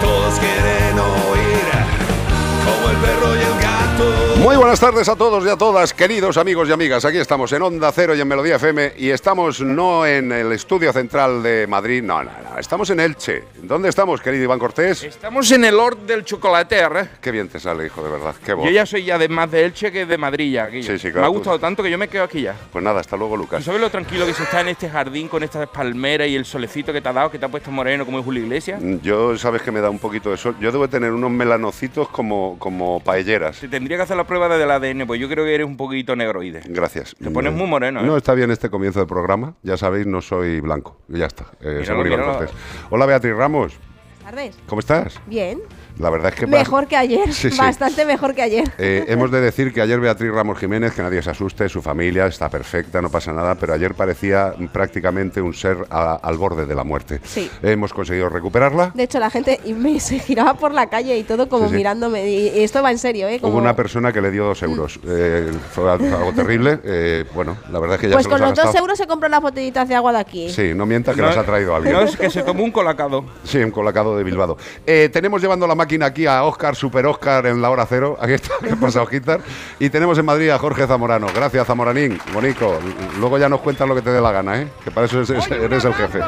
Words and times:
Todos 0.00 0.38
quieren 0.38 0.98
oír 0.98 1.68
como 2.64 2.90
el 2.90 2.96
perro 2.98 3.36
y 3.36 3.40
el 3.40 3.60
gato. 3.60 3.77
Muy 4.42 4.56
buenas 4.56 4.78
tardes 4.78 5.08
a 5.08 5.16
todos 5.16 5.44
y 5.44 5.48
a 5.48 5.56
todas, 5.56 5.92
queridos 5.92 6.36
amigos 6.36 6.68
y 6.68 6.72
amigas. 6.72 7.04
Aquí 7.04 7.18
estamos 7.18 7.52
en 7.52 7.62
Onda 7.62 7.90
Cero 7.90 8.14
y 8.14 8.20
en 8.20 8.28
Melodía 8.28 8.54
FM 8.56 8.92
y 8.96 9.10
estamos 9.10 9.60
no 9.60 10.06
en 10.06 10.30
el 10.30 10.52
estudio 10.52 10.92
central 10.92 11.42
de 11.42 11.66
Madrid, 11.66 12.02
no, 12.04 12.22
no, 12.22 12.30
no, 12.30 12.58
estamos 12.58 12.88
en 12.90 13.00
Elche. 13.00 13.42
¿Dónde 13.62 13.88
estamos, 13.88 14.20
querido 14.20 14.44
Iván 14.44 14.60
Cortés? 14.60 15.02
Estamos 15.02 15.50
en 15.50 15.64
el 15.64 15.76
Lord 15.76 15.98
del 16.06 16.24
Chocolater. 16.24 17.10
Qué 17.20 17.32
bien 17.32 17.48
te 17.48 17.58
sale, 17.58 17.86
hijo, 17.86 18.02
de 18.04 18.10
verdad. 18.10 18.34
Qué 18.44 18.52
voz. 18.52 18.64
Yo 18.66 18.70
ya 18.70 18.86
soy 18.86 19.04
ya 19.04 19.18
de 19.18 19.28
más 19.28 19.50
de 19.50 19.64
Elche 19.64 19.90
que 19.90 20.06
de 20.06 20.16
Madrid 20.16 20.52
ya, 20.52 20.66
Guillo. 20.66 20.92
Sí, 20.92 20.98
sí, 20.98 21.10
claro, 21.10 21.20
Me 21.22 21.26
ha 21.26 21.28
tú- 21.30 21.34
gustado 21.34 21.58
tanto 21.58 21.82
que 21.82 21.90
yo 21.90 21.98
me 21.98 22.06
quedo 22.08 22.22
aquí 22.22 22.42
ya. 22.42 22.54
Pues 22.72 22.84
nada, 22.84 23.00
hasta 23.00 23.16
luego, 23.16 23.34
¿Tú 23.34 23.42
Lucas. 23.42 23.64
sabes 23.64 23.80
lo 23.80 23.90
tranquilo 23.90 24.24
que 24.24 24.34
se 24.34 24.44
está 24.44 24.60
en 24.60 24.68
este 24.68 24.88
jardín 24.88 25.26
con 25.28 25.42
estas 25.42 25.68
palmeras 25.68 26.28
y 26.28 26.36
el 26.36 26.44
solecito 26.44 26.92
que 26.92 27.00
te 27.00 27.08
ha 27.08 27.12
dado, 27.12 27.30
que 27.30 27.38
te 27.40 27.44
ha 27.44 27.48
puesto 27.48 27.72
moreno 27.72 28.06
como 28.06 28.20
es 28.20 28.24
Julio 28.24 28.44
Iglesias? 28.44 28.80
Yo 29.02 29.36
sabes 29.36 29.62
que 29.62 29.72
me 29.72 29.80
da 29.80 29.90
un 29.90 29.98
poquito 29.98 30.30
de 30.30 30.36
sol. 30.36 30.54
Yo 30.60 30.70
debo 30.70 30.88
tener 30.88 31.10
unos 31.12 31.30
melanocitos 31.32 32.08
como, 32.08 32.56
como 32.60 33.00
paelleras. 33.00 33.60
Tendría 33.88 33.96
que 34.00 34.02
hacer 34.02 34.16
la 34.18 34.26
prueba 34.26 34.54
del 34.54 34.70
ADN, 34.70 35.06
pues 35.06 35.18
yo 35.18 35.30
creo 35.30 35.46
que 35.46 35.54
eres 35.54 35.66
un 35.66 35.78
poquito 35.78 36.14
negroide. 36.14 36.60
Gracias. 36.66 37.16
Te 37.18 37.30
pones 37.30 37.54
muy 37.54 37.66
moreno, 37.66 38.00
¿eh? 38.00 38.02
No, 38.04 38.18
está 38.18 38.34
bien 38.34 38.50
este 38.50 38.68
comienzo 38.68 38.98
del 38.98 39.08
programa. 39.08 39.54
Ya 39.62 39.78
sabéis, 39.78 40.06
no 40.06 40.20
soy 40.20 40.60
blanco. 40.60 40.98
Ya 41.08 41.24
está. 41.24 41.46
Eh, 41.62 41.78
Míralo, 41.80 42.04
míralo. 42.04 42.46
Hola, 42.90 43.06
Beatriz 43.06 43.34
Ramos. 43.34 43.72
tardes. 44.22 44.58
¿Cómo 44.66 44.80
estás? 44.80 45.18
Bien. 45.26 45.62
La 45.98 46.10
verdad 46.10 46.32
es 46.32 46.38
que... 46.40 46.46
Mejor 46.46 46.86
que 46.86 46.96
ayer. 46.96 47.32
Sí, 47.32 47.50
sí. 47.50 47.58
Bastante 47.58 48.04
mejor 48.04 48.34
que 48.34 48.42
ayer. 48.42 48.64
Eh, 48.78 49.04
hemos 49.08 49.30
de 49.30 49.40
decir 49.40 49.72
que 49.72 49.80
ayer 49.80 49.98
Beatriz 50.00 50.30
Ramos 50.32 50.58
Jiménez, 50.58 50.92
que 50.94 51.02
nadie 51.02 51.22
se 51.22 51.30
asuste, 51.30 51.68
su 51.68 51.82
familia 51.82 52.26
está 52.26 52.48
perfecta, 52.48 53.02
no 53.02 53.10
pasa 53.10 53.32
nada, 53.32 53.54
pero 53.56 53.74
ayer 53.74 53.94
parecía 53.94 54.54
prácticamente 54.72 55.40
un 55.40 55.54
ser 55.54 55.78
a- 55.90 56.14
al 56.22 56.36
borde 56.38 56.66
de 56.66 56.74
la 56.74 56.84
muerte. 56.84 57.20
Sí. 57.24 57.50
Hemos 57.62 57.92
conseguido 57.92 58.28
recuperarla. 58.28 58.92
De 58.94 59.02
hecho, 59.02 59.18
la 59.18 59.30
gente 59.30 59.60
me 59.74 59.98
se 60.00 60.18
giraba 60.20 60.54
por 60.54 60.72
la 60.72 60.88
calle 60.88 61.18
y 61.18 61.24
todo 61.24 61.48
como 61.48 61.64
Sí, 61.64 61.70
sí. 61.70 61.76
mirándome. 61.76 62.28
Y 62.28 62.48
y 62.48 62.62
esto 62.62 62.82
va 62.82 62.90
en 62.92 62.98
serio, 62.98 63.26
¿eh? 63.28 63.40
Como- 63.40 63.54
Hubo 63.54 63.60
una 63.62 63.74
persona 63.74 64.12
que 64.12 64.20
le 64.20 64.30
dio 64.30 64.44
dos 64.44 64.62
euros. 64.62 64.98
Eh, 65.06 65.50
fue 65.72 65.90
algo 65.90 66.32
terrible. 66.34 66.78
Eh, 66.90 67.24
bueno, 67.34 67.56
la 67.70 67.78
verdad 67.80 67.96
es 67.96 68.00
que 68.00 68.08
ya 68.08 68.14
Pues 68.14 68.24
se 68.24 68.30
con 68.30 68.40
los 68.40 68.50
los 68.56 68.64
dos 68.64 68.74
euros 68.74 68.96
se 68.98 69.06
compran 69.06 69.30
las 69.30 69.40
botellitas 69.42 69.88
de 69.88 69.94
agua 69.94 70.12
de 70.12 70.18
aquí. 70.18 70.48
Sí, 70.50 70.72
no 70.74 70.86
mientas 70.86 71.14
que 71.14 71.20
No, 71.20 71.28
las 71.28 71.36
ha 71.36 71.44
traído 71.44 71.74
alguien. 71.74 71.92
No 71.94 72.00
es 72.02 72.16
que 72.16 72.30
se 72.30 72.42
tomó 72.42 72.64
un 72.64 72.70
colacado. 72.70 73.24
Sí, 73.44 73.58
un 73.58 73.70
colacado 73.70 74.16
de 74.16 74.24
Bilbao. 74.24 74.56
Eh, 74.86 75.08
tenemos 75.12 75.40
llevando 75.42 75.66
la 75.66 75.74
máquina 75.74 75.87
aquí 76.02 76.26
a 76.26 76.44
Oscar, 76.44 76.76
Super 76.76 77.06
Oscar 77.06 77.46
en 77.46 77.60
la 77.62 77.70
hora 77.70 77.86
cero. 77.88 78.16
Aquí 78.20 78.34
está, 78.34 78.54
¿qué 78.62 78.76
pasa, 78.76 79.02
Osquitar? 79.02 79.40
Y 79.78 79.90
tenemos 79.90 80.18
en 80.18 80.24
Madrid 80.26 80.50
a 80.50 80.58
Jorge 80.58 80.86
Zamorano. 80.86 81.26
Gracias, 81.34 81.66
Zamoranín. 81.66 82.18
Bonico. 82.32 82.78
Luego 83.18 83.38
ya 83.38 83.48
nos 83.48 83.60
cuentas 83.60 83.88
lo 83.88 83.94
que 83.94 84.02
te 84.02 84.10
dé 84.10 84.20
la 84.20 84.30
gana, 84.32 84.60
¿eh? 84.62 84.68
Que 84.84 84.90
para 84.90 85.06
eso 85.06 85.20
es- 85.22 85.30
es- 85.30 85.50
eres 85.50 85.84
el 85.84 85.94
jefe. 85.94 86.20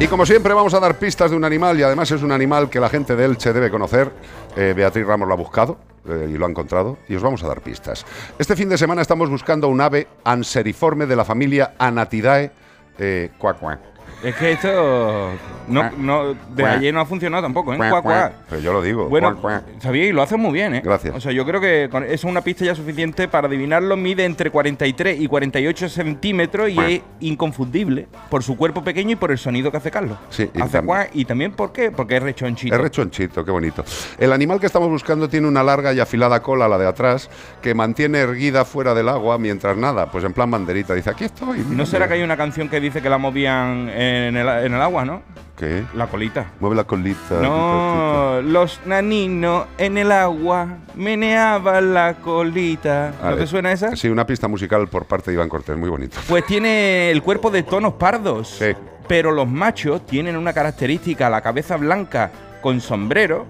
Y 0.00 0.06
como 0.06 0.24
siempre 0.24 0.54
vamos 0.54 0.72
a 0.72 0.80
dar 0.80 0.98
pistas 0.98 1.30
de 1.30 1.36
un 1.36 1.44
animal 1.44 1.78
y 1.78 1.82
además 1.82 2.10
es 2.10 2.22
un 2.22 2.32
animal 2.32 2.70
que 2.70 2.80
la 2.80 2.88
gente 2.88 3.14
de 3.14 3.26
Elche 3.26 3.52
debe 3.52 3.70
conocer. 3.70 4.10
Eh, 4.56 4.72
Beatriz 4.74 5.06
Ramos 5.06 5.28
lo 5.28 5.34
ha 5.34 5.36
buscado 5.36 5.76
eh, 6.08 6.30
y 6.32 6.38
lo 6.38 6.46
ha 6.46 6.48
encontrado 6.48 6.96
y 7.08 7.14
os 7.14 7.22
vamos 7.22 7.44
a 7.44 7.48
dar 7.48 7.60
pistas. 7.60 8.06
Este 8.38 8.56
fin 8.56 8.70
de 8.70 8.78
semana 8.78 9.02
estamos 9.02 9.28
buscando 9.28 9.68
un 9.68 9.82
ave 9.82 10.08
anseriforme 10.24 11.04
de 11.04 11.16
la 11.16 11.26
familia 11.26 11.74
Anatidae. 11.78 12.64
Eh, 12.98 13.30
cuac, 13.38 13.58
cuac. 13.58 13.95
Es 14.26 14.34
que 14.34 14.52
esto 14.52 15.30
no, 15.68 15.90
no, 15.98 16.34
de 16.54 16.64
ayer 16.64 16.92
no 16.92 17.00
ha 17.00 17.06
funcionado 17.06 17.44
tampoco, 17.44 17.72
¿eh? 17.74 17.76
Cuac. 17.76 18.02
cuac. 18.02 18.32
Pero 18.50 18.60
yo 18.60 18.72
lo 18.72 18.82
digo. 18.82 19.08
Bueno, 19.08 19.38
sabía 19.78 20.06
y 20.06 20.12
lo 20.12 20.20
hace 20.22 20.36
muy 20.36 20.52
bien, 20.52 20.74
¿eh? 20.74 20.82
Gracias. 20.84 21.14
O 21.14 21.20
sea, 21.20 21.30
yo 21.30 21.44
creo 21.46 21.60
que 21.60 21.88
es 22.08 22.24
una 22.24 22.40
pista 22.40 22.64
ya 22.64 22.74
suficiente 22.74 23.28
para 23.28 23.46
adivinarlo. 23.46 23.96
Mide 23.96 24.24
entre 24.24 24.50
43 24.50 25.20
y 25.20 25.28
48 25.28 25.88
centímetros 25.88 26.70
y 26.70 26.78
es 26.80 27.00
inconfundible 27.20 28.08
por 28.28 28.42
su 28.42 28.56
cuerpo 28.56 28.82
pequeño 28.82 29.12
y 29.12 29.16
por 29.16 29.30
el 29.30 29.38
sonido 29.38 29.70
que 29.70 29.76
hace 29.76 29.92
Carlos. 29.92 30.18
Sí, 30.30 30.50
y 30.52 30.60
hace 30.60 30.78
tam- 30.80 30.86
cuac, 30.86 31.10
y 31.14 31.24
también 31.24 31.52
¿por 31.52 31.72
qué? 31.72 31.92
Porque 31.92 32.16
es 32.16 32.22
rechonchito. 32.24 32.74
Es 32.74 32.80
rechonchito, 32.80 33.44
qué 33.44 33.50
bonito. 33.52 33.84
El 34.18 34.32
animal 34.32 34.58
que 34.58 34.66
estamos 34.66 34.88
buscando 34.88 35.28
tiene 35.28 35.46
una 35.46 35.62
larga 35.62 35.92
y 35.92 36.00
afilada 36.00 36.42
cola, 36.42 36.66
la 36.68 36.78
de 36.78 36.88
atrás, 36.88 37.30
que 37.62 37.74
mantiene 37.74 38.18
erguida 38.18 38.64
fuera 38.64 38.92
del 38.92 39.08
agua 39.08 39.38
mientras 39.38 39.76
nada, 39.76 40.10
pues 40.10 40.24
en 40.24 40.32
plan 40.32 40.50
banderita. 40.50 40.94
Dice, 40.94 41.10
aquí 41.10 41.24
estoy. 41.24 41.64
¿No 41.70 41.86
será 41.86 42.08
que 42.08 42.14
hay 42.14 42.22
una 42.22 42.36
canción 42.36 42.68
que 42.68 42.80
dice 42.80 43.00
que 43.00 43.08
la 43.08 43.18
movían 43.18 43.88
en 44.24 44.36
el, 44.36 44.48
en 44.48 44.74
el 44.74 44.80
agua, 44.82 45.04
no? 45.04 45.22
¿Qué? 45.56 45.84
La 45.94 46.06
colita. 46.06 46.46
Mueve 46.60 46.76
la 46.76 46.84
colita. 46.84 47.40
No, 47.40 48.42
los 48.42 48.80
naninos 48.84 49.66
en 49.78 49.96
el 49.96 50.12
agua 50.12 50.68
meneaban 50.94 51.94
la 51.94 52.14
colita. 52.14 53.08
A 53.22 53.24
¿No 53.24 53.30
ver. 53.30 53.38
te 53.38 53.46
suena 53.46 53.72
esa? 53.72 53.96
Sí, 53.96 54.08
una 54.08 54.26
pista 54.26 54.48
musical 54.48 54.86
por 54.88 55.06
parte 55.06 55.30
de 55.30 55.34
Iván 55.36 55.48
Cortés, 55.48 55.76
muy 55.78 55.88
bonito. 55.88 56.18
Pues 56.28 56.44
tiene 56.44 57.10
el 57.10 57.22
cuerpo 57.22 57.50
de 57.50 57.62
tonos 57.62 57.94
pardos. 57.94 58.48
Sí. 58.58 58.72
Pero 59.08 59.30
los 59.32 59.48
machos 59.48 60.04
tienen 60.04 60.36
una 60.36 60.52
característica, 60.52 61.30
la 61.30 61.40
cabeza 61.40 61.76
blanca 61.76 62.30
con 62.60 62.80
sombrero 62.80 63.46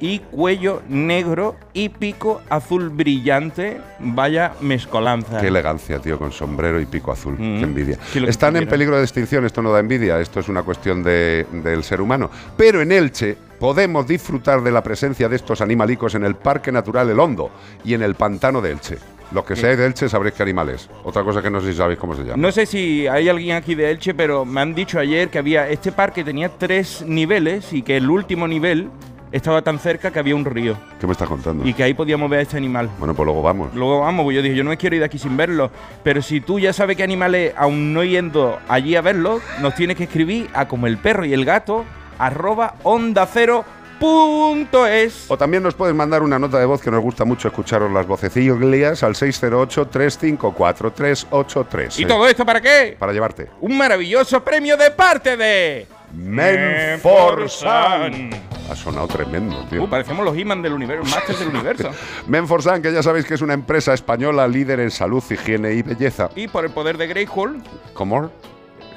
y 0.00 0.20
cuello 0.20 0.82
negro 0.88 1.56
y 1.72 1.88
pico 1.88 2.40
azul 2.48 2.88
brillante. 2.90 3.80
Vaya 4.00 4.52
mezcolanza. 4.60 5.40
Qué 5.40 5.48
elegancia, 5.48 5.98
tío, 5.98 6.18
con 6.18 6.32
sombrero 6.32 6.80
y 6.80 6.86
pico 6.86 7.12
azul. 7.12 7.34
Mm. 7.34 7.58
Qué 7.58 7.64
envidia. 7.64 7.98
Sí, 8.12 8.20
lo 8.20 8.26
que 8.26 8.30
Están 8.30 8.56
en 8.56 8.68
peligro 8.68 8.96
de 8.96 9.02
extinción, 9.02 9.44
esto 9.44 9.62
no 9.62 9.70
da 9.72 9.80
envidia, 9.80 10.20
esto 10.20 10.40
es 10.40 10.48
una 10.48 10.62
cuestión 10.62 11.02
de- 11.02 11.46
del 11.52 11.82
ser 11.84 12.00
humano. 12.00 12.30
Pero 12.56 12.80
en 12.80 12.92
Elche 12.92 13.36
podemos 13.58 14.06
disfrutar 14.06 14.62
de 14.62 14.70
la 14.70 14.82
presencia 14.82 15.28
de 15.28 15.36
estos 15.36 15.60
animalicos 15.60 16.14
en 16.14 16.24
el 16.24 16.36
Parque 16.36 16.70
Natural 16.70 17.10
El 17.10 17.18
Hondo 17.18 17.50
y 17.84 17.94
en 17.94 18.02
el 18.02 18.14
Pantano 18.14 18.60
de 18.60 18.70
Elche. 18.72 18.98
Los 19.30 19.44
que 19.44 19.56
seáis 19.56 19.76
de 19.76 19.84
Elche 19.84 20.08
sabréis 20.08 20.34
qué 20.34 20.42
animal 20.42 20.70
es. 20.70 20.88
Otra 21.04 21.22
cosa 21.22 21.42
que 21.42 21.50
no 21.50 21.60
sé 21.60 21.72
si 21.72 21.76
sabéis 21.76 21.98
cómo 21.98 22.14
se 22.16 22.22
llama. 22.22 22.36
No 22.38 22.50
sé 22.50 22.64
si 22.64 23.06
hay 23.06 23.28
alguien 23.28 23.56
aquí 23.56 23.74
de 23.74 23.90
Elche, 23.90 24.14
pero 24.14 24.46
me 24.46 24.60
han 24.62 24.74
dicho 24.74 24.98
ayer 24.98 25.28
que 25.28 25.38
había 25.38 25.68
este 25.68 25.92
parque 25.92 26.24
tenía 26.24 26.48
tres 26.48 27.04
niveles 27.06 27.72
y 27.74 27.82
que 27.82 27.98
el 27.98 28.08
último 28.08 28.48
nivel 28.48 28.88
estaba 29.32 29.62
tan 29.62 29.78
cerca 29.78 30.10
que 30.10 30.18
había 30.18 30.34
un 30.34 30.44
río 30.44 30.76
¿Qué 31.00 31.06
me 31.06 31.12
estás 31.12 31.28
contando? 31.28 31.66
y 31.66 31.74
que 31.74 31.82
ahí 31.82 31.94
podíamos 31.94 32.28
ver 32.30 32.40
a 32.40 32.42
este 32.42 32.56
animal. 32.56 32.88
Bueno, 32.98 33.14
pues 33.14 33.24
luego 33.24 33.42
vamos. 33.42 33.74
Luego 33.74 34.00
vamos, 34.00 34.24
pues 34.24 34.36
yo 34.36 34.42
dije, 34.42 34.54
yo 34.54 34.64
no 34.64 34.70
me 34.70 34.76
quiero 34.76 34.96
ir 34.96 35.00
de 35.00 35.06
aquí 35.06 35.18
sin 35.18 35.36
verlo. 35.36 35.70
Pero 36.02 36.22
si 36.22 36.40
tú 36.40 36.58
ya 36.58 36.72
sabes 36.72 36.96
qué 36.96 37.02
animales, 37.02 37.52
aún 37.56 37.92
no 37.92 38.04
yendo 38.04 38.58
allí 38.68 38.96
a 38.96 39.02
verlo, 39.02 39.40
nos 39.60 39.74
tienes 39.74 39.96
que 39.96 40.04
escribir 40.04 40.48
a 40.54 40.68
como 40.68 40.86
el 40.86 40.98
perro 40.98 41.24
y 41.24 41.32
el 41.32 41.44
gato, 41.44 41.84
arroba 42.18 42.74
onda 42.82 43.26
cero 43.26 43.64
punto 43.98 44.86
es. 44.86 45.26
O 45.28 45.36
también 45.36 45.62
nos 45.62 45.74
puedes 45.74 45.94
mandar 45.94 46.22
una 46.22 46.38
nota 46.38 46.58
de 46.58 46.64
voz 46.66 46.80
que 46.80 46.90
nos 46.90 47.02
gusta 47.02 47.24
mucho 47.24 47.48
escucharos 47.48 47.92
las 47.92 48.06
vocecillas 48.06 49.02
al 49.02 49.14
608-354-383. 49.14 52.00
¿Y 52.00 52.06
todo 52.06 52.28
esto 52.28 52.46
para 52.46 52.60
qué? 52.60 52.96
Para 52.98 53.12
llevarte. 53.12 53.48
Un 53.60 53.76
maravilloso 53.76 54.42
premio 54.42 54.76
de 54.76 54.90
parte 54.90 55.36
de... 55.36 55.86
Menforsan. 56.14 57.70
Ha 58.70 58.74
sonado 58.76 59.08
tremendo, 59.08 59.64
tío. 59.70 59.84
Uh, 59.84 59.88
parecemos 59.88 60.24
los 60.24 60.36
He-Man 60.36 60.62
del 60.62 60.72
universo, 60.74 61.04
Masters 61.04 61.38
del 61.40 61.48
universo. 61.48 61.90
Menforsan, 62.26 62.82
que 62.82 62.92
ya 62.92 63.02
sabéis 63.02 63.24
que 63.24 63.34
es 63.34 63.42
una 63.42 63.54
empresa 63.54 63.94
española 63.94 64.46
líder 64.46 64.80
en 64.80 64.90
salud, 64.90 65.22
higiene 65.30 65.72
y 65.72 65.82
belleza. 65.82 66.28
Y 66.34 66.48
por 66.48 66.64
el 66.64 66.70
poder 66.70 66.98
de 66.98 67.06
Greyhall, 67.06 67.62
¿Cómo? 67.94 68.30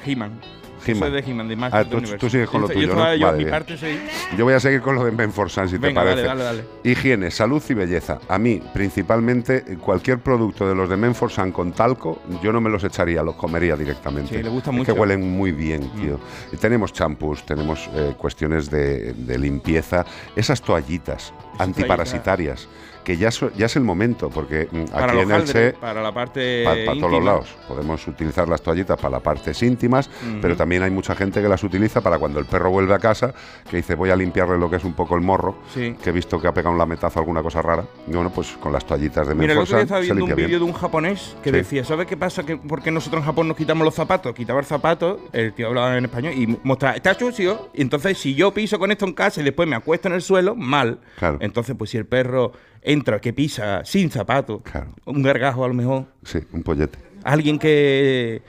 He-Man. 0.05 0.39
Soy 0.83 1.11
de 1.11 1.19
He-Man, 1.19 1.47
de 1.47 1.53
Ah, 1.53 1.57
Masters 1.57 2.17
tú- 2.17 2.29
sigues 2.29 2.49
con 2.49 2.61
lo 2.61 2.67
Yo- 2.67 2.73
tuyo, 2.73 2.87
yo, 2.87 2.95
¿no? 2.95 3.15
yo, 3.15 3.25
Vale, 3.27 3.43
mi 3.45 3.49
parte 3.49 3.77
soy... 3.77 3.99
Yo 4.37 4.43
voy 4.45 4.53
a 4.53 4.59
seguir 4.59 4.81
con 4.81 4.95
lo 4.95 5.03
de 5.05 5.11
Menforsan, 5.11 5.69
si 5.69 5.77
Venga, 5.77 6.01
te 6.01 6.07
parece. 6.09 6.27
dale, 6.27 6.43
dale, 6.43 6.63
dale. 6.63 6.91
Higiene, 6.91 7.31
salud 7.31 7.61
y 7.69 7.73
belleza. 7.73 8.19
A 8.27 8.37
mí, 8.37 8.61
principalmente, 8.73 9.63
cualquier 9.77 10.19
producto 10.19 10.67
de 10.67 10.75
los 10.75 10.89
de 10.89 10.97
Menforsan 10.97 11.51
con 11.51 11.71
talco, 11.73 12.21
yo 12.43 12.51
no 12.51 12.61
me 12.61 12.69
los 12.69 12.83
echaría, 12.83 13.21
los 13.23 13.35
comería 13.35 13.75
directamente. 13.75 14.35
Sí, 14.37 14.43
le 14.43 14.49
gusta 14.49 14.69
Es 14.71 14.75
mucho. 14.77 14.91
Mm. 14.91 14.93
que 14.95 14.99
huelen 14.99 15.31
muy 15.31 15.51
bien, 15.51 15.89
tío. 15.99 16.19
Y 16.51 16.57
tenemos 16.57 16.93
champús, 16.93 17.45
tenemos 17.45 17.89
eh, 17.93 18.13
cuestiones 18.17 18.69
de, 18.69 19.13
de 19.13 19.37
limpieza, 19.37 20.05
esas 20.35 20.61
toallitas 20.61 21.33
antiparasitarias, 21.59 22.67
que 23.03 23.17
ya, 23.17 23.31
so- 23.31 23.51
ya 23.55 23.65
es 23.65 23.75
el 23.75 23.83
momento, 23.83 24.29
porque 24.29 24.67
mm, 24.71 24.83
Para 24.91 25.05
aquí 25.13 25.21
en 25.21 25.31
Elche... 25.31 25.35
haldres, 25.35 25.73
para 25.75 26.01
la 26.01 26.13
parte 26.13 26.63
Para 26.63 26.85
todos 26.85 27.11
los 27.11 27.23
lados. 27.23 27.55
Podemos 27.67 28.07
utilizar 28.07 28.47
las 28.47 28.61
toallitas 28.61 28.97
para 28.97 29.09
las 29.11 29.21
partes 29.21 29.61
íntimas, 29.63 30.09
pero 30.41 30.55
también 30.55 30.83
hay 30.83 30.91
mucha 30.91 31.15
gente 31.15 31.41
que 31.41 31.47
las 31.49 31.63
utiliza 31.63 32.01
para 32.01 32.19
cuando 32.19 32.39
el 32.39 32.45
perro 32.45 32.69
vuelve 32.71 32.93
a 32.93 32.99
casa, 32.99 33.33
que 33.69 33.77
dice 33.77 33.95
voy 33.95 34.09
a 34.11 34.15
limpiarle 34.15 34.57
lo 34.57 34.69
que 34.69 34.75
es 34.77 34.83
un 34.83 34.93
poco 34.93 35.15
el 35.15 35.21
morro, 35.21 35.57
Sí. 35.73 35.95
que 36.03 36.09
he 36.09 36.13
visto 36.13 36.39
que 36.39 36.47
ha 36.47 36.53
pegado 36.53 36.71
un 36.73 36.77
lametazo 36.77 37.19
alguna 37.19 37.41
cosa 37.41 37.61
rara. 37.61 37.83
Y 38.07 38.11
bueno, 38.13 38.31
pues 38.31 38.49
con 38.59 38.71
las 38.73 38.85
toallitas 38.85 39.27
de 39.27 39.35
Mira, 39.35 39.53
el 39.53 39.59
otro 39.59 39.75
día 39.77 39.83
estaba 39.83 40.01
viendo 40.01 40.25
un 40.25 40.35
vídeo 40.35 40.59
de 40.59 40.65
un 40.65 40.73
japonés 40.73 41.35
que 41.43 41.49
Sí. 41.49 41.55
decía, 41.55 41.83
¿sabes 41.83 42.07
qué 42.07 42.17
pasa? 42.17 42.43
Que 42.43 42.57
¿Por 42.57 42.81
qué 42.81 42.91
nosotros 42.91 43.21
en 43.21 43.25
Japón 43.25 43.47
nos 43.47 43.57
quitamos 43.57 43.83
los 43.85 43.95
zapatos? 43.95 44.33
Quitaba 44.35 44.59
el 44.59 44.65
zapato, 44.65 45.19
el 45.33 45.53
tío 45.53 45.67
hablaba 45.67 45.97
en 45.97 46.05
español 46.05 46.33
y 46.35 46.57
mostraba, 46.63 46.95
está 46.95 47.13
sucio. 47.15 47.69
Y 47.73 47.81
entonces, 47.81 48.17
si 48.17 48.35
yo 48.35 48.51
piso 48.53 48.77
con 48.79 48.91
esto 48.91 49.05
en 49.05 49.13
casa 49.13 49.41
y 49.41 49.43
después 49.43 49.67
me 49.67 49.75
acuesto 49.75 50.07
en 50.07 50.13
el 50.13 50.21
suelo, 50.21 50.55
mal. 50.55 50.99
Claro. 51.17 51.37
Entonces, 51.41 51.75
pues 51.77 51.89
si 51.89 51.97
el 51.97 52.05
perro 52.05 52.51
entra, 52.81 53.19
que 53.19 53.33
pisa 53.33 53.83
sin 53.85 54.09
zapato, 54.11 54.59
Claro. 54.61 54.91
un 55.05 55.21
gargajo 55.21 55.63
a 55.63 55.67
lo 55.67 55.73
mejor, 55.73 56.05
Sí, 56.23 56.39
un 56.51 56.63
pollete, 56.63 56.97
alguien 57.23 57.57
que... 57.59 58.41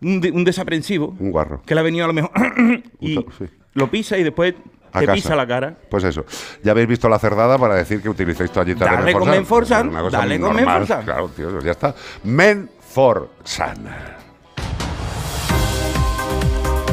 Un, 0.00 0.20
de- 0.20 0.30
un 0.30 0.44
desaprensivo, 0.44 1.16
un 1.18 1.32
guarro. 1.32 1.60
que 1.66 1.74
le 1.74 1.80
ha 1.80 1.82
venido 1.82 2.04
a 2.04 2.08
lo 2.08 2.12
mejor 2.14 2.30
y 3.00 3.16
sí. 3.16 3.46
lo 3.74 3.90
pisa 3.90 4.16
y 4.16 4.22
después 4.22 4.54
te 4.92 5.00
casa. 5.06 5.12
pisa 5.12 5.34
la 5.36 5.44
cara. 5.46 5.76
Pues 5.90 6.04
eso. 6.04 6.24
Ya 6.62 6.70
habéis 6.70 6.86
visto 6.86 7.08
la 7.08 7.18
cerdada 7.18 7.58
para 7.58 7.74
decir 7.74 8.00
que 8.00 8.08
utilicéis 8.08 8.50
toallitas 8.52 8.88
Dale 8.88 9.06
de 9.06 9.12
con 9.12 9.28
Menforsan. 9.28 9.86
Menforsan, 9.86 9.88
Una 9.88 10.00
cosa 10.02 10.18
dale 10.18 10.38
con 10.40 10.54
normal. 10.54 10.64
Menforsan. 10.78 11.04
Claro, 11.04 11.28
tío, 11.34 11.50
pues 11.50 11.64
ya 11.64 11.72
está. 11.72 11.94
Menforsan. 12.22 13.88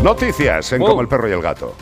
Noticias 0.03 0.71
en 0.74 0.80
Wow. 0.80 0.89
Como 0.89 1.01
el 1.01 1.07
perro 1.07 1.30
y 1.30 1.31
el 1.31 1.42
gato. 1.42 1.74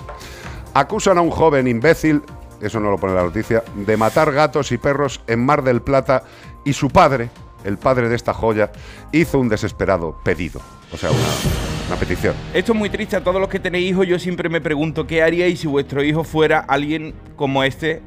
Acusan 0.73 1.17
a 1.17 1.21
un 1.21 1.29
joven 1.29 1.67
imbécil, 1.67 2.21
eso 2.63 2.79
no 2.79 2.89
lo 2.91 2.97
pone 2.97 3.13
la 3.13 3.23
noticia, 3.23 3.63
de 3.75 3.97
matar 3.97 4.31
gatos 4.31 4.71
y 4.71 4.77
perros 4.77 5.21
en 5.27 5.45
Mar 5.45 5.63
del 5.63 5.81
Plata 5.81 6.23
y 6.65 6.73
su 6.73 6.89
padre, 6.89 7.29
el 7.63 7.77
padre 7.77 8.09
de 8.09 8.15
esta 8.15 8.33
joya, 8.33 8.71
hizo 9.11 9.39
un 9.39 9.49
desesperado 9.49 10.17
pedido. 10.23 10.61
O 10.91 10.97
sea, 10.97 11.09
una, 11.09 11.95
petición. 11.99 12.35
Esto 12.53 12.73
es 12.73 12.77
muy 12.77 12.89
triste 12.89 13.15
a 13.15 13.23
todos 13.23 13.39
los 13.41 13.49
que 13.49 13.59
tenéis 13.59 13.91
hijos. 13.91 14.05
Yo 14.07 14.19
siempre 14.19 14.47
me 14.49 14.61
pregunto 14.61 15.07
qué 15.07 15.23
haríais 15.23 15.59
si 15.59 15.67
vuestro 15.67 16.03
hijo 16.03 16.23
fuera 16.23 16.59
alguien 16.59 17.13
como 17.35 17.63
este, 17.63 18.01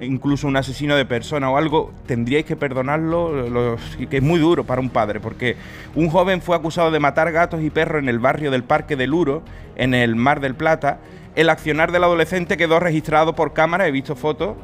incluso 0.00 0.46
un 0.46 0.56
asesino 0.56 0.96
de 0.96 1.04
persona 1.06 1.50
o 1.50 1.56
algo. 1.56 1.92
Tendríais 2.06 2.44
que 2.44 2.56
perdonarlo, 2.56 3.48
lo- 3.48 3.76
que 4.10 4.18
es 4.18 4.22
muy 4.22 4.38
duro 4.38 4.64
para 4.64 4.80
un 4.82 4.90
padre, 4.90 5.20
porque 5.20 5.56
un 5.94 6.10
joven 6.10 6.42
fue 6.42 6.56
acusado 6.56 6.90
de 6.90 7.00
matar 7.00 7.32
gatos 7.32 7.62
y 7.62 7.70
perros 7.70 8.02
en 8.02 8.08
el 8.10 8.18
barrio 8.18 8.50
del 8.50 8.64
Parque 8.64 8.96
del 8.96 9.14
Uro, 9.14 9.42
en 9.76 9.94
el 9.94 10.14
Mar 10.14 10.40
del 10.40 10.54
Plata. 10.54 10.98
El 11.36 11.50
accionar 11.50 11.92
del 11.92 12.02
adolescente 12.02 12.56
quedó 12.56 12.80
registrado 12.80 13.34
por 13.34 13.52
cámara, 13.52 13.86
he 13.86 13.92
visto 13.92 14.16
fotos 14.16 14.56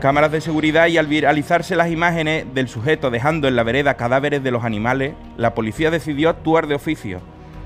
cámaras 0.00 0.32
de 0.32 0.40
seguridad 0.40 0.88
y 0.88 0.98
al 0.98 1.06
viralizarse 1.06 1.76
las 1.76 1.90
imágenes 1.90 2.44
del 2.54 2.68
sujeto 2.68 3.08
dejando 3.08 3.46
en 3.46 3.54
la 3.54 3.62
vereda 3.62 3.94
cadáveres 3.94 4.42
de 4.42 4.50
los 4.50 4.64
animales, 4.64 5.14
la 5.36 5.54
policía 5.54 5.92
decidió 5.92 6.28
actuar 6.28 6.66
de 6.66 6.74
oficio. 6.74 7.20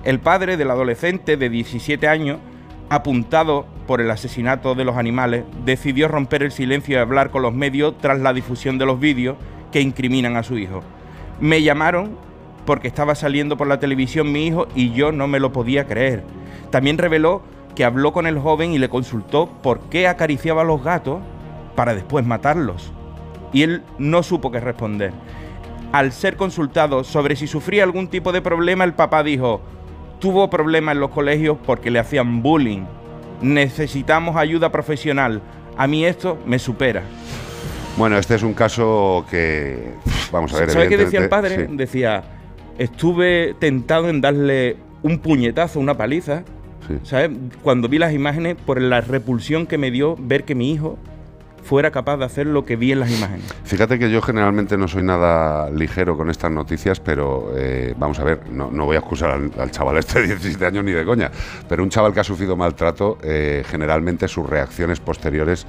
El 0.05 0.21
padre 0.21 0.59
del 0.59 0.71
adolescente 0.71 1.39
de 1.39 1.49
17 1.49 2.07
años, 2.09 2.39
apuntado 2.91 3.67
por 3.87 4.03
el 4.03 4.11
asesinato 4.11 4.75
de 4.75 4.85
los 4.85 4.99
animales, 4.99 5.45
decidió 5.65 6.09
romper 6.09 6.43
el 6.43 6.53
silencio 6.53 6.97
y 6.97 7.01
hablar 7.01 7.31
con 7.31 7.41
los 7.41 7.55
medios 7.55 7.97
tras 7.99 8.21
la 8.21 8.35
difusión 8.35 8.77
de 8.77 8.85
los 8.85 9.01
vídeos 9.01 9.37
que 9.73 9.81
incriminan 9.81 10.37
a 10.37 10.43
su 10.43 10.59
hijo. 10.59 10.83
Me 11.41 11.63
llamaron 11.63 12.19
porque 12.67 12.89
estaba 12.89 13.15
saliendo 13.15 13.57
por 13.57 13.67
la 13.67 13.81
televisión 13.81 14.31
mi 14.31 14.47
hijo 14.47 14.69
y 14.75 14.93
yo 14.93 15.11
no 15.11 15.27
me 15.27 15.41
lo 15.41 15.53
podía 15.53 15.87
creer. 15.87 16.23
También 16.71 16.99
reveló 16.99 17.43
que 17.77 17.85
habló 17.85 18.13
con 18.13 18.27
el 18.27 18.39
joven 18.41 18.73
y 18.73 18.79
le 18.79 18.89
consultó 18.89 19.49
por 19.63 19.81
qué 19.83 20.09
acariciaba 20.09 20.63
a 20.63 20.65
los 20.65 20.83
gatos 20.83 21.21
para 21.77 21.95
después 21.95 22.27
matarlos. 22.27 22.91
Y 23.53 23.63
él 23.63 23.83
no 23.99 24.25
supo 24.25 24.51
qué 24.51 24.59
responder. 24.59 25.13
Al 25.93 26.11
ser 26.11 26.37
consultado 26.37 27.05
sobre 27.05 27.37
si 27.37 27.47
sufría 27.47 27.85
algún 27.85 28.09
tipo 28.09 28.33
de 28.33 28.43
problema, 28.43 28.83
el 28.83 28.95
papá 28.95 29.23
dijo, 29.23 29.61
tuvo 30.19 30.51
problemas 30.51 30.95
en 30.95 31.01
los 31.01 31.11
colegios 31.11 31.59
porque 31.65 31.91
le 31.91 32.01
hacían 32.01 32.43
bullying. 32.43 32.85
Necesitamos 33.43 34.37
ayuda 34.37 34.73
profesional. 34.73 35.43
A 35.77 35.87
mí 35.87 36.05
esto 36.05 36.39
me 36.47 36.59
supera. 36.59 37.03
Bueno, 37.97 38.19
este 38.19 38.35
es 38.35 38.43
un 38.43 38.55
caso 38.55 39.25
que. 39.31 39.95
Vamos 40.33 40.53
a 40.55 40.61
ver. 40.61 40.71
¿Sabe 40.71 40.89
qué 40.89 40.97
decía 40.97 41.21
el 41.21 41.29
padre? 41.29 41.67
sí. 41.67 41.77
Decía, 41.77 42.25
estuve 42.79 43.55
tentado 43.59 44.09
en 44.09 44.21
darle 44.21 44.77
un 45.03 45.19
puñetazo, 45.19 45.79
una 45.81 45.97
paliza, 45.97 46.43
¿sabes? 47.03 47.31
Cuando 47.63 47.89
vi 47.89 47.99
las 47.99 48.13
imágenes, 48.13 48.57
por 48.57 48.81
la 48.81 49.01
repulsión 49.01 49.67
que 49.67 49.79
me 49.79 49.91
dio 49.91 50.17
ver 50.19 50.45
que 50.45 50.55
mi 50.55 50.73
hijo 50.73 50.99
fuera 51.67 51.91
capaz 51.91 52.17
de 52.19 52.25
hacer 52.25 52.47
lo 52.47 52.65
que 52.65 52.77
vi 52.77 52.93
en 52.93 53.01
las 53.01 53.11
imágenes. 53.11 53.45
Fíjate 53.65 53.99
que 53.99 54.11
yo 54.11 54.23
generalmente 54.23 54.77
no 54.79 54.89
soy 54.89 55.03
nada 55.03 55.69
ligero 55.71 56.17
con 56.17 56.31
estas 56.31 56.51
noticias, 56.51 57.01
pero 57.01 57.53
eh, 57.57 57.95
vamos 57.99 58.19
a 58.21 58.25
ver, 58.25 58.49
no, 58.51 58.71
no 58.71 58.85
voy 58.87 58.97
a 58.97 59.01
excusar 59.01 59.31
al, 59.31 59.51
al 59.59 59.71
chaval 59.71 59.97
este 59.99 60.21
de 60.21 60.27
17 60.29 60.65
años 60.65 60.85
ni 60.85 60.93
de 60.93 61.05
coña, 61.05 61.31
pero 61.69 61.83
un 61.83 61.91
chaval 61.91 62.13
que 62.15 62.21
ha 62.21 62.25
sufrido 62.25 62.57
maltrato, 62.57 63.19
eh, 63.23 63.65
generalmente 63.69 64.29
sus 64.29 64.49
reacciones 64.49 65.01
posteriores 65.01 65.67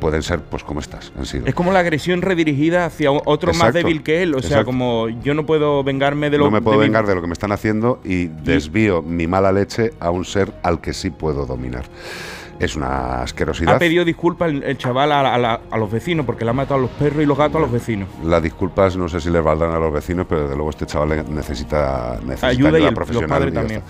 pueden 0.00 0.22
ser 0.22 0.40
pues 0.40 0.62
como 0.64 0.80
estas 0.80 1.12
han 1.18 1.26
sido. 1.26 1.46
Es 1.46 1.54
como 1.54 1.72
la 1.72 1.80
agresión 1.80 2.22
redirigida 2.22 2.86
hacia 2.86 3.10
otro 3.10 3.48
más 3.52 3.56
Exacto, 3.68 3.78
débil 3.78 4.02
que 4.02 4.22
él. 4.22 4.34
O 4.34 4.40
sea, 4.40 4.48
exacto. 4.48 4.66
como 4.66 5.08
yo 5.08 5.34
no 5.34 5.44
puedo 5.46 5.82
vengarme 5.84 6.30
de 6.30 6.38
lo 6.38 6.44
no 6.46 6.50
me 6.52 6.62
puedo 6.62 6.78
de 6.78 6.84
mi- 6.86 6.88
vengar 6.90 7.06
de 7.06 7.14
lo 7.14 7.20
que 7.20 7.26
me 7.26 7.32
están 7.32 7.52
haciendo 7.52 8.00
y 8.04 8.26
desvío 8.26 9.02
mi 9.02 9.26
mala 9.26 9.52
leche 9.52 9.92
a 10.00 10.10
un 10.10 10.24
ser 10.24 10.52
al 10.62 10.80
que 10.80 10.92
sí 10.92 11.10
puedo 11.10 11.46
dominar. 11.46 11.84
Es 12.58 12.76
una 12.76 13.22
asquerosidad. 13.22 13.74
Ha 13.74 13.78
pedido 13.78 14.04
disculpas 14.04 14.48
el, 14.50 14.62
el 14.62 14.78
chaval 14.78 15.10
a, 15.12 15.34
a 15.34 15.38
la- 15.38 15.60
a 15.70 15.76
los 15.78 15.90
vecinos 15.90 16.24
porque 16.24 16.44
le 16.44 16.50
ha 16.50 16.54
matado 16.54 16.76
a 16.76 16.82
los 16.82 16.90
perros 16.90 17.22
y 17.22 17.26
los 17.26 17.36
gatos 17.36 17.56
a 17.56 17.60
los 17.60 17.72
vecinos. 17.72 18.08
Las 18.24 18.42
disculpas 18.42 18.96
no 18.96 19.08
sé 19.08 19.20
si 19.20 19.28
les 19.30 19.42
valdrán 19.42 19.72
a 19.72 19.78
los 19.78 19.92
vecinos, 19.92 20.26
pero 20.28 20.42
desde 20.42 20.54
luego 20.54 20.70
este 20.70 20.86
chaval 20.86 21.08
le- 21.08 21.24
necesita, 21.24 22.18
necesita 22.24 22.46
Ayuda 22.46 22.70
y 22.78 22.82
el- 22.82 22.84
los 22.84 22.94
profesional. 22.94 23.28
padres 23.28 23.54
ya 23.54 23.60
también. 23.60 23.82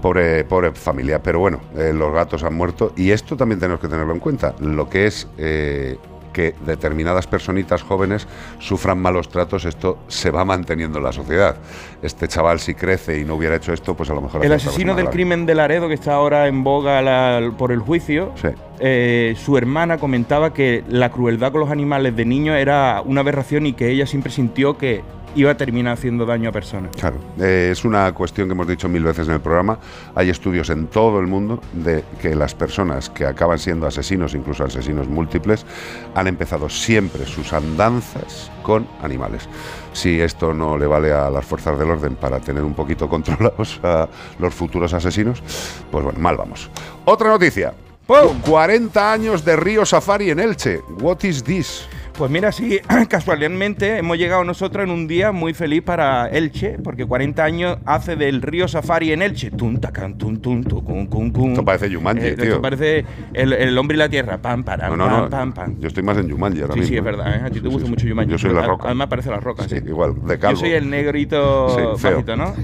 Pobre, 0.00 0.44
pobre 0.44 0.72
familia. 0.72 1.22
Pero 1.22 1.40
bueno, 1.40 1.60
eh, 1.76 1.92
los 1.94 2.12
gatos 2.12 2.42
han 2.44 2.54
muerto 2.54 2.92
y 2.96 3.10
esto 3.10 3.36
también 3.36 3.58
tenemos 3.58 3.80
que 3.80 3.88
tenerlo 3.88 4.12
en 4.12 4.20
cuenta. 4.20 4.54
Lo 4.60 4.88
que 4.88 5.06
es 5.06 5.28
eh, 5.38 5.98
que 6.34 6.54
determinadas 6.66 7.26
personitas 7.26 7.82
jóvenes 7.82 8.28
sufran 8.58 8.98
malos 8.98 9.30
tratos, 9.30 9.64
esto 9.64 10.00
se 10.08 10.30
va 10.30 10.44
manteniendo 10.44 10.98
en 10.98 11.04
la 11.04 11.12
sociedad. 11.12 11.56
Este 12.02 12.28
chaval 12.28 12.60
si 12.60 12.74
crece 12.74 13.18
y 13.18 13.24
no 13.24 13.36
hubiera 13.36 13.56
hecho 13.56 13.72
esto, 13.72 13.94
pues 13.94 14.10
a 14.10 14.14
lo 14.14 14.20
mejor... 14.20 14.44
El 14.44 14.52
asesino 14.52 14.94
del 14.94 15.04
grave. 15.04 15.14
crimen 15.14 15.46
de 15.46 15.54
Laredo, 15.54 15.88
que 15.88 15.94
está 15.94 16.12
ahora 16.14 16.46
en 16.48 16.62
boga 16.62 17.00
la- 17.00 17.52
por 17.56 17.72
el 17.72 17.78
juicio, 17.78 18.32
Sí. 18.34 18.48
eh, 18.80 19.34
su 19.42 19.56
hermana 19.56 19.96
comentaba 19.96 20.52
que 20.52 20.84
la 20.88 21.10
crueldad 21.10 21.52
con 21.52 21.60
los 21.62 21.70
animales 21.70 22.14
de 22.16 22.24
niño 22.26 22.54
era 22.54 23.00
una 23.06 23.20
aberración 23.22 23.64
y 23.66 23.72
que 23.72 23.88
ella 23.88 24.06
siempre 24.06 24.30
sintió 24.32 24.76
que 24.76 25.02
iba 25.34 25.50
a 25.50 25.56
terminar 25.56 25.94
haciendo 25.94 26.26
daño 26.26 26.48
a 26.48 26.52
personas. 26.52 26.90
Claro, 26.96 27.16
eh, 27.38 27.70
es 27.72 27.84
una 27.84 28.12
cuestión 28.12 28.48
que 28.48 28.52
hemos 28.52 28.68
dicho 28.68 28.88
mil 28.88 29.02
veces 29.02 29.28
en 29.28 29.34
el 29.34 29.40
programa. 29.40 29.78
Hay 30.14 30.30
estudios 30.30 30.70
en 30.70 30.86
todo 30.86 31.20
el 31.20 31.26
mundo 31.26 31.60
de 31.72 32.04
que 32.20 32.34
las 32.34 32.54
personas 32.54 33.10
que 33.10 33.26
acaban 33.26 33.58
siendo 33.58 33.86
asesinos, 33.86 34.34
incluso 34.34 34.64
asesinos 34.64 35.08
múltiples, 35.08 35.66
han 36.14 36.26
empezado 36.26 36.68
siempre 36.68 37.26
sus 37.26 37.52
andanzas 37.52 38.50
con 38.62 38.86
animales. 39.02 39.48
Si 39.92 40.20
esto 40.20 40.54
no 40.54 40.76
le 40.76 40.86
vale 40.86 41.12
a 41.12 41.30
las 41.30 41.44
fuerzas 41.44 41.78
del 41.78 41.90
orden 41.90 42.16
para 42.16 42.40
tener 42.40 42.62
un 42.62 42.74
poquito 42.74 43.08
controlados 43.14 43.80
a 43.82 44.08
los 44.38 44.54
futuros 44.54 44.92
asesinos, 44.92 45.42
pues 45.90 46.04
bueno, 46.04 46.18
mal 46.18 46.36
vamos. 46.36 46.70
Otra 47.04 47.28
noticia. 47.28 47.74
40 48.06 49.12
años 49.12 49.44
de 49.44 49.56
Río 49.56 49.86
Safari 49.86 50.30
en 50.30 50.40
Elche. 50.40 50.80
What 51.00 51.24
is 51.24 51.42
this? 51.42 51.86
Pues 52.16 52.30
mira, 52.30 52.52
sí, 52.52 52.78
casualmente 53.08 53.98
hemos 53.98 54.16
llegado 54.16 54.44
nosotros 54.44 54.84
en 54.84 54.90
un 54.90 55.08
día 55.08 55.32
muy 55.32 55.52
feliz 55.52 55.82
para 55.82 56.28
Elche, 56.28 56.78
porque 56.82 57.04
40 57.04 57.42
años 57.42 57.78
hace 57.86 58.14
del 58.14 58.40
río 58.40 58.68
Safari 58.68 59.10
en 59.12 59.20
Elche. 59.22 59.50
Tun, 59.50 59.80
tacan, 59.80 60.16
tun, 60.16 60.40
tun, 60.40 60.62
tu, 60.62 60.84
cun, 60.84 61.06
cun, 61.08 61.32
cun. 61.32 61.50
Esto 61.50 61.64
parece 61.64 61.92
Jumanji, 61.92 62.26
Eh, 62.26 62.32
tío. 62.36 62.44
Esto 62.44 62.62
parece 62.62 63.04
el, 63.32 63.52
el 63.52 63.76
hombre 63.76 63.96
y 63.96 63.98
la 63.98 64.08
tierra. 64.08 64.38
Pam, 64.38 64.62
param, 64.62 64.96
No, 64.96 64.96
no, 64.96 65.06
pam, 65.10 65.22
no. 65.24 65.30
pam, 65.30 65.52
pam. 65.52 65.80
Yo 65.80 65.88
estoy 65.88 66.04
más 66.04 66.16
en 66.18 66.30
Jumanji 66.30 66.60
ahora 66.60 66.74
Sí, 66.74 66.80
mismo. 66.80 66.92
sí, 66.92 66.98
es 66.98 67.04
verdad. 67.04 67.34
¿eh? 67.34 67.40
A 67.46 67.50
ti 67.50 67.60
te 67.60 67.66
Sí, 67.66 67.72
gusta 67.72 67.84
sí, 67.86 67.90
mucho 67.90 68.02
sí. 68.02 68.08
Jumanji. 68.10 68.30
Yo 68.30 68.38
soy 68.38 68.52
la 68.54 68.62
roca. 68.62 68.84
Además 68.86 69.08
parece 69.08 69.30
la 69.30 69.40
roca, 69.40 69.68
sí. 69.68 69.76
Igual, 69.84 70.14
de 70.24 70.38
calvo. 70.38 70.54
Yo 70.54 70.60
soy 70.60 70.72
el 70.72 70.88
negrito 70.88 71.96
bajito, 72.00 72.36
¿no? 72.36 72.54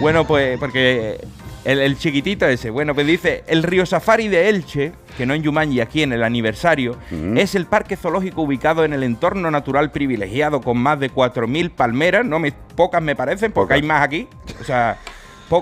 Bueno, 0.00 0.26
pues 0.26 0.58
porque 0.58 1.18
el, 1.66 1.80
el 1.80 1.98
chiquitito 1.98 2.46
ese, 2.46 2.70
bueno, 2.70 2.94
pues 2.94 3.06
dice, 3.06 3.42
el 3.48 3.64
río 3.64 3.84
Safari 3.84 4.28
de 4.28 4.48
Elche, 4.48 4.92
que 5.18 5.26
no 5.26 5.34
en 5.34 5.42
Yumanji, 5.42 5.80
aquí 5.80 6.02
en 6.02 6.12
el 6.12 6.22
aniversario, 6.22 6.96
es 7.36 7.56
el 7.56 7.66
parque 7.66 7.96
zoológico 7.96 8.42
ubicado 8.42 8.84
en 8.84 8.92
el 8.92 9.02
entorno 9.02 9.50
natural 9.50 9.90
privilegiado 9.90 10.60
con 10.60 10.78
más 10.78 11.00
de 11.00 11.10
4.000 11.10 11.70
palmeras, 11.70 12.24
no 12.24 12.38
me, 12.38 12.52
pocas 12.52 13.02
me 13.02 13.16
parecen, 13.16 13.50
porque 13.50 13.74
Pocas. 13.74 13.82
hay 13.82 13.82
más 13.82 14.02
aquí. 14.02 14.28
O 14.60 14.64
sea, 14.64 14.98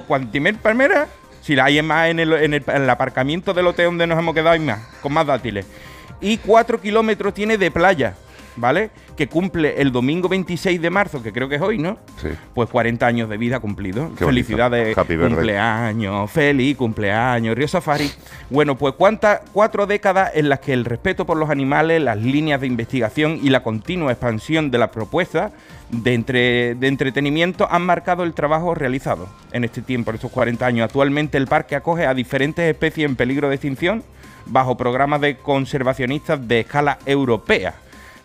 ¿cuántimer 0.07 0.57
palmeras? 0.57 1.09
Si 1.41 1.57
la 1.57 1.65
hay 1.65 1.81
más 1.81 2.09
en 2.09 2.21
el, 2.21 2.33
en, 2.35 2.55
el, 2.55 2.65
en 2.67 2.83
el 2.83 2.91
aparcamiento 2.91 3.55
del 3.55 3.67
hotel 3.67 3.87
donde 3.87 4.07
nos 4.07 4.19
hemos 4.19 4.35
quedado, 4.35 4.51
hay 4.51 4.61
más, 4.61 4.81
con 5.01 5.13
más 5.13 5.27
dátiles. 5.27 5.67
Y 6.21 6.37
4 6.37 6.81
kilómetros 6.81 7.33
tiene 7.33 7.57
de 7.57 7.71
playa, 7.71 8.15
¿vale? 8.57 8.91
Que 9.17 9.27
cumple 9.29 9.81
el 9.81 9.91
domingo 9.93 10.29
26 10.29 10.81
de 10.81 10.91
marzo, 10.91 11.23
que 11.23 11.33
creo 11.33 11.49
que 11.49 11.57
es 11.57 11.61
hoy, 11.63 11.79
¿no? 11.79 11.99
Sí. 12.21 12.29
Pues 12.55 12.69
40 12.71 13.07
años 13.07 13.29
de 13.29 13.37
vida 13.37 13.61
cumplido. 13.61 14.11
Qué. 14.17 14.25
Felicidades, 14.25 14.97
Happy 14.97 15.17
cumpleaños, 15.17 16.31
feliz 16.31 16.77
cumpleaños, 16.77 17.57
Río 17.57 17.69
Safari. 17.69 18.11
Bueno, 18.51 18.77
pues 18.77 18.95
cuántas 18.95 19.41
cuatro 19.53 19.87
décadas 19.87 20.31
en 20.35 20.49
las 20.49 20.61
que 20.61 20.73
el 20.73 20.85
respeto 20.85 21.27
por 21.27 21.37
los 21.37 21.51
animales, 21.51 22.03
las 22.03 22.19
líneas 22.19 22.61
de 22.61 22.67
investigación 22.67 23.39
y 23.43 23.51
la 23.51 23.63
continua 23.63 24.13
expansión 24.13 24.71
de 24.71 24.79
las 24.79 24.91
propuestas 24.91 25.53
de, 25.91 26.15
entre- 26.15 26.75
de 26.75 26.89
entretenimiento 26.89 27.69
han 27.71 27.83
marcado 27.83 28.25
el 28.25 28.35
trabajo 28.35 28.75
realizado 28.75 29.29
en 29.53 29.65
este 29.65 29.83
tiempo, 29.83 30.11
en 30.11 30.17
estos 30.17 30.31
40 30.31 30.67
años. 30.67 30.85
Actualmente 30.87 31.39
el 31.39 31.47
parque 31.47 31.77
acoge 31.77 32.07
a 32.07 32.15
diferentes 32.15 32.65
especies 32.69 33.09
en 33.09 33.17
peligro 33.17 33.49
de 33.49 33.55
extinción 33.57 34.03
bajo 34.47 34.77
programas 34.77 35.21
de 35.21 35.37
conservacionistas 35.39 36.47
de 36.47 36.61
escala 36.61 36.99
europea 37.07 37.75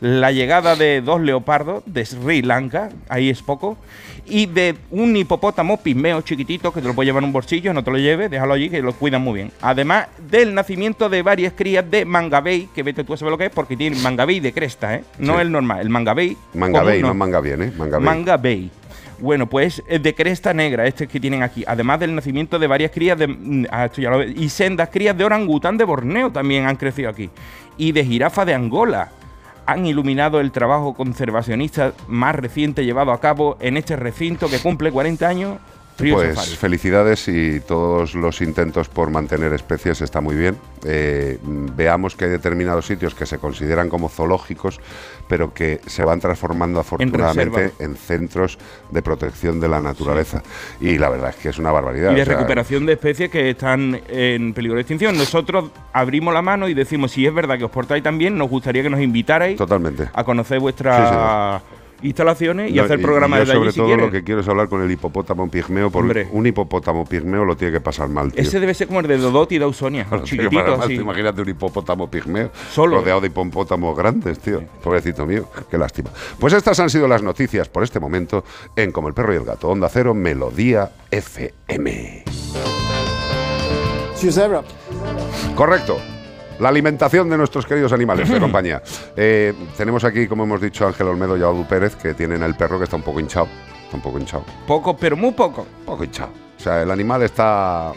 la 0.01 0.31
llegada 0.31 0.75
de 0.75 1.01
dos 1.01 1.21
leopardos 1.21 1.83
de 1.85 2.05
Sri 2.05 2.41
Lanka, 2.41 2.89
ahí 3.09 3.29
es 3.29 3.41
poco, 3.41 3.77
y 4.25 4.45
de 4.45 4.75
un 4.91 5.17
hipopótamo 5.17 5.77
pigmeo 5.77 6.21
chiquitito 6.21 6.71
que 6.71 6.81
te 6.81 6.87
lo 6.87 6.93
puedes 6.93 7.07
llevar 7.07 7.23
en 7.23 7.27
un 7.27 7.33
bolsillo, 7.33 7.73
no 7.73 7.83
te 7.83 7.91
lo 7.91 7.97
lleves, 7.97 8.29
déjalo 8.29 8.53
allí 8.53 8.69
que 8.69 8.81
lo 8.81 8.93
cuidan 8.93 9.21
muy 9.23 9.33
bien. 9.35 9.51
Además 9.61 10.07
del 10.29 10.53
nacimiento 10.53 11.09
de 11.09 11.21
varias 11.21 11.53
crías 11.53 11.89
de 11.89 12.05
mangabey, 12.05 12.69
que 12.73 12.83
vete 12.83 13.03
tú 13.03 13.13
a 13.13 13.17
saber 13.17 13.31
lo 13.31 13.37
que 13.37 13.45
es, 13.45 13.51
porque 13.51 13.75
tiene 13.75 13.97
mangabey 13.97 14.39
de 14.39 14.53
cresta, 14.53 14.95
¿eh? 14.95 15.03
No 15.17 15.35
Sí. 15.35 15.41
el 15.41 15.51
normal, 15.51 15.81
el 15.81 15.89
mangabey. 15.89 16.37
Manga 16.53 16.83
Bay, 16.83 17.01
común, 17.01 17.17
no 17.17 17.25
manga 17.25 17.41
bien, 17.41 17.63
¿eh? 17.63 17.71
Manga 17.75 17.97
Bay. 17.97 18.05
Manga 18.05 18.37
Bay. 18.37 18.71
Bueno, 19.19 19.47
pues 19.47 19.83
es 19.87 20.01
de 20.01 20.15
cresta 20.15 20.53
negra, 20.53 20.85
este 20.85 21.07
que 21.07 21.19
tienen 21.19 21.43
aquí. 21.43 21.65
Además 21.67 21.99
del 21.99 22.15
nacimiento 22.15 22.57
de 22.57 22.67
varias 22.67 22.91
crías 22.91 23.17
de. 23.17 23.27
mm, 23.27 23.65
ah, 23.69 23.85
esto 23.85 23.99
ya 23.99 24.11
lo 24.11 24.23
y 24.23 24.47
sendas 24.47 24.87
crías 24.89 25.17
de 25.17 25.25
orangután 25.25 25.75
de 25.77 25.83
Borneo 25.83 26.31
también 26.31 26.67
han 26.67 26.77
crecido 26.77 27.09
aquí. 27.09 27.29
Y 27.77 27.91
de 27.91 28.05
jirafa 28.05 28.45
de 28.45 28.53
Angola. 28.53 29.11
Han 29.69 29.85
iluminado 29.85 30.39
el 30.39 30.51
trabajo 30.51 30.95
conservacionista 30.95 31.93
más 32.07 32.33
reciente 32.33 32.85
llevado 32.85 33.11
a 33.11 33.19
cabo 33.19 33.55
en 33.59 33.77
este 33.77 33.95
recinto 33.95 34.49
que 34.49 34.57
cumple 34.57 34.91
40 34.91 35.27
años. 35.27 35.59
Pues 35.99 36.35
Safari. 36.35 36.55
felicidades 36.55 37.27
y 37.27 37.59
todos 37.61 38.15
los 38.15 38.41
intentos 38.41 38.89
por 38.89 39.09
mantener 39.09 39.53
especies 39.53 40.01
está 40.01 40.21
muy 40.21 40.35
bien. 40.35 40.57
Eh, 40.85 41.37
veamos 41.43 42.15
que 42.15 42.25
hay 42.25 42.31
determinados 42.31 42.85
sitios 42.85 43.15
que 43.15 43.25
se 43.25 43.37
consideran 43.37 43.89
como 43.89 44.09
zoológicos, 44.09 44.79
pero 45.27 45.53
que 45.53 45.81
se 45.85 46.03
van 46.03 46.19
transformando 46.19 46.79
afortunadamente 46.79 47.73
en, 47.79 47.95
centros 47.95 48.57
de 48.91 49.01
protección 49.01 49.59
de 49.59 49.67
la 49.67 49.81
naturaleza. 49.81 50.41
Y 50.79 50.97
la 50.97 51.09
verdad 51.09 51.31
es 51.31 51.35
que 51.37 51.49
es 51.49 51.57
una 51.57 51.71
barbaridad. 51.71 52.11
Y 52.11 52.15
de 52.15 52.21
o 52.21 52.25
sea, 52.25 52.35
recuperación 52.35 52.85
de 52.85 52.93
especies 52.93 53.29
que 53.29 53.49
están 53.49 53.99
en 54.07 54.53
peligro 54.53 54.75
de 54.75 54.81
extinción. 54.81 55.17
Nosotros 55.17 55.71
abrimos 55.93 56.33
la 56.33 56.41
mano 56.41 56.67
y 56.67 56.73
decimos, 56.73 57.11
si 57.11 57.25
es 57.25 57.33
verdad 57.33 57.57
que 57.57 57.65
os 57.65 57.71
portáis 57.71 58.03
tan 58.03 58.17
bien, 58.17 58.37
nos 58.37 58.49
gustaría 58.49 58.83
que 58.83 58.89
nos 58.89 59.01
invitarais 59.01 59.57
Totalmente. 59.57 60.09
a 60.13 60.23
conocer 60.23 60.59
Sí, 60.59 60.83
señor. 60.83 61.61
Instalaciones 62.01 62.71
y 62.71 62.75
No, 62.75 62.83
hacer 62.83 63.01
programas 63.01 63.41
allí 63.41 63.51
sobre 63.51 63.71
si 63.71 63.79
todo 63.79 63.95
lo 63.97 64.11
que 64.11 64.23
quiero 64.23 64.41
es 64.41 64.47
hablar 64.47 64.69
con 64.69 64.81
el 64.81 64.91
hipopótamo 64.91 65.49
pigmeo, 65.49 65.89
porque 65.89 66.07
Hombre. 66.07 66.27
un 66.31 66.45
hipopótamo 66.45 67.05
pigmeo 67.05 67.45
lo 67.45 67.55
tiene 67.57 67.73
que 67.73 67.81
pasar 67.81 68.09
mal, 68.09 68.31
tío. 68.31 68.41
Ese 68.41 68.59
debe 68.59 68.73
ser 68.73 68.87
como 68.87 68.99
el 68.99 69.07
de 69.07 69.17
Dodot 69.17 69.51
y 69.51 69.57
de 69.57 69.65
Ausonia, 69.65 70.03
Lo 70.11 70.23
tiene 70.23 70.43
que 70.45 70.49
chiquitito 70.49 70.81
así. 70.81 70.95
Imagínate 70.95 71.41
un 71.41 71.49
hipopótamo 71.49 72.09
pigmeo 72.09 72.51
Solo. 72.71 72.97
rodeado 72.99 73.21
de 73.21 73.27
hipopótamos 73.27 73.97
grandes, 73.97 74.39
tío. 74.39 74.63
Pobrecito 74.83 75.25
mío, 75.25 75.49
qué 75.69 75.77
lástima. 75.77 76.09
Pues 76.39 76.53
estas 76.53 76.79
han 76.79 76.89
sido 76.89 77.07
las 77.07 77.23
noticias 77.23 77.67
por 77.69 77.83
este 77.83 77.99
momento 77.99 78.43
en 78.75 78.91
Como 78.91 79.07
el 79.07 79.13
perro 79.13 79.33
y 79.33 79.37
el 79.37 79.45
gato. 79.45 79.69
Onda 79.69 79.89
Cero, 79.89 80.13
Melodía 80.13 80.91
FM. 81.11 82.23
Correcto. 85.55 85.97
La 86.59 86.69
alimentación 86.69 87.29
de 87.29 87.37
nuestros 87.37 87.65
queridos 87.65 87.93
animales 87.93 88.29
de 88.29 88.39
compañía. 88.41 88.81
Eh, 89.15 89.53
tenemos 89.77 90.03
aquí, 90.03 90.27
como 90.27 90.43
hemos 90.43 90.61
dicho, 90.61 90.85
Ángel 90.85 91.07
Olmedo 91.07 91.37
y 91.37 91.41
Abdu 91.41 91.65
Pérez, 91.65 91.95
que 91.95 92.13
tienen 92.13 92.43
el 92.43 92.55
perro 92.55 92.77
que 92.77 92.83
está 92.83 92.95
un 92.97 93.01
poco 93.01 93.19
hinchado. 93.19 93.47
Está 93.83 93.95
un 93.95 94.03
poco 94.03 94.19
hinchado. 94.19 94.43
Poco, 94.67 94.95
pero 94.95 95.15
muy 95.15 95.31
poco. 95.31 95.65
Poco 95.85 96.03
hinchado. 96.03 96.31
O 96.57 96.61
sea, 96.61 96.81
el 96.81 96.91
animal 96.91 97.23
está 97.23 97.93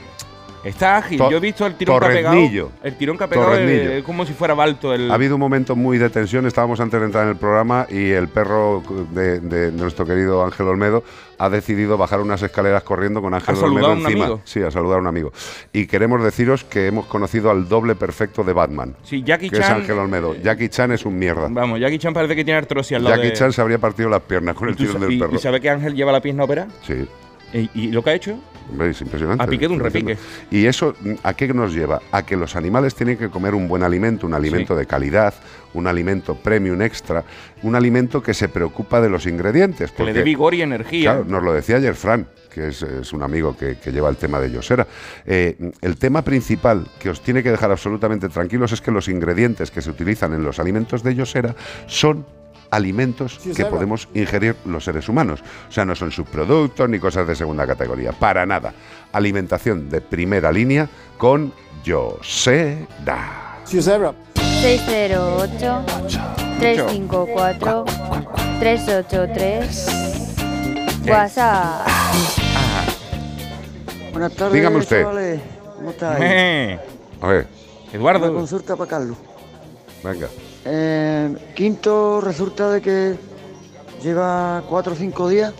Está 0.64 0.98
ágil. 0.98 1.18
To- 1.18 1.30
Yo 1.30 1.38
he 1.38 1.40
visto 1.40 1.66
el 1.66 1.74
tirón 1.74 1.98
que 2.00 2.06
ha 2.06 2.08
pegado. 2.08 2.70
El 2.82 2.94
tirón 2.96 3.18
que 3.18 3.24
ha 3.24 3.28
pegado 3.28 3.54
es, 3.56 3.68
es 3.70 4.04
como 4.04 4.24
si 4.24 4.32
fuera 4.32 4.54
balto. 4.54 4.94
El... 4.94 5.10
Ha 5.10 5.14
habido 5.14 5.34
un 5.36 5.40
momento 5.40 5.74
muy 5.76 5.98
de 5.98 6.08
tensión, 6.10 6.46
estábamos 6.46 6.78
antes 6.80 7.00
de 7.00 7.06
entrar 7.06 7.24
en 7.24 7.30
el 7.30 7.36
programa 7.36 7.86
y 7.90 8.10
el 8.10 8.28
perro 8.28 8.82
de, 9.12 9.40
de 9.40 9.72
nuestro 9.72 10.06
querido 10.06 10.44
Ángel 10.44 10.66
Olmedo 10.68 11.02
ha 11.38 11.48
decidido 11.50 11.96
bajar 11.98 12.20
unas 12.20 12.40
escaleras 12.42 12.84
corriendo 12.84 13.20
con 13.20 13.34
Ángel 13.34 13.54
¿Ha 13.56 13.58
saludado 13.58 13.74
Olmedo 13.74 13.86
a 13.88 13.92
un 13.94 13.98
encima. 14.06 14.24
amigo? 14.26 14.40
Sí, 14.44 14.62
a 14.62 14.70
saludar 14.70 14.98
a 14.98 15.00
un 15.00 15.08
amigo. 15.08 15.32
Y 15.72 15.86
queremos 15.86 16.22
deciros 16.22 16.62
que 16.62 16.86
hemos 16.86 17.06
conocido 17.06 17.50
al 17.50 17.68
doble 17.68 17.96
perfecto 17.96 18.44
de 18.44 18.52
Batman, 18.52 18.94
Sí, 19.02 19.22
Jackie 19.24 19.50
que 19.50 19.58
es 19.58 19.66
Chan. 19.66 19.80
Ángel 19.80 19.98
Olmedo. 19.98 20.36
Jackie 20.36 20.68
Chan 20.68 20.92
es 20.92 21.04
un 21.04 21.18
mierda. 21.18 21.48
Vamos, 21.50 21.80
Jackie 21.80 21.98
Chan 21.98 22.14
parece 22.14 22.36
que 22.36 22.44
tiene 22.44 22.58
artrosis 22.58 22.96
al 22.96 23.02
lado 23.04 23.16
Jackie 23.16 23.28
de- 23.30 23.34
Chan 23.34 23.52
se 23.52 23.60
habría 23.60 23.78
partido 23.78 24.08
las 24.08 24.20
piernas 24.22 24.54
con 24.54 24.68
el 24.68 24.74
¿Y 24.74 24.76
tú 24.76 24.84
tirón 24.84 25.00
del 25.00 25.12
y- 25.12 25.18
perro. 25.18 25.34
¿Y 25.34 25.38
sabe 25.38 25.60
que 25.60 25.68
Ángel 25.70 25.94
lleva 25.96 26.12
la 26.12 26.20
pierna 26.20 26.44
operada? 26.44 26.68
Sí, 26.86 27.08
¿Y, 27.52 27.70
y 27.74 27.88
lo 27.92 28.02
que 28.02 28.10
ha 28.10 28.14
hecho? 28.14 28.38
hombre, 28.70 28.90
es 28.90 29.00
impresionante. 29.02 29.42
A 29.42 29.46
pique 29.46 29.66
de 29.68 29.74
un 29.74 29.80
repique. 29.80 30.16
Y 30.50 30.64
eso, 30.66 30.94
¿a 31.24 31.34
qué 31.34 31.52
nos 31.52 31.74
lleva? 31.74 32.00
A 32.12 32.24
que 32.24 32.36
los 32.36 32.56
animales 32.56 32.94
tienen 32.94 33.18
que 33.18 33.28
comer 33.28 33.54
un 33.54 33.68
buen 33.68 33.82
alimento, 33.82 34.26
un 34.26 34.34
alimento 34.34 34.74
Sí. 34.74 34.78
de 34.78 34.86
calidad, 34.86 35.34
un 35.74 35.86
alimento 35.86 36.36
premium 36.36 36.80
extra, 36.80 37.24
un 37.62 37.74
alimento 37.74 38.22
que 38.22 38.32
se 38.32 38.48
preocupa 38.48 39.00
de 39.00 39.10
los 39.10 39.26
ingredientes. 39.26 39.92
Que 39.92 40.04
le 40.04 40.12
dé 40.14 40.22
vigor 40.22 40.54
y 40.54 40.62
energía. 40.62 41.12
Claro, 41.14 41.24
nos 41.28 41.42
lo 41.42 41.52
decía 41.52 41.76
ayer 41.76 41.94
Fran, 41.94 42.26
que 42.54 42.68
es, 42.68 42.82
es 42.82 43.12
un 43.12 43.22
amigo 43.22 43.54
que, 43.56 43.76
que 43.78 43.90
lleva 43.92 44.08
el 44.08 44.16
tema 44.16 44.40
de 44.40 44.50
Yosera. 44.50 44.86
Eh, 45.26 45.72
el 45.82 45.96
tema 45.98 46.22
principal 46.22 46.86
que 46.98 47.10
os 47.10 47.20
tiene 47.20 47.42
que 47.42 47.50
dejar 47.50 47.70
absolutamente 47.72 48.28
tranquilos 48.30 48.72
es 48.72 48.80
que 48.80 48.90
los 48.92 49.08
ingredientes 49.08 49.70
que 49.70 49.82
se 49.82 49.90
utilizan 49.90 50.32
en 50.34 50.44
los 50.44 50.58
alimentos 50.58 51.02
de 51.02 51.14
Yosera 51.14 51.54
son 51.86 52.24
alimentos 52.72 53.38
que 53.54 53.64
podemos 53.66 54.08
ingerir 54.14 54.56
los 54.64 54.82
seres 54.84 55.08
humanos. 55.08 55.40
O 55.68 55.72
sea, 55.72 55.84
no 55.84 55.94
son 55.94 56.10
subproductos 56.10 56.88
ni 56.88 56.98
cosas 56.98 57.28
de 57.28 57.36
segunda 57.36 57.66
categoría. 57.66 58.10
Para 58.12 58.44
nada. 58.46 58.72
Alimentación 59.12 59.88
de 59.88 60.00
primera 60.00 60.50
línea 60.50 60.88
con 61.18 61.52
Yosera. 61.84 63.58
608 63.64 65.84
354 66.58 67.84
383 68.58 69.86
WhatsApp. 71.06 71.86
Buenas 74.12 74.34
tardes, 74.34 74.54
Dígame 74.54 74.76
usted. 74.78 75.02
chavales. 75.02 75.40
¿Cómo 75.76 75.90
estáis? 75.90 76.18
Eh, 76.22 76.78
A 77.20 77.26
ver, 77.26 77.46
Una 77.88 77.96
Eduardo. 77.98 78.34
consulta 78.34 78.76
para 78.76 78.90
Carlos. 78.90 79.16
venga. 80.04 80.28
Eh, 80.64 81.34
quinto, 81.54 82.20
resulta 82.20 82.70
de 82.70 82.80
que 82.80 83.16
lleva 84.02 84.62
cuatro 84.68 84.92
o 84.92 84.96
cinco 84.96 85.28
días 85.28 85.52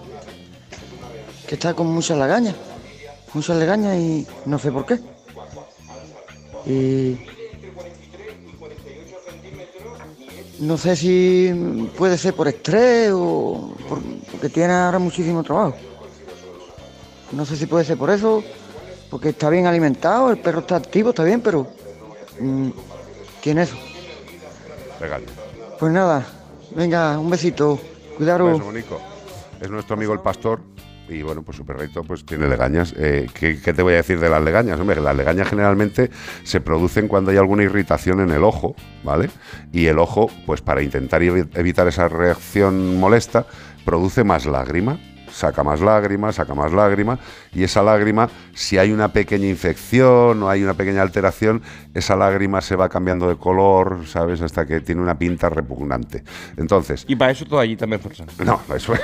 que 1.47 1.55
está 1.57 1.75
con 1.75 1.89
muchas 1.89 2.19
lagañas. 2.19 2.55
Muchas 3.35 3.57
lagañas 3.57 3.97
y 3.97 4.27
no 4.47 4.59
sé 4.59 4.71
por 4.71 4.87
qué. 4.87 5.01
Y 6.67 7.19
no 10.61 10.79
sé 10.79 10.95
si 10.95 11.91
puede 11.99 12.17
ser 12.17 12.35
por 12.35 12.47
estrés 12.47 13.11
o 13.13 13.75
por- 13.89 14.03
porque 14.31 14.49
tiene 14.49 14.73
ahora 14.73 14.99
muchísimo 14.99 15.43
trabajo. 15.43 15.75
No 17.33 17.45
sé 17.47 17.57
si 17.57 17.67
puede 17.67 17.85
ser 17.85 17.97
por 17.97 18.11
eso, 18.11 18.45
porque 19.11 19.31
está 19.31 19.49
bien 19.51 19.67
alimentado, 19.67 20.31
el 20.31 20.39
perro 20.39 20.61
está 20.61 20.77
activo, 20.77 21.11
está 21.11 21.25
bien, 21.25 21.41
pero 21.41 21.67
mm, 22.39 22.69
tiene 23.41 23.63
eso. 23.63 23.77
Pues 25.79 25.93
nada, 25.93 26.27
venga, 26.77 27.19
un 27.19 27.31
besito, 27.31 27.79
Bonico. 28.65 29.01
Es 29.61 29.71
nuestro 29.71 29.95
amigo 29.95 30.13
el 30.13 30.21
pastor. 30.21 30.61
Y 31.09 31.21
bueno, 31.23 31.43
pues 31.43 31.57
su 31.59 31.67
perrito 31.67 32.05
pues 32.05 32.25
tiene 32.25 32.49
legañas. 32.49 32.95
Eh, 32.97 33.27
¿qué, 33.35 33.61
qué 33.61 33.73
te 33.75 33.83
voy 33.83 33.93
a 33.95 33.97
decir 33.97 34.19
de 34.19 34.31
las 34.31 34.43
legañas? 34.43 34.79
Hombre, 34.81 35.01
las 35.01 35.15
legañas 35.15 35.49
generalmente 35.49 36.11
se 36.45 36.61
producen 36.61 37.07
cuando 37.09 37.33
hay 37.33 37.37
alguna 37.37 37.65
irritación 37.65 38.21
en 38.21 38.31
el 38.31 38.45
ojo, 38.45 38.75
¿vale? 39.03 39.29
Y 39.73 39.87
el 39.87 39.99
ojo, 39.99 40.31
pues 40.47 40.63
para 40.63 40.81
intentar 40.81 41.21
evi- 41.21 41.49
evitar 41.55 41.87
esa 41.89 42.09
reacción 42.09 42.99
molesta, 42.99 43.45
produce 43.85 44.25
más 44.25 44.47
lágrima, 44.47 44.99
saca 45.33 45.62
más 45.62 45.81
lágrima, 45.81 46.33
saca 46.33 46.55
más 46.55 46.73
lágrima, 46.73 47.19
y 47.53 47.65
esa 47.65 47.83
lágrima, 47.83 48.29
si 48.55 48.79
hay 48.79 48.93
una 48.93 49.12
pequeña 49.12 49.47
infección 49.47 50.43
o 50.43 50.49
hay 50.49 50.62
una 50.62 50.75
pequeña 50.75 51.03
alteración, 51.03 51.62
esa 51.95 52.17
lágrima 52.17 52.61
se 52.61 52.77
va 52.77 52.89
cambiando 52.89 53.29
de 53.29 53.37
color, 53.37 54.07
¿sabes? 54.07 54.41
Hasta 54.43 54.67
que 54.67 54.81
tiene 54.81 55.01
una 55.01 55.19
pinta 55.19 55.49
repugnante. 55.49 56.23
Entonces, 56.57 57.05
Y 57.09 57.17
para 57.17 57.33
eso 57.33 57.45
toallita 57.45 57.87
Menforsan. 57.87 58.27
no, 58.45 58.61
eso 58.75 58.95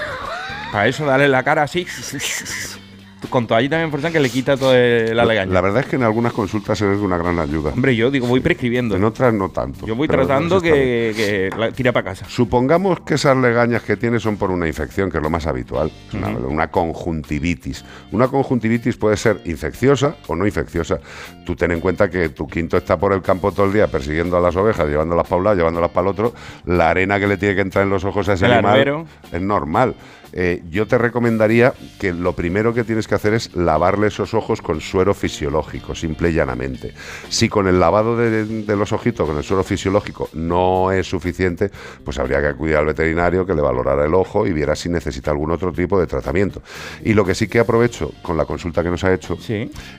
Para 0.72 0.86
eso 0.86 1.04
darle 1.04 1.28
la 1.28 1.42
cara 1.42 1.62
así. 1.62 1.86
Con 3.30 3.46
toallita 3.46 3.76
Menforsan 3.78 4.12
que 4.12 4.20
le 4.20 4.30
quita 4.30 4.56
toda 4.56 4.74
la 4.74 5.24
legaña. 5.24 5.52
La 5.52 5.60
verdad 5.60 5.80
es 5.80 5.86
que 5.86 5.96
en 5.96 6.02
algunas 6.02 6.32
consultas 6.32 6.80
eres 6.80 6.98
de 6.98 7.04
una 7.04 7.18
gran 7.18 7.38
ayuda. 7.38 7.70
Hombre, 7.72 7.94
yo 7.94 8.10
digo, 8.10 8.26
voy 8.26 8.40
prescribiendo. 8.40 8.96
En 8.96 9.04
otras 9.04 9.34
no 9.34 9.48
tanto. 9.50 9.86
Yo 9.86 9.96
voy 9.96 10.08
tratando 10.08 10.60
bien. 10.60 10.74
que, 10.74 11.12
que 11.16 11.50
la 11.58 11.72
tira 11.72 11.92
para 11.92 12.04
casa. 12.10 12.26
Supongamos 12.28 13.00
que 13.00 13.14
esas 13.14 13.36
legañas 13.36 13.82
que 13.82 13.96
tiene 13.96 14.18
son 14.20 14.36
por 14.36 14.50
una 14.50 14.66
infección, 14.66 15.10
que 15.10 15.18
es 15.18 15.22
lo 15.22 15.30
más 15.30 15.46
habitual, 15.46 15.90
es 16.08 16.14
una, 16.14 16.28
una 16.28 16.70
conjuntivitis. 16.70 17.84
Una 18.12 18.28
conjuntivitis 18.28 18.96
puede 18.96 19.16
ser 19.16 19.40
infecciosa 19.44 20.16
o 20.26 20.36
no 20.36 20.46
infecciosa. 20.46 20.98
Tú 21.44 21.56
ten 21.56 21.72
en 21.72 21.80
cuenta 21.80 22.08
que 22.08 22.28
tu 22.30 22.46
quinto 22.46 22.76
está 22.76 22.96
por 22.98 23.12
el 23.12 23.20
campo 23.22 23.52
todo 23.52 23.66
el 23.66 23.72
día 23.72 23.88
persiguiendo 23.88 24.36
a 24.36 24.40
las 24.40 24.54
ovejas, 24.56 24.88
llevándolas 24.88 25.26
para 25.26 25.36
un 25.38 25.44
lado, 25.44 25.56
llevándolas 25.56 25.90
para 25.90 26.06
el 26.06 26.12
otro. 26.12 26.34
La 26.66 26.90
arena 26.90 27.18
que 27.18 27.26
le 27.26 27.36
tiene 27.36 27.54
que 27.56 27.60
entrar 27.62 27.84
en 27.84 27.90
los 27.90 28.04
ojos 28.04 28.28
a 28.28 28.34
ese 28.34 28.46
El 28.46 28.52
animal 28.52 28.72
arbero. 28.72 29.06
es 29.32 29.40
normal. 29.42 29.94
Eh, 30.32 30.62
yo 30.70 30.86
te 30.86 30.98
recomendaría 30.98 31.74
que 31.98 32.12
lo 32.12 32.34
primero 32.34 32.74
que 32.74 32.84
tienes 32.84 33.08
que 33.08 33.14
hacer 33.14 33.34
es 33.34 33.54
lavarle 33.54 34.08
esos 34.08 34.34
ojos 34.34 34.62
con 34.62 34.80
suero 34.80 35.14
fisiológico, 35.14 35.94
simple 35.94 36.30
y 36.30 36.34
llanamente. 36.34 36.94
Si 37.28 37.48
con 37.48 37.66
el 37.68 37.80
lavado 37.80 38.16
de, 38.16 38.44
de 38.44 38.76
los 38.76 38.92
ojitos, 38.92 39.26
con 39.26 39.36
el 39.36 39.44
suero 39.44 39.64
fisiológico, 39.64 40.28
no 40.34 40.92
es 40.92 41.06
suficiente, 41.06 41.70
pues 42.04 42.18
habría 42.18 42.40
que 42.40 42.48
acudir 42.48 42.76
al 42.76 42.86
veterinario 42.86 43.46
que 43.46 43.54
le 43.54 43.62
valorara 43.62 44.04
el 44.04 44.14
ojo 44.14 44.46
y 44.46 44.52
viera 44.52 44.76
si 44.76 44.88
necesita 44.88 45.30
algún 45.30 45.50
otro 45.50 45.72
tipo 45.72 45.98
de 45.98 46.06
tratamiento. 46.06 46.62
Y 47.04 47.14
lo 47.14 47.24
que 47.24 47.34
sí 47.34 47.48
que 47.48 47.60
aprovecho 47.60 48.12
con 48.22 48.36
la 48.36 48.44
consulta 48.44 48.82
que 48.82 48.90
nos 48.90 49.04
ha 49.04 49.12
hecho 49.12 49.38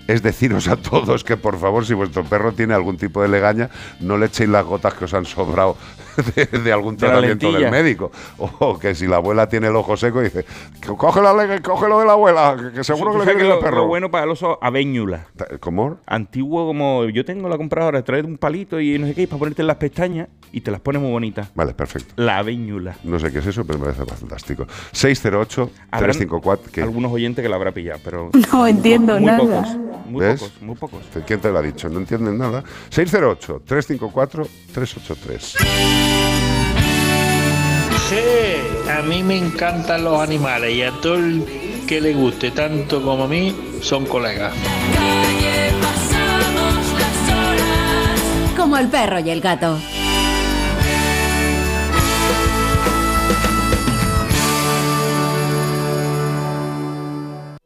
es 0.07 0.21
deciros 0.21 0.67
a 0.67 0.75
todos 0.75 1.23
que 1.23 1.37
por 1.37 1.57
favor, 1.57 1.85
si 1.85 1.93
vuestro 1.93 2.23
perro 2.23 2.53
tiene 2.53 2.73
algún 2.73 2.97
tipo 2.97 3.21
de 3.21 3.27
legaña, 3.27 3.69
no 3.99 4.17
le 4.17 4.27
echéis 4.27 4.49
las 4.49 4.65
gotas 4.65 4.93
que 4.93 5.05
os 5.05 5.13
han 5.13 5.25
sobrado 5.25 5.77
de, 6.35 6.45
de 6.59 6.71
algún 6.73 6.95
De 6.95 7.05
tratamiento 7.07 7.51
del 7.51 7.69
médico. 7.71 8.11
O 8.37 8.77
que 8.77 8.95
si 8.95 9.07
la 9.07 9.17
abuela 9.17 9.47
tiene 9.49 9.67
el 9.67 9.75
ojo 9.75 9.95
seco, 9.97 10.21
dice, 10.21 10.45
"Que 10.81 10.87
coge 10.95 11.21
la 11.21 11.33
lega 11.33 11.55
y 11.55 11.59
cógelo 11.61 11.99
de 11.99 12.05
la 12.05 12.13
abuela, 12.13 12.55
que, 12.59 12.77
que 12.77 12.83
seguro 12.83 13.11
que 13.13 13.19
¿Tú 13.19 13.25
le 13.25 13.33
viene 13.35 13.49
lo, 13.49 13.55
el 13.55 13.59
perro. 13.61 13.77
lo 13.77 13.87
bueno 13.87 14.09
para 14.11 14.25
el 14.25 14.31
oso 14.31 14.57
aveñula. 14.61 15.27
¿Cómo? 15.59 15.97
Antiguo 16.05 16.65
como 16.67 17.05
yo 17.05 17.23
tengo 17.25 17.47
la 17.49 17.57
comprada 17.57 17.85
ahora, 17.87 18.03
trae 18.03 18.21
un 18.21 18.37
palito 18.37 18.79
y 18.79 18.97
no 18.99 19.07
sé 19.07 19.15
qué, 19.15 19.23
y 19.23 19.27
para 19.27 19.39
ponerte 19.39 19.61
en 19.61 19.67
las 19.67 19.77
pestañas 19.77 20.27
y 20.51 20.61
te 20.61 20.71
las 20.71 20.81
pone 20.81 20.99
muy 20.99 21.11
bonitas. 21.11 21.49
Vale, 21.55 21.73
perfecto. 21.73 22.13
La 22.17 22.37
aveñula. 22.39 22.95
No 23.03 23.19
sé 23.19 23.31
qué 23.31 23.39
es 23.39 23.45
eso, 23.47 23.65
pero 23.65 23.79
me 23.79 23.85
parece 23.85 24.05
fantástico. 24.05 24.65
608 24.91 25.69
Habrán 25.91 26.11
354 26.11 26.71
¿qué? 26.71 26.81
Algunos 26.81 27.11
oyentes 27.11 27.43
que 27.43 27.49
la 27.49 27.55
habrá 27.55 27.71
pillado, 27.71 27.99
pero. 28.03 28.29
No 28.51 28.67
entiendo 28.67 29.13
muy 29.15 29.25
nada. 29.25 29.37
Pocos, 29.39 29.77
muy 30.07 30.25
¿Ves? 30.25 30.39
pocos, 30.41 30.61
muy 30.61 30.75
pocos. 30.75 31.01
¿Quién 31.25 31.39
te 31.39 31.51
lo 31.51 31.59
ha 31.59 31.61
dicho? 31.61 31.87
No 31.89 31.99
entienden 31.99 32.37
nada. 32.37 32.63
608 32.89 33.61
354 33.65 34.47
383 34.73 36.08
Sí, 38.09 38.89
a 38.89 39.01
mí 39.01 39.23
me 39.23 39.37
encantan 39.37 40.03
los 40.03 40.19
animales 40.19 40.73
y 40.73 40.81
a 40.81 40.91
todo 40.91 41.15
el 41.15 41.45
que 41.87 42.01
le 42.01 42.13
guste 42.13 42.51
tanto 42.51 43.01
como 43.01 43.23
a 43.23 43.27
mí 43.27 43.55
son 43.81 44.05
colegas. 44.05 44.53
Como 48.57 48.77
el 48.77 48.87
perro 48.87 49.19
y 49.19 49.29
el 49.29 49.41
gato. 49.41 49.79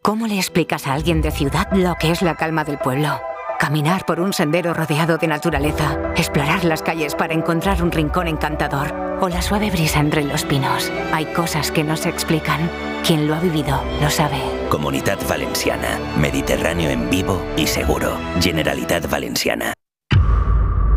¿Cómo 0.02 0.28
le 0.28 0.36
explicas 0.36 0.86
a 0.88 0.94
alguien 0.94 1.22
de 1.22 1.32
ciudad 1.32 1.72
lo 1.72 1.96
que 1.96 2.12
es 2.12 2.22
la 2.22 2.36
calma 2.36 2.64
del 2.64 2.78
pueblo? 2.78 3.20
Caminar 3.64 4.06
por 4.06 4.20
un 4.20 4.34
sendero 4.34 4.74
rodeado 4.74 5.18
de 5.18 5.26
naturaleza, 5.26 5.98
explorar 6.18 6.66
las 6.66 6.82
calles 6.82 7.16
para 7.16 7.34
encontrar 7.34 7.82
un 7.82 7.94
rincón 7.94 8.28
encantador 8.28 8.94
o 9.22 9.30
la 9.30 9.42
suave 9.42 9.72
brisa 9.72 10.02
entre 10.02 10.26
los 10.26 10.44
pinos. 10.44 10.92
Hay 11.14 11.28
cosas 11.28 11.72
que 11.72 11.82
no 11.82 11.96
se 11.96 12.10
explican. 12.10 12.70
Quien 13.08 13.26
lo 13.26 13.36
ha 13.36 13.40
vivido 13.40 13.82
lo 14.02 14.10
sabe. 14.10 14.42
Comunidad 14.70 15.18
Valenciana. 15.30 15.98
Mediterráneo 16.18 16.90
en 16.90 17.10
vivo 17.10 17.42
y 17.56 17.66
seguro. 17.66 18.18
Generalitat 18.42 19.10
Valenciana. 19.10 19.72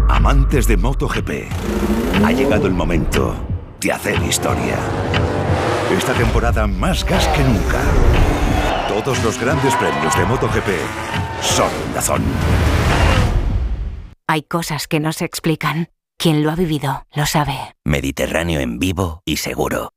Amantes 0.09 0.66
de 0.66 0.76
MotoGP, 0.76 1.31
ha 2.24 2.33
llegado 2.33 2.66
el 2.66 2.74
momento 2.74 3.37
de 3.81 3.92
hacer 3.92 4.20
historia. 4.24 4.74
Esta 5.96 6.14
temporada 6.14 6.66
más 6.66 7.05
gas 7.05 7.29
que 7.29 7.44
nunca. 7.44 8.25
Todos 9.04 9.22
los 9.22 9.38
grandes 9.38 9.74
premios 9.74 10.16
de 10.16 10.24
MotoGP 10.24 10.68
son 11.42 11.70
en 11.85 11.92
Dazón. 11.92 12.22
Hay 14.26 14.42
cosas 14.42 14.88
que 14.88 15.00
no 15.00 15.12
se 15.12 15.26
explican. 15.26 15.90
Quien 16.16 16.42
lo 16.42 16.50
ha 16.50 16.54
vivido 16.54 17.04
lo 17.12 17.26
sabe. 17.26 17.59
Mediterráneo 17.85 18.59
en 18.61 18.78
vivo 18.78 19.20
y 19.26 19.37
seguro. 19.37 19.90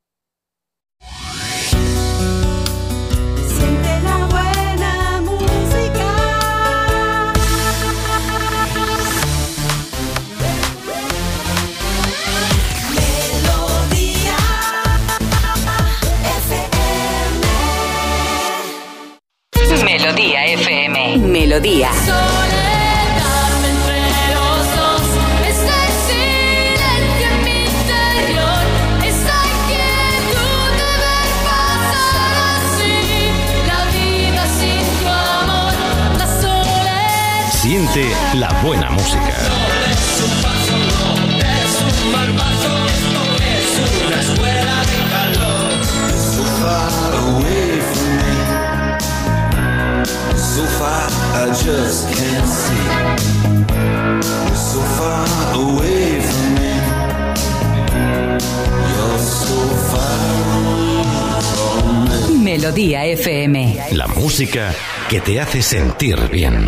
Amor. 35.44 35.74
La 36.18 36.28
soledad. 36.28 37.52
Siente 37.52 38.12
la 38.34 38.50
buena 38.62 38.90
música. 38.92 39.79
La 63.92 64.08
música 64.08 64.74
que 65.10 65.20
te 65.20 65.40
hace 65.40 65.62
sentir 65.64 66.18
bien. 66.30 66.68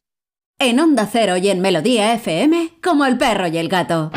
En 0.63 0.79
Onda 0.79 1.09
Cero 1.11 1.37
y 1.37 1.49
en 1.49 1.59
Melodía 1.59 2.13
FM, 2.13 2.73
como 2.83 3.03
el 3.05 3.17
perro 3.17 3.47
y 3.47 3.57
el 3.57 3.67
gato. 3.67 4.11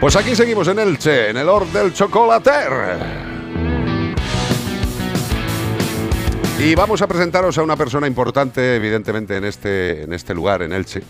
Pues 0.00 0.16
aquí 0.16 0.34
seguimos 0.34 0.66
en 0.66 0.80
Elche, 0.80 1.30
en 1.30 1.36
el 1.36 1.48
Or 1.48 1.68
del 1.68 1.94
Chocolater. 1.94 2.98
Y 6.58 6.74
vamos 6.74 7.00
a 7.00 7.06
presentaros 7.06 7.56
a 7.56 7.62
una 7.62 7.76
persona 7.76 8.08
importante, 8.08 8.74
evidentemente, 8.74 9.36
en 9.36 9.44
este, 9.44 10.02
en 10.02 10.12
este 10.12 10.34
lugar, 10.34 10.62
en 10.62 10.72
Elche. 10.72 11.02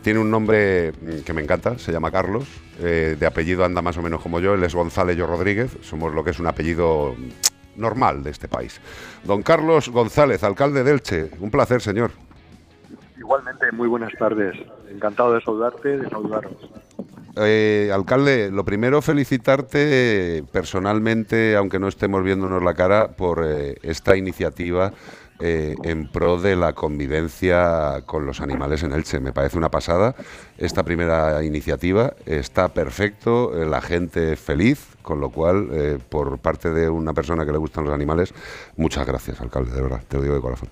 Tiene 0.00 0.20
un 0.20 0.30
nombre 0.30 0.92
mm, 0.92 1.18
que 1.22 1.34
me 1.34 1.42
encanta, 1.42 1.78
se 1.78 1.92
llama 1.92 2.10
Carlos. 2.10 2.44
eh, 2.80 3.14
de 3.20 3.26
apellido 3.26 3.62
anda 3.62 3.82
más 3.82 3.98
o 3.98 4.02
menos 4.02 4.22
como 4.22 4.40
yo, 4.40 4.54
él 4.54 4.64
es 4.64 4.74
González 4.74 5.18
yo 5.18 5.26
Rodríguez. 5.26 5.70
Somos 5.82 6.14
lo 6.14 6.24
que 6.24 6.30
es 6.30 6.38
un 6.38 6.46
apellido 6.46 7.14
normal 7.76 8.22
de 8.22 8.30
este 8.30 8.48
país. 8.48 8.80
Don 9.24 9.42
Carlos 9.42 9.88
González, 9.88 10.42
alcalde 10.44 10.84
de 10.84 10.92
Elche. 10.92 11.30
Un 11.40 11.50
placer, 11.50 11.80
señor. 11.80 12.10
Igualmente, 13.18 13.70
muy 13.72 13.88
buenas 13.88 14.12
tardes. 14.18 14.54
Encantado 14.90 15.32
de 15.32 15.40
saludarte, 15.40 15.98
de 15.98 16.08
saludaros. 16.08 16.52
Eh, 17.36 17.90
alcalde, 17.92 18.50
lo 18.50 18.64
primero 18.64 19.02
felicitarte 19.02 20.44
personalmente, 20.52 21.56
aunque 21.56 21.80
no 21.80 21.88
estemos 21.88 22.22
viéndonos 22.22 22.62
la 22.62 22.74
cara, 22.74 23.08
por 23.08 23.44
eh, 23.44 23.76
esta 23.82 24.16
iniciativa 24.16 24.92
eh, 25.40 25.74
en 25.82 26.06
pro 26.06 26.40
de 26.40 26.54
la 26.54 26.74
convivencia 26.74 28.02
con 28.06 28.24
los 28.24 28.40
animales 28.40 28.84
en 28.84 28.92
Elche. 28.92 29.18
Me 29.18 29.32
parece 29.32 29.58
una 29.58 29.68
pasada 29.68 30.14
esta 30.58 30.84
primera 30.84 31.42
iniciativa. 31.42 32.14
Está 32.24 32.68
perfecto, 32.68 33.60
eh, 33.60 33.66
la 33.66 33.80
gente 33.80 34.34
es 34.34 34.40
feliz, 34.40 34.86
con 35.04 35.20
lo 35.20 35.28
cual, 35.28 35.68
eh, 35.70 35.98
por 36.08 36.38
parte 36.38 36.70
de 36.70 36.88
una 36.88 37.12
persona 37.12 37.44
que 37.44 37.52
le 37.52 37.58
gustan 37.58 37.84
los 37.84 37.92
animales, 37.92 38.34
muchas 38.76 39.06
gracias, 39.06 39.38
alcalde, 39.40 39.70
de 39.70 39.82
verdad, 39.82 40.00
te 40.08 40.16
lo 40.16 40.22
digo 40.22 40.34
de 40.34 40.40
corazón. 40.40 40.70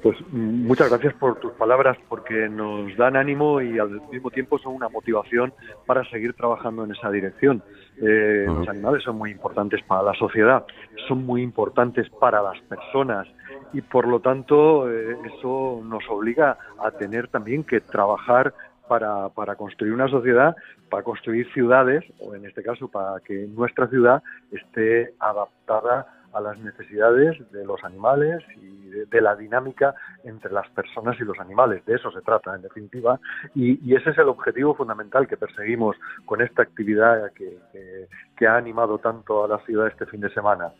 Pues 0.00 0.16
mm, 0.30 0.66
muchas 0.66 0.90
gracias 0.90 1.14
por 1.14 1.40
tus 1.40 1.52
palabras 1.52 1.96
porque 2.08 2.48
nos 2.48 2.96
dan 2.96 3.16
ánimo 3.16 3.60
y 3.60 3.78
al 3.78 4.00
mismo 4.12 4.30
tiempo 4.30 4.58
son 4.58 4.74
una 4.74 4.88
motivación 4.88 5.52
para 5.86 6.08
seguir 6.10 6.34
trabajando 6.34 6.84
en 6.84 6.92
esa 6.92 7.10
dirección. 7.10 7.62
Eh, 8.00 8.44
Los 8.46 8.68
animales 8.68 9.02
son 9.02 9.16
muy 9.16 9.30
importantes 9.30 9.82
para 9.82 10.02
la 10.02 10.14
sociedad, 10.14 10.64
son 11.08 11.26
muy 11.26 11.42
importantes 11.42 12.08
para 12.20 12.42
las 12.42 12.60
personas 12.62 13.26
y 13.72 13.80
por 13.80 14.06
lo 14.06 14.20
tanto 14.20 14.88
eh, 14.88 15.16
eso 15.34 15.80
nos 15.82 16.04
obliga 16.08 16.58
a 16.78 16.90
tener 16.92 17.28
también 17.28 17.64
que 17.64 17.80
trabajar 17.80 18.54
para, 18.88 19.28
para 19.30 19.56
construir 19.56 19.92
una 19.92 20.08
sociedad, 20.08 20.56
para 20.90 21.02
construir 21.02 21.50
ciudades, 21.52 22.04
o 22.20 22.34
en 22.34 22.44
este 22.46 22.62
caso 22.62 22.88
para 22.88 23.20
que 23.20 23.46
nuestra 23.48 23.86
ciudad 23.88 24.22
esté 24.50 25.14
adaptada 25.18 26.06
a 26.32 26.40
las 26.40 26.58
necesidades 26.58 27.36
de 27.52 27.64
los 27.64 27.82
animales 27.84 28.42
y 28.56 28.88
de, 28.88 29.20
la 29.20 29.36
dinámica 29.36 29.94
entre 30.24 30.52
las 30.52 30.68
personas 30.70 31.16
y 31.20 31.24
los 31.24 31.38
animales. 31.38 31.84
De 31.86 31.94
eso 31.94 32.10
se 32.10 32.20
trata, 32.22 32.54
en 32.54 32.62
definitiva. 32.62 33.20
Y, 33.54 33.78
y 33.88 33.94
ese 33.94 34.10
es 34.10 34.18
el 34.18 34.28
objetivo 34.28 34.74
fundamental 34.74 35.28
que 35.28 35.36
perseguimos 35.36 35.96
con 36.26 36.42
esta 36.42 36.62
actividad 36.62 37.30
que 37.32 38.46
ha 38.46 38.56
animado 38.56 38.98
tanto 38.98 39.44
a 39.44 39.48
la 39.48 39.58
ciudad 39.60 39.86
este 39.86 40.06
fin 40.06 40.20
de 40.20 40.30
semana. 40.34 40.72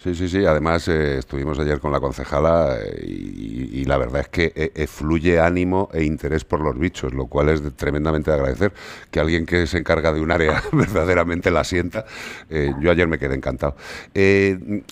Sí, 0.00 0.14
sí, 0.14 0.28
sí. 0.28 0.46
Además, 0.46 0.86
eh, 0.86 1.18
estuvimos 1.18 1.58
ayer 1.58 1.80
con 1.80 1.90
la 1.90 1.98
concejala 1.98 2.76
eh, 2.80 3.04
y, 3.04 3.80
y 3.80 3.84
la 3.84 3.98
verdad 3.98 4.20
es 4.20 4.28
que 4.28 4.52
eh, 4.54 4.70
eh, 4.72 4.86
fluye 4.86 5.40
ánimo 5.40 5.88
e 5.92 6.04
interés 6.04 6.44
por 6.44 6.60
los 6.60 6.78
bichos, 6.78 7.12
lo 7.12 7.26
cual 7.26 7.48
es 7.48 7.64
de- 7.64 7.72
tremendamente 7.72 8.30
de 8.30 8.36
agradecer. 8.36 8.72
Que 9.10 9.18
alguien 9.18 9.44
que 9.44 9.66
se 9.66 9.76
encarga 9.78 10.12
de 10.12 10.20
un 10.20 10.30
área 10.30 10.62
verdaderamente 10.72 11.50
la 11.50 11.64
sienta. 11.64 12.04
Yo 12.80 12.92
ayer 12.92 13.08
me 13.08 13.18
quedé 13.18 13.34
encantado. 13.34 13.74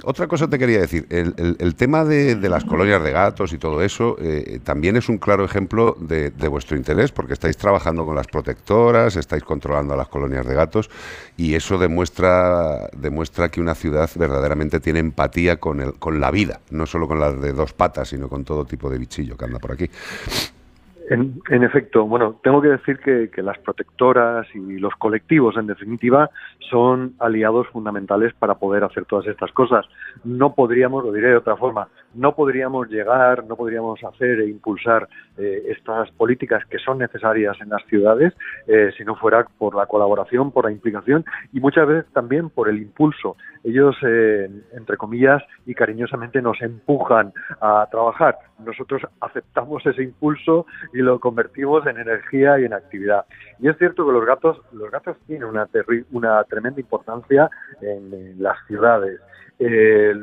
Otra 0.03 0.27
cosa 0.27 0.49
te 0.49 0.59
quería 0.59 0.81
decir. 0.81 1.07
El, 1.09 1.35
el- 1.37 1.57
el 1.61 1.75
tema 1.77 2.05
de, 2.05 2.35
de 2.35 2.49
las 2.49 2.64
colonias 2.64 3.01
de 3.03 3.12
gatos 3.12 3.53
y 3.53 3.59
todo 3.59 3.83
eso 3.83 4.16
también 4.64 4.97
es 4.97 5.09
un 5.09 5.19
claro 5.19 5.45
ejemplo 5.45 5.97
de, 6.01 6.31
de 6.31 6.49
vuestro 6.49 6.77
interés, 6.77 7.12
porque 7.12 7.33
estáis 7.35 7.57
trabajando 7.57 8.05
con 8.05 8.16
las 8.16 8.27
protectoras, 8.27 9.14
estáis 9.14 9.45
controlando 9.45 9.95
a 9.95 9.97
las 9.97 10.09
colonias 10.09 10.47
de 10.47 10.55
gatos 10.55 10.90
y 11.37 11.55
eso 11.55 11.79
demuestra, 11.79 12.88
demuestra 12.97 13.49
que 13.51 13.61
una 13.61 13.75
ciudad 13.77 14.11
verdaderamente 14.16 14.81
tiene 14.81 14.95
empatía 14.98 15.59
con, 15.59 15.80
el, 15.80 15.94
con 15.94 16.20
la 16.20 16.30
vida, 16.30 16.61
no 16.70 16.87
solo 16.87 17.09
con 17.09 17.20
las 17.20 17.40
de 17.40 17.52
dos 17.52 17.72
patas, 17.72 18.09
sino 18.09 18.28
con 18.28 18.44
todo 18.44 18.64
tipo 18.64 18.90
de 18.90 18.98
bichillo 18.98 19.37
que 19.37 19.44
anda 19.44 19.59
por 19.59 19.72
aquí. 19.72 19.88
En, 21.09 21.62
efecto, 21.62 22.04
bueno, 22.04 22.40
tengo 22.42 22.61
que 22.61 22.68
decir 22.68 22.98
que, 22.98 23.30
que 23.30 23.40
las 23.40 23.56
protectoras 23.59 24.44
y 24.54 24.78
los 24.78 24.92
colectivos, 24.96 25.56
en 25.56 25.68
definitiva, 25.68 26.30
son 26.68 27.14
aliados 27.20 27.68
fundamentales 27.68 28.35
para 28.35 28.56
poder 28.56 28.82
hacer 28.82 29.04
todas 29.04 29.26
estas 29.28 29.52
cosas. 29.52 29.87
No 30.24 30.54
podríamos, 30.54 31.04
lo 31.04 31.12
diré 31.12 31.28
de 31.28 31.37
otra 31.37 31.56
forma, 31.56 31.87
no 32.16 32.35
podríamos 32.35 32.88
llegar, 32.88 33.44
no 33.44 33.57
podríamos 33.57 34.02
hacer 34.02 34.40
e 34.40 34.48
impulsar 34.48 35.09
eh, 35.37 35.64
estas 35.68 36.11
políticas 36.12 36.64
que 36.66 36.79
son 36.79 36.98
necesarias 36.98 37.57
en 37.61 37.68
las 37.68 37.85
ciudades 37.87 38.33
eh, 38.66 38.90
si 38.96 39.05
no 39.05 39.16
fuera 39.16 39.46
por 39.59 39.74
la 39.74 39.87
colaboración, 39.87 40.50
por 40.50 40.64
la 40.64 40.72
implicación 40.72 41.24
y 41.52 41.61
muchas 41.61 41.87
veces 41.87 42.12
también 42.12 42.50
por 42.50 42.68
el 42.68 42.79
impulso. 42.79 43.37
Ellos, 43.62 43.96
eh, 44.02 44.48
entre 44.72 44.96
comillas, 44.96 45.42
y 45.66 45.74
cariñosamente 45.74 46.40
nos 46.40 46.61
empujan 46.62 47.33
a 47.61 47.87
trabajar. 47.90 48.38
Nosotros 48.64 49.02
aceptamos 49.20 49.85
ese 49.85 50.02
impulso 50.02 50.66
y 50.94 50.98
lo 50.98 51.20
convertimos 51.20 51.87
en 51.87 51.98
energía 51.98 52.59
y 52.59 52.64
en 52.64 52.72
actividad. 52.72 53.26
Y 53.59 53.68
es 53.68 53.76
cierto 53.76 54.07
que 54.07 54.12
los 54.12 54.24
gatos, 54.24 54.61
los 54.72 54.90
gatos 54.90 55.16
tienen 55.26 55.48
una, 55.48 55.68
una 56.12 56.44
tremenda 56.44 56.81
importancia 56.81 57.50
en 57.81 58.42
las 58.42 58.57
ciudades. 58.66 59.20
Eh, 59.59 60.14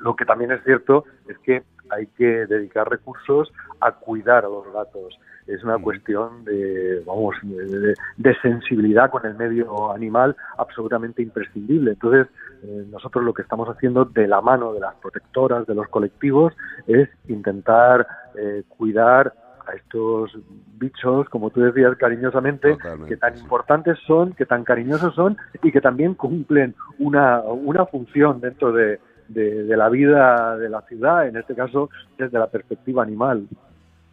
lo 0.00 0.14
que 0.14 0.24
también 0.24 0.52
es 0.52 0.62
cierto 0.64 1.04
es 1.28 1.38
que 1.38 1.62
hay 1.90 2.06
que 2.08 2.46
dedicar 2.46 2.88
recursos 2.88 3.52
a 3.80 3.92
cuidar 3.92 4.44
a 4.44 4.48
los 4.48 4.72
gatos. 4.72 5.18
Es 5.46 5.62
una 5.62 5.78
cuestión 5.78 6.44
de, 6.44 7.02
vamos, 7.06 7.36
de- 7.42 7.94
de 8.16 8.34
sensibilidad 8.42 9.10
con 9.10 9.24
el 9.26 9.34
medio 9.36 9.92
animal 9.92 10.34
absolutamente 10.58 11.22
imprescindible. 11.22 11.92
Entonces, 11.92 12.26
eh, 12.64 12.84
nosotros 12.90 13.22
lo 13.24 13.32
que 13.32 13.42
estamos 13.42 13.68
haciendo 13.68 14.04
de 14.06 14.26
la 14.26 14.40
mano 14.40 14.72
de 14.72 14.80
las 14.80 14.94
protectoras, 14.96 15.64
de 15.66 15.74
los 15.76 15.86
colectivos, 15.88 16.52
es 16.88 17.08
intentar 17.28 18.06
eh, 18.36 18.64
cuidar 18.68 19.32
a 19.66 19.72
estos 19.74 20.36
bichos, 20.78 21.28
como 21.28 21.50
tú 21.50 21.60
decías 21.60 21.96
cariñosamente, 21.96 22.76
que 23.08 23.16
tan 23.16 23.36
importantes 23.38 23.98
son, 24.06 24.32
que 24.34 24.46
tan 24.46 24.64
cariñosos 24.64 25.14
son 25.14 25.36
y 25.62 25.72
que 25.72 25.80
también 25.80 26.14
cumplen 26.14 26.74
una, 26.98 27.40
una 27.40 27.86
función 27.86 28.40
dentro 28.40 28.72
de, 28.72 29.00
de- 29.28 29.64
de 29.64 29.76
la 29.76 29.88
vida 29.88 30.56
de 30.56 30.68
la 30.68 30.82
ciudad, 30.82 31.26
en 31.26 31.36
este 31.36 31.54
caso 31.54 31.90
desde 32.16 32.38
la 32.38 32.46
perspectiva 32.48 33.02
animal. 33.02 33.46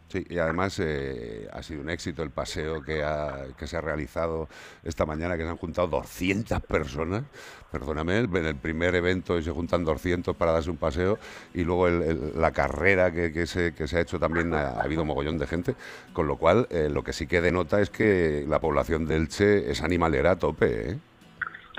Sí, 0.08 0.24
y 0.28 0.38
además 0.38 0.78
eh, 0.80 1.48
ha 1.52 1.62
sido 1.62 1.80
un 1.80 1.90
éxito 1.90 2.22
el 2.22 2.30
paseo 2.30 2.82
que, 2.84 3.02
ha- 3.02 3.46
que 3.56 3.66
se 3.66 3.76
ha 3.76 3.80
realizado 3.80 4.48
esta 4.84 5.06
mañana, 5.06 5.36
que 5.36 5.42
se 5.42 5.48
han 5.48 5.56
juntado 5.56 5.88
200 5.88 6.60
personas, 6.62 7.24
perdóname, 7.72 8.18
en 8.18 8.36
el 8.46 8.56
primer 8.56 8.94
evento 8.94 9.40
se 9.42 9.50
juntan 9.50 9.82
200 9.84 10.36
para 10.36 10.52
darse 10.52 10.70
un 10.70 10.76
paseo 10.76 11.18
y 11.52 11.64
luego 11.64 11.88
el- 11.88 12.32
la 12.40 12.52
carrera 12.52 13.12
que, 13.12 13.32
que 13.32 13.46
se, 13.46 13.74
que 13.74 13.88
se 13.88 13.96
ha 13.96 14.00
hecho 14.02 14.20
también 14.20 14.54
ha, 14.54 14.68
ha 14.68 14.82
habido 14.82 15.04
mogollón 15.04 15.38
de 15.38 15.46
gente, 15.48 15.74
con 16.12 16.28
lo 16.28 16.36
cual 16.36 16.68
eh, 16.70 16.88
lo 16.90 17.02
que 17.02 17.12
sí 17.12 17.26
que 17.26 17.40
denota 17.40 17.80
es 17.80 17.90
que 17.90 18.44
la 18.46 18.60
población 18.60 19.06
de 19.06 19.16
Elche 19.16 19.70
es 19.70 19.82
animalera 19.82 20.32
a 20.32 20.38
tope, 20.38 20.90
¿eh? 20.92 20.98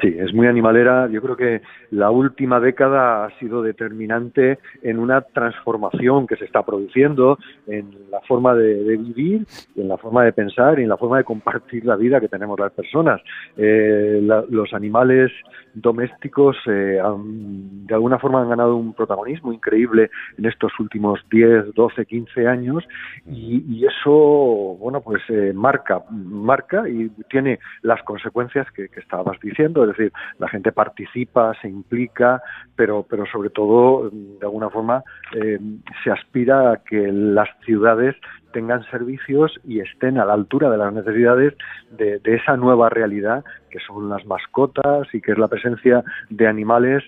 Sí, 0.01 0.13
es 0.19 0.33
muy 0.33 0.47
animalera. 0.47 1.07
Yo 1.07 1.21
creo 1.21 1.37
que 1.37 1.61
la 1.91 2.11
última 2.11 2.59
década 2.59 3.25
ha 3.25 3.39
sido 3.39 3.61
determinante 3.61 4.59
en 4.81 4.99
una 4.99 5.21
transformación 5.21 6.27
que 6.27 6.35
se 6.35 6.43
está 6.43 6.63
produciendo 6.63 7.37
en 7.65 7.91
la 8.11 8.19
forma 8.21 8.53
de, 8.55 8.97
vivir, 8.97 9.45
en 9.75 9.87
la 9.87 9.97
forma 9.97 10.25
de 10.25 10.33
pensar 10.33 10.79
y 10.79 10.83
en 10.83 10.89
la 10.89 10.97
forma 10.97 11.17
de 11.17 11.23
compartir 11.23 11.85
la 11.85 11.95
vida 11.95 12.19
que 12.19 12.27
tenemos 12.27 12.59
las 12.59 12.73
personas. 12.73 13.21
Eh, 13.55 14.19
los 14.49 14.73
animales 14.73 15.31
domésticos 15.73 16.57
eh, 16.67 17.01
de 17.01 17.93
alguna 17.93 18.19
forma 18.19 18.41
han 18.41 18.49
ganado 18.49 18.75
un 18.75 18.93
protagonismo 18.93 19.53
increíble 19.53 20.09
en 20.37 20.45
estos 20.45 20.71
últimos 20.79 21.19
10, 21.31 21.73
12, 21.73 22.05
15 22.05 22.47
años 22.47 22.83
y, 23.25 23.85
eso, 23.85 24.77
bueno, 24.79 25.01
pues 25.01 25.21
eh, 25.29 25.53
marca, 25.53 26.03
marca 26.09 26.89
y 26.89 27.09
tiene 27.29 27.59
las 27.81 28.01
consecuencias 28.03 28.65
que 28.71 28.89
estabas 28.95 29.39
diciendo, 29.41 29.84
es 29.85 29.97
decir, 29.97 30.13
la 30.39 30.47
gente 30.47 30.71
participa, 30.71 31.53
se 31.61 31.67
implica, 31.67 32.41
pero, 32.75 33.05
pero 33.09 33.25
sobre 33.25 33.49
todo, 33.49 34.09
de 34.11 34.45
alguna 34.45 34.69
forma, 34.69 35.03
eh, 35.35 35.59
se 36.03 36.11
aspira 36.11 36.71
a 36.71 36.77
que 36.77 37.11
las 37.11 37.49
ciudades 37.65 38.15
tengan 38.51 38.83
servicios 38.89 39.59
y 39.65 39.81
estén 39.81 40.17
a 40.17 40.25
la 40.25 40.33
altura 40.33 40.69
de 40.69 40.77
las 40.77 40.93
necesidades 40.93 41.53
de, 41.91 42.19
de 42.19 42.35
esa 42.35 42.55
nueva 42.55 42.89
realidad 42.89 43.43
que 43.69 43.79
son 43.79 44.07
las 44.07 44.25
mascotas 44.25 45.07
y 45.13 45.19
que 45.19 45.33
es 45.33 45.37
la 45.37 45.49
presencia 45.49 46.03
de 46.29 46.47
animales 46.47 47.03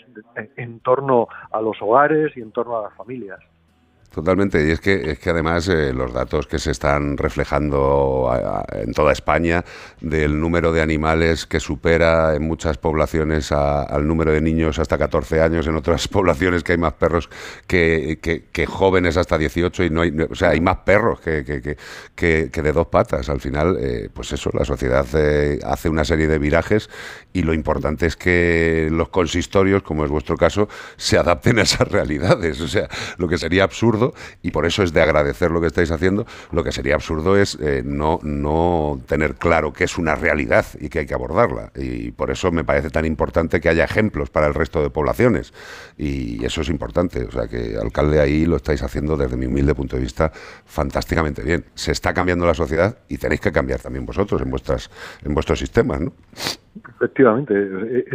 en 0.58 0.82
torno 0.82 1.28
a 1.52 1.62
los 1.62 1.82
hogares 1.82 2.36
y 2.36 2.42
en 2.42 2.52
torno 2.52 2.78
a 2.78 2.84
las 2.84 2.94
familias. 2.96 3.40
Totalmente, 4.10 4.66
y 4.68 4.72
es 4.72 4.80
que, 4.80 5.12
es 5.12 5.20
que 5.20 5.30
además 5.30 5.68
eh, 5.68 5.94
los 5.94 6.12
datos 6.12 6.48
que 6.48 6.58
se 6.58 6.72
están 6.72 7.18
reflejando 7.18 8.30
a- 8.32 8.66
en 8.72 8.92
toda 8.94 9.12
España 9.12 9.64
del 10.02 10.40
número 10.40 10.72
de 10.72 10.82
animales 10.82 11.46
que 11.46 11.60
supera 11.60 12.34
en 12.34 12.42
muchas 12.48 12.80
poblaciones 12.80 13.52
a- 13.52 13.84
al 13.84 14.08
número 14.08 14.32
de 14.32 14.42
niños 14.42 14.80
hasta 14.80 14.98
14 14.98 15.40
años, 15.42 15.68
en 15.68 15.76
otras 15.76 16.08
poblaciones 16.08 16.64
que 16.64 16.72
hay 16.72 16.78
más 16.80 16.94
perros 16.94 17.30
que, 17.68 18.18
que- 18.20 18.46
que 18.52 18.66
jóvenes 18.66 19.18
hasta 19.18 19.38
18 19.38 19.84
y 19.84 19.90
no 19.92 20.02
hay, 20.02 20.12
o 20.32 20.34
sea, 20.34 20.50
hay 20.50 20.62
más 20.62 20.78
perros 20.78 21.20
que- 21.20 21.44
que 22.16 22.62
de 22.64 22.72
dos 22.72 22.88
patas. 22.88 23.30
Al 23.30 23.40
final, 23.42 23.78
eh, 23.80 24.10
pues 24.12 24.32
eso, 24.32 24.50
la 24.54 24.66
sociedad 24.66 25.06
eh, 25.14 25.60
hace 25.64 25.90
una 25.90 26.06
serie 26.06 26.28
de 26.28 26.40
virajes 26.40 26.90
y 27.34 27.44
lo 27.44 27.54
importante 27.54 28.08
es 28.08 28.16
que 28.16 28.88
los 28.92 29.10
consistorios, 29.10 29.84
como 29.84 30.06
es 30.06 30.10
vuestro 30.10 30.38
caso, 30.38 30.68
se 30.96 31.18
adapten 31.20 31.60
a 31.60 31.64
esas 31.64 31.88
realidades. 31.92 32.62
O 32.62 32.68
sea, 32.68 32.88
lo 33.18 33.28
que 33.28 33.38
sería 33.38 33.64
absurdo, 33.64 33.97
y 34.42 34.52
por 34.52 34.66
eso 34.66 34.84
es 34.84 34.94
de 34.94 35.02
agradecer 35.02 35.52
lo 35.52 35.62
que 35.62 35.68
estáis 35.68 35.92
haciendo, 35.92 36.26
lo 36.52 36.64
que 36.64 36.72
sería 36.72 36.96
absurdo 36.96 37.38
es 37.38 37.58
eh, 37.62 37.82
no, 37.86 38.20
no 38.24 39.00
tener 39.08 39.36
claro 39.36 39.74
que 39.74 39.84
es 39.84 39.98
una 39.98 40.16
realidad 40.16 40.66
y 40.80 40.90
que 40.90 41.00
hay 41.00 41.06
que 41.06 41.14
abordarla. 41.14 41.72
Y 41.76 42.12
por 42.12 42.32
eso 42.32 42.52
me 42.52 42.64
parece 42.64 42.90
tan 42.90 43.06
importante 43.06 43.60
que 43.60 43.70
haya 43.70 43.84
ejemplos 43.84 44.30
para 44.30 44.48
el 44.48 44.54
resto 44.54 44.82
de 44.82 44.90
poblaciones. 44.90 45.54
Y 45.98 46.44
eso 46.46 46.62
es 46.62 46.70
importante. 46.70 47.26
O 47.26 47.32
sea, 47.32 47.48
que 47.48 47.78
alcalde 47.82 48.20
ahí 48.20 48.46
lo 48.46 48.58
estáis 48.58 48.84
haciendo 48.84 49.18
desde 49.18 49.38
mi 49.38 49.46
humilde 49.46 49.74
punto 49.76 49.96
de 49.96 50.02
vista 50.02 50.32
fantásticamente 50.66 51.42
bien. 51.42 51.66
Se 51.76 51.92
está 51.92 52.14
cambiando 52.14 52.46
la 52.46 52.54
sociedad 52.54 52.98
y 53.08 53.18
tenéis 53.18 53.42
que 53.42 53.52
cambiar 53.52 53.80
también 53.80 54.06
vosotros 54.06 54.42
en 54.42 54.50
vuestras 54.50 54.90
en 55.24 55.34
vuestros 55.34 55.60
sistemas. 55.60 56.02
Efectivamente, 56.96 57.54
eh, 57.56 58.06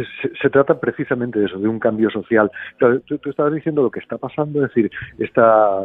se, 0.41 0.49
trata 0.49 0.79
precisamente 0.79 1.39
de 1.39 1.45
eso, 1.45 1.59
de 1.59 1.67
un 1.67 1.79
cambio 1.79 2.09
social. 2.09 2.51
Claro, 2.77 2.99
tú, 3.01 3.17
tú 3.17 3.29
estabas 3.29 3.53
diciendo 3.53 3.81
lo 3.81 3.91
que 3.91 3.99
está 3.99 4.17
pasando, 4.17 4.63
es 4.63 4.69
decir, 4.69 4.91
esta 5.17 5.79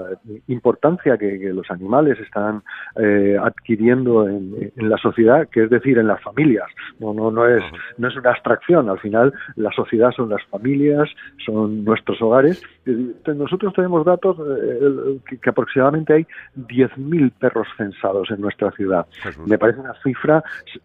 importancia 0.48 1.16
que, 1.16 1.38
que 1.38 1.52
los 1.52 1.70
animales 1.70 2.18
están 2.20 2.62
eh, 2.96 3.36
adquiriendo 3.40 4.28
en, 4.28 4.72
en 4.76 4.88
la 4.88 4.96
sociedad, 4.98 5.48
que 5.48 5.64
es 5.64 5.70
decir, 5.70 5.98
en 5.98 6.06
las 6.06 6.22
familias. 6.22 6.66
No, 6.98 7.12
no, 7.14 7.30
no 7.30 7.46
es, 7.46 7.62
no 7.96 8.08
es 8.08 8.16
una 8.16 8.30
abstracción. 8.30 8.88
Al 8.88 8.98
final, 8.98 9.32
la 9.56 9.70
sociedad 9.72 10.10
son 10.12 10.30
las 10.30 10.44
familias, 10.46 11.08
son 11.44 11.84
nuestros 11.84 12.20
hogares. 12.22 12.62
Eh, 12.86 13.14
Nosotros 13.34 13.72
tenemos 13.74 14.04
datos 14.04 14.36
eh, 14.38 15.18
que, 15.28 15.38
que 15.38 15.50
aproximadamente 15.50 16.14
hay 16.14 16.26
10.000 16.56 17.32
perros 17.38 17.66
censados 17.76 18.30
en 18.30 18.40
nuestra 18.40 18.70
ciudad. 18.72 19.06
Me 19.46 19.58
parece 19.58 19.80
una 19.80 19.94
cifra, 20.02 20.42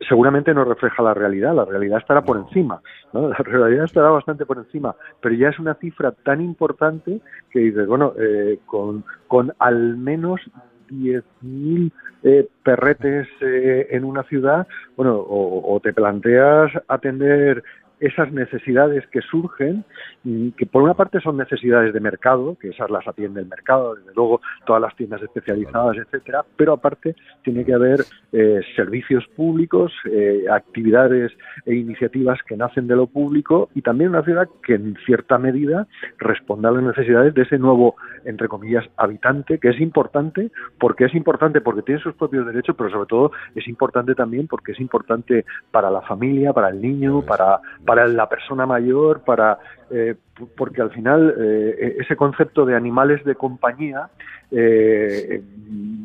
seguramente 0.07 0.53
no 0.53 0.63
refleja 0.65 1.03
la 1.03 1.13
realidad, 1.13 1.55
la 1.55 1.65
realidad 1.65 1.82
estará 1.91 2.21
por 2.21 2.37
encima, 2.37 2.81
¿no? 3.13 3.29
la 3.29 3.35
realidad 3.35 3.85
estará 3.85 4.09
bastante 4.09 4.45
por 4.45 4.57
encima, 4.57 4.95
pero 5.21 5.35
ya 5.35 5.49
es 5.49 5.59
una 5.59 5.75
cifra 5.75 6.11
tan 6.11 6.41
importante 6.41 7.21
que 7.51 7.59
dices, 7.59 7.87
bueno, 7.87 8.13
eh, 8.19 8.59
con, 8.65 9.03
con 9.27 9.53
al 9.59 9.97
menos 9.97 10.41
10.000 10.89 11.91
eh, 12.23 12.47
perretes 12.63 13.27
eh, 13.41 13.87
en 13.91 14.03
una 14.05 14.23
ciudad, 14.23 14.67
bueno, 14.95 15.15
o, 15.15 15.75
o 15.75 15.79
te 15.79 15.93
planteas 15.93 16.71
atender 16.87 17.63
esas 18.05 18.31
necesidades 18.33 19.07
que 19.07 19.21
surgen, 19.21 19.85
mm, 20.23 20.49
que 20.57 20.65
por 20.65 20.83
una 20.83 20.93
parte 20.93 21.21
son 21.21 21.37
necesidades 21.37 21.93
de 21.93 21.99
mercado, 21.99 22.57
que 22.59 22.69
esas 22.69 22.89
las 22.89 23.07
atiende 23.07 23.39
el 23.39 23.47
mercado, 23.47 23.95
desde 23.95 24.13
luego 24.13 24.41
todas 24.65 24.81
las 24.81 24.95
tiendas 24.95 25.21
especializadas, 25.21 25.97
etcétera, 25.97 26.43
pero 26.57 26.73
aparte 26.73 27.15
tiene 27.43 27.63
que 27.63 27.73
haber 27.73 28.01
eh, 28.33 28.61
servicios 28.75 29.25
públicos, 29.35 29.93
eh, 30.11 30.45
actividades 30.51 31.31
e 31.65 31.75
iniciativas 31.75 32.39
que 32.47 32.57
nacen 32.57 32.87
de 32.87 32.95
lo 32.95 33.07
público 33.07 33.69
y 33.73 33.81
también 33.81 34.09
una 34.09 34.23
ciudad 34.23 34.49
que 34.65 34.75
en 34.75 34.97
cierta 35.05 35.37
medida 35.37 35.87
responda 36.17 36.69
a 36.69 36.71
las 36.73 36.83
necesidades 36.83 37.33
de 37.33 37.43
ese 37.43 37.57
nuevo, 37.57 37.95
entre 38.25 38.47
comillas, 38.47 38.85
habitante, 38.97 39.59
que 39.59 39.69
es 39.69 39.79
importante, 39.79 40.51
porque 40.77 41.05
es 41.05 41.15
importante 41.15 41.61
porque 41.61 41.83
tiene 41.83 42.01
sus 42.01 42.15
propios 42.15 42.45
derechos, 42.45 42.75
pero 42.77 42.89
sobre 42.89 43.07
todo 43.07 43.31
es 43.55 43.67
importante 43.67 44.13
también 44.13 44.47
porque 44.47 44.73
es 44.73 44.79
importante 44.79 45.45
para 45.71 45.89
la 45.89 46.01
familia, 46.01 46.51
para 46.53 46.69
el 46.69 46.81
niño, 46.81 47.21
para, 47.21 47.59
para 47.85 47.92
la 47.95 48.29
persona 48.29 48.65
mayor, 48.65 49.21
para 49.21 49.59
eh, 49.91 50.15
porque 50.57 50.81
al 50.81 50.91
final 50.91 51.35
eh, 51.39 51.97
ese 51.99 52.15
concepto 52.15 52.65
de 52.65 52.75
animales 52.75 53.23
de 53.23 53.35
compañía 53.35 54.09
eh, 54.51 55.41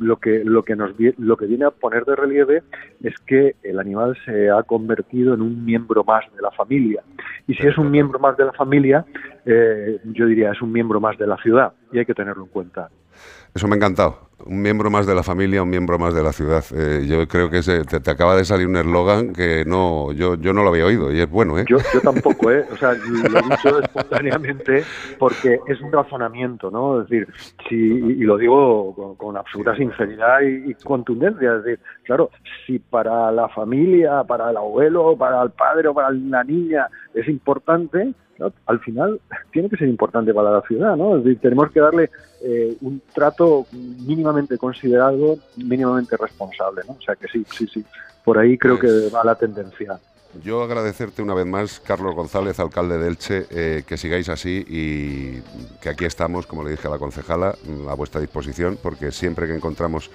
lo 0.01 0.16
que 0.16 0.42
lo 0.44 0.62
que 0.62 0.77
nos 0.77 0.92
lo 1.18 1.37
que 1.37 1.46
viene 1.46 1.64
a 1.64 1.70
poner 1.70 2.05
de 2.05 2.16
relieve 2.16 2.62
es 3.03 3.14
que 3.27 3.57
el 3.62 3.79
animal 3.79 4.16
se 4.24 4.51
ha 4.51 4.62
convertido 4.62 5.35
en 5.35 5.42
un 5.42 5.64
miembro 5.64 6.05
más 6.05 6.24
de 6.35 6.42
la 6.42 6.51
familia 6.51 7.03
y 7.46 7.55
si 7.55 7.66
es 7.66 7.77
un 7.79 7.90
miembro 7.90 8.18
más 8.18 8.37
de 8.37 8.44
la 8.44 8.53
familia 8.53 9.05
eh, 9.44 10.01
yo 10.05 10.27
diría 10.27 10.53
es 10.53 10.62
un 10.62 10.72
miembro 10.72 11.01
más 11.01 11.18
de 11.18 11.27
la 11.27 11.37
ciudad 11.38 11.72
y 11.92 11.98
hay 11.98 12.07
que 12.07 12.14
tenerlo 12.14 12.44
en 12.44 12.51
cuenta 12.51 12.88
Eso 13.55 13.66
me 13.66 13.74
ha 13.74 13.77
encantado. 13.77 14.28
Un 14.46 14.62
miembro 14.62 14.88
más 14.88 15.05
de 15.05 15.14
la 15.16 15.24
familia, 15.24 15.62
un 15.64 15.68
miembro 15.68 15.98
más 15.98 16.14
de 16.14 16.22
la 16.22 16.33
ciudad. 16.33 16.64
Eh, 16.72 17.05
yo 17.09 17.27
creo 17.27 17.51
que 17.51 17.59
ese- 17.59 17.85
te, 17.85 17.98
te 17.98 18.11
acaba 18.11 18.37
de 18.37 18.44
salir 18.44 18.68
un 18.68 18.77
eslogan 18.77 19.33
que 19.33 19.64
no, 19.66 20.12
yo, 20.12 20.37
yo 20.37 20.53
no 20.53 20.62
lo 20.62 20.68
había 20.68 20.87
oído 20.87 21.12
y 21.12 21.20
es 21.20 21.29
bueno, 21.29 21.59
¿eh? 21.59 21.64
Yo, 21.68 21.79
yo 21.92 22.01
tampoco, 22.01 22.51
¿eh? 22.53 22.64
O 22.72 22.77
sea, 22.77 22.92
lo 22.94 23.38
he 23.38 23.42
dicho 23.42 23.79
espontáneamente 23.83 24.85
porque 25.18 25.59
es 25.66 25.81
un 25.81 25.90
razonamiento, 25.90 26.70
¿no? 26.70 27.03
Es 27.03 27.09
decir, 27.09 27.27
si, 27.68 27.74
y 27.74 28.20
lo 28.22 28.37
digo 28.38 28.94
con, 28.94 29.16
con 29.16 29.37
absoluta 29.37 29.74
sinceridad 29.77 30.40
y, 30.42 30.70
y 30.70 30.74
contundencia, 30.85 31.57
es 31.57 31.64
decir, 31.64 31.81
claro, 32.05 32.31
si 32.64 32.79
para 32.79 33.33
la 33.33 33.48
familia, 33.48 34.22
para 34.22 34.51
el 34.51 34.57
abuelo, 34.57 35.16
para 35.16 35.42
el 35.42 35.51
padre 35.51 35.88
o 35.88 35.94
para 35.94 36.11
la 36.12 36.44
niña 36.44 36.87
es 37.12 37.27
importante. 37.29 38.14
Al 38.66 38.81
final 38.81 39.20
tiene 39.53 39.68
que 39.68 39.77
ser 39.77 39.88
importante 39.88 40.33
para 40.33 40.51
la 40.51 40.62
ciudad, 40.62 40.96
¿no? 40.96 41.16
Es 41.16 41.24
decir, 41.24 41.40
tenemos 41.40 41.70
que 41.70 41.81
darle 41.81 42.11
eh, 42.40 42.77
un 42.81 43.03
trato 43.14 43.66
mínimamente 43.72 44.59
considerado, 44.59 45.38
mínimamente 45.57 46.16
responsable, 46.16 46.83
¿no? 46.87 46.94
O 46.94 47.01
sea 47.01 47.16
que 47.16 47.29
sí, 47.29 47.44
sí, 47.51 47.66
sí. 47.66 47.85
Por 48.24 48.38
ahí 48.38 48.59
creo 48.59 48.79
que 48.79 49.09
va 49.12 49.24
la 49.24 49.35
tendencia. 49.35 49.98
Yo 50.42 50.62
agradecerte 50.62 51.22
una 51.22 51.35
vez 51.35 51.46
más, 51.46 51.81
Carlos 51.81 52.14
González, 52.14 52.61
alcalde 52.61 52.98
de 52.98 53.09
Elche, 53.09 53.46
eh, 53.51 53.83
que 53.87 53.96
sigáis 53.96 54.29
así 54.29 54.64
y 54.68 55.40
que 55.81 55.88
aquí 55.88 56.05
estamos, 56.05 56.46
como 56.46 56.62
le 56.62 56.70
dije 56.70 56.87
a 56.87 56.90
la 56.90 56.98
concejala, 56.98 57.55
a 57.88 57.94
vuestra 57.94 58.20
disposición, 58.20 58.79
porque 58.83 59.11
siempre 59.11 59.46
que 59.46 59.55
encontramos 59.55 60.11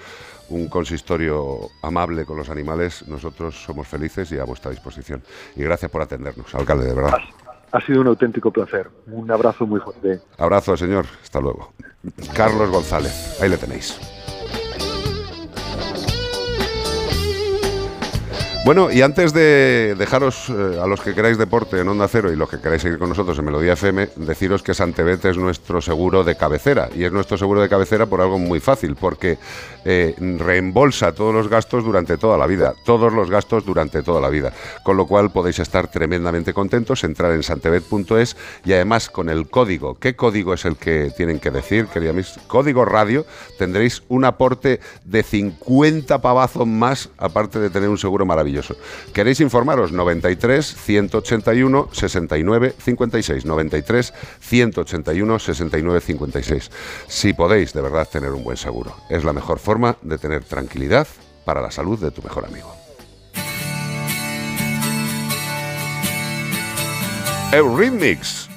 un 0.49 0.69
consistorio 0.69 1.69
amable 1.81 2.25
con 2.25 2.38
los 2.38 2.49
animales, 2.49 3.07
nosotros 3.07 3.55
somos 3.55 3.88
felices 3.88 4.31
y 4.31 4.38
a 4.38 4.43
vuestra 4.43 4.69
disposición. 4.69 5.23
Y 5.55 5.63
gracias 5.63 5.89
por 5.89 6.01
atendernos, 6.01 6.53
alcalde, 6.53 6.86
de 6.86 6.93
verdad. 6.93 7.17
Ha 7.73 7.81
sido 7.81 8.01
un 8.01 8.07
auténtico 8.07 8.51
placer. 8.51 8.88
Un 9.07 9.29
abrazo 9.31 9.65
muy 9.65 9.79
fuerte. 9.79 10.21
Abrazo, 10.38 10.77
señor. 10.77 11.05
Hasta 11.23 11.39
luego. 11.41 11.73
Carlos 12.36 12.69
González, 12.69 13.39
ahí 13.41 13.49
le 13.49 13.57
tenéis. 13.57 13.99
Bueno, 18.65 18.89
y 18.89 19.02
antes 19.02 19.34
de 19.34 19.93
dejaros 19.97 20.47
eh, 20.47 20.80
a 20.82 20.88
los 20.88 21.02
que 21.02 21.13
queráis 21.13 21.38
deporte 21.38 21.82
en 21.82 21.89
Onda 21.89 22.08
Cero 22.08 22.32
y 22.32 22.38
los 22.38 22.49
que 22.49 22.62
queráis 22.62 22.82
seguir 22.82 22.97
con 22.97 23.10
nosotros 23.10 23.38
en 23.38 23.43
Melodía 23.43 23.73
FM, 23.73 24.08
deciros 24.15 24.63
que 24.63 24.73
Santebet 24.73 25.26
es 25.26 25.36
nuestro 25.36 25.82
seguro 25.82 26.23
de 26.23 26.38
cabecera. 26.38 26.88
Y 26.95 27.04
es 27.04 27.12
nuestro 27.12 27.38
seguro 27.38 27.62
de 27.62 27.67
cabecera 27.67 28.06
por 28.06 28.21
algo 28.21 28.39
muy 28.39 28.62
fácil, 28.62 28.95
porque 28.95 29.38
eh, 29.84 30.15
reembolsa 30.17 31.12
todos 31.13 31.34
los 31.34 31.49
gastos 31.49 31.84
durante 31.84 32.17
toda 32.17 32.38
la 32.38 32.47
vida. 32.47 32.73
Todos 32.86 33.12
los 33.12 33.30
gastos 33.30 33.65
durante 33.65 34.02
toda 34.02 34.21
la 34.21 34.30
vida. 34.30 34.54
Con 34.84 34.95
lo 34.95 35.08
cual 35.08 35.30
podéis 35.30 35.60
estar 35.60 35.91
tremendamente 35.91 36.54
contentos, 36.54 37.04
entrar 37.04 37.34
en 37.34 37.43
santebet.es 37.43 38.38
y 38.63 38.71
además 38.71 39.10
con 39.10 39.28
el 39.28 39.49
código. 39.49 39.95
¿Qué 39.95 40.15
código 40.15 40.54
es 40.54 40.63
el 40.63 40.78
que 40.78 41.12
tienen 41.17 41.41
que 41.41 41.52
decir, 41.52 41.88
querida 41.88 42.13
mis? 42.13 42.39
Código 42.47 42.86
radio, 42.86 43.26
tendréis 43.60 44.04
un 44.08 44.23
aporte 44.23 44.80
de 45.04 45.21
50 45.21 46.21
pavazos 46.21 46.65
más, 46.65 47.10
aparte 47.17 47.60
de 47.60 47.69
tener 47.69 47.89
un 47.89 47.97
seguro 47.97 48.26
maravilloso. 48.26 48.52
¿Queréis 49.13 49.39
informaros? 49.41 49.91
93 49.91 50.65
181 50.65 51.89
69 51.91 52.75
56. 52.77 53.45
93 53.45 54.13
181 54.39 55.39
69 55.39 56.01
56. 56.01 56.71
Si 57.07 57.33
podéis 57.33 57.73
de 57.73 57.81
verdad 57.81 58.07
tener 58.09 58.31
un 58.31 58.43
buen 58.43 58.57
seguro, 58.57 58.95
es 59.09 59.23
la 59.23 59.33
mejor 59.33 59.59
forma 59.59 59.97
de 60.01 60.17
tener 60.17 60.43
tranquilidad 60.43 61.07
para 61.45 61.61
la 61.61 61.71
salud 61.71 61.99
de 61.99 62.11
tu 62.11 62.21
mejor 62.21 62.45
amigo. 62.45 62.73
Eurythmics. 67.51 68.52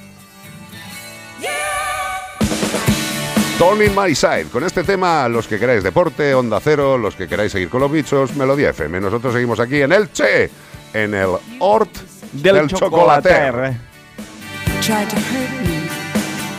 Torn 3.57 3.81
in 3.81 3.95
My 3.95 4.13
Side. 4.13 4.45
Con 4.51 4.63
este 4.63 4.83
tema, 4.83 5.27
los 5.27 5.47
que 5.47 5.57
queráis 5.57 5.81
deporte, 5.81 6.35
Onda 6.35 6.59
Cero, 6.63 6.95
los 6.95 7.15
que 7.15 7.27
queráis 7.27 7.51
seguir 7.51 7.69
con 7.69 7.81
los 7.81 7.91
bichos, 7.91 8.35
Melodía 8.35 8.69
FM. 8.69 8.99
Nosotros 8.99 9.33
seguimos 9.33 9.59
aquí 9.59 9.81
en 9.81 9.91
Elche, 9.91 10.51
en 10.93 11.15
el 11.15 11.29
Hort 11.59 11.89
Del, 12.33 12.67
chocolater. 12.67 13.73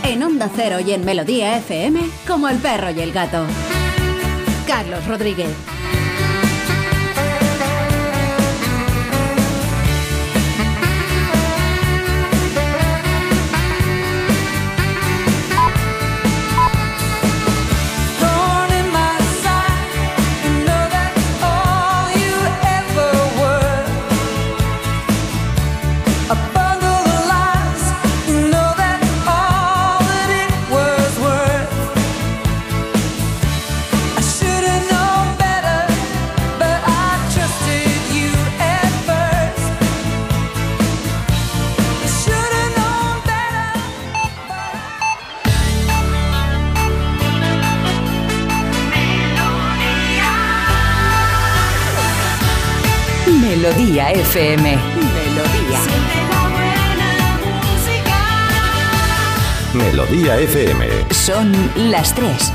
En 0.03 0.23
Onda 0.25 0.51
Cero 0.57 0.81
y 0.85 0.91
en 0.91 1.05
Melodía 1.05 1.59
FM, 1.59 2.01
como 2.27 2.49
el 2.49 2.59
perro 2.59 2.91
y 2.91 3.01
el 3.01 3.13
gato. 3.13 3.45
Carlos 4.67 5.07
Rodríguez. 5.07 5.78
Melodía 53.69 54.13
FM. 54.13 54.79
Melodía. 55.13 55.81
Melodía 59.75 60.39
FM. 60.39 60.87
Son 61.11 61.53
las 61.77 62.15
tres. 62.15 62.51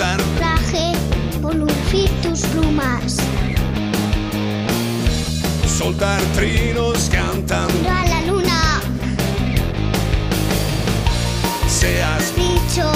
Usar 0.00 0.18
Traje 0.38 0.92
o 1.42 1.52
lucir 1.52 2.10
tus 2.22 2.40
plumas. 2.46 3.16
soltar 5.66 6.20
trinos 6.34 7.08
cantando 7.10 7.88
a 7.88 8.04
la 8.06 8.20
luna. 8.22 8.80
seas 11.68 12.32
Bicho, 12.34 12.90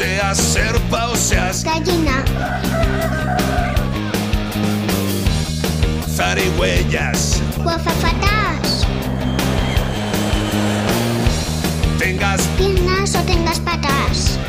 seas 0.00 0.38
serpa 0.38 1.08
o 1.08 1.14
seas 1.14 1.62
Gallina. 1.62 2.24
zarigüeyas 6.08 7.42
O 7.62 7.68
azafatas. 7.68 8.86
tengas 11.98 12.40
Piernas 12.56 13.14
o 13.14 13.18
tengas 13.26 13.58
patas. 13.58 14.39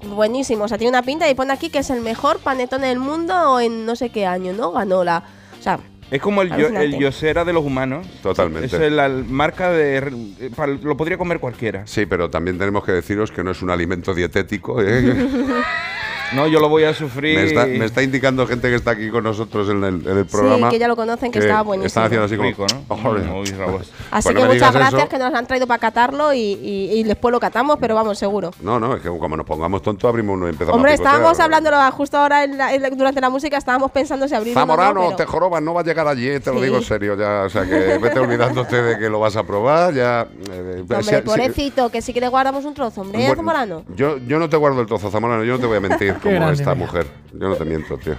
Buenísimo, 0.07 0.65
o 0.65 0.67
sea, 0.67 0.77
tiene 0.77 0.89
una 0.89 1.01
pinta 1.01 1.27
y 1.27 1.33
pone 1.33 1.51
aquí 1.51 1.69
que 1.69 1.79
es 1.79 1.89
el 1.89 2.01
mejor 2.01 2.37
panetone 2.39 2.87
del 2.89 2.99
mundo 2.99 3.59
en 3.59 3.87
no 3.87 3.95
sé 3.95 4.09
qué 4.11 4.27
año, 4.27 4.53
¿no? 4.53 4.71
Ganó 4.71 5.03
la. 5.03 5.23
O 5.59 5.63
sea, 5.63 5.79
Es 6.15 6.21
como 6.21 6.41
el, 6.41 6.49
yo- 6.55 6.67
el 6.69 6.97
Yosera 6.97 7.43
de 7.45 7.53
los 7.53 7.63
humanos. 7.63 8.07
Totalmente. 8.23 8.65
Es 8.85 8.91
la 8.91 9.09
marca 9.09 9.71
de. 9.71 9.97
eh, 9.97 10.49
Lo 10.83 10.95
podría 10.97 11.17
comer 11.17 11.39
cualquiera. 11.39 11.85
Sí, 11.87 12.05
pero 12.05 12.29
también 12.29 12.57
tenemos 12.57 12.83
que 12.83 12.91
deciros 12.91 13.31
que 13.31 13.43
no 13.43 13.51
es 13.51 13.61
un 13.61 13.69
alimento 13.69 14.13
dietético. 14.13 14.81
¿eh? 14.81 15.15
No, 16.33 16.47
yo 16.47 16.59
lo 16.59 16.69
voy 16.69 16.83
a 16.83 16.93
sufrir. 16.93 17.37
me, 17.37 17.45
está, 17.45 17.65
me 17.65 17.85
está 17.85 18.01
indicando 18.03 18.45
gente 18.47 18.69
que 18.69 18.75
está 18.75 18.91
aquí 18.91 19.09
con 19.09 19.23
nosotros 19.23 19.69
en 19.69 19.83
el, 19.83 20.07
en 20.07 20.17
el 20.17 20.25
programa. 20.25 20.69
que 20.69 20.79
ya 20.79 20.87
lo 20.87 20.95
conocen, 20.95 21.31
que 21.31 21.39
estaba 21.39 21.61
buenísimo. 21.61 21.87
Están 21.87 22.03
haciendo 22.05 22.25
así 22.25 22.35
como. 22.35 22.49
Rico, 22.49 22.65
¿no? 22.73 22.81
"Oh, 22.87 22.97
joder". 23.01 23.23
Muy 23.25 23.45
rabos. 23.51 23.91
así 24.11 24.29
no 24.33 24.41
que 24.41 24.45
muchas 24.47 24.73
gracias 24.73 25.01
eso. 25.01 25.09
que 25.09 25.17
nos 25.17 25.33
han 25.33 25.45
traído 25.47 25.67
para 25.67 25.79
catarlo 25.79 26.33
y, 26.33 26.39
y- 26.39 26.91
y 26.99 27.03
después 27.03 27.31
lo 27.31 27.39
catamos, 27.39 27.77
pero 27.79 27.95
vamos, 27.95 28.17
seguro. 28.17 28.51
No, 28.61 28.79
no, 28.79 28.95
es 28.95 29.01
que 29.01 29.09
como 29.09 29.37
nos 29.37 29.45
pongamos 29.45 29.81
tontos 29.81 30.07
abrimos 30.09 30.35
uno 30.35 30.47
y 30.47 30.49
empezamos 30.49 30.75
Hombre, 30.75 30.91
a 30.91 30.95
picotear. 30.95 31.15
estábamos 31.15 31.39
hablando 31.39 31.91
justo 31.95 32.17
ahora 32.17 32.43
en 32.43 32.57
la- 32.57 32.73
en 32.73 32.81
la- 32.81 32.89
durante 32.89 33.21
la 33.21 33.29
música, 33.29 33.57
estábamos 33.57 33.91
pensando 33.91 34.27
si 34.27 34.35
abrir 34.35 34.53
uno 34.53 34.63
o 34.63 34.65
no, 34.65 34.73
Zamorano, 34.73 35.01
pero- 35.05 35.15
te 35.17 35.25
jorobas, 35.25 35.61
no 35.61 35.73
va 35.73 35.81
a 35.81 35.83
llegar 35.83 36.07
allí, 36.07 36.27
eh, 36.27 36.39
te 36.39 36.51
lo 36.51 36.57
Sí. 36.57 36.63
digo 36.65 36.77
en 36.77 36.83
serio 36.83 37.15
ya. 37.17 37.43
O 37.45 37.49
sea 37.49 37.63
que 37.65 37.97
vete 37.99 38.19
olvidándote 38.19 38.81
de 38.81 38.97
que 38.99 39.09
lo 39.09 39.19
vas 39.19 39.35
a 39.35 39.43
probar, 39.43 39.93
ya. 39.93 40.27
eh, 40.51 40.77
Hombre, 40.81 41.03
si- 41.03 41.15
si- 41.15 41.21
pobrecito, 41.21 41.89
que 41.89 42.01
sí 42.01 42.13
que 42.13 42.19
le 42.19 42.27
guardamos 42.29 42.65
un 42.65 42.73
trozo, 42.73 43.01
hombre, 43.01 43.19
Bueno, 43.19 43.35
Zamorano. 43.35 43.83
Yo, 43.95 44.17
yo 44.17 44.39
no 44.39 44.49
te 44.49 44.57
guardo 44.57 44.81
el 44.81 44.87
trozo, 44.87 45.09
Zamorano, 45.11 45.43
yo 45.43 45.53
no 45.53 45.59
te 45.59 45.65
voy 45.67 45.77
a 45.77 45.81
mentir 45.81 46.14
como 46.19 46.35
grande, 46.35 46.53
esta 46.53 46.75
mira. 46.75 46.85
mujer. 46.85 47.07
Yo 47.33 47.49
no 47.49 47.55
te 47.55 47.65
miento, 47.65 47.97
tío. 47.97 48.15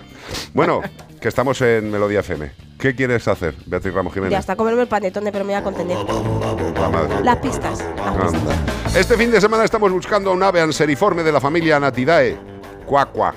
Bueno, 0.52 0.82
que 1.20 1.28
estamos 1.28 1.60
en 1.62 1.90
Melodía 1.90 2.20
FM. 2.20 2.50
¿Qué 2.78 2.94
quieres 2.94 3.26
hacer, 3.28 3.54
Beatriz 3.66 3.94
Ramos 3.94 4.12
Jiménez? 4.12 4.32
Ya 4.32 4.38
está, 4.38 4.54
comerme 4.56 4.82
el 4.82 4.88
panetone, 4.88 5.32
pero 5.32 5.44
me 5.44 5.52
voy 5.52 5.60
a 5.60 5.64
contener. 5.64 5.96
La 6.78 6.88
madre. 6.88 7.24
Las 7.24 7.36
pistas. 7.36 7.80
Anda. 7.98 8.54
Este 8.94 9.16
fin 9.16 9.30
de 9.30 9.40
semana 9.40 9.64
estamos 9.64 9.90
buscando 9.90 10.30
a 10.30 10.34
un 10.34 10.42
ave 10.42 10.60
anseriforme 10.60 11.22
de 11.22 11.32
la 11.32 11.40
familia 11.40 11.76
Anatidae. 11.76 12.36
Cuacua. 12.84 13.34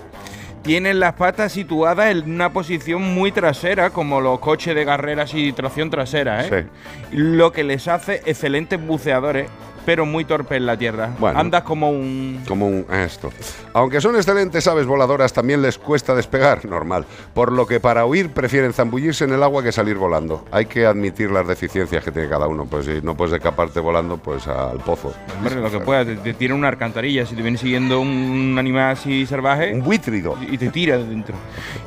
Tienen 0.62 1.00
las 1.00 1.14
patas 1.14 1.54
situadas 1.54 2.12
en 2.12 2.30
una 2.32 2.52
posición 2.52 3.02
muy 3.02 3.32
trasera, 3.32 3.92
como 3.92 4.20
los 4.20 4.40
coches 4.40 4.76
de 4.76 4.86
carreras 4.86 5.34
y 5.34 5.54
tracción 5.54 5.90
trasera, 5.90 6.46
¿eh? 6.46 6.68
Lo 7.12 7.54
que 7.54 7.64
les 7.64 7.88
hace 7.88 8.22
excelentes 8.26 8.86
buceadores, 8.86 9.50
pero 9.90 10.06
muy 10.06 10.24
torpe 10.24 10.56
en 10.56 10.68
la 10.68 10.78
tierra. 10.78 11.10
Bueno. 11.18 11.40
Andas 11.40 11.64
como 11.64 11.90
un... 11.90 12.44
Como 12.48 12.68
un 12.68 12.86
esto. 12.94 13.32
Aunque 13.74 14.00
son 14.00 14.16
excelentes 14.18 14.68
aves 14.68 14.86
voladoras, 14.86 15.34
también 15.34 15.64
les 15.64 15.80
cuesta 15.80 16.14
despegar, 16.14 16.64
normal. 16.70 17.06
Por 17.34 17.52
lo 17.52 17.66
que 17.66 17.80
para 17.80 18.06
huir 18.06 18.30
prefieren 18.30 18.72
zambullirse 18.72 19.24
en 19.24 19.34
el 19.34 19.42
agua 19.42 19.64
que 19.64 19.72
salir 19.72 19.96
volando. 19.98 20.46
Hay 20.52 20.68
que 20.68 20.86
admitir 20.86 21.32
las 21.32 21.48
deficiencias 21.48 22.04
que 22.04 22.12
tiene 22.12 22.30
cada 22.30 22.46
uno. 22.46 22.66
Pues 22.66 22.86
si 22.86 23.02
no 23.02 23.18
puedes 23.18 23.34
escaparte 23.34 23.80
volando, 23.80 24.18
pues 24.18 24.46
al 24.48 24.78
pozo. 24.78 25.12
Hombre, 25.40 25.56
lo 25.56 25.72
que 25.72 25.80
pueda, 25.80 26.06
te, 26.06 26.18
te 26.18 26.36
tira 26.36 26.54
una 26.54 26.68
alcantarilla. 26.68 27.26
Si 27.26 27.34
te 27.36 27.42
viene 27.42 27.58
siguiendo 27.58 28.00
un 28.00 28.56
animal 28.60 28.92
así 28.92 29.26
salvaje. 29.26 29.74
Un 29.74 29.82
buitrido. 29.82 30.38
Y 30.52 30.60
te 30.60 30.70
tira 30.70 31.00
de 31.00 31.06
dentro. 31.06 31.34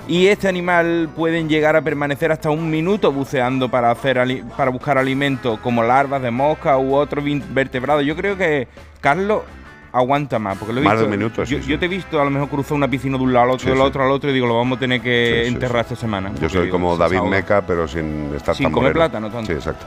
Y 0.08 0.26
este 0.26 0.48
animal 0.48 1.08
pueden 1.14 1.48
llegar 1.48 1.76
a 1.76 1.82
permanecer 1.82 2.32
hasta 2.32 2.50
un 2.50 2.68
minuto 2.68 3.12
buceando 3.12 3.68
para, 3.70 3.92
hacer 3.92 4.42
para 4.56 4.72
buscar 4.72 4.98
alimento, 4.98 5.60
como 5.62 5.84
larvas 5.84 6.20
de 6.20 6.32
mosca 6.32 6.76
u 6.78 6.96
otro 6.96 7.22
vin- 7.22 7.44
Yo 8.00 8.16
creo 8.16 8.36
que 8.38 8.66
Carlos 9.00 9.42
aguanta 9.92 10.38
más. 10.38 10.56
Porque 10.56 10.72
lo 10.72 10.80
he 10.80 10.84
Más 10.84 11.06
visto, 11.06 11.44
Yo, 11.44 11.58
sí. 11.62 11.68
yo 11.68 11.78
te 11.78 11.84
he 11.84 11.88
visto 11.88 12.18
a 12.18 12.24
lo 12.24 12.30
mejor 12.30 12.48
cruzar 12.48 12.72
una 12.72 12.88
piscina 12.88 13.18
de 13.18 13.24
un 13.24 13.32
lado 13.32 13.44
al 13.44 13.50
otro, 13.50 13.64
Sí, 13.64 13.70
del 13.70 13.80
otro 13.82 14.02
al 14.02 14.10
otro, 14.10 14.30
y 14.30 14.32
digo, 14.32 14.46
lo 14.46 14.56
vamos 14.56 14.78
a 14.78 14.80
tener 14.80 15.02
que 15.02 15.46
enterrar 15.46 15.82
esta 15.82 15.96
semana. 15.96 16.32
Yo 16.40 16.48
soy 16.48 16.70
como 16.70 16.96
David. 16.96 17.20
Meca, 17.22 17.60
pero 17.66 17.86
sin 17.86 18.32
estar 18.34 18.54
Sin 18.56 18.64
tan 18.64 18.72
comer 18.72 18.94
moreno. 18.94 19.10
plátano 19.10 19.30
tanto. 19.30 19.46
Sí, 19.48 19.52
exacto. 19.52 19.84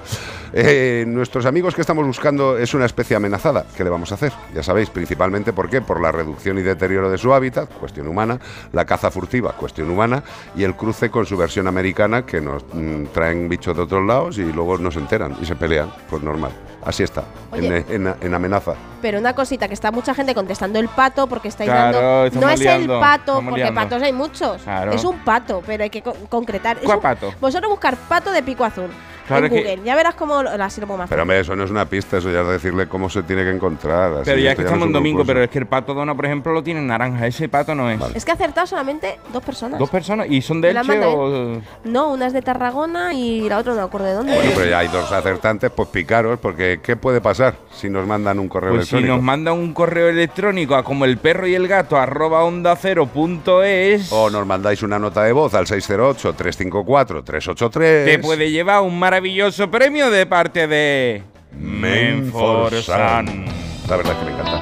Eh, 0.54 1.06
nuestros 1.08 1.46
amigos 1.48 1.74
que 1.76 1.82
estamos 1.82 2.06
buscando 2.06 2.56
es 2.58 2.74
una 2.76 2.86
especie 2.86 3.16
amenazada. 3.16 3.66
¿Qué 3.76 3.84
le 3.84 3.90
vamos 3.90 4.12
a 4.12 4.16
hacer? 4.16 4.32
Ya 4.54 4.62
sabéis, 4.64 4.90
principalmente 4.92 5.54
¿por 5.54 5.70
qué? 5.70 5.82
Por 5.82 6.00
la 6.00 6.12
reducción 6.12 6.58
y 6.60 6.62
deterioro 6.62 7.10
de 7.10 7.18
su 7.18 7.34
hábitat, 7.34 7.70
cuestión 7.74 8.08
humana, 8.08 8.40
la 8.74 8.86
caza 8.86 9.10
furtiva, 9.12 9.54
cuestión 9.54 9.90
humana, 9.90 10.24
y 10.56 10.64
el 10.64 10.76
cruce 10.76 11.10
con 11.10 11.26
su 11.26 11.36
versión 11.36 11.68
americana, 11.68 12.26
que 12.28 12.40
nos 12.42 12.64
mm, 12.74 13.06
traen 13.14 13.50
bichos 13.50 13.76
de 13.76 13.82
otros 13.82 14.06
lados 14.06 14.38
y 14.38 14.44
luego 14.54 14.78
no 14.78 14.92
se 14.92 15.00
enteran 15.00 15.36
y 15.42 15.46
se 15.46 15.56
pelean. 15.56 15.90
Pues 16.10 16.22
normal. 16.22 16.52
Así 16.86 17.02
está, 17.04 17.24
en, 17.52 17.60
Oye. 17.66 17.86
en- 17.90 18.16
en 18.22 18.34
amenaza. 18.34 18.74
Pero 19.02 19.18
una 19.20 19.34
cosita, 19.34 19.68
que 19.68 19.74
está 19.74 19.92
mucha 19.92 20.14
gente 20.14 20.36
contestando 20.36 20.78
el 20.80 20.88
pato 20.88 21.26
porque 21.28 21.48
estáis 21.48 21.70
Claro, 21.70 22.00
dando. 22.00 22.40
No 22.40 22.50
es 22.50 22.60
liando, 22.60 22.94
el 22.96 23.00
pato, 23.02 23.42
porque 23.44 23.62
liando. 23.62 23.82
patos 23.82 24.04
hay 24.04 24.14
muchos. 24.14 24.62
Claro. 24.62 24.92
Es 24.92 25.04
un 25.04 25.18
pato, 25.20 25.64
pero 25.66 25.84
hay 25.84 25.90
que 25.90 26.04
co- 26.04 26.16
concretar. 26.30 26.78
Es 26.78 26.84
¿Cuál 26.84 26.98
un- 26.98 27.02
pato? 27.04 27.34
Vosotros 27.42 27.70
buscar 27.72 27.96
pato 27.98 28.32
de 28.32 28.44
pico 28.44 28.64
azul. 28.64 28.90
Claro 29.28 29.46
en 29.48 29.52
que- 29.54 29.60
Google. 29.62 29.80
Ya 29.84 29.96
verás 29.96 30.16
cómo 30.16 30.42
lo 30.44 30.50
pongo 30.82 30.98
más 30.98 31.10
Pero 31.10 31.22
hombre, 31.24 31.40
eso 31.40 31.56
no 31.56 31.64
es 31.64 31.72
una 31.72 31.86
pista, 31.86 32.18
eso 32.18 32.32
ya 32.32 32.42
es 32.42 32.48
decirle 32.48 32.88
cómo 32.88 33.10
se 33.10 33.24
tiene 33.24 33.44
que 33.44 33.52
encontrar. 33.52 34.14
así, 34.14 34.22
Pero 34.26 34.38
ya 34.40 34.52
es 34.52 34.56
que 34.56 34.62
estamos 34.64 34.84
un 34.84 34.90
en 34.90 34.94
domingo, 34.94 35.24
pero 35.26 35.44
es 35.44 35.50
que 35.50 35.60
el 35.60 35.66
pato 35.66 35.94
dona, 35.94 36.16
por 36.16 36.26
ejemplo, 36.26 36.54
lo 36.54 36.64
tiene 36.64 36.80
en 36.80 36.88
naranja. 36.88 37.28
Ese 37.28 37.50
pato 37.50 37.76
no 37.76 37.90
es. 37.90 38.00
Es 38.16 38.24
que 38.26 38.32
ha 38.32 38.36
acertado 38.36 38.68
solamente 38.68 39.20
dos 39.34 39.44
personas. 39.44 39.80
Dos 39.80 39.90
personas. 39.90 40.28
¿Y 40.30 40.42
son 40.42 40.62
de 40.62 40.74
la 40.74 40.82
Elche 40.82 41.02
o...? 41.06 41.62
No, 41.84 42.14
una 42.14 42.28
es 42.28 42.34
de 42.34 42.42
Tarragona 42.42 43.14
y 43.14 43.48
la 43.50 43.58
otra 43.60 43.74
no 43.74 43.80
me 43.82 43.86
acuerdo 43.86 44.08
de 44.08 44.14
dónde. 44.14 44.36
Bueno, 44.36 44.52
pero 44.56 44.70
ya 44.70 44.80
hay 44.80 44.88
dos 44.90 45.12
acertantes, 45.12 45.72
pues 45.72 45.90
picaros, 45.90 46.40
porque 46.40 46.80
¿qué 46.84 46.96
puede 46.96 47.22
pasar 47.22 47.56
si 47.74 47.90
nos 47.90 48.06
mandan 48.08 48.40
un 48.40 48.48
correo 48.48 48.74
Pues 48.76 48.88
si 48.88 48.96
electrónico? 48.96 49.16
nos 49.18 49.24
manda 49.24 49.52
un 49.54 49.74
correo 49.74 50.10
electrónico 50.10 50.76
a 50.76 50.84
como 50.84 51.06
el 51.06 51.18
perro 51.18 51.48
y 51.48 51.56
el 51.56 51.68
gato 51.68 51.98
arroba 51.98 52.44
onda 52.44 52.76
cero 52.76 53.08
punto 53.08 53.64
es, 53.64 54.12
O 54.12 54.30
nos 54.30 54.46
mandáis 54.46 54.84
una 54.84 55.00
nota 55.00 55.24
de 55.24 55.32
voz 55.32 55.54
al 55.54 55.66
608-354-383. 55.66 58.06
te 58.06 58.20
puede 58.20 58.52
llevar 58.52 58.82
un 58.82 58.98
maravilloso 59.16 59.72
premio 59.72 60.12
de 60.12 60.26
parte 60.26 60.68
de 60.68 61.24
Menforsan. 61.58 63.46
La 63.88 63.96
verdad 63.96 64.20
que 64.20 64.26
me 64.26 64.32
encanta. 64.32 64.62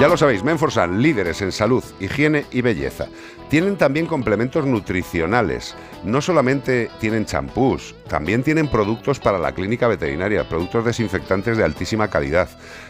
Ya 0.00 0.08
lo 0.08 0.16
sabéis, 0.16 0.42
Menforsan, 0.42 1.00
líderes 1.00 1.40
en 1.40 1.52
salud, 1.52 1.84
higiene 2.00 2.44
y 2.50 2.62
belleza. 2.62 3.06
Tienen 3.52 3.76
también 3.76 4.06
complementos 4.06 4.64
nutricionales. 4.64 5.76
No 6.04 6.22
solamente 6.22 6.88
tienen 7.00 7.26
champús, 7.26 7.94
también 8.08 8.42
tienen 8.42 8.66
productos 8.66 9.20
para 9.20 9.38
la 9.38 9.52
clínica 9.52 9.88
veterinaria, 9.88 10.48
productos 10.48 10.86
desinfectantes 10.86 11.58
de 11.58 11.62
altísima 11.62 12.08
calidad. 12.08 12.48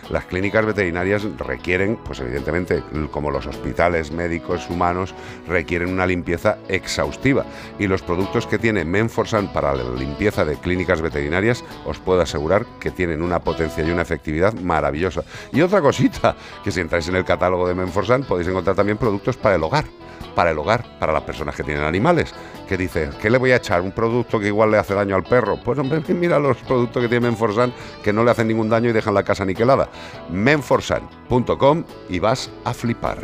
Las 0.08 0.26
clínicas 0.26 0.64
veterinarias 0.64 1.24
requieren, 1.36 1.98
pues 2.04 2.20
evidentemente, 2.20 2.80
como 3.10 3.32
los 3.32 3.48
hospitales 3.48 4.12
médicos 4.12 4.70
humanos, 4.70 5.16
requieren 5.48 5.92
una 5.92 6.06
limpieza 6.06 6.58
exhaustiva. 6.68 7.44
Y 7.80 7.88
los 7.88 8.02
productos 8.02 8.46
que 8.46 8.60
tiene 8.60 8.84
Menforsan 8.84 9.52
para 9.52 9.74
la 9.74 9.82
limpieza 9.98 10.44
de 10.44 10.54
clínicas 10.54 11.02
veterinarias, 11.02 11.64
os 11.86 11.98
puedo 11.98 12.20
asegurar 12.20 12.66
que 12.78 12.92
tienen 12.92 13.22
una 13.22 13.40
potencia 13.40 13.82
y 13.82 13.90
una 13.90 14.02
efectividad 14.02 14.54
maravillosa. 14.54 15.24
Y 15.52 15.60
otra 15.60 15.80
cosita, 15.80 16.36
que 16.62 16.70
si 16.70 16.78
entráis 16.78 17.08
en 17.08 17.16
el 17.16 17.24
catálogo 17.24 17.66
de 17.66 17.74
Menforsan 17.74 18.22
podéis 18.22 18.46
encontrar 18.46 18.76
también 18.76 18.96
productos 18.96 19.36
para 19.36 19.56
el 19.56 19.62
hogar. 19.64 19.86
Para 20.34 20.50
el 20.50 20.58
hogar, 20.58 20.84
para 20.98 21.12
las 21.12 21.22
personas 21.22 21.54
que 21.54 21.62
tienen 21.62 21.84
animales. 21.84 22.34
Que 22.68 22.76
dice, 22.76 23.10
¿qué 23.20 23.28
le 23.28 23.38
voy 23.38 23.52
a 23.52 23.56
echar? 23.56 23.82
¿Un 23.82 23.92
producto 23.92 24.40
que 24.40 24.46
igual 24.46 24.70
le 24.70 24.78
hace 24.78 24.94
daño 24.94 25.14
al 25.14 25.24
perro? 25.24 25.58
Pues 25.62 25.78
hombre, 25.78 26.02
mira 26.14 26.38
los 26.38 26.56
productos 26.58 27.02
que 27.02 27.08
tiene 27.08 27.26
Menforsan 27.26 27.72
que 28.02 28.12
no 28.12 28.24
le 28.24 28.30
hacen 28.30 28.48
ningún 28.48 28.68
daño 28.68 28.90
y 28.90 28.92
dejan 28.92 29.14
la 29.14 29.22
casa 29.22 29.42
aniquilada. 29.42 29.88
Menforsan.com 30.30 31.84
y 32.08 32.18
vas 32.18 32.50
a 32.64 32.72
flipar. 32.72 33.18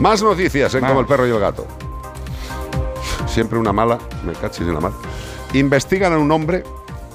Más 0.00 0.22
noticias 0.22 0.74
en. 0.74 0.84
Como 0.84 1.00
el 1.00 1.06
perro 1.06 1.26
y 1.26 1.30
el 1.30 1.40
gato. 1.40 1.66
Siempre 3.26 3.58
una 3.58 3.72
mala, 3.72 3.98
me 4.24 4.32
cachis 4.32 4.66
en 4.66 4.74
la 4.74 4.80
mar. 4.80 4.92
Investigan 5.52 6.12
a 6.12 6.18
un 6.18 6.30
hombre 6.30 6.62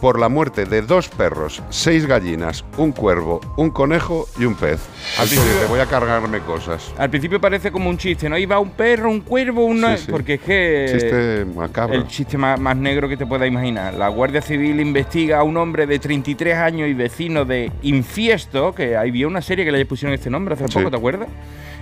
por 0.06 0.20
la 0.20 0.30
muerte 0.30 0.66
de 0.66 0.84
dos 0.84 1.10
perros, 1.10 1.64
seis 1.72 2.06
gallinas, 2.06 2.64
un 2.78 2.92
cuervo, 2.92 3.42
un 3.58 3.72
conejo 3.72 4.28
y 4.38 4.46
un 4.46 4.54
pez. 4.54 4.80
Así 5.20 5.36
principio- 5.36 5.62
te 5.62 5.66
voy 5.66 5.80
a 5.80 5.88
cargarme 5.88 6.42
cosas. 6.42 6.94
Al 7.00 7.10
principio 7.10 7.42
parece 7.42 7.72
como 7.72 7.90
un 7.90 7.98
chiste, 7.98 8.30
¿no? 8.30 8.38
Iba 8.38 8.60
un 8.60 8.70
perro, 8.70 9.10
un 9.10 9.22
cuervo, 9.22 9.66
una... 9.66 9.98
Sí, 9.98 10.04
sí. 10.06 10.12
Porque 10.12 10.36
es 10.36 10.42
que... 10.42 10.88
Chiste 10.92 11.46
macabro. 11.56 11.96
El 11.96 12.06
chiste 12.06 12.38
más, 12.38 12.60
más 12.60 12.78
negro 12.78 13.10
que 13.10 13.18
te 13.18 13.26
puedas 13.26 13.48
imaginar. 13.48 13.96
La 13.96 14.10
Guardia 14.10 14.44
Civil 14.44 14.80
investiga 14.80 15.40
a 15.40 15.44
un 15.44 15.58
hombre 15.58 15.88
de 15.88 15.98
33 15.98 16.56
años 16.56 16.88
y 16.88 16.94
vecino 16.94 17.44
de 17.44 17.72
Infiesto, 17.82 18.76
que 18.76 18.96
había 18.96 19.28
una 19.28 19.42
serie 19.42 19.66
que 19.66 19.72
le 19.72 19.84
pusieron 19.88 20.14
este 20.14 20.30
nombre 20.30 20.54
hace 20.54 20.68
Sí. 20.68 20.78
poco, 20.78 20.92
¿te 20.92 20.98
acuerdas? 20.98 21.30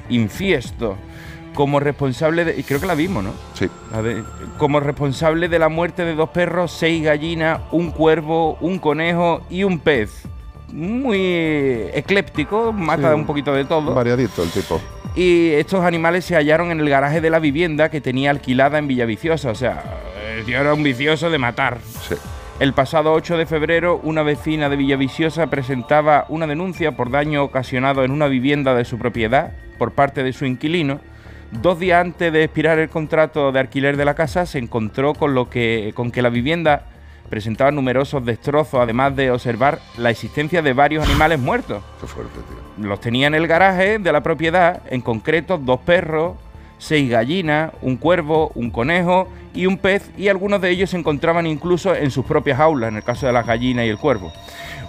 Infiesto. 0.10 0.96
Como 1.54 1.80
responsable 1.80 2.46
de... 2.46 2.60
y 2.60 2.64
Creo 2.64 2.80
que 2.80 2.86
la 2.88 2.96
vimos, 2.96 3.24
¿no? 3.24 3.32
Sí. 3.54 3.68
De- 4.02 4.24
como 4.58 4.80
responsable 4.80 5.48
de 5.50 5.60
la 5.60 5.70
muerte 5.70 6.04
de 6.06 6.16
dos 6.16 6.30
perros, 6.30 6.72
seis 6.72 7.04
gallinas, 7.04 7.60
un 7.72 7.92
cuervo, 7.92 8.58
un 8.62 8.80
conejo 8.80 9.42
y 9.50 9.64
un 9.64 9.80
pez. 9.80 10.24
Muy 10.72 11.20
ecléptico, 11.94 12.74
mata 12.74 13.10
Sí, 13.10 13.16
un 13.16 13.26
poquito 13.26 13.54
de 13.54 13.66
todo. 13.66 13.94
Variadito 13.94 14.44
el 14.44 14.50
tipo. 14.50 14.82
Y 15.16 15.50
estos 15.52 15.86
animales 15.86 16.26
se 16.26 16.36
hallaron 16.36 16.72
en 16.72 16.80
el 16.80 16.90
garaje 16.90 17.22
de 17.22 17.30
la 17.30 17.40
vivienda 17.40 17.90
que 17.90 18.02
tenía 18.02 18.32
alquilada 18.32 18.80
en 18.80 18.88
Villaviciosa. 18.88 19.52
O 19.52 19.56
sea, 19.56 19.84
el 20.36 20.44
tío 20.46 20.60
era 20.60 20.74
un 20.74 20.82
vicioso 20.82 21.30
de 21.30 21.38
matar. 21.38 21.78
Sí. 22.08 22.16
El 22.60 22.74
pasado 22.74 23.14
8 23.14 23.38
de 23.38 23.46
febrero, 23.46 24.00
una 24.04 24.24
vecina 24.24 24.70
de 24.70 24.76
Villaviciosa 24.76 25.48
presentaba 25.48 26.26
una 26.30 26.48
denuncia 26.48 26.94
por 26.94 27.12
daño 27.12 27.44
ocasionado 27.44 28.04
en 28.04 28.12
una 28.12 28.28
vivienda 28.28 28.74
de 28.74 28.86
su 28.86 28.98
propiedad 28.98 29.52
por 29.78 29.92
parte 29.92 30.24
de 30.24 30.34
su 30.34 30.46
inquilino. 30.46 31.00
Dos 31.62 31.80
días 31.80 32.02
antes 32.02 32.34
de 32.34 32.44
expirar 32.44 32.80
el 32.80 32.90
contrato 32.90 33.52
de 33.52 33.60
alquiler 33.60 33.96
de 33.96 34.06
la 34.06 34.16
casa, 34.16 34.46
se 34.46 34.60
encontró 34.60 35.14
con, 35.14 35.34
lo 35.34 35.50
que, 35.50 35.94
con 35.96 36.12
que 36.12 36.22
la 36.22 36.30
vivienda 36.30 36.88
presentaba 37.30 37.72
numerosos 37.72 38.26
destrozos, 38.26 38.82
además 38.82 39.16
de 39.16 39.32
observar 39.32 39.80
la 39.98 40.10
existencia 40.10 40.62
de 40.62 40.74
varios 40.74 41.08
animales 41.08 41.40
muertos. 41.40 41.84
Qué 42.02 42.08
fuerte, 42.08 42.40
tío. 42.50 42.86
Los 42.86 43.00
tenía 43.00 43.28
en 43.28 43.36
el 43.36 43.48
garaje 43.48 44.00
de 44.00 44.12
la 44.12 44.22
propiedad, 44.22 44.82
en 44.90 45.02
concreto 45.02 45.58
dos 45.58 45.80
perros, 45.80 46.36
seis 46.80 47.10
gallinas, 47.10 47.72
un 47.82 47.98
cuervo, 47.98 48.52
un 48.56 48.70
conejo 48.70 49.30
y 49.54 49.68
un 49.68 49.78
pez, 49.78 50.12
y 50.18 50.28
algunos 50.28 50.60
de 50.60 50.72
ellos 50.72 50.90
se 50.90 50.98
encontraban 50.98 51.48
incluso 51.48 51.96
en 51.96 52.12
sus 52.12 52.26
propias 52.26 52.60
aulas, 52.60 52.90
en 52.90 52.98
el 52.98 53.04
caso 53.04 53.26
de 53.28 53.32
las 53.32 53.46
gallinas 53.46 53.86
y 53.86 53.90
el 53.90 53.98
cuervo. 53.98 54.34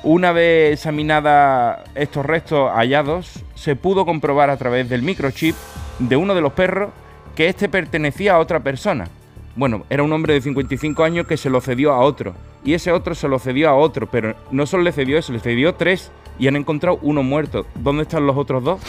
Una 0.03 0.33
vez 0.33 0.73
examinada 0.73 1.85
estos 1.95 2.27
restos 2.27 2.71
hallados, 2.73 3.44
se 3.55 3.77
pudo 3.77 4.05
comprobar 4.05 4.51
a 4.51 4.57
través 4.57 4.89
del 4.89 5.03
microchip 5.03 5.55
de 5.99 6.17
uno 6.17 6.35
de 6.35 6.41
los 6.41 6.53
perros 6.53 6.91
que 7.35 7.49
éste 7.49 7.69
pertenecía 7.69 8.35
a 8.35 8.39
otra 8.39 8.61
persona. 8.61 9.09
Bueno, 9.57 9.85
era 9.89 10.03
un 10.03 10.13
hombre 10.13 10.35
de 10.35 10.41
55 10.41 11.05
años 11.05 11.27
que 11.27 11.37
se 11.37 11.51
lo 11.51 11.61
cedió 11.61 11.93
a 11.93 12.01
otro. 12.01 12.35
Y 12.65 12.75
ese 12.75 12.93
otro 12.93 13.15
se 13.15 13.29
lo 13.29 13.39
cedió 13.39 13.69
a 13.69 13.75
otro, 13.75 14.09
pero 14.11 14.35
no 14.51 14.67
solo 14.67 14.83
le 14.83 14.93
cedió 14.93 15.19
eso, 15.19 15.33
le 15.33 15.41
cedió 15.41 15.75
tres 15.75 16.11
y 16.39 16.49
han 16.49 16.57
encontrado 16.57 16.99
uno 17.03 17.23
muerto. 17.23 17.67
¿Dónde 17.75 18.03
están 18.03 18.27
los 18.27 18.37
otros 18.37 18.65
dos? 18.65 18.81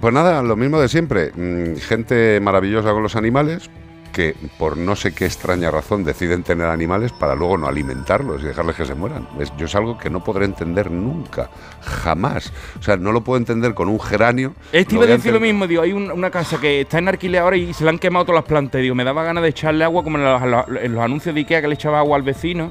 Pues 0.00 0.12
nada, 0.12 0.42
lo 0.42 0.56
mismo 0.56 0.80
de 0.80 0.88
siempre. 0.88 1.32
Mm, 1.34 1.76
gente 1.76 2.40
maravillosa 2.40 2.92
con 2.92 3.02
los 3.02 3.16
animales 3.16 3.70
que 4.14 4.34
por 4.58 4.76
no 4.78 4.94
sé 4.96 5.12
qué 5.12 5.26
extraña 5.26 5.70
razón 5.70 6.04
deciden 6.04 6.42
tener 6.44 6.66
animales 6.68 7.12
para 7.12 7.34
luego 7.34 7.58
no 7.58 7.66
alimentarlos 7.66 8.42
y 8.42 8.46
dejarles 8.46 8.76
que 8.76 8.86
se 8.86 8.94
mueran. 8.94 9.28
Es, 9.40 9.52
yo 9.58 9.66
es 9.66 9.74
algo 9.74 9.98
que 9.98 10.08
no 10.08 10.22
podré 10.24 10.44
entender 10.44 10.90
nunca, 10.90 11.50
jamás. 11.82 12.52
O 12.78 12.82
sea, 12.82 12.96
no 12.96 13.12
lo 13.12 13.22
puedo 13.22 13.36
entender 13.38 13.74
con 13.74 13.88
un 13.88 14.00
geranio. 14.00 14.54
Este 14.72 14.94
iba 14.94 15.04
a 15.04 15.08
decir 15.08 15.32
lo 15.32 15.40
mismo, 15.40 15.66
digo, 15.66 15.82
hay 15.82 15.92
un- 15.92 16.10
una 16.12 16.30
casa 16.30 16.60
que 16.60 16.82
está 16.82 16.98
en 16.98 17.08
alquiler 17.08 17.42
ahora 17.42 17.56
y 17.56 17.74
se 17.74 17.84
le 17.84 17.90
han 17.90 17.98
quemado 17.98 18.24
todas 18.24 18.40
las 18.42 18.48
plantas. 18.48 18.80
Digo, 18.80 18.94
me 18.94 19.04
daba 19.04 19.24
ganas 19.24 19.42
de 19.42 19.48
echarle 19.50 19.84
agua 19.84 20.02
como 20.04 20.16
en 20.18 20.24
los, 20.24 20.64
en 20.82 20.94
los 20.94 21.02
anuncios 21.04 21.34
de 21.34 21.40
Ikea 21.42 21.60
que 21.60 21.68
le 21.68 21.74
echaba 21.74 21.98
agua 21.98 22.16
al 22.16 22.22
vecino, 22.22 22.70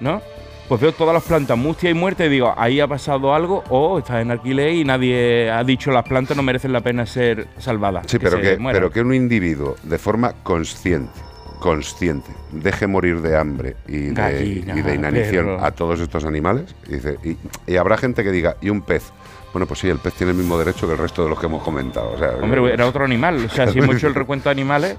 ¿no? 0.00 0.22
Pues 0.68 0.80
veo 0.80 0.92
todas 0.92 1.12
las 1.12 1.24
plantas 1.24 1.58
mustias 1.58 1.90
y 1.90 1.94
muertas 1.94 2.26
y 2.26 2.30
digo, 2.30 2.54
ahí 2.56 2.80
ha 2.80 2.88
pasado 2.88 3.34
algo 3.34 3.62
o 3.68 3.98
está 3.98 4.22
en 4.22 4.30
alquiler 4.30 4.72
y 4.72 4.84
nadie 4.84 5.50
ha 5.50 5.62
dicho 5.62 5.90
las 5.90 6.04
plantas 6.04 6.36
no 6.36 6.42
merecen 6.42 6.72
la 6.72 6.80
pena 6.80 7.04
ser 7.04 7.48
salvadas. 7.58 8.06
Sí, 8.08 8.18
pero 8.18 8.40
que, 8.40 8.58
pero 8.72 8.90
que 8.90 9.00
un 9.02 9.12
individuo 9.12 9.76
de 9.82 9.98
forma 9.98 10.32
consciente, 10.42 11.20
consciente 11.60 12.30
deje 12.50 12.86
morir 12.86 13.20
de 13.20 13.36
hambre 13.36 13.76
y 13.86 14.06
de, 14.06 14.12
Gallina, 14.12 14.78
y 14.78 14.82
de 14.82 14.94
inanición 14.94 15.44
perro. 15.46 15.64
a 15.64 15.70
todos 15.72 16.00
estos 16.00 16.24
animales, 16.24 16.74
y, 16.88 16.94
dice, 16.94 17.18
y, 17.22 17.36
y 17.70 17.76
habrá 17.76 17.98
gente 17.98 18.24
que 18.24 18.32
diga, 18.32 18.56
¿y 18.62 18.70
un 18.70 18.80
pez? 18.80 19.12
Bueno, 19.54 19.66
pues 19.68 19.78
sí, 19.78 19.88
el 19.88 19.98
pez 19.98 20.14
tiene 20.14 20.32
el 20.32 20.36
mismo 20.36 20.58
derecho 20.58 20.84
que 20.84 20.94
el 20.94 20.98
resto 20.98 21.22
de 21.22 21.30
los 21.30 21.38
que 21.38 21.46
hemos 21.46 21.62
comentado. 21.62 22.10
O 22.10 22.18
sea, 22.18 22.30
Hombre, 22.42 22.74
era 22.74 22.88
otro 22.88 23.04
animal. 23.04 23.44
O 23.44 23.48
sea, 23.48 23.68
si 23.68 23.78
hemos 23.78 23.94
hecho 23.94 24.08
el 24.08 24.14
recuento 24.16 24.48
de 24.48 24.50
animales, 24.50 24.96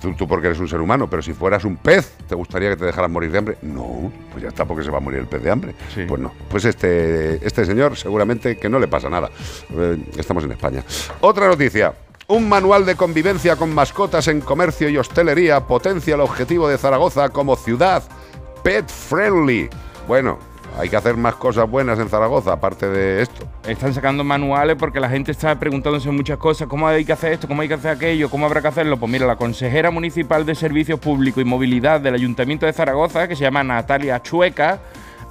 Tú, 0.00 0.14
tú 0.14 0.26
porque 0.26 0.46
eres 0.46 0.58
un 0.58 0.66
ser 0.66 0.80
humano, 0.80 1.10
pero 1.10 1.20
si 1.20 1.34
fueras 1.34 1.62
un 1.66 1.76
pez, 1.76 2.14
¿te 2.26 2.34
gustaría 2.34 2.70
que 2.70 2.76
te 2.76 2.86
dejaras 2.86 3.10
morir 3.10 3.30
de 3.30 3.36
hambre? 3.36 3.58
No, 3.60 4.10
pues 4.32 4.42
ya 4.42 4.48
está, 4.48 4.64
porque 4.64 4.82
se 4.82 4.90
va 4.90 4.96
a 4.96 5.00
morir 5.00 5.20
el 5.20 5.26
pez 5.26 5.42
de 5.42 5.50
hambre. 5.50 5.74
Pues 6.08 6.18
no. 6.18 6.32
Pues 6.48 6.64
este, 6.64 7.46
este 7.46 7.66
señor 7.66 7.98
seguramente 7.98 8.56
que 8.56 8.70
no 8.70 8.78
le 8.78 8.88
pasa 8.88 9.10
nada. 9.10 9.28
Eh, 9.76 9.98
estamos 10.16 10.42
en 10.42 10.52
España. 10.52 10.82
Otra 11.20 11.46
noticia. 11.46 11.92
Un 12.28 12.48
manual 12.48 12.86
de 12.86 12.94
convivencia 12.96 13.56
con 13.56 13.74
mascotas 13.74 14.26
en 14.28 14.40
comercio 14.40 14.88
y 14.88 14.96
hostelería 14.96 15.66
potencia 15.66 16.14
el 16.14 16.22
objetivo 16.22 16.66
de 16.66 16.78
Zaragoza 16.78 17.28
como 17.28 17.56
ciudad 17.56 18.02
pet 18.62 18.88
friendly. 18.88 19.68
Bueno, 20.06 20.38
hay 20.76 20.88
que 20.88 20.96
hacer 20.96 21.16
más 21.16 21.34
cosas 21.34 21.68
buenas 21.68 21.98
en 21.98 22.08
Zaragoza, 22.08 22.52
aparte 22.52 22.88
de 22.88 23.22
esto. 23.22 23.46
están 23.66 23.94
sacando 23.94 24.24
manuales 24.24 24.76
porque 24.78 25.00
la 25.00 25.08
gente 25.08 25.32
está 25.32 25.58
preguntándose 25.58 26.10
muchas 26.10 26.38
cosas. 26.38 26.68
¿Cómo 26.68 26.86
hay 26.86 27.04
que 27.04 27.12
hacer 27.12 27.32
esto? 27.32 27.48
¿Cómo 27.48 27.62
hay 27.62 27.68
que 27.68 27.74
hacer 27.74 27.90
aquello? 27.90 28.30
¿Cómo 28.30 28.46
habrá 28.46 28.62
que 28.62 28.68
hacerlo? 28.68 28.96
Pues 28.96 29.10
mira, 29.10 29.26
la 29.26 29.36
consejera 29.36 29.90
municipal 29.90 30.46
de 30.46 30.54
Servicios 30.54 31.00
Públicos 31.00 31.42
y 31.42 31.44
Movilidad 31.44 32.00
del 32.00 32.14
Ayuntamiento 32.14 32.66
de 32.66 32.72
Zaragoza, 32.72 33.26
que 33.26 33.36
se 33.36 33.42
llama 33.42 33.64
Natalia 33.64 34.22
Chueca, 34.22 34.80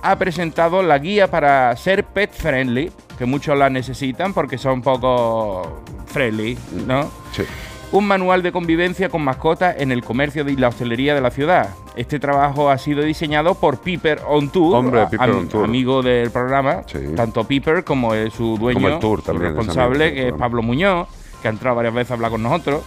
ha 0.02 0.18
presentado 0.18 0.84
la 0.84 0.98
guía 1.00 1.30
para 1.30 1.76
ser 1.76 2.04
pet 2.04 2.32
friendly, 2.32 2.92
que 3.18 3.26
muchos 3.26 3.58
la 3.58 3.70
necesitan 3.70 4.34
porque 4.34 4.58
son 4.58 4.82
poco 4.82 5.82
friendly, 6.08 6.58
¿no? 6.86 7.10
Sí. 7.32 7.44
Un 7.92 8.06
manual 8.06 8.44
de 8.44 8.52
convivencia 8.52 9.10
con 9.10 9.24
mascotas 9.24 9.76
en 9.80 9.92
el 9.92 10.04
comercio 10.04 10.48
y 10.48 10.56
la 10.56 10.68
hostelería 10.68 11.16
de 11.16 11.22
la 11.22 11.32
ciudad. 11.32 11.70
Este 11.98 12.20
trabajo 12.20 12.70
ha 12.70 12.78
sido 12.78 13.02
diseñado 13.04 13.56
por 13.56 13.80
Piper 13.80 14.22
On 14.28 14.50
Tour, 14.50 14.76
Hombre, 14.76 15.02
a- 15.02 15.10
Piper 15.10 15.30
am- 15.30 15.38
On 15.38 15.48
Tour. 15.48 15.64
amigo 15.66 16.02
del 16.04 16.30
programa, 16.32 16.84
tanto 17.16 17.44
Piper 17.44 17.84
como 17.84 18.14
su 18.30 18.58
dueño, 18.58 18.76
Como 18.80 18.88
el 18.94 19.00
Tour 19.00 19.20
su 19.22 19.26
también, 19.26 19.52
es 19.52 19.58
responsable, 19.58 20.14
que 20.14 20.28
es 20.28 20.34
Pablo 20.34 20.62
Muñoz, 20.62 21.08
que 21.42 21.48
ha 21.48 21.52
entrado 21.52 21.76
varias 21.76 21.94
veces 21.96 22.12
a 22.12 22.14
hablar 22.14 22.32
con 22.32 22.44
nosotros. 22.44 22.84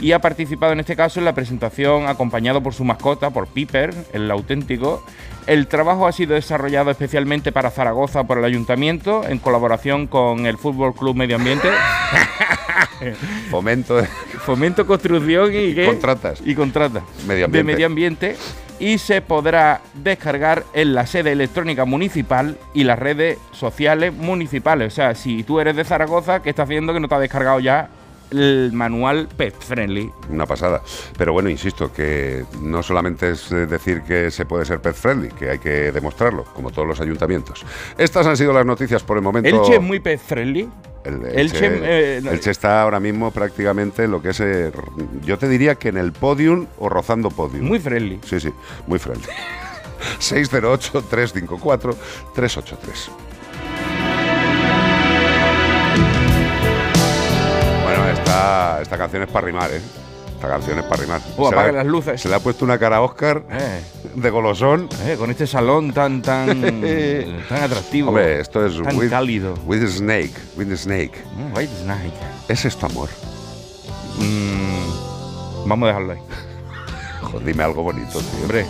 Y 0.00 0.12
ha 0.12 0.20
participado 0.20 0.72
en 0.72 0.80
este 0.80 0.94
caso 0.94 1.18
en 1.18 1.24
la 1.24 1.34
presentación 1.34 2.06
acompañado 2.06 2.62
por 2.62 2.74
su 2.74 2.84
mascota, 2.84 3.30
por 3.30 3.46
Piper, 3.46 3.94
el 4.12 4.30
auténtico. 4.30 5.04
El 5.46 5.68
trabajo 5.68 6.06
ha 6.06 6.12
sido 6.12 6.34
desarrollado 6.34 6.90
especialmente 6.90 7.52
para 7.52 7.70
Zaragoza 7.70 8.24
por 8.24 8.38
el 8.38 8.44
ayuntamiento 8.44 9.22
en 9.26 9.38
colaboración 9.38 10.06
con 10.06 10.44
el 10.44 10.58
Fútbol 10.58 10.92
Club 10.94 11.16
Medio 11.16 11.36
Ambiente. 11.36 11.68
Fomento 13.50 13.96
de... 13.96 14.06
Fomento, 14.44 14.86
construcción 14.86 15.50
y 15.54 15.74
¿qué? 15.74 15.86
Contratas. 15.86 16.40
Y 16.44 16.54
contratas. 16.54 17.02
Medio 17.26 17.40
De 17.40 17.44
ambiente. 17.44 17.72
medio 17.72 17.86
ambiente. 17.86 18.36
Y 18.78 18.98
se 18.98 19.22
podrá 19.22 19.80
descargar 19.94 20.64
en 20.74 20.94
la 20.94 21.06
sede 21.06 21.32
electrónica 21.32 21.84
municipal 21.86 22.58
y 22.74 22.84
las 22.84 22.98
redes 22.98 23.38
sociales 23.52 24.12
municipales. 24.12 24.92
O 24.92 24.96
sea, 24.96 25.14
si 25.14 25.42
tú 25.44 25.60
eres 25.60 25.76
de 25.76 25.84
Zaragoza, 25.84 26.42
¿qué 26.42 26.50
estás 26.50 26.64
haciendo 26.64 26.92
que 26.92 27.00
no 27.00 27.08
te 27.08 27.14
ha 27.14 27.18
descargado 27.18 27.60
ya 27.60 27.88
el 28.30 28.70
manual 28.72 29.28
Pet 29.36 29.54
Friendly? 29.58 30.10
Una 30.30 30.46
pasada. 30.46 30.82
Pero 31.16 31.32
bueno, 31.32 31.48
insisto, 31.48 31.92
que 31.92 32.44
no 32.60 32.82
solamente 32.82 33.30
es 33.30 33.50
eh, 33.52 33.66
decir 33.66 34.02
que 34.02 34.30
se 34.30 34.44
puede 34.46 34.64
ser 34.64 34.80
pet 34.80 34.94
friendly, 34.94 35.28
que 35.30 35.50
hay 35.50 35.58
que 35.58 35.92
demostrarlo, 35.92 36.44
como 36.44 36.70
todos 36.70 36.88
los 36.88 37.00
ayuntamientos. 37.00 37.64
Estas 37.98 38.26
han 38.26 38.36
sido 38.36 38.52
las 38.52 38.66
noticias 38.66 39.02
por 39.02 39.16
el 39.16 39.22
momento. 39.22 39.48
¿Elche 39.48 39.76
es 39.76 39.82
muy 39.82 40.00
Pet 40.00 40.20
Friendly? 40.20 40.68
El, 41.04 41.24
Elche, 41.24 41.70
eh, 41.84 42.20
no- 42.22 42.32
Elche 42.32 42.50
está 42.50 42.82
ahora 42.82 42.98
mismo 42.98 43.30
prácticamente 43.30 44.04
en 44.04 44.10
lo 44.10 44.20
que 44.20 44.30
es. 44.30 44.40
eh, 44.40 44.72
yo 45.24 45.38
te 45.38 45.48
diría 45.48 45.76
que 45.76 45.88
en 45.90 45.98
el 45.98 46.12
podium 46.12 46.66
o 46.78 46.88
rozando 46.88 47.30
podium. 47.30 47.64
Muy 47.66 47.78
friendly. 47.78 48.18
Sí, 48.24 48.40
sí, 48.40 48.50
muy 48.88 48.98
friendly. 48.98 49.26
608-354-383. 50.20 53.08
Esta, 58.26 58.82
esta 58.82 58.98
canción 58.98 59.22
es 59.22 59.28
para 59.28 59.46
rimar, 59.46 59.70
¿eh? 59.70 59.80
Esta 60.34 60.48
canción 60.48 60.78
es 60.78 60.84
para 60.84 61.02
rimar. 61.02 61.20
Se 61.20 61.46
apaga 61.46 61.72
las 61.72 61.86
luces. 61.86 62.20
Se 62.20 62.28
le 62.28 62.34
ha 62.34 62.40
puesto 62.40 62.64
una 62.64 62.78
cara 62.78 62.96
a 62.96 63.00
Oscar 63.02 63.42
Eh. 63.50 63.80
de 64.16 64.30
golosón. 64.30 64.88
Eh, 65.04 65.16
con 65.18 65.30
este 65.30 65.46
salón 65.46 65.92
tan 65.94 66.20
tan 66.22 66.60
tan 67.48 67.62
atractivo. 67.62 68.08
Hombre, 68.08 68.40
esto 68.40 68.66
es 68.66 68.82
tan 68.82 68.96
with, 68.98 69.10
cálido. 69.10 69.54
with 69.64 69.80
the 69.80 69.88
snake, 69.88 70.34
with 70.56 70.66
the 70.68 70.76
snake. 70.76 71.12
Mm, 71.36 71.56
White 71.56 71.72
Snake. 71.82 72.12
¿Es 72.48 72.64
esto 72.64 72.86
amor? 72.86 73.08
Mm, 74.18 75.68
vamos 75.68 75.84
a 75.86 75.88
dejarlo 75.88 76.12
ahí. 76.12 76.18
Joder, 77.22 77.46
dime 77.46 77.62
algo 77.64 77.82
bonito, 77.82 78.18
tío. 78.18 78.40
Hombre. 78.42 78.66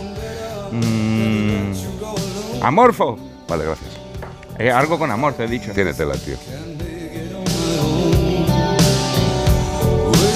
Mm, 0.71 1.73
amorfo. 2.63 3.17
Vale, 3.49 3.65
gracias. 3.65 3.89
Eh, 4.59 4.71
algo 4.71 4.97
con 4.97 5.11
amor, 5.11 5.33
te 5.33 5.43
he 5.43 5.47
dicho. 5.47 5.71
Tiene 5.73 5.93
tela, 5.93 6.15
tío. 6.15 6.35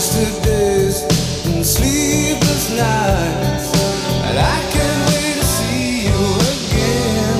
Wasted 0.01 0.33
days 0.43 0.97
and 1.45 1.63
sleepless 1.63 2.71
nights, 2.71 3.69
and 4.25 4.35
I 4.39 4.59
can't 4.73 5.01
wait 5.13 5.35
to 5.37 5.43
see 5.45 6.07
you 6.07 6.21
again. 6.55 7.37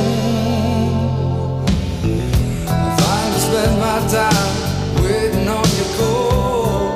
Finally 3.02 3.42
spent 3.48 3.74
my 3.80 3.98
time 4.14 4.54
waiting 5.02 5.48
on 5.50 5.68
your 5.80 5.92
call. 5.98 6.94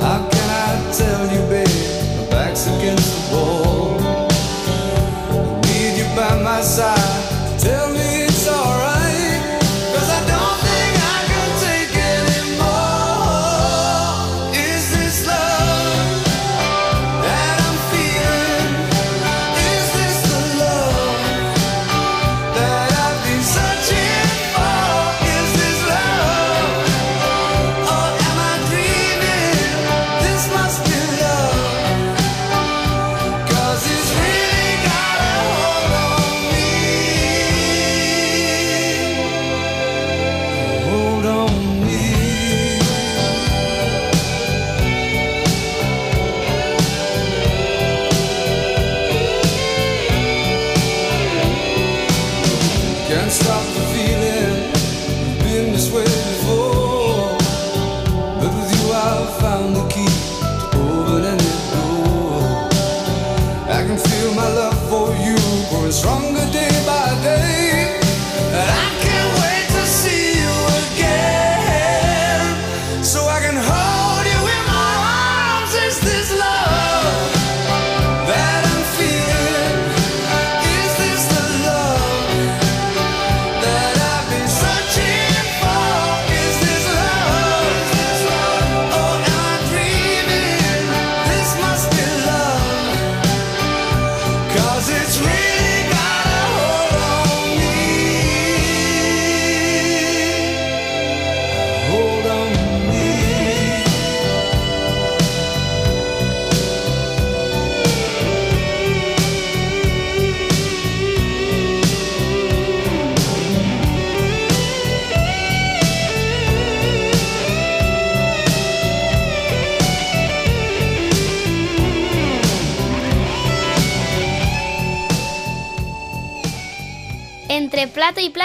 How 0.00 0.18
can 0.32 0.48
I 0.48 0.92
tell 0.96 1.24
you, 1.30 1.42
babe? 1.50 1.68
My 2.16 2.24
back's 2.30 2.64
against 2.66 3.08
the 3.12 3.36
wall. 3.36 4.00
I 4.00 5.60
need 5.66 5.94
you 5.98 6.08
by 6.16 6.32
my 6.42 6.62
side. 6.62 7.03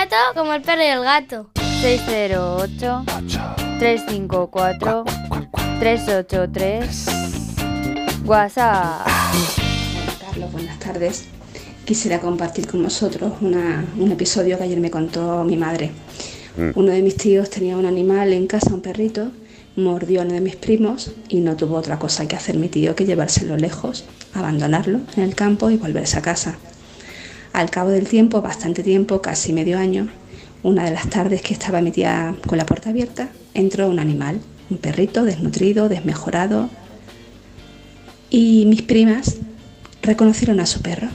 Plato 0.07 0.15
como 0.35 0.53
el 0.53 0.61
perro 0.61 0.81
y 0.83 0.85
el 0.85 1.01
gato. 1.03 1.49
608 1.81 3.03
354 3.79 5.03
383 5.79 7.05
WhatsApp. 8.25 9.07
Carlos, 10.25 10.51
buenas 10.51 10.79
tardes. 10.79 11.25
Quisiera 11.85 12.19
compartir 12.19 12.67
con 12.67 12.83
vosotros 12.83 13.33
una- 13.41 13.83
un 13.97 14.11
episodio 14.11 14.57
que 14.57 14.63
ayer 14.65 14.79
me 14.79 14.91
contó 14.91 15.43
mi 15.43 15.57
madre. 15.57 15.91
Uno 16.75 16.91
de 16.91 17.01
mis 17.01 17.15
tíos 17.15 17.49
tenía 17.49 17.77
un 17.77 17.85
animal 17.85 18.33
en 18.33 18.45
casa, 18.45 18.73
un 18.73 18.81
perrito, 18.81 19.31
mordió 19.77 20.21
a 20.21 20.23
uno 20.25 20.33
de 20.33 20.41
mis 20.41 20.57
primos 20.57 21.11
y 21.29 21.39
no 21.39 21.55
tuvo 21.55 21.75
otra 21.77 21.97
cosa 21.97 22.27
que 22.27 22.35
hacer 22.35 22.57
mi 22.57 22.67
tío 22.67 22.95
que 22.95 23.05
llevárselo 23.05 23.55
lejos, 23.55 24.03
abandonarlo 24.33 24.99
en 25.15 25.23
el 25.23 25.35
campo 25.35 25.69
y 25.69 25.77
volverse 25.77 26.17
a 26.17 26.21
casa. 26.21 26.55
Al 27.59 27.69
cabo 27.69 27.89
del 27.89 28.07
tiempo, 28.07 28.41
bastante 28.41 28.83
tiempo, 28.83 29.21
casi 29.21 29.51
medio 29.51 29.77
año, 29.77 30.07
una 30.63 30.85
de 30.85 30.91
las 30.91 31.09
tardes 31.09 31.41
que 31.41 31.53
estaba 31.53 31.81
mi 31.81 31.91
tía 31.91 32.33
con 32.47 32.57
la 32.57 32.65
puerta 32.65 32.89
abierta, 32.89 33.31
entró 33.53 33.89
un 33.89 33.99
animal, 33.99 34.39
un 34.69 34.77
perrito 34.77 35.25
desnutrido, 35.25 35.89
desmejorado, 35.89 36.69
y 38.29 38.65
mis 38.65 38.81
primas 38.83 39.39
reconocieron 40.01 40.61
a 40.61 40.65
su 40.65 40.81
perro. 40.81 41.09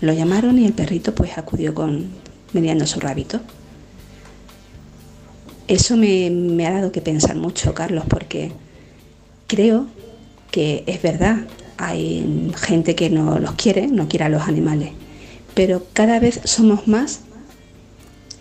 Lo 0.00 0.14
llamaron 0.14 0.58
y 0.58 0.64
el 0.64 0.72
perrito 0.72 1.14
pues 1.14 1.36
acudió 1.36 1.74
con 1.74 2.06
meneando 2.54 2.86
su 2.86 2.98
rabito. 2.98 3.42
Eso 5.68 5.98
me 5.98 6.66
ha 6.66 6.72
dado 6.72 6.92
que 6.92 7.02
pensar 7.02 7.36
mucho, 7.36 7.74
Carlos, 7.74 8.04
porque 8.08 8.52
creo 9.46 9.84
que 10.50 10.82
es 10.86 11.02
verdad, 11.02 11.40
hay 11.76 12.50
gente 12.56 12.94
que 12.94 13.10
no 13.10 13.38
los 13.38 13.52
quiere, 13.52 13.86
no 13.86 14.08
quiere 14.08 14.24
a 14.24 14.28
los 14.30 14.48
animales, 14.48 14.92
pero 15.60 15.82
cada 15.92 16.18
vez 16.20 16.40
somos 16.44 16.88
más 16.88 17.20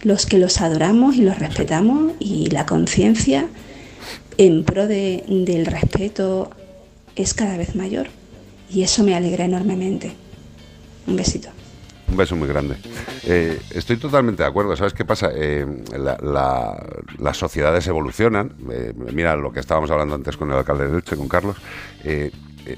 los 0.04 0.26
que 0.26 0.38
los 0.38 0.62
adoramos 0.62 1.18
y 1.18 1.22
los 1.22 1.38
respetamos 1.38 2.14
y 2.18 2.50
la 2.50 2.66
conciencia 2.66 3.46
en 4.38 4.64
pro 4.64 4.88
de- 4.88 5.26
del 5.28 5.66
respeto 5.66 6.50
es 7.18 7.34
cada 7.34 7.58
vez 7.58 7.76
mayor 7.76 8.08
y 8.70 8.84
eso 8.84 9.04
me 9.04 9.16
alegra 9.16 9.44
enormemente. 9.44 10.14
Un 11.08 11.18
besito. 11.18 11.50
Un 12.08 12.16
beso 12.16 12.38
muy 12.38 12.48
grande. 12.48 12.76
Eh, 13.26 13.60
estoy 13.72 13.98
totalmente 13.98 14.42
de 14.44 14.48
acuerdo. 14.48 14.78
¿Sabes 14.78 14.94
qué 14.94 15.04
pasa? 15.04 15.30
Eh, 15.36 15.66
la- 15.98 16.18
la- 16.24 16.82
las 17.20 17.36
sociedades 17.36 17.86
evolucionan. 17.88 18.54
Eh, 18.72 18.94
mira 19.14 19.36
lo 19.36 19.52
que 19.52 19.60
estábamos 19.60 19.92
hablando 19.92 20.16
antes 20.16 20.38
con 20.38 20.50
el 20.52 20.58
alcalde 20.58 20.88
de 20.88 20.96
Elche, 20.96 21.18
con 21.18 21.28
Carlos. 21.28 21.58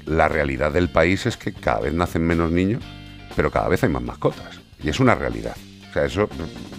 La 0.06 0.26
realidad 0.26 0.72
del 0.72 0.88
país 0.90 1.26
es 1.26 1.36
que 1.36 1.52
cada 1.52 1.78
vez 1.82 1.92
nacen 1.94 2.22
menos 2.26 2.50
niños, 2.50 2.82
pero 3.36 3.50
cada 3.50 3.68
vez 3.68 3.82
hay 3.82 3.90
más 3.90 4.02
mascotas. 4.02 4.60
Y 4.82 4.88
es 4.88 5.00
una 5.00 5.14
realidad. 5.14 5.56
O 5.92 5.94
sea, 5.94 6.06
eso, 6.06 6.26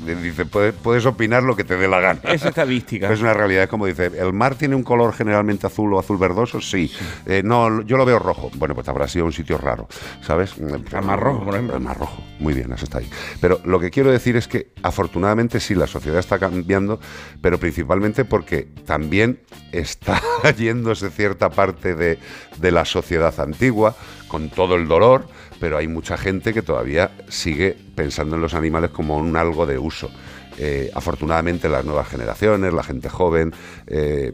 eh, 0.08 0.16
dice, 0.16 0.44
puedes, 0.48 0.74
puedes 0.74 1.06
opinar 1.06 1.44
lo 1.44 1.56
que 1.56 1.64
te 1.64 1.78
dé 1.78 1.88
la 1.88 2.00
gana. 2.00 2.20
Es 2.24 2.44
estadística. 2.44 3.14
Es 3.14 3.22
una 3.22 3.36
realidad, 3.36 3.66
es 3.66 3.70
como 3.70 3.86
dice, 3.86 4.08
¿el 4.08 4.34
mar 4.34 4.56
tiene 4.56 4.74
un 4.74 4.82
color 4.82 5.14
generalmente 5.14 5.68
azul 5.68 5.94
o 5.94 6.00
azul 6.00 6.18
verdoso? 6.18 6.60
Sí. 6.60 6.92
Eh, 7.28 7.44
no, 7.46 7.84
yo 7.84 7.96
lo 7.98 8.06
veo 8.06 8.18
rojo. 8.18 8.50
Bueno, 8.56 8.74
pues 8.74 8.88
habrá 8.88 9.08
sido 9.08 9.26
un 9.26 9.32
sitio 9.32 9.60
raro, 9.60 9.88
¿sabes? 10.22 10.56
El 10.58 11.04
mar 11.04 11.20
rojo, 11.20 11.46
por 11.46 11.54
ejemplo. 11.54 11.76
El 11.78 11.84
mar 11.84 12.00
rojo. 12.00 12.24
Muy 12.40 12.56
bien, 12.56 12.74
eso 12.74 12.86
está 12.86 12.98
ahí. 12.98 13.10
Pero 13.40 13.62
lo 13.66 13.80
que 13.80 13.92
quiero 13.92 14.12
decir 14.12 14.36
es 14.36 14.48
que 14.48 14.72
afortunadamente 14.82 15.60
sí, 15.60 15.76
la 15.76 15.86
sociedad 15.86 16.18
está 16.18 16.40
cambiando, 16.40 17.00
pero 17.40 17.60
principalmente 17.60 18.26
porque 18.26 18.64
también 18.84 19.42
está 19.72 20.20
yéndose 20.58 21.12
cierta 21.12 21.52
parte 21.52 21.94
de, 21.94 22.18
de 22.58 22.72
la 22.72 22.84
sociedad 22.84 23.40
antigua, 23.40 23.96
con 24.28 24.50
todo 24.50 24.74
el 24.76 24.88
dolor, 24.88 25.28
pero 25.64 25.78
hay 25.78 25.88
mucha 25.88 26.18
gente 26.18 26.54
que 26.54 26.62
todavía 26.62 27.12
sigue 27.30 27.74
pensando 27.96 28.36
en 28.36 28.42
los 28.42 28.54
animales 28.54 28.90
como 28.90 29.16
un 29.16 29.38
algo 29.38 29.66
de 29.66 29.78
uso. 29.78 30.12
Eh, 30.58 30.92
afortunadamente 30.94 31.70
las 31.70 31.86
nuevas 31.86 32.10
generaciones, 32.10 32.74
la 32.74 32.84
gente 32.84 33.08
joven, 33.08 33.54
eh, 33.88 34.34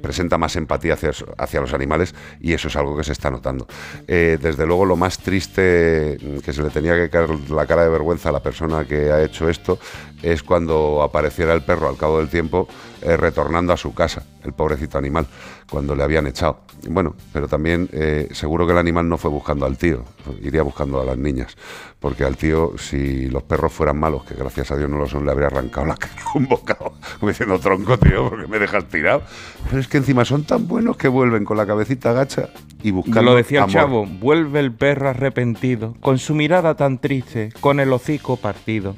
presenta 0.00 0.38
más 0.38 0.56
empatía 0.56 0.94
hacia, 0.94 1.10
hacia 1.36 1.60
los 1.60 1.74
animales 1.74 2.14
y 2.40 2.54
eso 2.54 2.68
es 2.68 2.76
algo 2.76 2.96
que 2.96 3.04
se 3.04 3.12
está 3.12 3.30
notando. 3.30 3.66
Eh, 4.08 4.38
desde 4.40 4.64
luego 4.64 4.86
lo 4.86 4.96
más 4.96 5.18
triste 5.18 6.16
que 6.42 6.52
se 6.54 6.62
le 6.62 6.70
tenía 6.70 6.96
que 6.96 7.10
caer 7.10 7.28
la 7.50 7.66
cara 7.66 7.82
de 7.82 7.90
vergüenza 7.90 8.30
a 8.30 8.32
la 8.32 8.42
persona 8.42 8.86
que 8.86 9.12
ha 9.12 9.22
hecho 9.22 9.50
esto 9.50 9.78
es 10.22 10.42
cuando 10.42 11.02
apareciera 11.02 11.52
el 11.52 11.60
perro 11.60 11.90
al 11.90 11.98
cabo 11.98 12.20
del 12.20 12.30
tiempo 12.30 12.66
eh, 13.02 13.16
retornando 13.16 13.72
a 13.72 13.76
su 13.76 13.94
casa, 13.94 14.22
el 14.44 14.52
pobrecito 14.52 14.98
animal, 14.98 15.26
cuando 15.70 15.94
le 15.94 16.02
habían 16.02 16.26
echado. 16.26 16.60
Bueno, 16.88 17.14
pero 17.32 17.48
también 17.48 17.88
eh, 17.92 18.28
seguro 18.32 18.66
que 18.66 18.72
el 18.72 18.78
animal 18.78 19.08
no 19.08 19.18
fue 19.18 19.30
buscando 19.30 19.66
al 19.66 19.76
tío, 19.76 20.04
iría 20.42 20.62
buscando 20.62 21.00
a 21.00 21.04
las 21.04 21.18
niñas, 21.18 21.56
porque 21.98 22.24
al 22.24 22.36
tío, 22.36 22.72
si 22.78 23.28
los 23.28 23.42
perros 23.42 23.72
fueran 23.72 23.98
malos, 23.98 24.24
que 24.24 24.34
gracias 24.34 24.70
a 24.70 24.76
Dios 24.76 24.88
no 24.88 24.98
lo 24.98 25.06
son, 25.06 25.24
le 25.24 25.32
habría 25.32 25.48
arrancado 25.48 25.86
la 25.86 25.96
cara 25.96 26.14
un 26.34 26.46
bocado, 26.46 26.94
como 27.18 27.30
diciendo 27.30 27.58
tronco, 27.58 27.98
tío, 27.98 28.28
porque 28.30 28.46
me 28.46 28.58
dejas 28.58 28.84
tirado. 28.86 29.22
Pero 29.68 29.80
es 29.80 29.88
que 29.88 29.98
encima 29.98 30.24
son 30.24 30.44
tan 30.44 30.66
buenos 30.66 30.96
que 30.96 31.08
vuelven 31.08 31.44
con 31.44 31.56
la 31.56 31.66
cabecita 31.66 32.12
gacha 32.12 32.50
y 32.82 32.90
buscando 32.90 33.22
Lo 33.22 33.34
decía 33.36 33.58
el 33.58 33.64
amor. 33.64 33.74
chavo, 33.74 34.06
vuelve 34.06 34.60
el 34.60 34.72
perro 34.72 35.08
arrepentido, 35.10 35.94
con 36.00 36.18
su 36.18 36.34
mirada 36.34 36.74
tan 36.76 36.98
triste, 36.98 37.52
con 37.60 37.80
el 37.80 37.92
hocico 37.92 38.36
partido. 38.36 38.96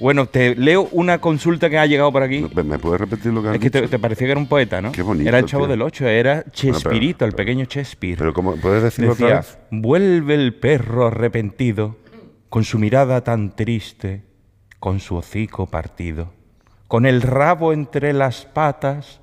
Bueno, 0.00 0.26
te 0.26 0.54
leo 0.56 0.88
una 0.92 1.20
consulta 1.20 1.68
que 1.68 1.78
ha 1.78 1.84
llegado 1.86 2.10
por 2.10 2.22
aquí. 2.22 2.44
¿Me 2.64 2.78
puedes 2.78 3.00
repetir 3.00 3.32
lo 3.32 3.42
que 3.42 3.48
has 3.50 3.54
Es 3.56 3.60
que 3.60 3.70
te, 3.70 3.80
dicho? 3.82 3.90
te 3.90 3.98
parecía 3.98 4.26
que 4.26 4.30
era 4.32 4.40
un 4.40 4.46
poeta, 4.46 4.80
¿no? 4.80 4.92
Qué 4.92 5.02
bonito, 5.02 5.28
Era 5.28 5.38
el 5.38 5.44
chavo 5.44 5.64
tío. 5.64 5.70
del 5.72 5.82
8, 5.82 6.06
era 6.08 6.32
Bueno, 6.36 6.44
pero- 6.46 6.72
Chespirito, 6.78 7.24
el 7.26 7.32
pequeño 7.32 7.64
Chespir. 7.66 8.16
Pero 8.18 8.32
¿cómo, 8.32 8.56
¿puedes 8.56 8.82
decirlo 8.82 9.10
Decía, 9.10 9.26
otra 9.26 9.36
vez? 9.40 9.58
vuelve 9.70 10.34
el 10.34 10.54
perro 10.54 11.06
arrepentido, 11.08 11.96
con 12.48 12.64
su 12.64 12.78
mirada 12.78 13.22
tan 13.22 13.54
triste, 13.54 14.24
con 14.78 15.00
su 15.00 15.16
hocico 15.16 15.66
partido, 15.66 16.32
con 16.88 17.04
el 17.04 17.20
rabo 17.22 17.72
entre 17.74 18.12
las 18.14 18.46
patas. 18.46 19.20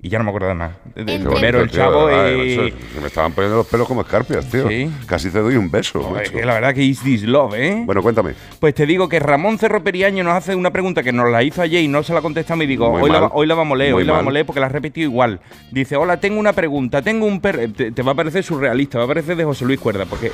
Y 0.00 0.10
ya 0.10 0.18
no 0.18 0.22
me 0.24 0.30
acuerdo 0.30 0.46
de 0.48 0.54
más. 0.54 0.76
Primero 0.94 1.30
bonito, 1.32 1.60
el 1.60 1.70
chavo 1.70 2.04
verdad, 2.06 2.30
y... 2.30 2.54
se 2.94 3.00
me 3.00 3.08
estaban 3.08 3.32
poniendo 3.32 3.56
los 3.56 3.66
pelos 3.66 3.88
como 3.88 4.02
escarpias, 4.02 4.48
tío. 4.48 4.68
Sí. 4.68 4.88
Casi 5.06 5.28
te 5.28 5.40
doy 5.40 5.56
un 5.56 5.72
beso. 5.72 6.00
Joder, 6.00 6.22
macho. 6.22 6.32
que 6.38 6.46
la 6.46 6.54
verdad 6.54 6.72
que 6.72 6.84
is 6.84 7.00
this 7.02 7.24
love, 7.24 7.54
¿eh? 7.56 7.82
Bueno, 7.84 8.00
cuéntame. 8.00 8.34
Pues 8.60 8.74
te 8.74 8.86
digo 8.86 9.08
que 9.08 9.18
Ramón 9.18 9.58
Cerro 9.58 9.82
Periaño 9.82 10.22
nos 10.22 10.34
hace 10.34 10.54
una 10.54 10.70
pregunta 10.70 11.02
que 11.02 11.10
nos 11.12 11.28
la 11.32 11.42
hizo 11.42 11.62
ayer 11.62 11.82
y 11.82 11.88
no 11.88 12.04
se 12.04 12.14
la 12.14 12.20
contestamos 12.20 12.62
y 12.64 12.68
digo, 12.68 12.90
Muy 12.90 13.02
hoy 13.02 13.10
la, 13.10 13.20
mal. 13.20 13.28
va- 13.30 13.34
hoy 13.34 13.46
la 13.48 13.54
vamos 13.56 13.74
a 13.74 13.78
leer, 13.78 13.92
Muy 13.92 14.02
hoy 14.02 14.06
la 14.06 14.12
vamos 14.12 14.30
a 14.30 14.34
leer 14.34 14.46
porque 14.46 14.60
la 14.60 14.66
has 14.66 14.72
repetido 14.72 15.10
igual. 15.10 15.40
Dice, 15.72 15.96
hola, 15.96 16.20
tengo 16.20 16.38
una 16.38 16.52
pregunta, 16.52 17.02
tengo 17.02 17.26
un 17.26 17.40
perro... 17.40 17.68
Te, 17.72 17.90
te 17.90 18.02
va 18.02 18.12
a 18.12 18.14
parecer 18.14 18.44
surrealista, 18.44 18.98
va 18.98 19.04
a 19.04 19.08
parecer 19.08 19.34
de 19.34 19.42
José 19.44 19.64
Luis 19.64 19.80
Cuerda, 19.80 20.04
porque 20.06 20.30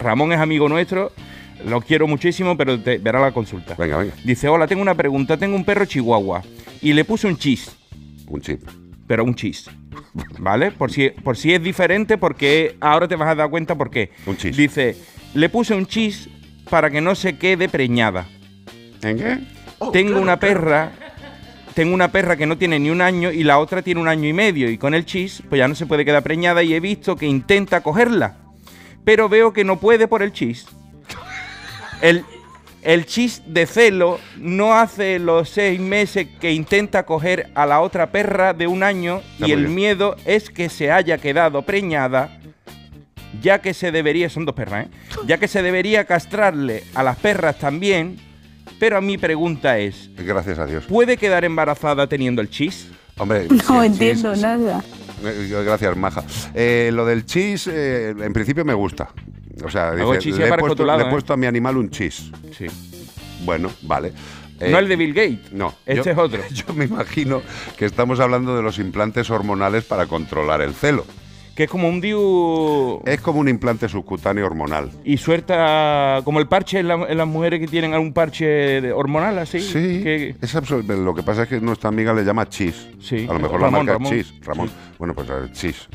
Ramón 0.00 0.32
es 0.32 0.40
amigo 0.40 0.68
nuestro, 0.68 1.12
lo 1.64 1.80
quiero 1.82 2.08
muchísimo, 2.08 2.56
pero 2.56 2.80
te 2.80 2.98
verá 2.98 3.20
la 3.20 3.30
consulta. 3.30 3.76
Venga, 3.78 3.96
venga. 3.98 4.12
Dice, 4.24 4.48
hola, 4.48 4.66
tengo 4.66 4.82
una 4.82 4.96
pregunta, 4.96 5.36
tengo 5.36 5.54
un 5.54 5.64
perro 5.64 5.84
chihuahua 5.84 6.42
y 6.82 6.92
le 6.94 7.04
puse 7.04 7.28
un 7.28 7.36
chis. 7.36 7.70
Un 8.26 8.40
chip. 8.40 8.60
Pero 9.06 9.24
un 9.24 9.34
chis. 9.34 9.70
¿Vale? 10.38 10.70
Por 10.70 10.90
si, 10.90 11.10
por 11.10 11.36
si 11.36 11.52
es 11.52 11.62
diferente, 11.62 12.18
porque 12.18 12.76
ahora 12.80 13.08
te 13.08 13.16
vas 13.16 13.28
a 13.28 13.34
dar 13.34 13.50
cuenta 13.50 13.74
por 13.74 13.90
qué. 13.90 14.10
Un 14.26 14.36
chis. 14.36 14.56
Dice, 14.56 14.96
le 15.34 15.48
puse 15.48 15.74
un 15.74 15.86
chis 15.86 16.28
para 16.70 16.90
que 16.90 17.00
no 17.00 17.14
se 17.14 17.36
quede 17.38 17.68
preñada. 17.68 18.26
¿En 19.02 19.18
qué? 19.18 19.38
tengo 19.92 20.20
una 20.20 20.38
perra, 20.38 20.92
tengo 21.74 21.94
una 21.94 22.10
perra 22.10 22.36
que 22.36 22.46
no 22.46 22.56
tiene 22.56 22.78
ni 22.78 22.90
un 22.90 23.00
año 23.00 23.30
y 23.30 23.42
la 23.42 23.58
otra 23.58 23.82
tiene 23.82 24.00
un 24.00 24.08
año 24.08 24.28
y 24.28 24.32
medio. 24.32 24.70
Y 24.70 24.78
con 24.78 24.94
el 24.94 25.04
chis, 25.04 25.42
pues 25.48 25.58
ya 25.58 25.68
no 25.68 25.74
se 25.74 25.86
puede 25.86 26.04
quedar 26.04 26.22
preñada 26.22 26.62
y 26.62 26.74
he 26.74 26.80
visto 26.80 27.16
que 27.16 27.26
intenta 27.26 27.82
cogerla. 27.82 28.36
Pero 29.04 29.28
veo 29.28 29.52
que 29.52 29.64
no 29.64 29.78
puede 29.78 30.08
por 30.08 30.22
el 30.22 30.32
chis. 30.32 30.66
El, 32.00 32.24
el 32.84 33.06
chis 33.06 33.42
de 33.46 33.66
celo 33.66 34.20
no 34.38 34.74
hace 34.74 35.18
los 35.18 35.48
seis 35.48 35.80
meses 35.80 36.28
que 36.40 36.52
intenta 36.52 37.04
coger 37.04 37.48
a 37.54 37.66
la 37.66 37.80
otra 37.80 38.10
perra 38.10 38.52
de 38.52 38.66
un 38.66 38.82
año 38.82 39.22
Está 39.34 39.48
y 39.48 39.52
el 39.52 39.60
bien. 39.62 39.74
miedo 39.74 40.16
es 40.26 40.50
que 40.50 40.68
se 40.68 40.90
haya 40.92 41.18
quedado 41.18 41.62
preñada 41.62 42.38
ya 43.42 43.60
que 43.60 43.74
se 43.74 43.90
debería, 43.90 44.30
son 44.30 44.44
dos 44.44 44.54
perras, 44.54 44.86
¿eh? 44.86 44.90
ya 45.26 45.38
que 45.38 45.48
se 45.48 45.62
debería 45.62 46.04
castrarle 46.04 46.84
a 46.94 47.02
las 47.02 47.16
perras 47.18 47.58
también, 47.58 48.16
pero 48.78 49.02
mi 49.02 49.18
pregunta 49.18 49.78
es, 49.78 50.08
Gracias 50.16 50.58
a 50.58 50.66
Dios. 50.66 50.84
¿puede 50.84 51.16
quedar 51.16 51.44
embarazada 51.44 52.06
teniendo 52.06 52.40
el 52.42 52.48
chis? 52.48 52.88
Hombre, 53.18 53.46
No 53.48 53.80
sí, 53.80 53.86
entiendo 53.86 54.32
chis- 54.34 54.40
nada. 54.40 54.84
Eh, 55.24 55.62
Gracias, 55.64 55.96
Maja. 55.96 56.22
Eh, 56.54 56.90
lo 56.92 57.04
del 57.06 57.24
chis, 57.26 57.66
eh, 57.66 58.14
en 58.18 58.32
principio 58.32 58.64
me 58.64 58.74
gusta. 58.74 59.08
O 59.62 59.70
sea, 59.70 59.92
dice, 59.92 60.30
le, 60.32 60.44
he 60.44 60.46
aparezco 60.46 60.54
a 60.54 60.58
puesto, 60.58 60.76
tu 60.76 60.84
lado, 60.84 60.98
le 60.98 61.04
he 61.04 61.08
¿eh? 61.08 61.10
puesto 61.10 61.32
a 61.32 61.36
mi 61.36 61.46
animal 61.46 61.76
un 61.76 61.90
chis. 61.90 62.30
Sí. 62.56 62.66
Bueno, 63.44 63.70
vale. 63.82 64.12
no 64.60 64.78
el 64.78 64.88
de 64.88 64.96
Bill 64.96 65.12
Gates. 65.14 65.52
No. 65.52 65.74
Este 65.84 66.02
yo- 66.04 66.10
es 66.12 66.18
otro. 66.18 66.40
Yo 66.52 66.72
me 66.74 66.84
imagino 66.86 67.42
que 67.76 67.84
estamos 67.84 68.20
hablando 68.20 68.56
de 68.56 68.62
los 68.62 68.78
implantes 68.78 69.30
hormonales 69.30 69.84
para 69.84 70.06
controlar 70.06 70.62
el 70.62 70.74
celo. 70.74 71.04
Que 71.54 71.64
es 71.64 71.70
como 71.70 71.88
un 71.88 72.00
diu... 72.00 73.00
Es 73.06 73.20
como 73.20 73.38
un 73.38 73.48
implante 73.48 73.88
subcutáneo 73.88 74.44
hormonal. 74.44 74.90
Y 75.04 75.18
suelta 75.18 76.20
como 76.24 76.40
el 76.40 76.48
parche 76.48 76.80
en, 76.80 76.88
la- 76.88 77.06
en 77.08 77.16
las 77.16 77.28
mujeres 77.28 77.60
que 77.60 77.68
tienen 77.68 77.94
algún 77.94 78.12
parche 78.12 78.90
hormonal 78.90 79.38
así. 79.38 79.60
Sí, 79.60 80.02
que- 80.02 80.34
es 80.40 80.52
Lo 80.88 81.14
que 81.14 81.22
pasa 81.22 81.44
es 81.44 81.48
que 81.48 81.60
nuestra 81.60 81.90
amiga 81.90 82.12
le 82.12 82.24
llama 82.24 82.48
chis. 82.48 82.88
Sí. 83.00 83.26
A 83.30 83.34
lo 83.34 83.38
mejor 83.38 83.60
Ramón, 83.60 83.86
la 83.86 83.92
marca 83.92 83.92
Ramón. 83.92 84.12
chis. 84.12 84.34
Ramón. 84.44 84.70
Bueno, 84.98 85.14
pues 85.14 85.28
eh, 85.30 85.32
chis. 85.52 85.88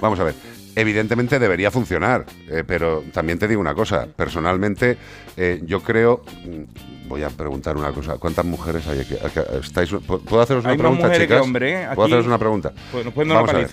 Vamos 0.00 0.18
a 0.18 0.24
ver. 0.24 0.34
Evidentemente 0.76 1.38
debería 1.38 1.70
funcionar, 1.70 2.26
eh, 2.48 2.64
pero 2.66 3.04
también 3.12 3.38
te 3.38 3.46
digo 3.46 3.60
una 3.60 3.74
cosa. 3.74 4.06
Personalmente, 4.06 4.96
eh, 5.36 5.60
yo 5.64 5.80
creo, 5.80 6.24
mm, 6.44 7.08
voy 7.08 7.22
a 7.22 7.28
preguntar 7.30 7.76
una 7.76 7.92
cosa. 7.92 8.18
¿Cuántas 8.18 8.44
mujeres 8.44 8.86
hay 8.88 9.00
aquí? 9.00 9.14
Aquí- 9.14 9.40
estáis- 9.62 9.90
¿Puedo 10.04 10.40
haceros 10.40 10.64
una 10.64 10.72
Hay 10.72 10.76
más 10.78 10.82
pregunta, 10.82 11.06
mujeres 11.06 11.18
que 11.18 11.24
chicas? 11.34 11.40
hombres, 11.42 11.74
¿eh? 11.74 11.86
¿Puedo 11.94 12.02
Aquí- 12.06 12.12
haceros 12.12 12.26
una 12.26 12.38
pregunta? 12.38 12.72
Pues 12.90 13.04
nos 13.06 13.14
Vamos 13.14 13.50
a 13.50 13.52
ver. 13.58 13.70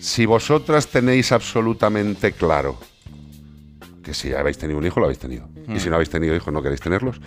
Si 0.00 0.26
vosotras 0.26 0.86
tenéis 0.88 1.32
absolutamente 1.32 2.32
claro 2.32 2.78
que 4.04 4.12
si 4.14 4.32
habéis 4.34 4.58
tenido 4.58 4.78
un 4.78 4.86
hijo, 4.86 5.00
lo 5.00 5.06
habéis 5.06 5.18
tenido. 5.18 5.48
Y 5.74 5.80
si 5.80 5.88
no 5.88 5.96
habéis 5.96 6.10
tenido 6.10 6.34
hijos, 6.36 6.52
no 6.52 6.62
queréis 6.62 6.80
tenerlos. 6.80 7.20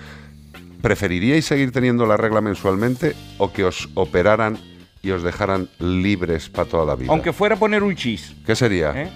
¿Preferiríais 0.81 1.45
seguir 1.45 1.71
teniendo 1.71 2.05
la 2.07 2.17
regla 2.17 2.41
mensualmente 2.41 3.15
o 3.37 3.51
que 3.51 3.65
os 3.65 3.89
operaran 3.93 4.57
y 5.01 5.11
os 5.11 5.23
dejaran 5.23 5.69
libres 5.79 6.49
para 6.49 6.69
toda 6.69 6.85
la 6.85 6.95
vida? 6.95 7.11
Aunque 7.11 7.33
fuera 7.33 7.55
poner 7.55 7.83
un 7.83 7.95
chis. 7.95 8.35
¿Qué 8.45 8.55
sería? 8.55 8.91
¿eh? 8.95 9.11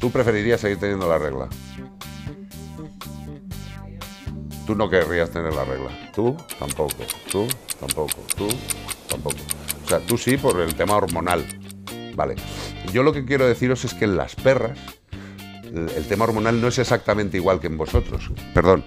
¿Tú 0.00 0.10
preferirías 0.10 0.60
seguir 0.60 0.78
teniendo 0.78 1.08
la 1.08 1.18
regla? 1.18 1.48
Tú 4.66 4.74
no 4.74 4.90
querrías 4.90 5.30
tener 5.30 5.54
la 5.54 5.64
regla. 5.64 5.90
Tú 6.14 6.36
tampoco. 6.58 6.96
Tú 7.32 7.48
tampoco. 7.80 8.22
Tú 8.36 8.48
tampoco. 9.08 9.36
O 9.84 9.88
sea, 9.88 9.98
tú 10.00 10.18
sí 10.18 10.36
por 10.36 10.60
el 10.60 10.74
tema 10.74 10.96
hormonal. 10.96 11.44
Vale. 12.14 12.36
Yo 12.92 13.02
lo 13.02 13.12
que 13.12 13.24
quiero 13.24 13.46
deciros 13.46 13.84
es 13.84 13.94
que 13.94 14.04
en 14.04 14.16
las 14.16 14.34
perras 14.34 14.78
el 15.72 16.06
tema 16.06 16.24
hormonal 16.24 16.60
no 16.60 16.68
es 16.68 16.78
exactamente 16.78 17.36
igual 17.36 17.60
que 17.60 17.66
en 17.66 17.76
vosotros. 17.76 18.30
Perdón. 18.54 18.84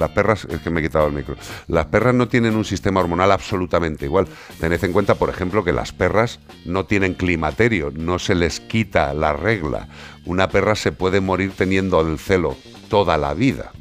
Las 0.00 0.10
perras, 0.10 0.46
es 0.46 0.60
que 0.60 0.70
me 0.70 0.80
he 0.80 0.82
quitado 0.82 1.06
el 1.06 1.12
micro. 1.12 1.36
Las 1.68 1.86
perras 1.86 2.14
no 2.14 2.26
tienen 2.26 2.56
un 2.56 2.64
sistema 2.64 3.00
hormonal 3.00 3.30
absolutamente 3.30 4.06
igual. 4.06 4.26
Tened 4.58 4.82
en 4.82 4.92
cuenta, 4.92 5.14
por 5.14 5.28
ejemplo, 5.28 5.62
que 5.62 5.72
las 5.72 5.92
perras 5.92 6.40
no 6.64 6.86
tienen 6.86 7.14
climaterio, 7.14 7.92
no 7.94 8.18
se 8.18 8.34
les 8.34 8.60
quita 8.60 9.12
la 9.14 9.32
regla. 9.34 9.88
Una 10.24 10.48
perra 10.48 10.74
se 10.74 10.90
puede 10.92 11.20
morir 11.20 11.52
teniendo 11.56 12.00
el 12.00 12.18
celo 12.18 12.56
toda 12.88 13.18
la 13.18 13.34
vida, 13.34 13.72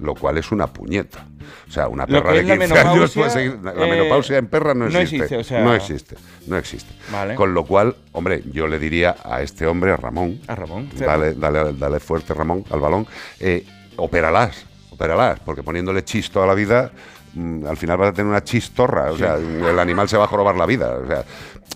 lo 0.00 0.14
cual 0.14 0.38
es 0.38 0.52
una 0.52 0.68
puñeta. 0.68 1.26
O 1.68 1.72
sea, 1.72 1.88
una 1.88 2.06
perra 2.06 2.32
de 2.32 2.40
es 2.40 2.46
la 2.46 2.58
15 2.58 2.78
años 2.78 3.12
puede 3.12 3.30
seguir. 3.30 3.58
La 3.62 3.72
eh, 3.72 3.90
menopausia 3.90 4.38
en 4.38 4.46
perras 4.46 4.76
no 4.76 4.88
no 4.88 4.98
existe. 4.98 5.16
existe, 5.24 5.36
o 5.36 5.44
sea- 5.44 5.62
no 5.62 5.74
existe. 5.74 6.16
No 6.46 6.56
existe. 6.56 6.92
Vale. 7.10 7.34
Con 7.34 7.54
lo 7.54 7.64
cual, 7.64 7.96
hombre, 8.12 8.42
yo 8.52 8.68
le 8.68 8.78
diría 8.78 9.16
a 9.24 9.42
este 9.42 9.66
hombre, 9.66 9.90
a 9.92 9.96
Ramón, 9.96 10.40
A 10.46 10.54
Ramón. 10.54 10.88
dale, 10.96 11.34
dale, 11.34 11.72
dale 11.74 11.98
fuerte, 12.00 12.34
Ramón, 12.34 12.64
al 12.70 12.80
balón, 12.80 13.06
eh, 13.40 13.64
opéralas, 13.96 14.64
opéralas, 14.96 15.38
porque 15.40 15.62
poniéndole 15.62 16.04
chis 16.04 16.30
toda 16.30 16.46
la 16.46 16.54
vida, 16.54 16.90
mm, 17.34 17.66
al 17.66 17.76
final 17.76 17.98
vas 17.98 18.08
a 18.08 18.12
tener 18.12 18.30
una 18.30 18.42
chistorra, 18.42 19.12
o 19.12 19.16
sea, 19.16 19.36
el 19.36 19.78
animal 19.78 20.08
se 20.08 20.16
va 20.16 20.24
a 20.24 20.26
jorobar 20.26 20.56
la 20.56 20.66
vida. 20.66 20.96
O 20.96 21.06
sea, 21.06 21.24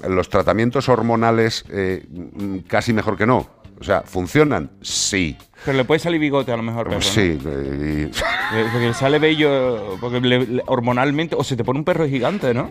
los 0.09 0.29
tratamientos 0.29 0.89
hormonales 0.89 1.65
eh, 1.69 2.05
mm, 2.11 2.59
casi 2.67 2.93
mejor 2.93 3.17
que 3.17 3.27
no. 3.27 3.47
O 3.79 3.85
sea, 3.85 4.03
¿funcionan? 4.03 4.71
Sí. 4.83 5.37
Pero 5.65 5.77
le 5.77 5.85
puede 5.85 5.99
salir 5.99 6.19
bigote 6.21 6.53
a 6.53 6.57
lo 6.57 6.63
mejor, 6.63 6.89
perro. 6.89 7.03
Sí. 7.03 7.39
y- 7.39 8.11
Porque 8.73 8.87
le 8.87 8.95
sale 8.95 9.19
bello, 9.19 9.97
porque 10.01 10.21
le- 10.21 10.47
le- 10.47 10.63
hormonalmente, 10.67 11.35
o 11.37 11.45
se 11.45 11.57
te 11.57 11.65
pone 11.65 11.79
un 11.79 11.85
perro 11.85 12.07
gigante, 12.09 12.53
¿no? 12.55 12.71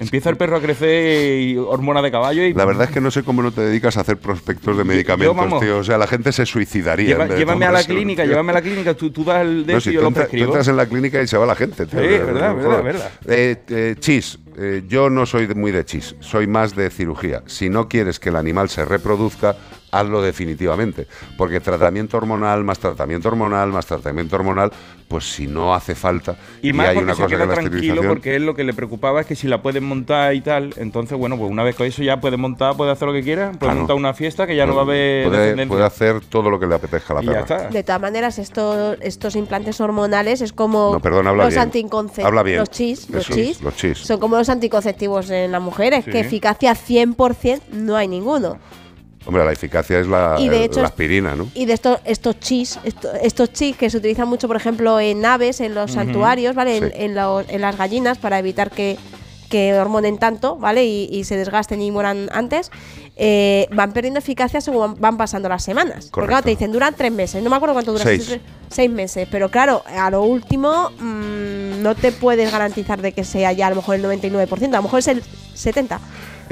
Empieza 0.00 0.30
el 0.30 0.36
perro 0.36 0.56
a 0.56 0.60
crecer 0.60 1.40
y 1.40 1.56
hormona 1.58 2.00
de 2.02 2.10
caballo 2.10 2.42
y... 2.44 2.54
La 2.54 2.64
verdad 2.64 2.84
es 2.88 2.90
que 2.90 3.00
no 3.00 3.10
sé 3.10 3.22
cómo 3.22 3.42
no 3.42 3.52
te 3.52 3.60
dedicas 3.60 3.96
a 3.96 4.00
hacer 4.00 4.16
prospectos 4.16 4.76
de 4.76 4.84
medicamentos, 4.84 5.36
vamos. 5.36 5.60
tío. 5.60 5.78
O 5.78 5.84
sea, 5.84 5.98
la 5.98 6.06
gente 6.06 6.32
se 6.32 6.44
suicidaría. 6.46 7.08
Lleva- 7.16 7.28
llévame 7.36 7.66
a 7.66 7.70
la 7.72 7.84
clínica, 7.84 8.24
llévame 8.24 8.50
a 8.50 8.54
la 8.54 8.62
clínica, 8.62 8.94
tú, 8.94 9.10
tú 9.10 9.22
das 9.22 9.42
el 9.42 9.64
de 9.66 9.74
No, 9.74 9.80
si 9.80 9.92
yo 9.92 10.00
tú, 10.00 10.02
lo 10.04 10.08
entra- 10.08 10.24
tú 10.24 10.30
prescribo. 10.30 10.46
entras 10.46 10.68
en 10.68 10.76
la 10.78 10.86
clínica 10.86 11.22
y 11.22 11.26
se 11.28 11.36
va 11.36 11.46
la 11.46 11.54
gente. 11.54 11.86
tío. 11.86 12.00
Sí, 12.00 12.06
verdad, 12.06 12.56
verdad, 12.56 12.82
verdad. 12.82 13.10
Eh, 13.28 13.56
eh, 13.68 13.94
chis, 14.00 14.38
eh, 14.58 14.82
yo 14.88 15.08
no 15.10 15.26
soy 15.26 15.46
muy 15.54 15.70
de 15.70 15.84
chis, 15.84 16.16
soy 16.20 16.46
más 16.48 16.74
de 16.74 16.90
cirugía. 16.90 17.42
Si 17.46 17.68
no 17.68 17.86
quieres 17.88 18.18
que 18.18 18.30
el 18.30 18.36
animal 18.36 18.70
se 18.70 18.84
reproduzca, 18.84 19.56
hazlo 19.92 20.20
definitivamente. 20.22 21.06
Porque 21.38 21.60
tratamiento 21.60 22.16
hormonal, 22.16 22.64
más 22.64 22.78
tratamiento 22.80 23.28
hormonal, 23.28 23.68
más 23.70 23.86
tratamiento 23.86 24.34
hormonal, 24.36 24.72
pues 25.06 25.24
si 25.30 25.46
no 25.46 25.74
hace 25.74 25.94
falta. 25.94 26.36
Y 26.62 26.72
más 26.72 26.88
hay 26.88 26.96
una 26.96 27.14
se 27.14 27.22
cosa 27.22 27.26
que 27.28 27.34
queda 27.34 27.42
es 27.44 27.48
la 27.48 27.54
tranquilo 27.54 27.76
esterilización. 27.76 28.08
porque 28.14 28.34
él 28.36 28.46
lo 28.46 28.54
que 28.54 28.64
le 28.64 28.72
preocupaba 28.72 29.20
es 29.20 29.26
que 29.26 29.36
si 29.36 29.46
la 29.46 29.60
pueden 29.62 29.84
montar 29.84 30.34
y 30.34 30.40
tal, 30.40 30.72
entonces 30.78 31.16
bueno, 31.18 31.36
pues 31.36 31.50
una 31.50 31.62
vez 31.62 31.76
con 31.76 31.86
eso 31.86 32.02
ya 32.02 32.18
puede 32.20 32.36
montar, 32.38 32.76
puede 32.76 32.90
hacer 32.90 33.06
lo 33.06 33.12
que 33.14 33.22
quiera, 33.22 33.52
puede 33.52 33.74
montar 33.74 33.94
una 33.96 34.14
fiesta 34.14 34.46
que 34.46 34.56
ya 34.56 34.64
no 34.66 34.74
va 34.74 34.80
a 34.80 34.84
haber 34.84 35.28
puede, 35.28 35.38
descendencia. 35.42 35.68
puede 35.68 35.84
hacer 35.84 36.20
todo 36.30 36.48
lo 36.50 36.58
que 36.58 36.66
le 36.66 36.74
apetezca 36.74 37.12
a 37.12 37.16
la 37.16 37.22
Y 37.22 37.26
ya 37.26 37.32
perra. 37.44 37.56
está. 37.56 37.68
De 37.68 37.82
todas 37.82 38.00
maneras, 38.00 38.38
esto, 38.38 38.94
estos 39.00 39.36
implantes 39.36 39.78
hormonales 39.82 40.40
es 40.40 40.54
como 40.54 40.92
No, 40.94 41.00
perdón, 41.00 41.26
habla 41.26 41.44
los 41.44 41.52
bien. 41.52 41.62
anticonceptivos. 41.62 42.26
Habla 42.28 42.42
bien. 42.42 42.58
Los 42.60 42.70
chis, 42.70 43.10
los 43.10 43.26
chis. 43.28 43.60
los 43.60 43.76
chis. 43.76 43.98
Son 43.98 44.18
como 44.18 44.38
los 44.38 44.48
anticonceptivos 44.48 45.28
en 45.28 45.52
las 45.52 45.60
mujeres, 45.60 46.06
Sí. 46.06 46.10
que 46.10 46.20
eficacia 46.20 46.74
100% 46.74 47.60
no 47.72 47.96
hay 47.96 48.08
ninguno. 48.08 48.58
Hombre, 49.26 49.44
la 49.44 49.52
eficacia 49.52 50.00
es 50.00 50.06
la, 50.06 50.36
Y 50.38 50.48
de 50.48 50.64
hecho 50.64 50.80
la 50.80 50.86
es- 50.86 50.90
aspirina, 50.92 51.34
¿no? 51.36 51.48
Y 51.54 51.64
de 51.66 51.72
estos 51.74 51.98
estos 52.04 52.38
chis, 52.40 52.78
esto- 52.84 53.12
estos 53.22 53.52
chis 53.52 53.76
que 53.76 53.88
se 53.90 53.96
utilizan 53.98 54.28
mucho, 54.28 54.48
por 54.48 54.56
ejemplo, 54.56 54.98
en 55.00 55.20
naves, 55.20 55.60
en 55.60 55.74
los 55.74 55.92
santuarios, 55.92 56.54
¿vale? 56.54 56.76
En, 56.78 56.84
Sí. 56.88 56.92
en 56.96 57.14
lo- 57.14 57.40
en 57.48 57.60
las 57.60 57.76
gallinas 57.78 58.18
para 58.18 58.38
evitar 58.38 58.70
que, 58.70 58.98
que 59.48 59.74
hormonen 59.74 60.16
tanto, 60.18 60.56
¿vale? 60.56 60.84
Y, 60.86 61.08
y 61.12 61.24
se 61.24 61.36
desgasten 61.36 61.80
y 61.82 61.90
mueran 61.90 62.28
antes. 62.32 62.70
eh, 63.14 63.68
van 63.72 63.92
perdiendo 63.92 64.18
eficacia 64.20 64.62
según 64.62 64.98
van 64.98 65.18
pasando 65.18 65.46
las 65.46 65.62
semanas. 65.62 66.08
Porque 66.10 66.28
claro, 66.28 66.42
te 66.44 66.48
dicen, 66.48 66.72
duran 66.72 66.94
tres 66.96 67.12
meses. 67.12 67.42
No 67.42 67.50
me 67.50 67.56
acuerdo 67.56 67.74
cuánto 67.74 67.92
dura. 67.92 68.02
Seis. 68.04 68.38
seis 68.70 68.90
meses. 68.90 69.28
Pero 69.30 69.50
claro, 69.50 69.82
a 69.86 70.10
lo 70.10 70.22
último 70.22 70.90
mm, 70.98 71.82
no 71.82 71.94
te 71.94 72.10
puedes 72.12 72.50
garantizar 72.50 73.02
de 73.02 73.12
que 73.12 73.22
sea 73.22 73.52
ya 73.52 73.66
a 73.66 73.70
lo 73.70 73.76
mejor 73.76 73.96
el 73.96 74.02
99%. 74.02 74.72
A 74.72 74.78
lo 74.78 74.82
mejor 74.84 75.00
es 75.00 75.08
el 75.08 75.22
70%. 75.54 76.00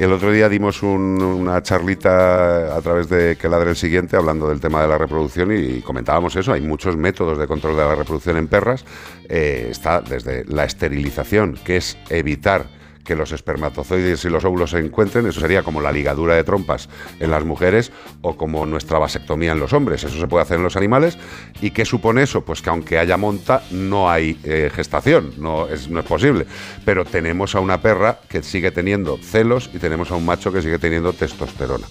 El 0.00 0.12
otro 0.12 0.32
día 0.32 0.48
dimos 0.48 0.82
un- 0.82 1.22
una 1.22 1.62
charlita 1.62 2.74
a 2.74 2.80
través 2.80 3.10
de 3.10 3.36
Que 3.36 3.50
ladre 3.50 3.68
el 3.68 3.76
siguiente 3.76 4.16
hablando 4.16 4.48
del 4.48 4.58
tema 4.58 4.80
de 4.80 4.88
la 4.88 4.96
reproducción 4.96 5.52
y 5.52 5.82
comentábamos 5.82 6.34
eso. 6.36 6.54
Hay 6.54 6.62
muchos 6.62 6.96
métodos 6.96 7.36
de 7.38 7.46
control 7.46 7.76
de 7.76 7.82
la 7.82 7.94
reproducción 7.94 8.38
en 8.38 8.48
perras. 8.48 8.82
Eh, 9.28 9.68
está 9.70 10.00
desde 10.00 10.46
la 10.46 10.64
esterilización, 10.64 11.58
que 11.62 11.76
es 11.76 11.98
evitar 12.08 12.64
que 13.04 13.16
los 13.16 13.32
espermatozoides 13.32 14.24
y 14.24 14.28
los 14.28 14.44
óvulos 14.44 14.70
se 14.70 14.78
encuentren, 14.78 15.26
eso 15.26 15.40
sería 15.40 15.62
como 15.62 15.80
la 15.80 15.92
ligadura 15.92 16.34
de 16.34 16.44
trompas 16.44 16.88
en 17.18 17.30
las 17.30 17.44
mujeres 17.44 17.92
o 18.22 18.36
como 18.36 18.66
nuestra 18.66 18.98
vasectomía 18.98 19.52
en 19.52 19.60
los 19.60 19.72
hombres, 19.72 20.04
eso 20.04 20.18
se 20.18 20.26
puede 20.26 20.42
hacer 20.42 20.58
en 20.58 20.64
los 20.64 20.76
animales. 20.76 21.18
¿Y 21.60 21.70
qué 21.70 21.84
supone 21.84 22.22
eso? 22.22 22.44
Pues 22.44 22.62
que 22.62 22.70
aunque 22.70 22.98
haya 22.98 23.16
monta, 23.16 23.62
no 23.70 24.10
hay 24.10 24.38
eh, 24.44 24.70
gestación, 24.74 25.32
no 25.38 25.68
es, 25.68 25.88
no 25.88 26.00
es 26.00 26.06
posible. 26.06 26.46
Pero 26.84 27.04
tenemos 27.04 27.54
a 27.54 27.60
una 27.60 27.80
perra 27.80 28.20
que 28.28 28.42
sigue 28.42 28.70
teniendo 28.70 29.18
celos 29.18 29.70
y 29.72 29.78
tenemos 29.78 30.10
a 30.10 30.16
un 30.16 30.26
macho 30.26 30.52
que 30.52 30.62
sigue 30.62 30.78
teniendo 30.78 31.12
testosterona. 31.12 31.86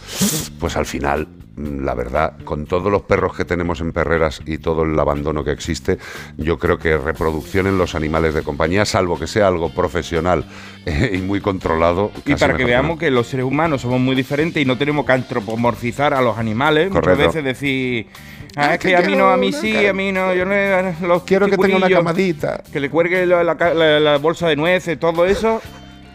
Pues 0.59 0.75
al 0.75 0.85
final, 0.85 1.27
la 1.59 1.93
verdad, 1.93 2.33
con 2.45 2.65
todos 2.65 2.91
los 2.91 3.01
perros 3.01 3.35
que 3.35 3.43
tenemos 3.45 3.81
en 3.81 3.91
perreras 3.91 4.41
y 4.45 4.57
todo 4.59 4.83
el 4.83 4.97
abandono 4.97 5.43
que 5.43 5.51
existe, 5.51 5.97
yo 6.37 6.57
creo 6.57 6.77
que 6.79 6.97
reproducción 6.97 7.67
en 7.67 7.77
los 7.77 7.95
animales 7.95 8.33
de 8.33 8.43
compañía, 8.43 8.85
salvo 8.85 9.19
que 9.19 9.27
sea 9.27 9.47
algo 9.47 9.69
profesional 9.73 10.45
eh, 10.85 11.11
y 11.15 11.17
muy 11.17 11.41
controlado. 11.41 12.11
Y 12.25 12.35
para 12.35 12.55
que 12.55 12.63
veamos 12.65 12.91
no. 12.91 12.97
que 12.97 13.11
los 13.11 13.27
seres 13.27 13.45
humanos 13.45 13.81
somos 13.81 13.99
muy 13.99 14.15
diferentes 14.15 14.61
y 14.61 14.65
no 14.65 14.77
tenemos 14.77 15.05
que 15.05 15.11
antropomorfizar 15.11 16.13
a 16.13 16.21
los 16.21 16.37
animales. 16.37 16.89
Correcto. 16.89 17.09
Muchas 17.09 17.27
veces 17.35 17.43
decir, 17.43 18.07
ah, 18.55 18.69
Ah, 18.69 18.73
es 18.75 18.79
que 18.79 18.87
que 18.89 18.95
a 18.95 19.01
mí 19.01 19.15
no, 19.15 19.29
a 19.29 19.37
mí 19.37 19.51
sí, 19.51 19.85
a 19.85 19.93
mí 19.93 20.11
no, 20.11 20.33
yo 20.33 20.45
no 20.45 20.53
los 21.07 21.23
Quiero 21.23 21.47
que 21.47 21.57
tenga 21.57 21.77
una 21.77 21.89
camadita. 21.89 22.63
Que 22.71 22.79
le 22.79 22.89
cuelgue 22.89 23.25
la, 23.25 23.43
la 23.43 23.57
ca- 23.57 23.73
la- 23.73 23.99
la 23.99 24.17
bolsa 24.17 24.47
de 24.47 24.55
nueces, 24.55 24.99
todo 24.99 25.25
eso. 25.25 25.61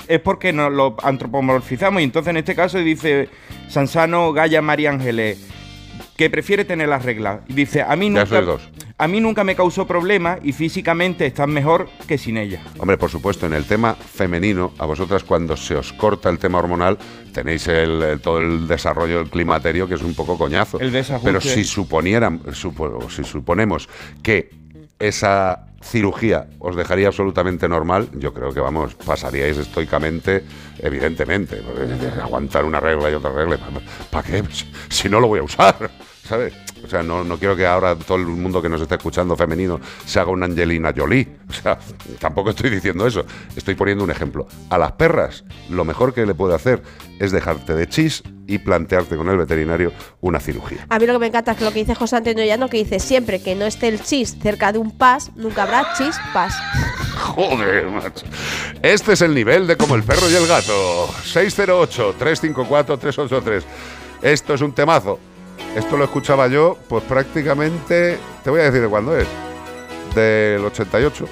Es 0.08 0.20
porque 0.20 0.52
nos 0.52 0.72
lo 0.72 0.96
antropomorfizamos. 1.02 2.00
Y 2.00 2.04
entonces 2.04 2.30
en 2.30 2.36
este 2.38 2.54
caso 2.54 2.78
dice 2.78 3.28
Sansano 3.68 4.32
Gaya 4.32 4.60
María 4.62 4.90
Ángeles 4.90 5.38
que 6.16 6.30
prefiere 6.30 6.64
tener 6.64 6.88
las 6.88 7.04
reglas. 7.04 7.40
Y 7.48 7.54
dice, 7.54 7.82
a 7.82 7.96
mí 7.96 8.08
nunca, 8.08 8.40
dos. 8.40 8.62
a 8.98 9.08
mí 9.08 9.20
nunca 9.20 9.42
me 9.42 9.56
causó 9.56 9.84
problema 9.86 10.38
y 10.44 10.52
físicamente 10.52 11.26
estás 11.26 11.48
mejor 11.48 11.88
que 12.06 12.18
sin 12.18 12.36
ella. 12.36 12.62
Hombre, 12.78 12.96
por 12.98 13.10
supuesto, 13.10 13.46
en 13.46 13.52
el 13.52 13.64
tema 13.64 13.94
femenino, 13.94 14.72
a 14.78 14.86
vosotras 14.86 15.24
cuando 15.24 15.56
se 15.56 15.74
os 15.74 15.92
corta 15.92 16.28
el 16.30 16.38
tema 16.38 16.58
hormonal, 16.58 16.98
tenéis 17.32 17.66
el, 17.66 18.20
todo 18.22 18.38
el 18.38 18.68
desarrollo 18.68 19.18
del 19.18 19.28
climaterio 19.30 19.88
que 19.88 19.94
es 19.94 20.02
un 20.02 20.14
poco 20.14 20.38
coñazo. 20.38 20.78
El 20.78 20.92
desajuste. 20.92 21.26
Pero 21.26 21.40
si 21.40 21.64
suponieran, 21.64 22.40
supo- 22.52 23.10
si 23.10 23.24
suponemos 23.24 23.88
que 24.22 24.50
esa 25.00 25.66
cirugía 25.84 26.46
os 26.58 26.74
dejaría 26.74 27.08
absolutamente 27.08 27.68
normal, 27.68 28.08
yo 28.14 28.32
creo 28.32 28.52
que 28.52 28.60
vamos, 28.60 28.94
pasaríais 28.94 29.56
estoicamente, 29.58 30.42
evidentemente. 30.78 31.60
Aguantar 32.22 32.64
una 32.64 32.80
regla 32.80 33.10
y 33.10 33.14
otra 33.14 33.32
regla, 33.32 33.58
¿para 34.10 34.26
qué? 34.26 34.42
Si- 34.50 34.72
Si 34.88 35.08
no 35.08 35.20
lo 35.20 35.28
voy 35.28 35.40
a 35.40 35.42
usar, 35.42 35.90
¿sabes? 36.26 36.54
O 36.84 36.88
sea, 36.88 37.02
no, 37.02 37.24
no 37.24 37.38
quiero 37.38 37.56
que 37.56 37.66
ahora 37.66 37.96
todo 37.96 38.18
el 38.18 38.26
mundo 38.26 38.60
que 38.60 38.68
nos 38.68 38.80
esté 38.80 38.96
escuchando 38.96 39.36
femenino 39.36 39.80
se 40.04 40.20
haga 40.20 40.30
una 40.30 40.46
Angelina 40.46 40.92
Jolie. 40.94 41.28
O 41.48 41.52
sea, 41.52 41.78
tampoco 42.18 42.50
estoy 42.50 42.70
diciendo 42.70 43.06
eso. 43.06 43.24
Estoy 43.56 43.74
poniendo 43.74 44.04
un 44.04 44.10
ejemplo. 44.10 44.46
A 44.70 44.78
las 44.78 44.92
perras, 44.92 45.44
lo 45.70 45.84
mejor 45.84 46.12
que 46.12 46.26
le 46.26 46.34
puede 46.34 46.54
hacer 46.54 46.82
es 47.18 47.32
dejarte 47.32 47.74
de 47.74 47.88
chis 47.88 48.22
y 48.46 48.58
plantearte 48.58 49.16
con 49.16 49.28
el 49.28 49.38
veterinario 49.38 49.92
una 50.20 50.40
cirugía. 50.40 50.86
A 50.90 50.98
mí 50.98 51.06
lo 51.06 51.14
que 51.14 51.20
me 51.20 51.28
encanta 51.28 51.52
es 51.52 51.58
que 51.58 51.64
lo 51.64 51.72
que 51.72 51.78
dice 51.78 51.94
José 51.94 52.16
Antonio 52.16 52.44
Llano, 52.44 52.68
que 52.68 52.76
dice 52.78 52.98
siempre 52.98 53.40
que 53.42 53.54
no 53.54 53.64
esté 53.64 53.88
el 53.88 54.02
chis 54.02 54.36
cerca 54.40 54.72
de 54.72 54.78
un 54.78 54.90
pas, 54.90 55.30
nunca 55.36 55.62
habrá 55.62 55.94
chis 55.96 56.16
pas. 56.32 56.52
Joder, 57.18 57.86
macho. 57.86 58.26
Este 58.82 59.12
es 59.14 59.22
el 59.22 59.34
nivel 59.34 59.66
de 59.66 59.76
como 59.76 59.94
el 59.94 60.02
perro 60.02 60.28
y 60.28 60.34
el 60.34 60.46
gato. 60.46 61.08
608-354-383. 61.32 63.62
Esto 64.20 64.54
es 64.54 64.60
un 64.60 64.72
temazo. 64.72 65.18
Esto 65.76 65.96
lo 65.96 66.04
escuchaba 66.04 66.46
yo, 66.48 66.78
pues 66.88 67.02
prácticamente. 67.04 68.18
Te 68.42 68.50
voy 68.50 68.60
a 68.60 68.64
decir 68.64 68.80
de 68.82 68.88
cuándo 68.88 69.16
es. 69.16 69.26
del 70.14 70.64
88, 70.64 71.26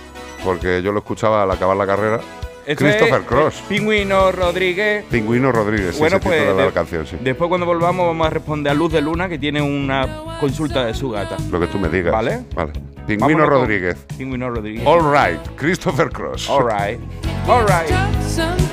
porque 0.44 0.82
yo 0.82 0.90
lo 0.92 0.98
escuchaba 0.98 1.44
al 1.44 1.50
acabar 1.52 1.76
la 1.76 1.86
carrera. 1.86 2.20
Esto 2.66 2.84
Christopher 2.84 3.20
es, 3.22 3.26
Cross, 3.26 3.62
Pingüino 3.68 4.30
Rodríguez. 4.32 5.04
Pingüino 5.10 5.50
Rodríguez, 5.52 5.94
sí, 5.94 6.00
Bueno, 6.00 6.18
título 6.18 6.36
pues 6.36 6.48
de 6.48 6.54
la 6.54 6.66
de- 6.66 6.72
canción, 6.72 7.06
sí. 7.06 7.16
Después 7.20 7.48
cuando 7.48 7.66
volvamos 7.66 8.06
vamos 8.06 8.26
a 8.26 8.30
responder 8.30 8.70
a 8.70 8.74
Luz 8.74 8.92
de 8.92 9.00
Luna 9.00 9.28
que 9.28 9.38
tiene 9.38 9.60
una 9.62 10.36
consulta 10.40 10.84
de 10.84 10.94
su 10.94 11.10
gata. 11.10 11.36
Lo 11.50 11.58
que 11.60 11.66
tú 11.66 11.78
me 11.78 11.88
digas. 11.88 12.12
¿Vale? 12.12 12.44
Vale. 12.54 12.72
Pingüino 13.06 13.38
Vámonos 13.40 13.48
con 13.48 13.60
Rodríguez. 13.68 13.96
Pingüino 14.16 14.48
Rodríguez. 14.50 14.86
All 14.86 15.00
right, 15.12 15.40
Christopher 15.56 16.08
Cross. 16.10 16.48
All 16.48 16.64
right. 16.64 17.00
All 17.48 17.64
right. 17.66 18.71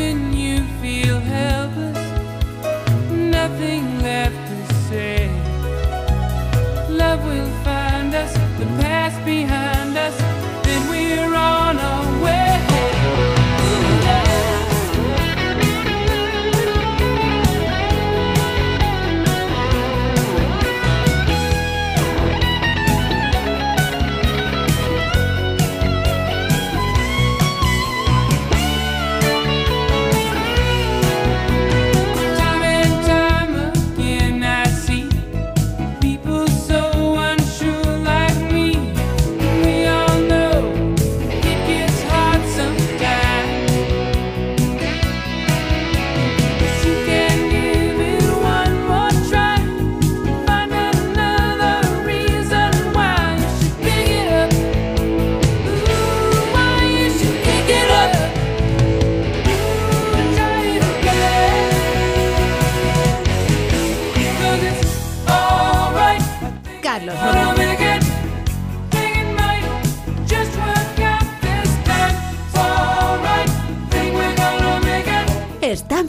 When 0.00 0.32
you 0.32 0.56
feel 0.82 1.18
helpless, 1.20 2.00
nothing 3.36 3.84
left 4.08 4.40
to 4.50 4.58
say. 4.88 5.18
Love 7.02 7.20
will 7.30 7.52
find 7.68 8.10
us, 8.22 8.32
the 8.60 8.68
past 8.82 9.18
behind 9.24 9.59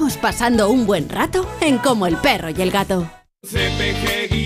Estamos 0.02 0.18
pasando 0.18 0.72
un 0.72 0.88
buen 0.88 1.08
rato 1.08 1.48
en 1.62 1.78
Como 1.78 2.08
el 2.08 2.18
perro 2.18 2.50
y 2.50 2.60
el 2.60 2.72
gato. 2.72 3.08
CPG-radio. 3.44 4.42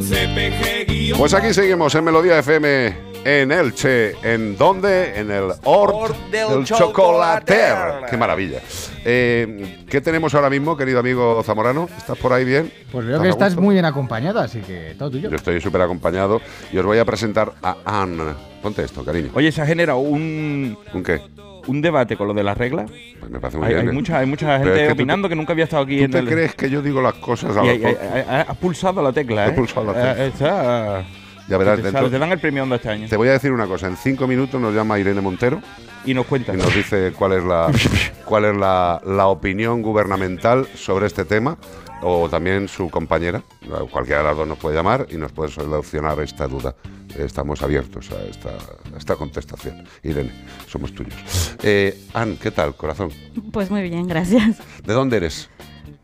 CPG- 0.00 1.16
Pues 1.16 1.34
aquí 1.34 1.54
seguimos 1.54 1.94
en 1.94 2.02
Melodía 2.02 2.36
FM 2.40 2.96
en 3.24 3.52
Elche. 3.52 4.16
¿En 4.24 4.56
dónde? 4.58 5.20
En 5.20 5.30
el 5.30 5.44
Hort, 5.62 5.94
Hort 5.94 6.16
del 6.32 6.48
del 6.48 6.64
Chocolater. 6.64 7.56
Chocolater. 7.76 8.10
Qué 8.10 8.16
maravilla. 8.16 8.58
Eh, 9.04 9.84
¿Qué 9.88 10.00
tenemos 10.00 10.34
ahora 10.34 10.50
mismo, 10.50 10.76
querido 10.76 10.98
amigo 10.98 11.40
Zamorano? 11.44 11.88
¿Estás 11.96 12.18
por 12.18 12.32
ahí 12.32 12.44
bien? 12.44 12.72
Pues 12.90 13.06
veo 13.06 13.14
¿Estás 13.18 13.22
que 13.22 13.30
estás 13.30 13.52
gusto? 13.54 13.62
muy 13.62 13.74
bien 13.76 13.84
acompañado, 13.84 14.40
así 14.40 14.58
que 14.62 14.96
todo 14.98 15.12
tuyo. 15.12 15.30
Yo 15.30 15.36
estoy 15.36 15.60
súper 15.60 15.82
acompañado 15.82 16.40
y 16.72 16.78
os 16.78 16.84
voy 16.84 16.98
a 16.98 17.04
presentar 17.04 17.52
a 17.62 17.76
Anne. 17.84 18.34
Ponte 18.60 18.82
esto, 18.82 19.04
cariño. 19.04 19.30
Oye, 19.34 19.52
se 19.52 19.62
ha 19.62 19.66
generado 19.66 20.00
un, 20.00 20.76
¿Un 20.92 21.02
qué? 21.04 21.20
Un 21.68 21.80
debate 21.80 22.16
con 22.16 22.26
lo 22.28 22.34
de 22.34 22.42
las 22.42 22.58
reglas. 22.58 22.90
Pues 23.20 23.30
me 23.30 23.38
parece 23.40 23.58
muy 23.58 23.66
Hay, 23.68 23.74
bien. 23.74 23.86
hay 23.86 23.90
¿eh? 23.90 23.94
mucha, 23.94 24.18
hay 24.18 24.26
mucha 24.26 24.58
gente 24.58 24.72
es 24.74 24.80
que 24.80 24.86
tú 24.88 24.92
opinando 24.94 25.28
que 25.28 25.36
nunca 25.36 25.52
había 25.52 25.64
estado 25.64 25.84
aquí 25.84 25.98
¿Tú 25.98 26.04
en 26.04 26.10
te 26.10 26.18
el. 26.18 26.26
crees 26.28 26.54
que 26.54 26.68
yo 26.70 26.82
digo 26.82 27.00
las 27.00 27.14
cosas 27.14 27.56
a 27.56 27.64
Y 27.64 27.82
has 27.84 28.56
pulsado 28.56 29.02
la 29.02 29.12
tecla, 29.12 29.46
He 29.46 29.50
¿eh? 29.50 29.52
pulsado 29.52 29.86
la 29.86 29.92
tecla. 29.94 30.24
Eh, 30.24 30.28
está- 30.28 31.04
Ya 31.48 31.56
verás, 31.56 31.76
te, 31.76 31.82
dentro- 31.82 32.00
sale, 32.00 32.10
te 32.10 32.18
dan 32.18 32.32
el 32.32 32.38
premio 32.40 32.62
Onda 32.64 32.76
este 32.76 32.88
año. 32.90 33.08
Te 33.08 33.16
voy 33.16 33.28
a 33.28 33.32
decir 33.32 33.52
una 33.52 33.66
cosa. 33.66 33.86
En 33.86 33.96
cinco 33.96 34.26
minutos 34.26 34.60
nos 34.60 34.74
llama 34.74 34.98
Irene 34.98 35.20
Montero 35.20 35.62
Y 36.04 36.12
nos 36.14 36.26
cuenta. 36.26 36.52
y 36.54 36.56
nos 36.56 36.74
dice 36.74 37.12
cuál 37.18 37.32
es 37.32 37.44
la 37.44 37.70
cuál 38.24 38.44
es 38.46 38.56
la, 38.56 39.00
la 39.06 39.26
opinión 39.28 39.80
gubernamental 39.82 40.66
sobre 40.74 41.06
este 41.06 41.24
tema 41.24 41.56
o 42.02 42.28
también 42.28 42.68
su 42.68 42.88
compañera. 42.90 43.42
Cualquiera 43.90 44.20
de 44.22 44.28
las 44.28 44.36
dos 44.36 44.46
nos 44.48 44.58
puede 44.58 44.76
llamar 44.76 45.06
y 45.10 45.16
nos 45.16 45.32
puede 45.32 45.50
solucionar 45.50 46.18
esta 46.20 46.46
duda. 46.46 46.74
Estamos 47.18 47.62
abiertos 47.62 48.10
a 48.12 48.22
esta, 48.28 48.50
a 48.50 48.96
esta 48.98 49.16
contestación. 49.16 49.84
Irene, 50.02 50.30
somos 50.68 50.92
tuyos. 50.94 51.14
Eh, 51.62 51.98
Ann, 52.14 52.36
¿qué 52.40 52.50
tal, 52.50 52.74
corazón? 52.76 53.10
Pues 53.52 53.70
muy 53.70 53.82
bien, 53.82 54.06
gracias. 54.06 54.58
¿De 54.84 54.92
dónde 54.92 55.16
eres? 55.16 55.48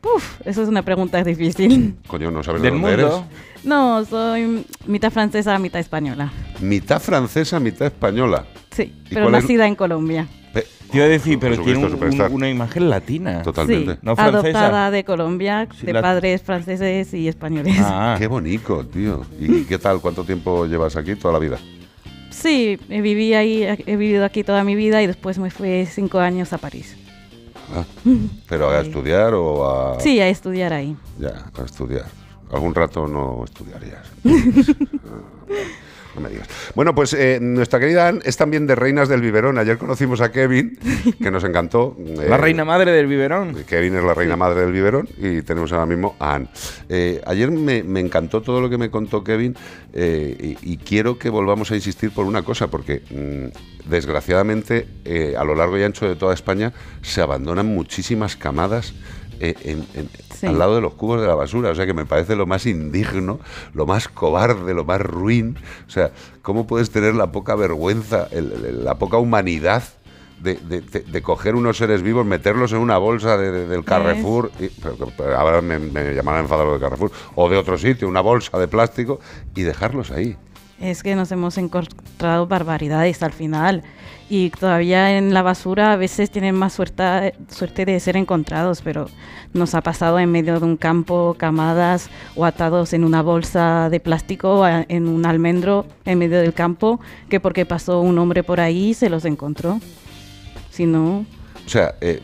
Uf, 0.02 0.40
eso 0.44 0.62
es 0.62 0.68
una 0.68 0.82
pregunta 0.82 1.22
difícil. 1.24 1.96
Coño, 2.06 2.30
no 2.30 2.42
sabes 2.42 2.60
de 2.62 2.70
dónde 2.70 2.96
mundo. 2.96 3.26
No, 3.64 4.04
soy 4.04 4.66
mitad 4.86 5.10
francesa, 5.10 5.58
mitad 5.58 5.80
española. 5.80 6.30
eres. 6.50 6.62
Mitad 6.62 7.00
francesa, 7.00 7.58
mitad 7.60 7.86
española. 7.86 8.44
Sí, 8.70 8.94
¿Y 9.10 9.14
pero 9.14 9.26
es- 9.26 9.32
nacida 9.32 9.66
en 9.66 9.74
Colombia. 9.76 10.26
Te 10.54 10.96
iba 10.98 11.06
a 11.06 11.08
decir, 11.08 11.38
pero 11.40 11.56
tiene 11.62 11.78
un- 11.78 11.84
un- 11.86 11.90
superstar. 11.90 12.30
una 12.30 12.48
imagen 12.48 12.88
latina. 12.88 13.42
Totalmente. 13.42 13.94
Sí, 13.94 13.98
No 14.02 14.14
francesa. 14.14 14.40
adoptada 14.60 14.90
de 14.92 15.04
Colombia, 15.04 15.66
Sí, 15.78 15.86
de 15.86 15.92
la- 15.94 16.02
padres 16.02 16.40
franceses 16.42 17.12
y 17.14 17.26
españoles. 17.26 17.76
Ah, 17.80 18.14
Qué 18.18 18.26
bonito, 18.28 18.86
tío. 18.86 19.22
¿Y 19.40 19.64
qué 19.64 19.78
tal? 19.78 20.00
¿Cuánto 20.00 20.22
tiempo 20.24 20.66
llevas 20.66 20.94
aquí? 20.96 21.16
Toda 21.16 21.32
la 21.34 21.40
vida. 21.40 21.58
Sí, 22.30 22.78
viví 22.88 23.34
ahí, 23.34 23.62
he 23.64 23.96
vivido 23.96 24.24
aquí 24.24 24.44
toda 24.44 24.62
mi 24.64 24.74
vida 24.74 25.02
y 25.02 25.06
después 25.06 25.38
me 25.38 25.50
fui 25.50 25.86
cinco 25.86 26.18
años 26.20 26.52
a 26.52 26.58
París. 26.58 26.96
Ah, 27.74 27.84
¿Pero 28.48 28.70
a 28.70 28.80
estudiar 28.80 29.34
o 29.34 29.68
a...? 29.96 30.00
Sí, 30.00 30.20
a 30.20 30.28
estudiar 30.28 30.72
ahí. 30.72 30.96
Ya, 31.18 31.50
a 31.58 31.64
estudiar. 31.64 32.06
Algún 32.52 32.74
rato 32.74 33.06
no 33.08 33.44
estudiarías. 33.44 34.06
no 36.14 36.20
me 36.20 36.28
digas. 36.30 36.48
Bueno, 36.74 36.94
pues 36.94 37.12
eh, 37.14 37.38
nuestra 37.40 37.78
querida 37.80 38.08
Ann 38.08 38.20
es 38.24 38.36
también 38.36 38.66
de 38.66 38.74
Reinas 38.74 39.08
del 39.08 39.20
Biberón. 39.20 39.58
Ayer 39.58 39.78
conocimos 39.78 40.20
a 40.20 40.30
Kevin, 40.32 40.78
que 41.22 41.30
nos 41.30 41.44
encantó. 41.44 41.96
La 42.28 42.36
Eh, 42.36 42.38
reina 42.38 42.64
madre 42.64 42.92
del 42.92 43.06
biberón. 43.06 43.54
Kevin 43.66 43.96
es 43.96 44.04
la 44.04 44.14
reina 44.14 44.36
madre 44.36 44.60
del 44.62 44.72
biberón 44.72 45.08
y 45.18 45.42
tenemos 45.42 45.72
ahora 45.72 45.86
mismo 45.86 46.16
a 46.18 46.34
Ann. 46.34 46.48
Eh, 46.88 47.20
ayer 47.26 47.50
me, 47.50 47.82
me 47.82 48.00
encantó 48.00 48.42
todo 48.42 48.60
lo 48.60 48.68
que 48.70 48.78
me 48.78 48.90
contó 48.90 49.22
Kevin 49.24 49.56
eh, 49.92 50.56
y, 50.62 50.72
y 50.72 50.76
quiero 50.78 51.18
que 51.18 51.30
volvamos 51.30 51.70
a 51.70 51.74
insistir 51.76 52.10
por 52.12 52.26
una 52.26 52.42
cosa, 52.42 52.68
porque 52.68 53.02
mm, 53.10 53.88
desgraciadamente 53.90 54.86
eh, 55.04 55.34
a 55.38 55.44
lo 55.44 55.54
largo 55.54 55.78
y 55.78 55.82
ancho 55.82 56.08
de 56.08 56.16
toda 56.16 56.34
España 56.34 56.72
se 57.02 57.20
abandonan 57.20 57.66
muchísimas 57.66 58.36
camadas. 58.36 58.92
Eh, 59.44 59.54
en- 59.64 59.86
en- 59.94 60.08
Sí. 60.34 60.46
al 60.46 60.58
lado 60.58 60.74
de 60.74 60.80
los 60.80 60.94
cubos 60.94 61.20
de 61.20 61.26
la 61.28 61.34
basura, 61.34 61.70
o 61.70 61.74
sea 61.74 61.86
que 61.86 61.94
me 61.94 62.06
parece 62.06 62.34
lo 62.36 62.46
más 62.46 62.66
indigno, 62.66 63.38
lo 63.72 63.86
más 63.86 64.08
cobarde, 64.08 64.74
lo 64.74 64.84
más 64.84 65.00
ruin. 65.00 65.56
O 65.86 65.90
sea, 65.90 66.10
¿cómo 66.42 66.66
puedes 66.66 66.90
tener 66.90 67.14
la 67.14 67.30
poca 67.32 67.54
vergüenza, 67.54 68.26
el- 68.30 68.52
el- 68.52 68.84
la 68.84 68.94
poca 68.96 69.16
humanidad 69.18 69.82
de, 70.40 70.54
de- 70.56 70.80
de- 70.82 71.00
de 71.00 71.22
coger 71.22 71.54
unos 71.54 71.78
seres 71.78 72.02
vivos, 72.02 72.26
meterlos 72.26 72.72
en 72.72 72.78
una 72.78 72.98
bolsa 72.98 73.36
de- 73.38 73.50
de- 73.52 73.66
del 73.68 73.84
Carrefour, 73.84 74.50
y- 74.60 74.68
pero- 74.68 75.08
pero 75.16 75.38
ahora 75.38 75.62
me, 75.62 75.78
me 75.78 76.12
llamarán 76.14 76.42
enfadado 76.42 76.74
de 76.74 76.80
Carrefour, 76.80 77.10
o 77.34 77.48
de 77.48 77.56
otro 77.56 77.78
sitio, 77.78 78.08
una 78.08 78.20
bolsa 78.20 78.58
de 78.58 78.68
plástico, 78.68 79.20
y 79.54 79.62
dejarlos 79.62 80.10
ahí. 80.10 80.36
Es 80.80 81.02
que 81.02 81.14
nos 81.14 81.30
hemos 81.32 81.56
encontrado 81.56 82.46
barbaridades 82.46 83.22
al 83.22 83.32
final. 83.32 83.84
Y 84.30 84.50
todavía 84.50 85.18
en 85.18 85.34
la 85.34 85.42
basura 85.42 85.92
a 85.92 85.96
veces 85.96 86.30
tienen 86.30 86.54
más 86.54 86.72
suerte, 86.72 87.34
suerte 87.48 87.84
de 87.84 88.00
ser 88.00 88.16
encontrados, 88.16 88.80
pero 88.80 89.08
nos 89.52 89.74
ha 89.74 89.82
pasado 89.82 90.18
en 90.18 90.30
medio 90.32 90.58
de 90.58 90.64
un 90.64 90.76
campo, 90.76 91.36
camadas 91.38 92.08
o 92.34 92.46
atados 92.46 92.94
en 92.94 93.04
una 93.04 93.22
bolsa 93.22 93.90
de 93.90 94.00
plástico 94.00 94.66
en 94.66 95.08
un 95.08 95.26
almendro 95.26 95.86
en 96.06 96.18
medio 96.18 96.40
del 96.40 96.54
campo, 96.54 97.00
que 97.28 97.38
porque 97.38 97.66
pasó 97.66 98.00
un 98.00 98.18
hombre 98.18 98.42
por 98.42 98.60
ahí 98.60 98.94
se 98.94 99.10
los 99.10 99.26
encontró. 99.26 99.78
Si 100.70 100.86
no, 100.86 101.26
O 101.64 101.68
sea, 101.68 101.94
eh, 102.00 102.20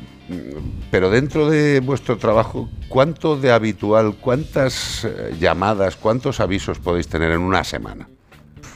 pero 0.91 1.11
dentro 1.11 1.51
de 1.51 1.81
vuestro 1.81 2.17
trabajo, 2.17 2.69
¿cuánto 2.89 3.37
de 3.37 3.53
habitual, 3.53 4.17
cuántas 4.21 5.05
eh, 5.05 5.37
llamadas, 5.39 5.97
cuántos 5.97 6.41
avisos 6.41 6.79
podéis 6.79 7.09
tener 7.09 7.31
en 7.31 7.41
una 7.41 7.63
semana? 7.63 8.09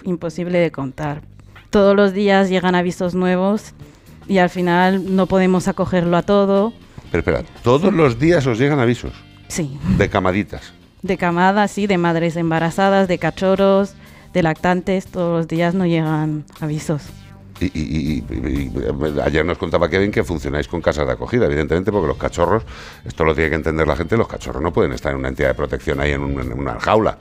imposible 0.05 0.59
de 0.59 0.71
contar. 0.71 1.23
Todos 1.75 1.97
los 1.97 2.13
días 2.13 2.51
llegan 2.51 2.77
avisos 2.77 3.17
nuevos 3.17 3.73
y 4.29 4.39
al 4.39 4.49
final 4.49 5.17
no 5.17 5.27
podemos 5.27 5.67
acogerlo 5.67 6.17
a 6.17 6.23
todo. 6.23 6.73
Pero 7.11 7.19
espera, 7.19 7.43
todos 7.65 7.93
los 7.93 8.17
días 8.21 8.47
os 8.47 8.61
llegan 8.61 8.79
avisos 8.79 9.11
Sí, 9.49 9.77
de 9.99 10.09
camaditas. 10.09 10.73
de 11.03 11.17
camadas, 11.19 11.73
sí, 11.73 11.89
de 11.89 11.99
madres 11.99 12.37
embarazadas, 12.37 13.09
de 13.09 13.19
cachorros, 13.19 13.95
de 14.33 14.45
lactantes, 14.45 15.07
todos 15.07 15.37
los 15.37 15.49
días 15.49 15.75
nos 15.75 15.89
llegan 15.89 16.45
avisos. 16.61 17.03
Y, 17.59 17.65
y- 17.65 17.71
y- 17.75 18.25
y- 18.31 18.71
y- 19.17 19.21
ayer 19.25 19.45
nos 19.45 19.59
contaba 19.59 19.89
Kevin 19.91 20.13
que 20.13 20.23
funcionáis 20.23 20.69
con 20.69 20.81
casas 20.81 21.09
de 21.09 21.13
acogida, 21.15 21.47
evidentemente, 21.47 21.91
porque 21.91 22.07
los 22.07 22.19
cachorros, 22.19 22.63
esto 23.05 23.25
lo 23.25 23.35
tiene 23.35 23.51
que 23.51 23.57
entender 23.57 23.89
la 23.89 23.97
gente, 23.97 24.17
los 24.17 24.29
cachorros 24.29 24.63
no 24.63 24.73
pueden 24.73 24.93
estar 24.93 25.11
en 25.11 25.19
una 25.19 25.29
entidad 25.29 25.49
de 25.49 25.55
protección 25.55 25.99
ahí 25.99 26.13
en, 26.13 26.21
un- 26.23 26.41
en 26.41 26.53
una 26.57 26.79
jaula. 26.79 27.19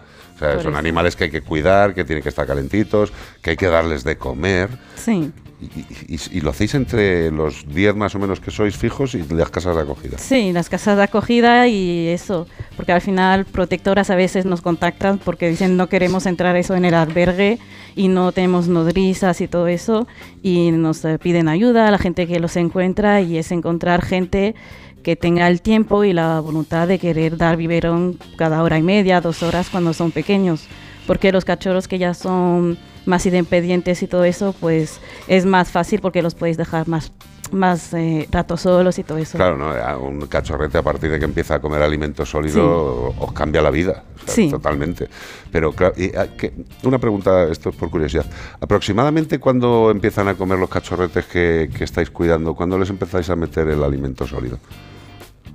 Sea, 0.52 0.62
son 0.62 0.72
eso. 0.74 0.78
animales 0.80 1.16
que 1.16 1.26
hay 1.26 1.32
que 1.32 1.42
cuidar, 1.42 1.94
que 1.94 2.04
tienen 2.04 2.22
que 2.24 2.30
estar 2.30 2.46
calentitos, 2.46 3.12
que 3.42 3.52
hay 3.52 3.56
que 3.58 3.68
darles 3.68 4.04
de 4.04 4.18
comer. 4.18 4.70
Sí, 4.96 5.32
Y, 5.62 5.66
y- 5.80 6.16
y- 6.16 6.38
y 6.38 6.42
lo 6.42 6.50
hacéis 6.50 6.76
entre 6.76 7.32
los 7.32 7.66
10 7.74 7.96
más 7.96 8.14
o 8.16 8.20
menos 8.20 8.42
que 8.42 8.52
sois 8.52 8.76
fijos 8.76 9.16
y 9.16 9.24
las 9.34 9.50
casas 9.50 9.78
de 9.78 9.82
acogida. 9.84 10.18
sí, 10.18 10.52
las 10.52 10.68
casas 10.68 10.98
de 10.98 11.04
acogida 11.04 11.68
y 11.70 12.08
eso, 12.10 12.48
porque 12.76 12.92
al 12.92 13.00
final 13.00 13.46
protectoras 13.46 14.10
a 14.10 14.16
veces 14.18 14.44
nos 14.46 14.60
contactan 14.60 15.20
porque 15.20 15.48
dicen 15.50 15.78
no 15.78 15.88
queremos 15.88 16.26
entrar 16.26 16.58
eso 16.58 16.76
en 16.76 16.84
el 16.84 16.94
albergue 16.94 17.60
y 17.96 18.10
no 18.10 18.34
tenemos 18.34 18.68
nodrizas 18.68 19.40
y 19.40 19.48
todo 19.48 19.68
eso 19.68 20.06
y 20.42 20.72
nos 20.72 21.06
eh, 21.06 21.18
piden 21.18 21.48
ayuda 21.48 21.88
a 21.88 21.92
la 21.92 21.98
gente 21.98 22.28
que 22.28 22.42
los 22.42 22.58
encuentra 22.58 23.22
y 23.22 23.38
es 23.38 23.50
encontrar 23.54 24.04
gente 24.04 24.56
que 25.04 25.16
tenga 25.16 25.48
el 25.48 25.62
tiempo 25.62 26.04
y 26.04 26.14
la 26.14 26.40
voluntad 26.40 26.88
de 26.88 26.98
querer 26.98 27.38
dar 27.38 27.58
biberón 27.58 28.18
cada 28.38 28.64
hora 28.64 28.78
y 28.78 28.82
media, 28.84 29.22
dos 29.22 29.44
horas 29.44 29.70
cuando 29.70 29.94
son 29.94 30.12
pequeños. 30.12 30.66
Porque 31.06 31.32
los 31.34 31.44
cachorros 31.46 31.88
que 31.88 32.00
ya 32.00 32.14
son 32.14 32.78
más 33.06 33.26
independientes 33.26 34.02
y 34.02 34.08
todo 34.08 34.24
eso, 34.24 34.56
pues 34.60 35.00
es 35.28 35.46
más 35.46 35.70
fácil 35.70 36.00
porque 36.00 36.22
los 36.22 36.34
podéis 36.34 36.56
dejar 36.56 36.88
más, 36.88 37.12
más 37.52 37.94
eh, 37.94 38.26
rato 38.32 38.56
solos 38.56 38.98
y 38.98 39.04
todo 39.04 39.18
eso. 39.18 39.38
Claro, 39.38 39.58
¿no? 39.58 39.72
A 39.72 39.98
un 39.98 40.26
cachorrete 40.28 40.78
a 40.78 40.82
partir 40.82 41.12
de 41.12 41.20
que 41.20 41.26
empieza 41.26 41.56
a 41.56 41.60
comer 41.60 41.82
alimento 41.82 42.26
sólido 42.26 43.14
os 43.20 43.34
cambia 43.34 43.62
la 43.62 43.70
vida. 43.70 44.04
o 44.16 44.26
sea, 44.26 44.34
Sí. 44.36 44.50
Totalmente. 44.50 45.10
Pero 45.52 45.74
claro, 45.74 45.94
y, 45.98 46.16
ah, 46.16 46.28
que- 46.38 46.54
una 46.84 46.98
pregunta, 46.98 47.44
esto 47.52 47.68
es 47.72 47.76
por 47.76 47.90
curiosidad. 47.90 48.26
¿Aproximadamente 48.62 49.40
cuándo 49.40 49.92
empiezan 49.92 50.30
a 50.30 50.36
comer 50.36 50.58
los 50.58 50.70
cachorretes 50.70 51.26
que, 51.26 51.70
que 51.78 51.84
estáis 51.84 52.10
cuidando? 52.10 52.54
¿Cuándo 52.56 52.80
les 52.80 52.90
empezáis 52.90 53.30
a 53.30 53.36
meter 53.36 53.68
el 53.68 53.84
alimento 53.84 54.26
sólido? 54.26 54.60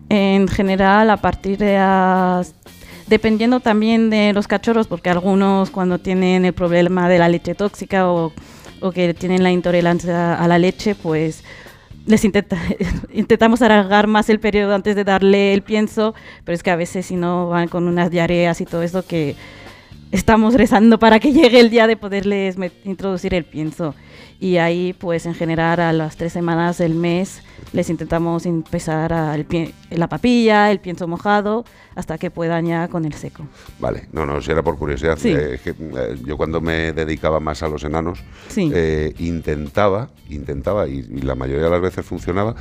En 0.08 0.48
general, 0.48 1.10
a 1.10 1.16
partir 1.18 1.58
de... 1.58 1.74
las- 1.74 2.54
dependiendo 3.06 3.60
también 3.60 4.10
de 4.10 4.32
los 4.34 4.46
cachorros, 4.46 4.86
porque 4.86 5.08
algunos 5.10 5.70
cuando 5.70 5.98
tienen 5.98 6.44
el 6.44 6.52
problema 6.52 7.08
de 7.08 7.18
la 7.18 7.28
leche 7.28 7.54
tóxica 7.54 8.10
o, 8.10 8.32
o 8.80 8.92
que 8.92 9.14
tienen 9.14 9.42
la 9.42 9.50
intolerancia 9.50 10.34
a 10.34 10.46
la 10.48 10.58
leche, 10.58 10.94
pues 10.94 11.42
les 12.06 12.24
intenta, 12.24 12.58
intentamos 13.12 13.62
alargar 13.62 14.06
más 14.08 14.28
el 14.30 14.40
periodo 14.40 14.74
antes 14.74 14.94
de 14.96 15.04
darle 15.04 15.54
el 15.54 15.62
pienso, 15.62 16.14
pero 16.44 16.54
es 16.54 16.62
que 16.62 16.70
a 16.70 16.76
veces 16.76 17.06
si 17.06 17.16
no 17.16 17.48
van 17.48 17.68
con 17.68 17.88
unas 17.88 18.10
diarreas 18.10 18.60
y 18.60 18.66
todo 18.66 18.82
eso 18.82 19.06
que 19.06 19.36
estamos 20.12 20.54
rezando 20.54 20.98
para 20.98 21.18
que 21.20 21.32
llegue 21.32 21.60
el 21.60 21.70
día 21.70 21.86
de 21.86 21.96
poderles 21.96 22.56
introducir 22.84 23.34
el 23.34 23.44
pienso. 23.44 23.94
Y 24.40 24.58
ahí, 24.58 24.92
pues 24.92 25.26
en 25.26 25.34
general, 25.34 25.80
a 25.80 25.92
las 25.92 26.16
tres 26.16 26.32
semanas 26.32 26.78
del 26.78 26.94
mes, 26.94 27.42
les 27.72 27.90
intentamos 27.90 28.46
empezar 28.46 29.12
a 29.12 29.34
el 29.34 29.44
pie- 29.46 29.72
la 29.90 30.08
papilla, 30.08 30.70
el 30.70 30.78
pienso 30.78 31.08
mojado, 31.08 31.64
hasta 31.96 32.18
que 32.18 32.30
puedan 32.30 32.66
ya 32.66 32.86
con 32.86 33.04
el 33.04 33.14
seco. 33.14 33.48
Vale, 33.80 34.06
no, 34.12 34.24
no, 34.26 34.40
si 34.40 34.52
era 34.52 34.62
por 34.62 34.78
curiosidad. 34.78 35.18
Sí. 35.18 35.30
eh, 35.32 35.54
es 35.54 35.60
que, 35.62 35.70
eh, 35.70 36.16
yo 36.24 36.36
cuando 36.36 36.60
me 36.60 36.92
dedicaba 36.92 37.40
más 37.40 37.64
a 37.64 37.68
los 37.68 37.82
enanos, 37.82 38.20
Sí. 38.48 38.70
eh, 38.72 39.12
intentaba, 39.18 40.08
intentaba, 40.28 40.86
y, 40.86 40.98
y 40.98 41.22
la 41.22 41.34
mayoría 41.34 41.64
de 41.64 41.70
las 41.70 41.80
veces 41.80 42.06
funcionaba. 42.06 42.54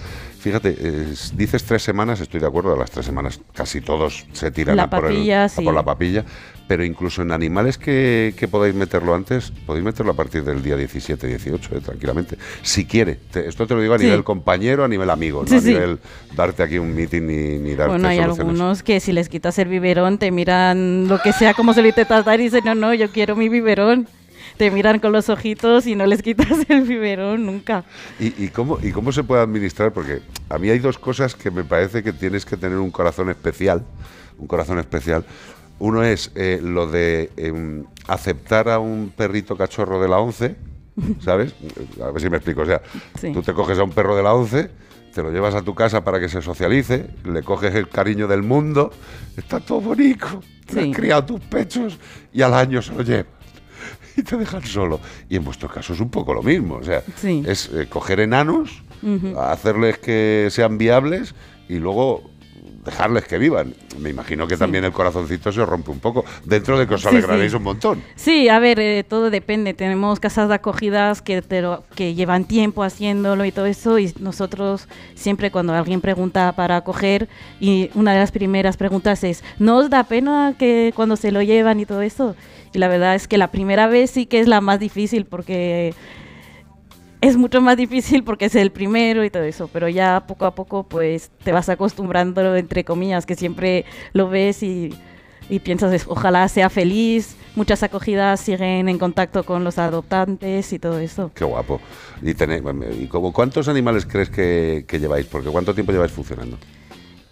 Fíjate, 0.48 0.78
eh, 0.80 1.14
dices 1.34 1.66
tres 1.66 1.84
semanas, 1.84 2.22
estoy 2.22 2.40
de 2.40 2.48
acuerdo, 2.48 2.74
a 2.74 2.78
las 2.78 2.90
tres 2.90 3.06
semanas 3.06 3.42
casi 3.54 3.82
todos 3.82 4.26
se 4.32 4.50
tiran 4.50 4.80
a, 4.80 4.90
por 4.90 5.12
el- 5.12 5.30
a 5.34 5.50
por 5.50 5.74
la 5.74 5.84
papilla, 5.84 6.24
pero 6.70 6.86
incluso 6.86 7.22
en 7.22 7.34
animales 7.34 7.78
que, 7.78 8.34
que 8.38 8.48
podáis 8.48 8.74
meterlo 8.74 9.14
antes, 9.14 9.52
podéis 9.66 9.84
meterlo 9.84 10.14
a 10.14 10.16
partir 10.16 10.46
del 10.46 10.64
día 10.64 10.78
17, 10.78 11.28
18, 11.28 11.76
eh, 11.76 11.82
tranquilamente. 11.82 12.38
Si 12.62 12.86
quiere, 12.86 13.16
Te- 13.30 13.46
esto 13.50 13.68
te 13.68 13.76
lo 13.76 13.82
digo 13.82 13.94
a 13.94 13.98
Sí. 14.00 14.06
nivel 14.06 14.24
compañero, 14.24 14.86
a 14.86 14.88
nivel 14.88 15.10
amigo, 15.10 15.44
no 15.50 15.58
a 15.58 15.60
nivel 15.60 16.00
darte 16.34 16.64
aquí 16.64 16.78
un 16.78 16.96
meeting 16.96 17.24
ni, 17.24 17.58
ni 17.60 17.76
darte 17.76 17.92
Bueno, 17.92 18.08
hay 18.08 18.16
soluciones. 18.20 18.40
algunos 18.40 18.84
que 18.84 19.02
si 19.02 19.12
les 19.12 19.28
quitas 19.28 19.60
el 19.60 19.68
biberón, 19.68 20.18
te 20.18 20.32
miran 20.32 21.10
lo 21.10 21.22
que 21.22 21.34
sea, 21.34 21.54
como 21.56 21.74
se 21.74 21.82
lo 21.82 21.90
intentas 21.90 22.24
dar 22.24 22.40
y 22.40 22.44
dicen, 22.44 22.62
no, 22.64 22.74
no, 22.74 22.94
yo 22.94 23.12
quiero 23.12 23.36
mi 23.36 23.50
biberón. 23.50 24.08
Te 24.58 24.72
miran 24.72 25.00
con 25.00 25.12
los 25.12 25.30
ojitos 25.30 25.86
y 25.86 25.96
no 25.96 26.06
les 26.06 26.22
quitas 26.24 26.48
el 26.70 26.82
biberón 26.82 27.46
nunca. 27.46 27.84
¿Y, 28.20 28.46
y 28.46 28.48
cómo, 28.50 28.80
¿Y 28.82 28.92
cómo 28.92 29.12
se 29.12 29.24
puede 29.24 29.42
administrar? 29.44 29.94
Porque 29.94 30.22
a 30.50 30.58
mí 30.58 30.70
hay 30.70 30.80
dos 30.80 30.98
cosas 30.98 31.36
que 31.36 31.52
me 31.52 31.64
parece 31.64 32.02
que 32.04 32.12
tienes 32.14 32.46
que 32.46 32.58
tener 32.58 32.78
un 32.78 32.90
corazón 32.92 33.30
especial. 33.30 33.86
Un 34.40 34.48
corazón 34.48 34.80
especial. 34.80 35.26
Uno 35.80 36.04
es 36.04 36.32
eh, 36.36 36.60
lo 36.62 36.88
de 36.88 37.30
em, 37.38 37.86
aceptar 38.08 38.68
a 38.70 38.80
un 38.80 39.14
perrito 39.16 39.56
cachorro 39.56 40.02
de 40.02 40.08
la 40.10 40.18
11, 40.18 40.56
¿sabes? 41.24 41.54
A 42.04 42.10
ver 42.10 42.22
si 42.22 42.30
me 42.30 42.38
explico. 42.38 42.62
O 42.62 42.66
sea, 42.66 42.82
Sí. 43.20 43.32
tú 43.32 43.44
te 43.44 43.54
coges 43.54 43.78
a 43.78 43.84
un 43.84 43.92
perro 43.92 44.16
de 44.16 44.24
la 44.24 44.34
11, 44.34 44.72
te 45.14 45.22
lo 45.24 45.32
llevas 45.32 45.54
a 45.54 45.62
tu 45.62 45.76
casa 45.76 46.04
para 46.04 46.20
que 46.20 46.30
se 46.30 46.42
socialice, 46.42 47.08
le 47.26 47.44
coges 47.44 47.76
el 47.76 47.90
cariño 47.90 48.28
del 48.28 48.42
mundo, 48.42 48.92
está 49.36 49.60
todo 49.60 49.82
bonito, 49.82 50.42
Sí. 50.68 50.80
has 50.92 50.96
criado 50.96 51.26
tus 51.26 51.42
pechos 51.42 51.98
y 52.34 52.42
al 52.42 52.54
año 52.56 52.82
se 52.82 52.94
lo 52.94 53.02
llevas 53.04 53.26
y 54.18 54.24
te 54.24 54.36
dejan 54.36 54.64
solo. 54.66 55.00
Y 55.30 55.38
en 55.38 55.46
vuestro 55.46 55.70
caso 55.70 55.94
es 55.94 56.00
un 56.02 56.10
poco 56.10 56.34
lo 56.34 56.44
mismo. 56.44 56.76
O 56.76 56.84
sea, 56.84 57.02
Sí. 57.16 57.44
es 57.48 57.70
eh, 57.74 57.88
coger 57.90 58.20
enanos, 58.20 58.84
Ujú. 59.04 59.40
hacerles 59.40 60.00
que 60.00 60.48
sean 60.52 60.78
viables 60.78 61.34
y 61.70 61.76
luego 61.78 62.30
dejarles 62.84 63.26
que 63.26 63.38
vivan. 63.38 63.74
Me 64.00 64.10
imagino 64.12 64.48
que 64.48 64.56
también 64.56 64.86
el 64.86 64.94
corazoncito 64.94 65.52
se 65.52 65.66
rompe 65.66 65.92
un 65.92 66.00
poco, 66.00 66.24
dentro 66.46 66.80
de 66.80 66.88
que 66.88 66.94
os 66.94 67.02
Sí, 67.02 67.10
alegraréis 67.10 67.52
sí. 67.52 67.58
un 67.58 67.64
montón. 67.64 68.02
Sí, 68.16 68.48
a 68.48 68.60
ver, 68.60 68.80
eh, 68.80 69.04
todo 69.04 69.30
depende. 69.30 69.74
Tenemos 69.74 70.22
casas 70.22 70.48
de 70.48 70.56
acogidas 70.56 71.22
que, 71.22 71.42
te 71.42 71.62
lo- 71.62 71.84
que 71.96 72.16
llevan 72.16 72.46
tiempo 72.46 72.84
haciéndolo 72.84 73.44
y 73.44 73.52
todo 73.52 73.66
eso, 73.66 74.00
y 74.00 74.14
nosotros 74.22 74.88
siempre 75.16 75.52
cuando 75.52 75.74
alguien 75.74 76.00
pregunta 76.00 76.54
para 76.56 76.78
acoger, 76.78 77.28
y 77.60 77.90
una 77.94 78.14
de 78.14 78.20
las 78.20 78.32
primeras 78.32 78.78
preguntas 78.78 79.22
es, 79.26 79.44
¿no 79.60 79.78
os 79.80 79.90
da 79.90 80.06
pena 80.06 80.56
que 80.58 80.94
cuando 80.96 81.18
se 81.18 81.34
lo 81.34 81.42
llevan 81.42 81.82
y 81.82 81.86
todo 81.86 82.02
eso? 82.02 82.38
Y 82.74 82.80
la 82.80 82.88
verdad 82.88 83.16
es 83.16 83.28
que 83.28 83.38
la 83.38 83.50
primera 83.52 83.88
vez 83.88 84.12
sí 84.12 84.26
que 84.26 84.40
es 84.40 84.48
la 84.48 84.62
más 84.62 84.80
difícil 84.80 85.26
porque 85.26 85.94
es 87.22 87.36
mucho 87.38 87.62
más 87.62 87.78
difícil 87.78 88.24
porque 88.24 88.46
es 88.46 88.56
el 88.56 88.72
primero 88.72 89.24
y 89.24 89.30
todo 89.30 89.44
eso, 89.44 89.70
pero 89.74 89.90
ya 89.90 90.26
poco 90.28 90.46
a 90.46 90.54
poco 90.54 90.84
pues 90.84 91.32
te 91.44 91.52
vas 91.52 91.68
acostumbrando 91.70 92.56
entre 92.56 92.84
comillas, 92.84 93.26
que 93.26 93.36
siempre 93.36 93.86
lo 94.14 94.30
ves 94.30 94.64
y 94.64 94.94
y 95.50 95.60
piensas, 95.60 96.04
ojalá 96.10 96.46
sea 96.50 96.70
feliz. 96.70 97.38
Muchas 97.56 97.82
acogidas 97.82 98.42
siguen 98.42 98.90
en 98.90 99.00
contacto 99.00 99.44
con 99.46 99.64
los 99.64 99.78
adoptantes 99.78 100.74
y 100.74 100.78
todo 100.78 101.00
eso. 101.00 101.32
Qué 101.34 101.46
guapo. 101.46 101.80
¿Y, 102.22 102.34
tenéis- 102.34 102.62
y 103.02 103.08
como, 103.08 103.32
cuántos 103.32 103.70
animales 103.70 104.06
crees 104.06 104.30
que, 104.30 104.84
que 104.86 105.00
lleváis? 105.00 105.26
Porque 105.26 105.48
¿cuánto 105.50 105.74
tiempo 105.74 105.94
lleváis 105.94 106.12
funcionando? 106.12 106.58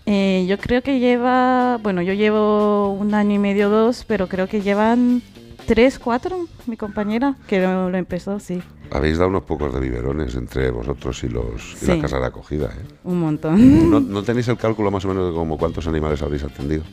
Eh, 0.06 0.46
yo 0.48 0.58
creo 0.60 0.82
que 0.84 1.00
lleva, 1.00 1.78
bueno, 1.82 2.02
yo 2.02 2.14
llevo 2.14 2.92
un 2.94 3.14
año 3.14 3.34
y 3.36 3.40
medio, 3.40 3.70
dos, 3.70 4.06
pero 4.08 4.28
creo 4.28 4.48
que 4.48 4.62
llevan 4.62 5.22
tres, 5.66 5.98
cuatro, 5.98 6.48
mi 6.68 6.78
compañera, 6.78 7.36
que 7.48 7.60
lo, 7.60 7.90
lo 7.90 7.98
empezó, 7.98 8.40
sí, 8.40 8.62
Habéis 8.92 9.18
dado 9.18 9.32
unos 9.32 9.44
pocos 9.46 9.74
de 9.74 9.80
biberones 9.80 10.36
entre 10.36 10.70
vosotros 10.70 11.24
y, 11.24 11.28
los, 11.30 11.74
y 11.74 11.78
Sí. 11.78 11.86
las 11.88 11.98
casas 11.98 12.22
de 12.22 12.28
acogida. 12.28 12.68
¿eh? 12.68 12.86
un 13.04 13.20
montón. 13.20 13.90
¿No, 13.90 14.00
no 14.00 14.22
tenéis 14.22 14.48
el 14.48 14.58
cálculo 14.58 14.92
más 14.92 15.04
o 15.06 15.08
menos 15.08 15.28
de 15.30 15.34
como 15.34 15.58
cuántos 15.58 15.88
animales 15.88 16.22
habréis 16.22 16.44
atendido? 16.44 16.84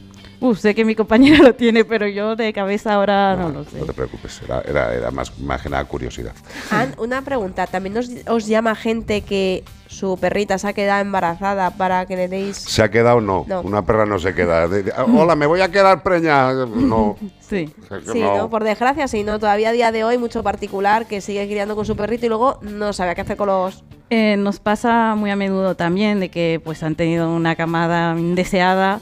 Uf, 0.41 0.59
sé 0.59 0.75
que 0.75 0.87
mi 0.87 0.95
compañera 0.95 1.39
lo 1.45 1.55
tiene, 1.55 1.85
pero 1.85 2.09
yo 2.09 2.35
de 2.35 2.51
cabeza 2.55 2.95
ahora 2.95 3.37
no, 3.37 3.51
lo 3.51 3.65
sé. 3.65 3.79
No 3.79 3.85
te 3.85 3.93
preocupes, 3.93 4.41
era, 4.43 4.63
era, 4.63 4.95
era 4.95 5.11
más, 5.11 5.39
más 5.39 5.61
que 5.61 5.69
nada 5.69 5.85
curiosidad. 5.85 6.33
Ann, 6.71 6.95
una 6.97 7.21
pregunta. 7.23 7.67
¿También 7.67 7.97
os, 7.99 8.09
os 8.27 8.47
llama 8.47 8.75
gente 8.75 9.21
que 9.21 9.63
su 9.93 10.17
perrita 10.19 10.59
se 10.59 10.67
ha 10.69 10.73
quedado 10.73 11.01
embarazada 11.03 11.71
para 11.71 12.07
que 12.07 12.17
le 12.17 12.27
deis... 12.29 12.57
¿Se 12.57 12.83
ha 12.83 12.91
quedado? 12.91 13.21
No. 13.21 13.45
No. 13.47 13.61
Una 13.61 13.85
perra 13.85 14.07
no 14.07 14.19
se 14.19 14.35
queda. 14.35 14.67
De- 14.67 14.83
de- 14.85 14.93
Hola, 15.15 15.37
me 15.37 15.47
voy 15.47 15.61
a 15.61 15.71
quedar 15.71 16.03
preña. 16.03 16.53
No. 16.67 17.17
Sí. 17.53 17.71
O 17.83 17.87
sea 17.87 17.99
que 18.01 18.07
Sí, 18.13 18.21
no. 18.21 18.37
¿no? 18.39 18.49
Por 18.51 18.65
desgracia, 18.65 19.07
sí, 19.09 19.25
¿no? 19.25 19.39
Todavía 19.39 19.69
a 19.69 19.73
día 19.73 19.93
de 19.93 20.05
hoy 20.05 20.17
mucho 20.17 20.43
particular 20.43 21.05
que 21.05 21.21
sigue 21.21 21.47
criando 21.47 21.77
con 21.77 21.85
su 21.85 21.95
perrito 21.97 22.25
y 22.25 22.31
luego 22.31 22.59
no 22.63 22.95
sabe 22.95 23.15
qué 23.15 23.21
hacer 23.21 23.37
con 23.37 23.49
los... 23.49 23.85
Eh, 24.09 24.37
nos 24.39 24.59
pasa 24.59 25.15
muy 25.17 25.31
a 25.31 25.37
menudo 25.37 25.75
también 25.75 26.19
de 26.19 26.31
que 26.31 26.63
pues 26.65 26.83
han 26.83 26.95
tenido 26.95 27.31
una 27.31 27.55
camada 27.55 28.19
indeseada 28.19 29.01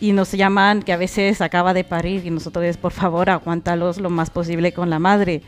y 0.00 0.10
nos 0.10 0.32
llaman 0.32 0.82
que 0.82 0.92
a 0.92 0.96
veces 0.96 1.40
acaba 1.40 1.74
de 1.74 1.84
parir 1.84 2.26
y 2.26 2.30
nosotros 2.30 2.64
es 2.64 2.76
por 2.76 2.90
favor 2.90 3.30
aguántalos 3.30 3.98
lo 3.98 4.10
más 4.10 4.30
posible 4.30 4.72
con 4.72 4.90
la 4.90 4.98
madre. 4.98 5.42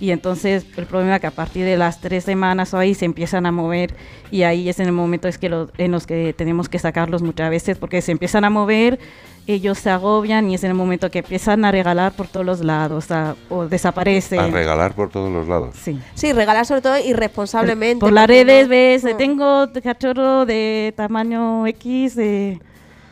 Y 0.00 0.12
entonces 0.12 0.64
el 0.76 0.86
problema 0.86 1.16
es 1.16 1.20
que 1.20 1.26
a 1.26 1.30
partir 1.30 1.64
de 1.66 1.76
las 1.76 2.00
tres 2.00 2.24
semanas 2.24 2.72
o 2.72 2.78
ahí 2.78 2.94
se 2.94 3.04
empiezan 3.04 3.44
a 3.44 3.52
mover 3.52 3.94
y 4.30 4.44
ahí 4.44 4.68
es 4.68 4.80
en 4.80 4.86
el 4.86 4.92
momento 4.92 5.28
es 5.28 5.36
que 5.36 5.48
lo- 5.50 5.68
en 5.76 5.92
los 5.92 6.06
que 6.06 6.32
tenemos 6.36 6.68
que 6.70 6.78
sacarlos 6.78 7.22
muchas 7.22 7.50
veces 7.50 7.76
porque 7.76 8.00
se 8.00 8.10
empiezan 8.12 8.44
a 8.46 8.50
mover, 8.50 8.98
ellos 9.46 9.78
se 9.78 9.90
agobian 9.90 10.48
y 10.48 10.54
es 10.54 10.64
en 10.64 10.70
el 10.70 10.76
momento 10.76 11.10
que 11.10 11.18
empiezan 11.18 11.64
a 11.66 11.70
regalar 11.72 12.12
por 12.12 12.28
todos 12.28 12.46
los 12.46 12.60
lados 12.64 13.10
a- 13.10 13.36
o 13.50 13.66
desaparecen. 13.66 14.40
A 14.40 14.46
regalar 14.46 14.94
por 14.94 15.10
todos 15.10 15.30
los 15.30 15.46
lados. 15.46 15.74
Sí. 15.82 15.98
Sí, 16.14 16.32
regalar 16.32 16.64
sobre 16.64 16.80
todo 16.80 16.98
irresponsablemente. 16.98 18.00
Por 18.00 18.12
las 18.12 18.26
redes 18.26 18.64
no- 18.66 18.70
ves, 18.70 19.04
no. 19.04 19.16
tengo 19.16 19.66
cachorro 19.82 20.46
de 20.46 20.94
tamaño 20.96 21.66
X. 21.66 22.16
eh, 22.16 22.58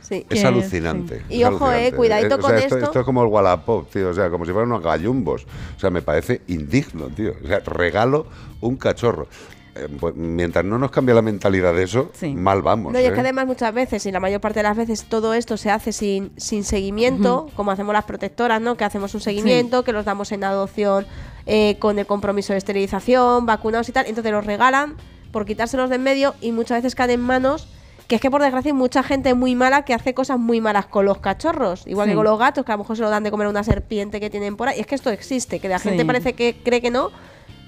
Sí. 0.08 0.24
Es 0.30 0.44
alucinante. 0.44 1.22
Y 1.28 1.42
es 1.42 1.48
ojo, 1.48 1.70
eh, 1.70 1.92
cuidadito 1.92 2.36
o 2.36 2.40
sea, 2.40 2.48
con 2.48 2.54
esto, 2.56 2.76
esto. 2.76 2.86
esto 2.86 3.00
es 3.00 3.04
como 3.04 3.22
el 3.22 3.28
Wallapop, 3.28 3.90
tío. 3.90 4.08
O 4.08 4.14
sea, 4.14 4.30
como 4.30 4.46
si 4.46 4.52
fueran 4.52 4.70
unos 4.70 4.82
gallumbos. 4.82 5.44
O 5.76 5.80
sea, 5.80 5.90
me 5.90 6.00
parece 6.00 6.40
indigno, 6.48 7.08
tío. 7.08 7.34
O 7.44 7.46
sea, 7.46 7.60
regalo 7.60 8.26
un 8.60 8.76
cachorro. 8.76 9.28
Eh, 9.74 9.86
pues, 10.00 10.14
mientras 10.16 10.64
no 10.64 10.78
nos 10.78 10.90
cambie 10.90 11.14
la 11.14 11.22
mentalidad 11.22 11.74
de 11.74 11.84
eso, 11.84 12.10
mal 12.34 12.62
vamos. 12.62 12.92
No, 12.92 12.98
y 12.98 13.04
es 13.04 13.10
¿eh? 13.10 13.14
que 13.14 13.20
además 13.20 13.46
muchas 13.46 13.72
veces, 13.72 14.04
y 14.06 14.12
la 14.12 14.18
mayor 14.18 14.40
parte 14.40 14.60
de 14.60 14.64
las 14.64 14.76
veces, 14.76 15.04
todo 15.04 15.34
esto 15.34 15.56
se 15.56 15.70
hace 15.70 15.92
sin, 15.92 16.32
sin 16.36 16.64
seguimiento, 16.64 17.48
como 17.54 17.70
hacemos 17.70 17.92
las 17.92 18.04
protectoras, 18.04 18.60
¿no? 18.60 18.76
Que 18.76 18.84
hacemos 18.84 19.14
un 19.14 19.20
seguimiento, 19.20 19.84
que 19.84 19.92
los 19.92 20.04
damos 20.04 20.32
en 20.32 20.42
adopción 20.42 21.06
eh, 21.46 21.76
con 21.78 21.98
el 21.98 22.06
compromiso 22.06 22.54
de 22.54 22.58
esterilización, 22.58 23.46
vacunados 23.46 23.88
y 23.88 23.92
tal. 23.92 24.06
Entonces 24.06 24.32
los 24.32 24.44
regalan 24.44 24.96
por 25.30 25.44
quitárselos 25.44 25.90
de 25.90 25.96
en 25.96 26.02
medio 26.02 26.34
y 26.40 26.52
muchas 26.52 26.78
veces 26.78 26.94
caen 26.94 27.10
en 27.10 27.20
manos 27.20 27.68
que 28.08 28.14
es 28.16 28.20
que 28.22 28.30
por 28.30 28.40
desgracia 28.42 28.70
hay 28.70 28.76
mucha 28.76 29.02
gente 29.02 29.34
muy 29.34 29.54
mala 29.54 29.84
que 29.84 29.92
hace 29.94 30.14
cosas 30.14 30.38
muy 30.38 30.60
malas 30.60 30.86
con 30.86 31.04
los 31.04 31.18
cachorros, 31.18 31.86
igual 31.86 32.06
Sí. 32.06 32.12
que 32.12 32.16
con 32.16 32.24
los 32.24 32.38
gatos, 32.38 32.64
que 32.64 32.72
a 32.72 32.74
lo 32.76 32.82
mejor 32.82 32.96
se 32.96 33.02
lo 33.02 33.10
dan 33.10 33.22
de 33.22 33.30
comer 33.30 33.46
a 33.46 33.50
una 33.50 33.62
serpiente 33.64 34.18
que 34.18 34.30
tienen 34.30 34.56
por 34.56 34.68
ahí. 34.68 34.78
Y 34.78 34.80
es 34.80 34.86
que 34.86 34.94
esto 34.94 35.10
existe, 35.10 35.60
que 35.60 35.68
la 35.68 35.78
Sí. 35.78 35.90
gente 35.90 36.04
parece 36.06 36.32
que 36.32 36.56
cree 36.64 36.80
que 36.80 36.90
no, 36.90 37.10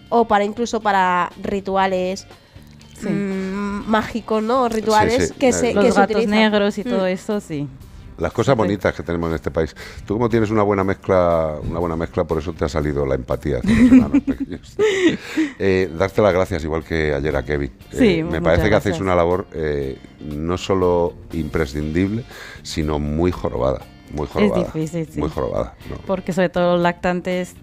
o 0.08 0.24
para 0.26 0.44
incluso 0.44 0.80
para 0.80 1.30
rituales 1.42 2.26
mm, 3.02 3.88
mágicos, 3.88 4.42
¿no? 4.42 4.62
O 4.64 4.68
Rituales 4.68 5.28
sí. 5.28 5.34
que 5.38 5.52
se 5.52 5.72
Los 5.74 5.84
que 5.84 5.92
se 5.92 6.00
gatos 6.00 6.16
utilizan. 6.16 6.38
negros 6.38 6.78
y 6.78 6.84
todo 6.84 7.04
Mm. 7.04 7.08
eso, 7.08 7.40
sí. 7.40 7.68
Las 8.20 8.32
cosas 8.32 8.56
bonitas 8.56 8.94
que 8.94 9.02
tenemos 9.02 9.30
en 9.30 9.36
este 9.36 9.50
país. 9.50 9.74
Tú 10.06 10.14
como 10.14 10.28
tienes 10.28 10.50
una 10.50 10.62
buena 10.62 10.84
mezcla, 10.84 11.56
una 11.62 11.78
buena 11.80 11.96
mezcla, 11.96 12.24
por 12.24 12.38
eso 12.38 12.52
te 12.52 12.64
ha 12.64 12.68
salido 12.68 13.04
la 13.06 13.14
empatía 13.14 13.58
hacia 13.58 13.70
los 13.74 13.92
enanos 13.92 14.22
pequeños. 14.26 14.76
Eh, 15.58 15.90
darte 15.96 16.22
las 16.22 16.32
gracias 16.34 16.62
igual 16.64 16.84
que 16.84 17.14
ayer 17.14 17.34
a 17.36 17.42
Kevin. 17.44 17.72
Eh, 17.92 17.96
Sí, 17.98 18.22
me 18.22 18.40
parece 18.42 18.64
que 18.64 18.70
gracias. 18.70 18.92
hacéis 18.94 19.00
una 19.00 19.14
labor 19.14 19.46
eh, 19.54 19.98
no 20.20 20.58
solo 20.58 21.14
imprescindible, 21.32 22.24
sino 22.62 22.98
muy 22.98 23.32
jorobada. 23.32 23.80
Muy 24.12 24.26
jorobada. 24.26 24.64
difícil, 24.64 25.08
sí. 25.10 25.18
Muy 25.20 25.30
jorobada. 25.30 25.74
¿no? 25.88 25.96
Porque 26.06 26.32
sobre 26.32 26.48
todo 26.48 26.74
los 26.74 26.82
lactantes, 26.82 27.54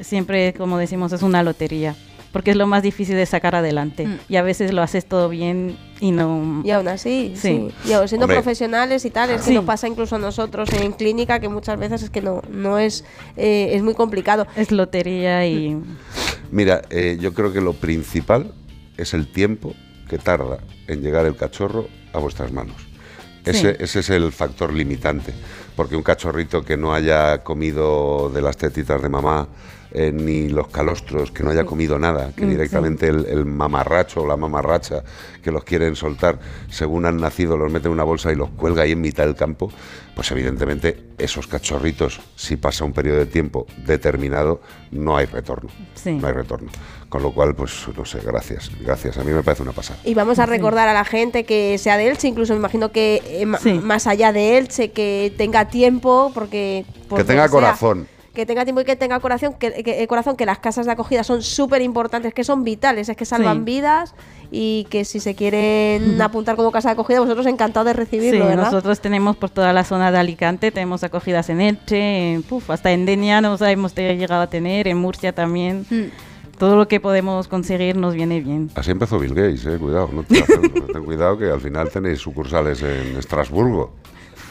siempre, 0.00 0.54
como 0.54 0.78
decimos, 0.78 1.12
es 1.12 1.22
una 1.22 1.42
lotería. 1.42 1.96
Porque 2.32 2.50
es 2.50 2.56
lo 2.56 2.66
más 2.66 2.82
difícil 2.82 3.16
de 3.16 3.24
sacar 3.26 3.54
adelante. 3.54 4.06
Mm. 4.06 4.18
Y 4.28 4.36
a 4.36 4.42
veces 4.42 4.72
lo 4.72 4.82
haces 4.82 5.06
todo 5.06 5.28
bien 5.30 5.76
y 6.00 6.10
no... 6.10 6.60
Y 6.64 6.70
aún 6.70 6.86
así, 6.88 7.32
sí. 7.36 7.70
Sí. 7.84 7.88
Y 7.88 7.92
aún 7.92 8.06
siendo 8.06 8.24
Hombre. 8.26 8.36
profesionales 8.36 9.04
y 9.06 9.10
tal, 9.10 9.30
es 9.30 9.38
que 9.42 9.48
Sí. 9.48 9.54
nos 9.54 9.64
pasa 9.64 9.88
incluso 9.88 10.16
a 10.16 10.18
nosotros 10.18 10.68
en 10.74 10.92
clínica 10.92 11.40
que 11.40 11.48
muchas 11.48 11.78
veces 11.78 12.02
es 12.02 12.10
que 12.10 12.20
no, 12.20 12.42
no 12.50 12.78
es, 12.78 13.04
eh, 13.36 13.70
es 13.72 13.82
muy 13.82 13.94
complicado. 13.94 14.46
Es 14.56 14.70
lotería 14.70 15.46
y... 15.46 15.76
Mira, 16.50 16.82
eh, 16.90 17.16
yo 17.20 17.32
creo 17.34 17.52
que 17.52 17.60
lo 17.60 17.72
principal 17.72 18.52
es 18.96 19.14
el 19.14 19.30
tiempo 19.32 19.74
que 20.08 20.18
tarda 20.18 20.58
en 20.86 21.02
llegar 21.02 21.24
el 21.26 21.36
cachorro 21.36 21.88
a 22.12 22.18
vuestras 22.18 22.52
manos. 22.52 22.76
Ese, 23.44 23.72
Sí. 23.76 23.76
ese 23.84 24.00
es 24.00 24.10
el 24.10 24.30
factor 24.32 24.72
limitante, 24.74 25.32
porque 25.76 25.96
un 25.96 26.02
cachorrito 26.02 26.62
que 26.64 26.76
no 26.76 26.92
haya 26.92 27.42
comido 27.42 28.28
de 28.34 28.42
las 28.42 28.56
tetitas 28.58 29.00
de 29.00 29.08
mamá, 29.08 29.48
eh, 29.92 30.12
ni 30.12 30.48
los 30.48 30.68
calostros, 30.68 31.30
que 31.30 31.42
no 31.42 31.50
haya 31.50 31.64
comido 31.64 31.98
nada, 31.98 32.32
que 32.36 32.44
Mm, 32.44 32.50
directamente 32.50 33.08
el, 33.08 33.26
el 33.26 33.44
mamarracho 33.44 34.22
o 34.22 34.26
la 34.26 34.36
mamarracha 34.36 35.02
que 35.42 35.50
los 35.50 35.64
quieren 35.64 35.96
soltar 35.96 36.38
según 36.70 37.06
han 37.06 37.18
nacido, 37.18 37.56
los 37.56 37.72
mete 37.72 37.88
en 37.88 37.92
una 37.92 38.04
bolsa 38.04 38.32
y 38.32 38.36
los 38.36 38.50
cuelga 38.50 38.82
ahí 38.82 38.92
en 38.92 39.00
mitad 39.00 39.24
del 39.24 39.34
campo, 39.34 39.70
pues 40.14 40.30
evidentemente 40.30 40.98
esos 41.16 41.46
cachorritos, 41.46 42.20
si 42.36 42.56
pasa 42.56 42.84
un 42.84 42.92
periodo 42.92 43.18
de 43.18 43.26
tiempo 43.26 43.66
determinado, 43.86 44.60
no 44.90 45.16
hay 45.16 45.26
retorno. 45.26 45.70
Sí. 45.94 46.12
No 46.12 46.26
hay 46.26 46.32
retorno. 46.34 46.70
Con 47.08 47.22
lo 47.22 47.32
cual, 47.32 47.54
pues 47.54 47.86
no 47.96 48.04
sé, 48.04 48.20
gracias, 48.20 48.70
gracias. 48.80 49.16
A 49.16 49.24
mí 49.24 49.32
me 49.32 49.42
parece 49.42 49.62
una 49.62 49.72
pasada. 49.72 49.98
Y 50.04 50.14
vamos 50.14 50.38
a 50.38 50.46
recordar 50.46 50.88
a 50.88 50.92
la 50.92 51.04
gente 51.04 51.44
que 51.44 51.78
sea 51.78 51.96
de 51.96 52.08
Elche, 52.08 52.28
incluso 52.28 52.52
me 52.52 52.58
imagino 52.58 52.92
que 52.92 53.22
eh, 53.24 53.46
más 53.46 54.06
allá 54.06 54.32
de 54.32 54.58
Elche, 54.58 54.90
que 54.90 55.32
tenga 55.36 55.68
tiempo, 55.68 56.30
porque... 56.34 56.84
por 57.08 57.18
que 57.18 57.24
tenga 57.24 57.44
sea, 57.44 57.50
corazón. 57.50 58.06
Que 58.38 58.46
tenga 58.46 58.62
tiempo 58.64 58.80
y 58.80 58.84
que 58.84 58.94
tenga 58.94 59.18
corazón, 59.18 59.54
que, 59.58 59.82
que- 59.82 60.00
eh, 60.00 60.06
corazón, 60.06 60.36
que 60.36 60.46
las 60.46 60.60
casas 60.60 60.86
de 60.86 60.92
acogida 60.92 61.24
son 61.24 61.42
súper 61.42 61.82
importantes, 61.82 62.32
que 62.32 62.44
son 62.44 62.62
vitales, 62.62 63.08
es 63.08 63.16
que 63.16 63.24
salvan 63.24 63.58
Sí. 63.58 63.62
vidas 63.64 64.14
y 64.52 64.86
que 64.90 65.04
si 65.04 65.18
se 65.18 65.34
quieren 65.34 66.22
apuntar 66.22 66.54
como 66.54 66.70
casa 66.70 66.90
de 66.90 66.92
acogida, 66.92 67.18
vosotros 67.18 67.46
encantados 67.46 67.86
de 67.86 67.94
recibirlo, 67.94 68.42
Sí, 68.44 68.48
¿verdad? 68.48 68.62
nosotros 68.66 69.00
tenemos 69.00 69.36
por 69.36 69.50
toda 69.50 69.72
la 69.72 69.82
zona 69.82 70.12
de 70.12 70.18
Alicante, 70.18 70.70
tenemos 70.70 71.02
acogidas 71.02 71.50
en 71.50 71.60
Elche, 71.60 72.34
en, 72.34 72.44
puf, 72.44 72.70
hasta 72.70 72.92
en 72.92 73.06
Denia 73.06 73.40
nos 73.40 73.60
hemos 73.62 73.92
llegado 73.96 74.42
a 74.42 74.46
tener, 74.46 74.86
en 74.86 74.98
Murcia 74.98 75.32
también. 75.34 75.84
Todo 76.58 76.76
lo 76.76 76.86
que 76.86 77.00
podemos 77.00 77.48
conseguir 77.48 77.96
nos 77.96 78.14
viene 78.14 78.40
bien. 78.40 78.70
Así 78.76 78.90
empezó 78.92 79.18
Bill 79.18 79.34
Gates, 79.34 79.66
eh, 79.66 79.78
cuidado, 79.78 80.10
no 80.12 80.22
te 80.22 80.42
ten 80.92 81.04
cuidado 81.04 81.36
que 81.38 81.50
al 81.50 81.60
final 81.60 81.88
tenéis 81.90 82.20
sucursales 82.20 82.82
en 82.82 83.16
Estrasburgo. 83.16 83.94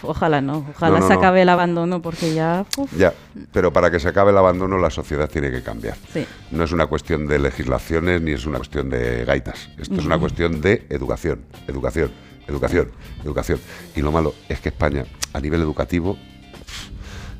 Ojalá 0.03 0.41
no, 0.41 0.65
ojalá 0.69 0.99
No, 0.99 1.01
no, 1.01 1.07
se 1.07 1.13
acabe 1.13 1.41
el 1.41 1.49
abandono 1.49 2.01
porque 2.01 2.33
ya... 2.33 2.65
uf, 2.77 2.91
Ya, 2.97 3.13
pero 3.51 3.71
para 3.73 3.91
que 3.91 3.99
se 3.99 4.07
acabe 4.09 4.31
el 4.31 4.37
abandono 4.37 4.77
la 4.77 4.89
sociedad 4.89 5.29
tiene 5.29 5.51
que 5.51 5.61
cambiar. 5.61 5.95
Sí. 6.13 6.25
No 6.51 6.63
es 6.63 6.71
una 6.71 6.87
cuestión 6.87 7.27
de 7.27 7.39
legislaciones 7.39 8.21
ni 8.21 8.31
es 8.31 8.45
una 8.45 8.57
cuestión 8.57 8.89
de 8.89 9.25
gaitas. 9.25 9.69
Esto 9.77 9.95
es 9.95 10.05
una 10.05 10.19
cuestión 10.19 10.61
de 10.61 10.85
educación, 10.89 11.41
educación, 11.67 12.11
educación, 12.47 12.91
educación. 13.23 13.59
Y 13.95 14.01
lo 14.01 14.11
malo 14.11 14.33
es 14.49 14.59
que 14.59 14.69
España, 14.69 15.05
a 15.33 15.39
nivel 15.39 15.61
educativo, 15.61 16.17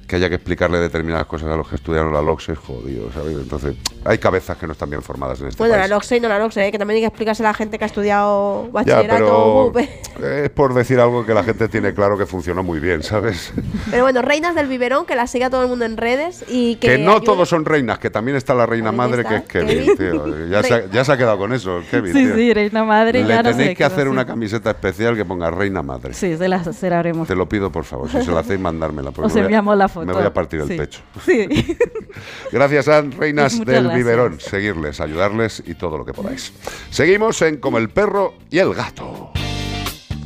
que 0.07 0.15
haya 0.15 0.29
que 0.29 0.35
explicarle 0.35 0.79
determinadas 0.79 1.25
cosas 1.27 1.49
a 1.49 1.57
los 1.57 1.67
que 1.67 1.75
estudiaron 1.75 2.13
la 2.13 2.21
LOCSE 2.21 2.53
es 2.53 2.59
jodido, 2.59 3.11
¿sabes? 3.11 3.35
Entonces, 3.37 3.75
hay 4.05 4.17
cabezas 4.17 4.55
que 4.57 4.65
no 4.65 4.71
están 4.71 4.89
bien 4.89 5.01
formadas 5.01 5.41
en 5.41 5.47
este 5.47 5.57
Bueno, 5.57 5.75
la 5.75 5.81
país. 5.81 5.91
LOCSE 5.91 6.15
y 6.15 6.19
no 6.21 6.29
la 6.29 6.39
LOCSE, 6.39 6.67
¿eh? 6.67 6.71
que 6.71 6.79
también 6.79 6.95
hay 6.95 7.01
que 7.01 7.07
explicarse 7.07 7.43
a 7.43 7.47
la 7.47 7.53
gente 7.53 7.77
que 7.77 7.83
ha 7.83 7.87
estudiado 7.87 8.65
Ya, 8.67 8.71
bachillerato. 8.71 9.71
pero 9.73 9.83
UP. 10.19 10.23
es 10.23 10.49
por 10.51 10.73
decir 10.73 10.99
algo 11.01 11.25
que 11.25 11.33
la 11.33 11.43
gente 11.43 11.67
tiene 11.67 11.93
claro 11.93 12.17
que 12.17 12.25
funcionó 12.25 12.63
muy 12.63 12.79
bien, 12.79 13.03
¿sabes? 13.03 13.53
Pero 13.91 14.03
bueno, 14.03 14.21
reinas 14.21 14.55
del 14.55 14.67
biberón, 14.67 15.05
que 15.05 15.15
las 15.17 15.29
siga 15.29 15.49
todo 15.49 15.63
el 15.63 15.67
mundo 15.67 15.83
en 15.83 15.97
redes 15.97 16.45
y 16.47 16.77
que. 16.77 16.87
Que, 16.87 16.97
no 16.99 17.19
todos 17.19 17.49
son 17.49 17.65
reinas, 17.65 17.99
que 17.99 18.09
también 18.09 18.37
está 18.37 18.53
la 18.55 18.65
reina 18.65 18.93
madre, 18.93 19.25
que 19.25 19.35
es 19.35 19.41
está 19.41 19.59
Kevin, 19.59 19.97
tío. 19.97 20.47
Ya 20.47 20.63
se, 20.63 20.73
ha- 20.73 20.85
ya 20.89 21.03
se 21.03 21.11
ha 21.11 21.17
quedado 21.17 21.37
con 21.37 21.51
eso, 21.51 21.81
Kevin. 21.91 22.13
Sí, 22.13 22.23
tío. 22.25 22.35
sí, 22.35 22.53
reina 22.53 22.85
madre, 22.85 23.23
Le 23.23 23.27
ya 23.27 23.43
no 23.43 23.49
tenéis 23.49 23.69
sé 23.71 23.75
que 23.75 23.83
hacer 23.83 24.07
una 24.07 24.25
camiseta 24.25 24.69
especial 24.69 25.17
que 25.17 25.25
ponga 25.25 25.51
reina 25.51 25.83
madre. 25.83 26.13
Sí, 26.13 26.37
se 26.37 26.47
la 26.47 26.63
haremos. 26.97 27.27
Te 27.27 27.35
lo 27.35 27.49
pido, 27.49 27.69
por 27.73 27.83
favor. 27.83 28.09
Si 28.09 28.21
se 28.21 28.31
la 28.31 28.39
hacéis, 28.39 28.59
mandármela. 28.61 29.11
Os 29.17 29.35
enviamos 29.35 29.77
la 29.77 29.89
foto. 30.01 30.05
Me 30.07 30.13
voy 30.13 30.23
a 30.25 30.33
partir 30.33 30.59
el 30.61 30.67
Sí. 30.67 30.77
pecho. 30.77 31.01
Sí. 31.25 31.77
Gracias, 32.51 32.87
Ann, 32.87 33.11
reinas 33.11 33.57
del 33.59 33.65
gracias. 33.83 33.93
biberón. 33.95 34.39
Seguirles, 34.39 34.99
ayudarles 35.01 35.61
y 35.65 35.73
todo 35.75 35.97
lo 35.97 36.05
que 36.05 36.13
podáis. 36.13 36.53
Seguimos 36.89 37.41
en 37.41 37.57
Como 37.57 37.77
el 37.77 37.89
perro 37.89 38.33
y 38.49 38.59
el 38.59 38.73
gato. 38.73 39.31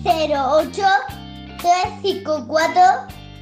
08 0.03 0.81
354 1.61 2.81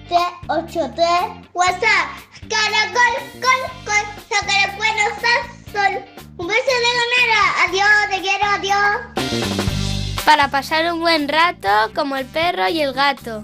383. 0.07 1.07
WhatsApp. 1.53 2.07
Caracol, 2.49 3.15
col, 3.41 3.64
col. 3.85 4.06
Sacar 4.30 4.77
bueno, 4.77 5.01
sol. 5.72 6.06
Un 6.38 6.47
beso 6.47 6.60
de 6.65 6.91
ganera. 6.99 7.41
Adiós, 7.68 8.10
te 8.10 8.22
quiero, 8.22 8.45
adiós. 8.45 10.26
Para 10.26 10.49
pasar 10.49 10.91
un 10.93 10.99
buen 11.01 11.27
rato 11.27 11.69
como 11.95 12.15
el 12.15 12.26
perro 12.26 12.68
y 12.69 12.81
el 12.81 12.93
gato. 12.93 13.43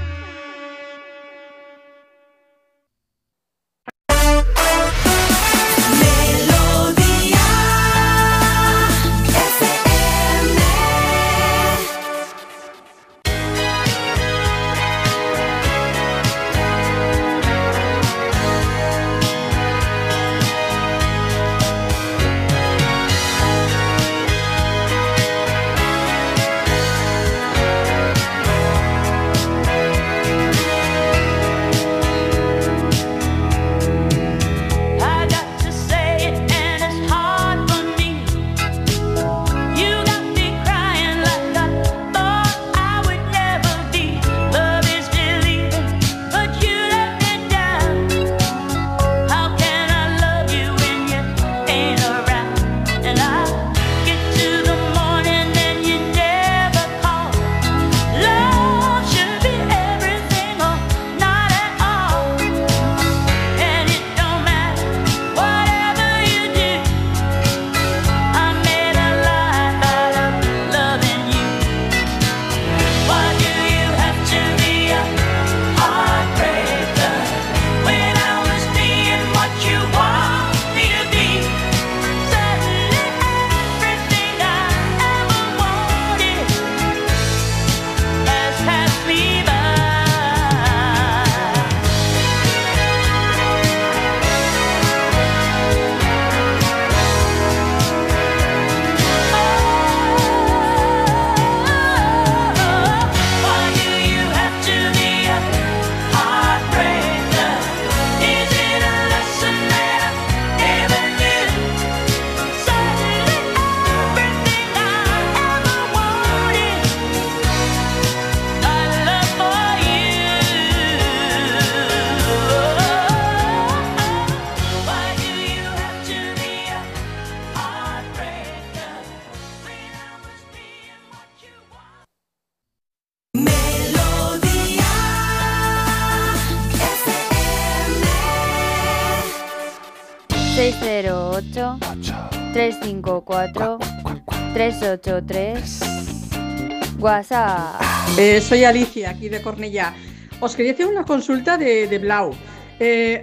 ...383... 145.01 146.99
WhatsApp... 146.99 147.81
Eh, 148.17 148.39
soy 148.41 148.63
Alicia, 148.63 149.09
aquí 149.11 149.29
de 149.29 149.41
Cornellá. 149.41 149.93
Os 150.39 150.55
quería 150.55 150.73
hacer 150.73 150.85
una 150.85 151.03
consulta 151.05 151.57
de, 151.57 151.87
de 151.87 151.97
Blau. 151.97 152.31
Eh, 152.79 153.21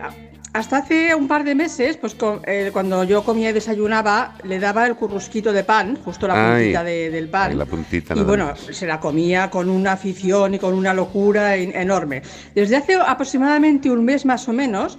hasta 0.53 0.79
hace 0.79 1.15
un 1.15 1.29
par 1.29 1.45
de 1.45 1.55
meses, 1.55 1.97
pues 1.97 2.15
con- 2.17 2.41
eh, 2.47 2.71
cuando 2.73 3.05
yo 3.05 3.23
comía 3.23 3.51
y 3.51 3.53
desayunaba, 3.53 4.35
le 4.45 4.59
daba 4.59 4.87
el 4.87 4.97
currusquito 4.97 5.53
de 5.53 5.63
pan, 5.63 5.97
justo 6.05 6.27
la 6.27 6.55
Ay, 6.57 6.63
puntita 6.65 6.83
de- 6.85 7.11
del 7.11 7.29
pan. 7.29 7.57
La 7.57 7.67
puntita. 7.67 8.15
Y 8.17 8.21
bueno, 8.23 8.47
más. 8.47 8.61
se 8.77 8.87
la 8.87 8.99
comía 8.99 9.49
con 9.51 9.69
una 9.71 9.93
afición 9.93 10.55
y 10.55 10.59
con 10.59 10.75
una 10.75 10.93
locura 10.95 11.55
en- 11.57 11.77
enorme. 11.77 12.23
Desde 12.55 12.77
hace 12.77 12.95
aproximadamente 12.95 13.91
un 13.91 14.05
mes 14.05 14.25
más 14.25 14.49
o 14.49 14.53
menos, 14.53 14.99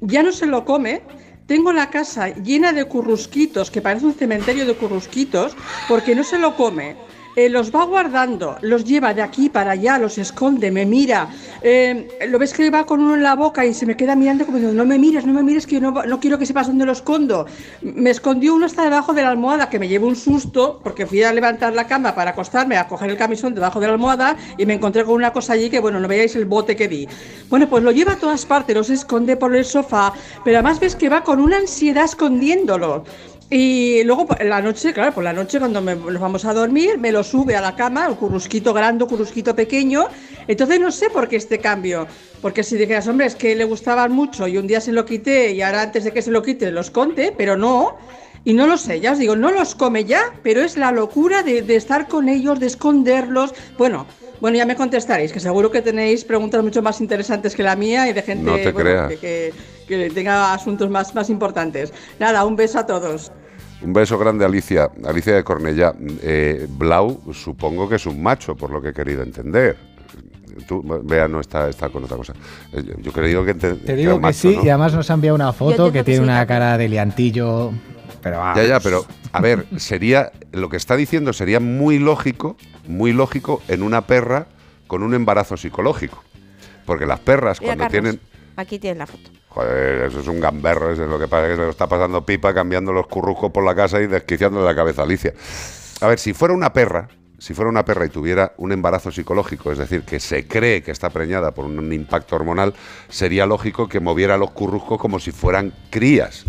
ya 0.00 0.22
no 0.22 0.32
se 0.32 0.44
lo 0.46 0.64
come. 0.66 1.00
Tengo 1.48 1.72
la 1.72 1.88
casa 1.88 2.28
llena 2.28 2.74
de 2.74 2.84
currusquitos, 2.84 3.70
que 3.70 3.80
parece 3.80 4.04
un 4.04 4.12
cementerio 4.12 4.66
de 4.66 4.76
currusquitos, 4.76 5.56
porque 5.88 6.14
no 6.14 6.22
se 6.22 6.38
lo 6.38 6.54
come. 6.54 7.07
Eh, 7.36 7.48
los 7.48 7.74
va 7.74 7.84
guardando, 7.84 8.56
los 8.62 8.84
lleva 8.84 9.14
de 9.14 9.22
aquí 9.22 9.48
para 9.48 9.72
allá, 9.72 9.98
los 9.98 10.18
esconde, 10.18 10.70
me 10.70 10.84
mira. 10.84 11.28
Eh, 11.62 12.08
lo 12.28 12.38
ves 12.38 12.52
que 12.52 12.68
va 12.70 12.84
con 12.84 13.00
uno 13.00 13.14
en 13.14 13.22
la 13.22 13.36
boca 13.36 13.64
y 13.64 13.74
se 13.74 13.86
me 13.86 13.96
queda 13.96 14.16
mirando 14.16 14.44
como 14.44 14.58
diciendo, 14.58 14.82
no 14.82 14.88
me 14.88 14.98
mires, 14.98 15.24
no 15.24 15.32
me 15.32 15.42
mires, 15.42 15.66
que 15.66 15.76
yo 15.76 15.80
no, 15.80 15.90
no 16.04 16.20
quiero 16.20 16.38
que 16.38 16.46
sepas 16.46 16.66
dónde 16.66 16.84
lo 16.84 16.92
escondo. 16.92 17.46
Me 17.82 18.10
escondió 18.10 18.54
uno 18.54 18.66
hasta 18.66 18.82
debajo 18.82 19.14
de 19.14 19.22
la 19.22 19.30
almohada, 19.30 19.68
que 19.70 19.78
me 19.78 19.88
llevó 19.88 20.08
un 20.08 20.16
susto, 20.16 20.80
porque 20.82 21.06
fui 21.06 21.22
a 21.22 21.32
levantar 21.32 21.74
la 21.74 21.86
cama 21.86 22.14
para 22.14 22.32
acostarme, 22.32 22.76
a 22.76 22.88
coger 22.88 23.10
el 23.10 23.16
camisón 23.16 23.54
debajo 23.54 23.78
de 23.80 23.86
la 23.86 23.92
almohada 23.92 24.36
y 24.56 24.66
me 24.66 24.74
encontré 24.74 25.04
con 25.04 25.14
una 25.14 25.32
cosa 25.32 25.52
allí 25.52 25.70
que, 25.70 25.80
bueno, 25.80 26.00
no 26.00 26.08
veáis 26.08 26.34
el 26.36 26.44
bote 26.44 26.74
que 26.74 26.88
di. 26.88 27.08
Bueno, 27.48 27.68
pues 27.68 27.82
lo 27.82 27.92
lleva 27.92 28.12
a 28.12 28.16
todas 28.16 28.44
partes, 28.46 28.74
los 28.74 28.90
esconde 28.90 29.36
por 29.36 29.54
el 29.54 29.64
sofá, 29.64 30.12
pero 30.44 30.58
además 30.58 30.80
ves 30.80 30.96
que 30.96 31.08
va 31.08 31.22
con 31.22 31.40
una 31.40 31.58
ansiedad 31.58 32.04
escondiéndolo. 32.04 33.04
Y 33.50 34.02
luego 34.04 34.26
por 34.26 34.44
la 34.44 34.60
noche, 34.60 34.92
claro, 34.92 35.12
por 35.14 35.24
la 35.24 35.32
noche 35.32 35.58
cuando 35.58 35.80
me- 35.80 35.94
nos 35.96 36.20
vamos 36.20 36.44
a 36.44 36.52
dormir, 36.52 36.98
me 36.98 37.10
lo 37.12 37.24
sube 37.24 37.56
a 37.56 37.62
la 37.62 37.74
cama, 37.74 38.06
un 38.08 38.16
currusquito 38.16 38.74
grande, 38.74 39.06
currusquito 39.06 39.56
pequeño. 39.56 40.06
Entonces 40.46 40.78
no 40.78 40.90
sé 40.90 41.08
por 41.08 41.28
qué 41.28 41.36
este 41.36 41.58
cambio. 41.58 42.06
Porque 42.42 42.62
si 42.62 42.76
dijeras, 42.76 43.08
hombre, 43.08 43.26
es 43.26 43.34
que 43.34 43.56
le 43.56 43.64
gustaban 43.64 44.12
mucho 44.12 44.46
y 44.46 44.58
un 44.58 44.66
día 44.66 44.80
se 44.82 44.92
lo 44.92 45.06
quité 45.06 45.52
y 45.52 45.62
ahora 45.62 45.80
antes 45.82 46.04
de 46.04 46.12
que 46.12 46.20
se 46.20 46.30
lo 46.30 46.42
quite 46.42 46.70
los 46.70 46.90
conte, 46.90 47.32
pero 47.36 47.56
no. 47.56 47.96
Y 48.44 48.52
no 48.52 48.66
lo 48.66 48.76
sé, 48.76 49.00
ya 49.00 49.12
os 49.12 49.18
digo, 49.18 49.34
no 49.34 49.50
los 49.50 49.74
come 49.74 50.04
ya, 50.04 50.20
pero 50.42 50.62
es 50.62 50.76
la 50.76 50.92
locura 50.92 51.42
de, 51.42 51.62
de 51.62 51.76
estar 51.76 52.06
con 52.06 52.28
ellos, 52.28 52.60
de 52.60 52.66
esconderlos. 52.66 53.52
Bueno, 53.76 54.06
bueno, 54.40 54.56
ya 54.56 54.64
me 54.66 54.76
contestaréis, 54.76 55.32
que 55.32 55.40
seguro 55.40 55.70
que 55.70 55.82
tenéis 55.82 56.24
preguntas 56.24 56.62
mucho 56.62 56.80
más 56.80 57.00
interesantes 57.00 57.54
que 57.56 57.62
la 57.62 57.76
mía 57.76 58.08
y 58.08 58.12
de 58.12 58.22
gente 58.22 58.44
No 58.50 58.56
te 58.56 58.70
bueno, 58.72 58.90
creas. 58.90 59.08
que, 59.08 59.16
que- 59.18 59.52
que 59.88 60.10
tenga 60.10 60.52
asuntos 60.52 60.88
más, 60.90 61.14
más 61.14 61.30
importantes. 61.30 61.92
Nada, 62.20 62.44
un 62.44 62.54
beso 62.54 62.78
a 62.78 62.86
todos. 62.86 63.32
Un 63.82 63.92
beso 63.92 64.18
grande, 64.18 64.44
Alicia. 64.44 64.90
Alicia 65.04 65.34
de 65.34 65.44
Cornellá. 65.44 65.94
Eh, 66.22 66.66
Blau, 66.68 67.32
supongo 67.32 67.88
que 67.88 67.96
es 67.96 68.06
un 68.06 68.22
macho, 68.22 68.56
por 68.56 68.70
lo 68.70 68.82
que 68.82 68.88
he 68.88 68.92
querido 68.92 69.22
entender. 69.22 69.76
Tú, 70.66 70.82
vea, 71.04 71.28
no 71.28 71.40
está, 71.40 71.68
está 71.68 71.88
con 71.88 72.04
otra 72.04 72.16
cosa. 72.16 72.32
Eh, 72.72 72.82
Yo, 73.00 73.10
he 73.10 73.14
creído 73.14 73.44
que 73.44 73.54
Te 73.54 73.68
era 73.84 73.94
digo 73.94 74.14
que 74.14 74.20
macho, 74.20 74.38
sí, 74.38 74.56
¿no? 74.56 74.64
y 74.64 74.68
además 74.68 74.92
nos 74.92 75.08
ha 75.10 75.14
enviado 75.14 75.36
una 75.36 75.52
foto 75.52 75.86
que 75.86 75.98
que 75.98 76.04
tiene 76.04 76.18
sí, 76.18 76.24
una 76.24 76.44
cara 76.46 76.76
de 76.76 76.88
liantillo. 76.88 77.70
Pero 78.20 78.38
vamos. 78.38 78.56
Ya, 78.56 78.64
ya, 78.64 78.80
pero 78.80 79.06
a 79.32 79.40
ver, 79.40 79.66
sería 79.76 80.32
lo 80.50 80.68
que 80.68 80.76
está 80.76 80.96
diciendo 80.96 81.32
sería 81.32 81.60
muy 81.60 82.00
lógico, 82.00 82.56
muy 82.88 83.12
lógico 83.12 83.62
en 83.68 83.84
una 83.84 84.02
perra 84.08 84.48
con 84.88 85.04
un 85.04 85.14
embarazo 85.14 85.56
psicológico. 85.56 86.24
Porque 86.84 87.06
las 87.06 87.20
perras 87.20 87.60
Mira, 87.60 87.76
cuando 87.76 87.84
Carlos, 87.84 88.02
tienen 88.02 88.20
Aquí 88.56 88.80
tienes 88.80 88.98
la 88.98 89.06
foto. 89.06 89.30
Eso 89.64 90.20
es 90.20 90.28
un 90.28 90.40
gamberro, 90.40 90.92
eso 90.92 91.04
es 91.04 91.10
lo 91.10 91.18
que 91.18 91.28
pasa, 91.28 91.48
que 91.48 91.56
se 91.56 91.62
lo 91.62 91.70
está 91.70 91.86
pasando 91.86 92.24
pipa, 92.24 92.54
cambiando 92.54 92.92
los 92.92 93.06
curruscos 93.06 93.50
por 93.50 93.64
la 93.64 93.74
casa 93.74 94.00
y 94.00 94.06
desquiciándole 94.06 94.64
la 94.64 94.74
cabeza 94.74 95.02
a 95.02 95.04
Alicia. 95.04 95.34
A 96.00 96.06
ver, 96.06 96.18
si 96.18 96.32
fuera 96.32 96.54
una 96.54 96.72
perra, 96.72 97.08
si 97.38 97.54
fuera 97.54 97.68
una 97.68 97.84
perra 97.84 98.06
y 98.06 98.08
tuviera 98.08 98.52
un 98.58 98.72
embarazo 98.72 99.10
psicológico, 99.10 99.72
es 99.72 99.78
decir, 99.78 100.02
que 100.02 100.20
se 100.20 100.46
cree 100.46 100.82
que 100.82 100.90
está 100.90 101.10
preñada 101.10 101.52
por 101.52 101.64
un 101.64 101.92
impacto 101.92 102.36
hormonal, 102.36 102.74
sería 103.08 103.46
lógico 103.46 103.88
que 103.88 104.00
moviera 104.00 104.36
los 104.36 104.50
curruscos 104.50 104.98
como 104.98 105.18
si 105.18 105.32
fueran 105.32 105.72
crías. 105.90 106.44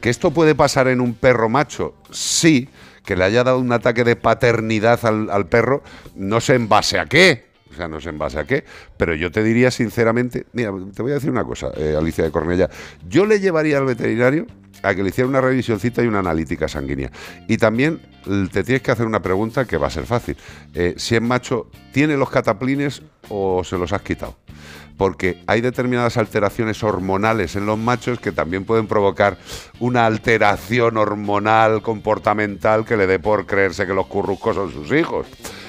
¿Que 0.00 0.10
esto 0.10 0.32
puede 0.32 0.54
pasar 0.54 0.88
en 0.88 1.00
un 1.00 1.14
perro 1.14 1.48
macho? 1.48 1.94
Sí, 2.10 2.68
que 3.04 3.16
le 3.16 3.24
haya 3.24 3.44
dado 3.44 3.58
un 3.58 3.72
ataque 3.72 4.04
de 4.04 4.16
paternidad 4.16 5.04
al, 5.06 5.30
al 5.30 5.46
perro, 5.46 5.82
no 6.14 6.40
sé 6.40 6.54
en 6.54 6.68
base 6.68 6.98
a 6.98 7.06
qué, 7.06 7.53
o 7.74 7.76
sea, 7.76 7.88
no 7.88 8.00
sé 8.00 8.10
en 8.10 8.18
base 8.18 8.38
a 8.38 8.44
qué, 8.44 8.64
pero 8.96 9.14
yo 9.14 9.30
te 9.30 9.42
diría 9.42 9.70
sinceramente, 9.70 10.46
mira, 10.52 10.72
te 10.94 11.02
voy 11.02 11.10
a 11.10 11.14
decir 11.14 11.30
una 11.30 11.44
cosa, 11.44 11.70
eh, 11.76 11.94
Alicia 11.98 12.24
de 12.24 12.30
Cornella, 12.30 12.70
yo 13.08 13.26
le 13.26 13.40
llevaría 13.40 13.78
al 13.78 13.84
veterinario 13.84 14.46
a 14.82 14.94
que 14.94 15.02
le 15.02 15.08
hiciera 15.08 15.28
una 15.28 15.40
revisioncita 15.40 16.02
y 16.02 16.06
una 16.06 16.18
analítica 16.18 16.68
sanguínea. 16.68 17.10
Y 17.48 17.56
también 17.56 18.00
te 18.52 18.62
tienes 18.64 18.82
que 18.82 18.90
hacer 18.90 19.06
una 19.06 19.20
pregunta 19.20 19.64
que 19.64 19.76
va 19.76 19.86
a 19.86 19.90
ser 19.90 20.04
fácil. 20.04 20.36
Eh, 20.74 20.94
si 20.96 21.14
es 21.14 21.22
macho, 21.22 21.70
¿tiene 21.92 22.16
los 22.16 22.30
cataplines 22.30 23.02
o 23.28 23.64
se 23.64 23.78
los 23.78 23.92
has 23.92 24.02
quitado? 24.02 24.36
Porque 24.96 25.42
hay 25.46 25.60
determinadas 25.60 26.16
alteraciones 26.16 26.82
hormonales 26.82 27.56
en 27.56 27.66
los 27.66 27.78
machos 27.78 28.20
que 28.20 28.32
también 28.32 28.64
pueden 28.64 28.86
provocar 28.86 29.38
una 29.80 30.06
alteración 30.06 30.96
hormonal 30.96 31.82
comportamental 31.82 32.84
que 32.84 32.96
le 32.96 33.06
dé 33.06 33.18
por 33.18 33.46
creerse 33.46 33.86
que 33.86 33.94
los 33.94 34.06
curruscos 34.06 34.56
son 34.56 34.72
sus 34.72 34.92
hijos. 34.92 35.26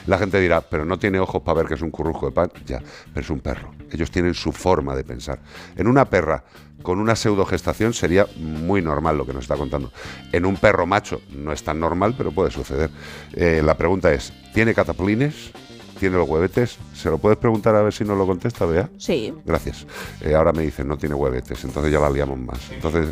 La 0.08 0.20
gente 0.20 0.40
dirá, 0.40 0.62
pero 0.62 0.86
no 0.86 1.00
tiene 1.00 1.20
ojos 1.20 1.42
para 1.42 1.60
ver 1.60 1.68
que 1.68 1.74
es 1.74 1.82
un 1.82 1.90
currusco 1.90 2.28
de 2.28 2.32
pan. 2.32 2.52
Ya, 2.66 2.80
pero 3.14 3.24
es 3.24 3.30
un 3.30 3.40
perro. 3.40 3.72
Ellos 3.92 4.12
tienen 4.12 4.36
su 4.36 4.52
forma 4.52 4.96
de 4.96 5.04
pensar. 5.04 5.40
En 5.76 5.88
una 5.88 6.06
perra 6.06 6.44
con 6.84 7.00
una 7.00 7.16
pseudogestación 7.16 7.94
sería 7.94 8.28
muy 8.38 8.82
normal 8.82 9.18
lo 9.18 9.26
que 9.26 9.34
nos 9.34 9.44
está 9.44 9.56
contando. 9.56 9.92
En 10.32 10.46
un 10.46 10.56
perro 10.58 10.86
macho 10.86 11.22
no 11.32 11.52
es 11.52 11.64
tan 11.64 11.80
normal, 11.80 12.14
pero 12.16 12.32
puede 12.32 12.52
suceder. 12.52 12.92
Eh, 13.34 13.62
la 13.66 13.76
pregunta 13.76 14.14
es, 14.14 14.32
¿tiene 14.54 14.76
cataplines? 14.76 15.52
¿Tiene 16.00 16.18
los 16.18 16.28
huevetes? 16.28 16.78
¿Se 16.94 17.10
lo 17.10 17.18
puedes 17.18 17.38
preguntar 17.38 17.76
a 17.76 17.82
ver 17.82 17.94
si 17.94 18.04
nos 18.04 18.18
lo 18.18 18.26
contesta, 18.26 18.66
Bea? 18.66 18.90
Sí. 18.98 19.34
Gracias. 19.46 19.86
Eh, 20.22 20.36
ahora 20.36 20.52
me 20.52 20.64
dicen, 20.64 20.88
no 20.88 20.98
tiene 20.98 21.16
huevetes, 21.16 21.64
entonces 21.64 21.92
ya 21.92 22.00
la 22.00 22.10
liamos 22.10 22.38
más. 22.38 22.72
Entonces, 22.72 23.10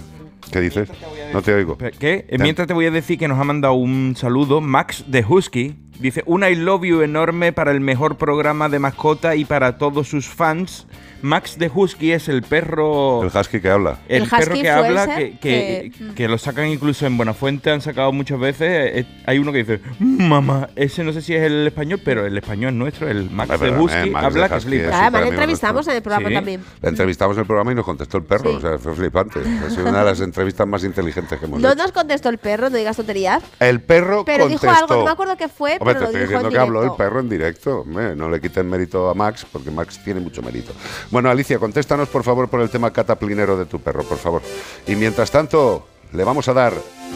¿qué 0.52 0.60
dices? 0.60 0.90
No 1.32 1.42
te 1.42 1.54
oigo. 1.54 1.78
¿Qué? 1.78 2.28
Mientras 2.40 2.68
te 2.68 2.74
voy 2.74 2.86
a 2.86 2.92
decir 2.92 3.18
que 3.18 3.28
nos 3.28 3.40
ha 3.40 3.44
mandado 3.44 3.74
un 3.74 4.16
saludo 4.18 4.62
Max 4.62 5.06
de 5.08 5.26
Husky. 5.28 5.76
Dice, 6.00 6.24
un 6.26 6.44
I 6.44 6.56
love 6.56 6.84
you 6.84 7.02
enorme 7.02 7.54
para 7.54 7.72
el 7.72 7.80
mejor 7.80 8.18
programa 8.18 8.68
de 8.68 8.80
mascota 8.80 9.36
y 9.36 9.46
para 9.46 9.78
todos 9.78 10.10
sus 10.10 10.28
fans. 10.28 10.88
Max 11.24 11.58
de 11.58 11.72
Husky 11.74 12.12
es 12.12 12.28
el 12.28 12.42
perro... 12.44 13.24
El 13.24 13.30
husky 13.36 13.62
que 13.62 13.70
habla. 13.70 14.00
El, 14.10 14.24
El 14.24 14.30
perro 14.30 14.52
husky 14.52 14.62
que 14.62 14.70
habla, 14.70 15.16
que, 15.16 15.32
que, 15.40 15.92
que- 15.98 16.14
que 16.16 16.28
lo 16.28 16.38
sacan 16.38 16.68
incluso 16.68 17.06
en 17.08 17.16
Buenafuente, 17.16 17.72
han 17.72 17.80
sacado 17.80 18.12
muchas 18.12 18.38
veces. 18.40 18.68
eh, 18.70 19.06
hay 19.26 19.40
uno 19.40 19.54
que 19.54 19.60
dice, 19.60 19.80
mamá, 20.00 20.68
ese 20.76 21.02
no 21.04 21.14
sé 21.14 21.22
si 21.22 21.34
es 21.34 21.44
el 21.44 21.66
español, 21.66 22.02
pero 22.04 22.26
el 22.26 22.38
español 22.38 22.78
nuestro, 22.78 23.08
el 23.10 23.30
Max 23.30 23.52
Hombre, 23.52 23.72
de 23.72 23.78
Husky, 23.80 23.98
eh, 24.10 24.12
Max 24.12 24.26
habla 24.26 24.44
de 24.44 24.50
que 24.50 24.56
Husky 24.58 24.76
es 24.76 24.92
Además, 24.92 25.22
le 25.24 25.28
entrevistamos 25.30 25.74
nuestro. 25.76 25.92
en 25.94 25.96
el 25.98 26.04
programa 26.04 26.28
Sí. 26.30 26.36
también. 26.36 26.62
Le 26.82 26.90
entrevistamos 26.90 27.38
en 27.38 27.42
el 27.42 27.48
programa 27.48 27.72
y 27.72 27.76
nos 27.76 27.86
contestó 27.86 28.18
el 28.18 28.24
perro, 28.26 28.50
Sí. 28.52 28.56
o 28.58 28.60
sea, 28.60 28.78
fue 28.78 28.94
flipante. 28.94 29.40
Ha 29.66 29.70
sido 29.70 29.88
una 29.88 30.00
de 30.00 30.06
las 30.06 30.20
entrevistas 30.20 30.68
más 30.68 30.84
inteligentes 30.84 31.40
que 31.40 31.46
hemos 31.46 31.62
No 31.62 31.70
hecho. 31.70 31.78
nos 31.84 31.92
contestó 31.94 32.28
el 32.28 32.38
perro, 32.38 32.70
no 32.70 32.76
digas 32.78 32.98
tonterías. 32.98 33.42
El 33.62 33.80
perro 33.80 34.26
Pero 34.26 34.44
contestó. 34.44 34.68
dijo 34.68 34.78
algo, 34.78 34.96
no 34.98 35.06
me 35.06 35.12
acuerdo 35.12 35.38
qué 35.38 35.48
fue, 35.48 35.78
Hombre, 35.80 35.86
pero 35.86 35.94
te 35.94 36.00
lo 36.02 36.06
estoy 36.08 36.20
dijo 36.22 36.30
diciendo 36.32 36.48
en 36.50 36.54
que 36.54 36.60
habló 36.60 36.84
el 36.84 36.92
perro 36.98 37.22
en 37.22 37.30
directo. 37.30 37.80
Hombre, 37.82 38.14
no 38.16 38.30
le 38.30 38.42
quiten 38.42 38.70
mérito 38.70 39.10
a 39.10 39.14
Max, 39.14 39.46
porque 39.50 39.72
Max 39.72 40.00
tiene 40.04 40.20
mucho 40.20 40.42
mérito. 40.42 40.74
Bueno, 41.14 41.30
Alicia, 41.30 41.60
contéstanos 41.60 42.10
por 42.10 42.24
favor 42.24 42.50
por 42.50 42.60
el 42.60 42.72
tema 42.72 42.92
cataplinero 42.92 43.56
de 43.56 43.68
tu 43.68 43.80
perro, 43.80 44.04
por 44.04 44.18
favor. 44.18 44.42
Y 44.88 44.96
mientras 44.96 45.30
tanto, 45.30 45.86
le 46.12 46.24
vamos 46.24 46.48
a 46.48 46.54
dar 46.54 46.74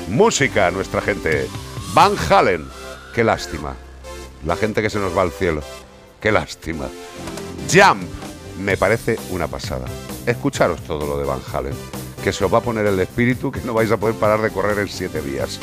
música 0.09 0.67
a 0.67 0.71
nuestra 0.71 1.01
gente. 1.01 1.47
Van 1.95 2.13
Halen. 2.29 2.63
Qué 3.15 3.23
lástima. 3.23 3.73
La 4.45 4.55
gente 4.55 4.83
que 4.83 4.91
se 4.91 4.99
nos 4.99 5.17
va 5.17 5.23
al 5.23 5.31
cielo. 5.31 5.61
Qué 6.21 6.31
lástima. 6.31 6.85
Jump. 7.73 8.03
Me 8.59 8.77
parece 8.77 9.17
una 9.31 9.47
pasada. 9.47 9.87
Escucharos 10.27 10.83
todo 10.83 11.07
lo 11.07 11.17
de 11.17 11.25
Van 11.25 11.41
Halen. 11.51 11.73
Que 12.23 12.31
se 12.31 12.45
os 12.45 12.53
va 12.53 12.59
a 12.59 12.61
poner 12.61 12.85
el 12.85 12.99
espíritu 12.99 13.51
que 13.51 13.61
no 13.61 13.73
vais 13.73 13.91
a 13.91 13.97
poder 13.97 14.13
parar 14.13 14.43
de 14.43 14.51
correr 14.51 14.77
en 14.77 14.89
siete 14.89 15.23
días. 15.23 15.59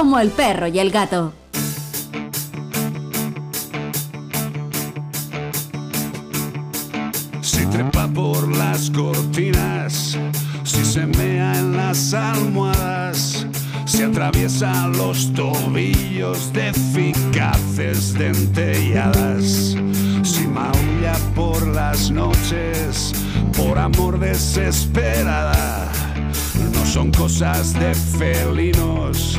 Como 0.00 0.18
el 0.18 0.30
perro 0.30 0.66
y 0.66 0.78
el 0.78 0.90
gato. 0.90 1.34
Si 7.42 7.66
trepa 7.66 8.08
por 8.08 8.48
las 8.56 8.90
cortinas, 8.92 10.16
si 10.64 10.84
se 10.86 11.04
mea 11.04 11.52
en 11.58 11.76
las 11.76 12.14
almohadas, 12.14 13.46
si 13.84 14.02
atraviesa 14.02 14.88
los 14.88 15.34
tobillos 15.34 16.50
de 16.54 16.70
eficaces 16.70 18.14
dentelladas, 18.14 19.76
si 20.22 20.46
maulla 20.46 21.12
por 21.34 21.66
las 21.66 22.10
noches, 22.10 23.12
por 23.54 23.78
amor 23.78 24.18
desesperada, 24.18 25.92
no 26.72 26.86
son 26.86 27.12
cosas 27.12 27.74
de 27.74 27.94
felinos, 27.94 29.38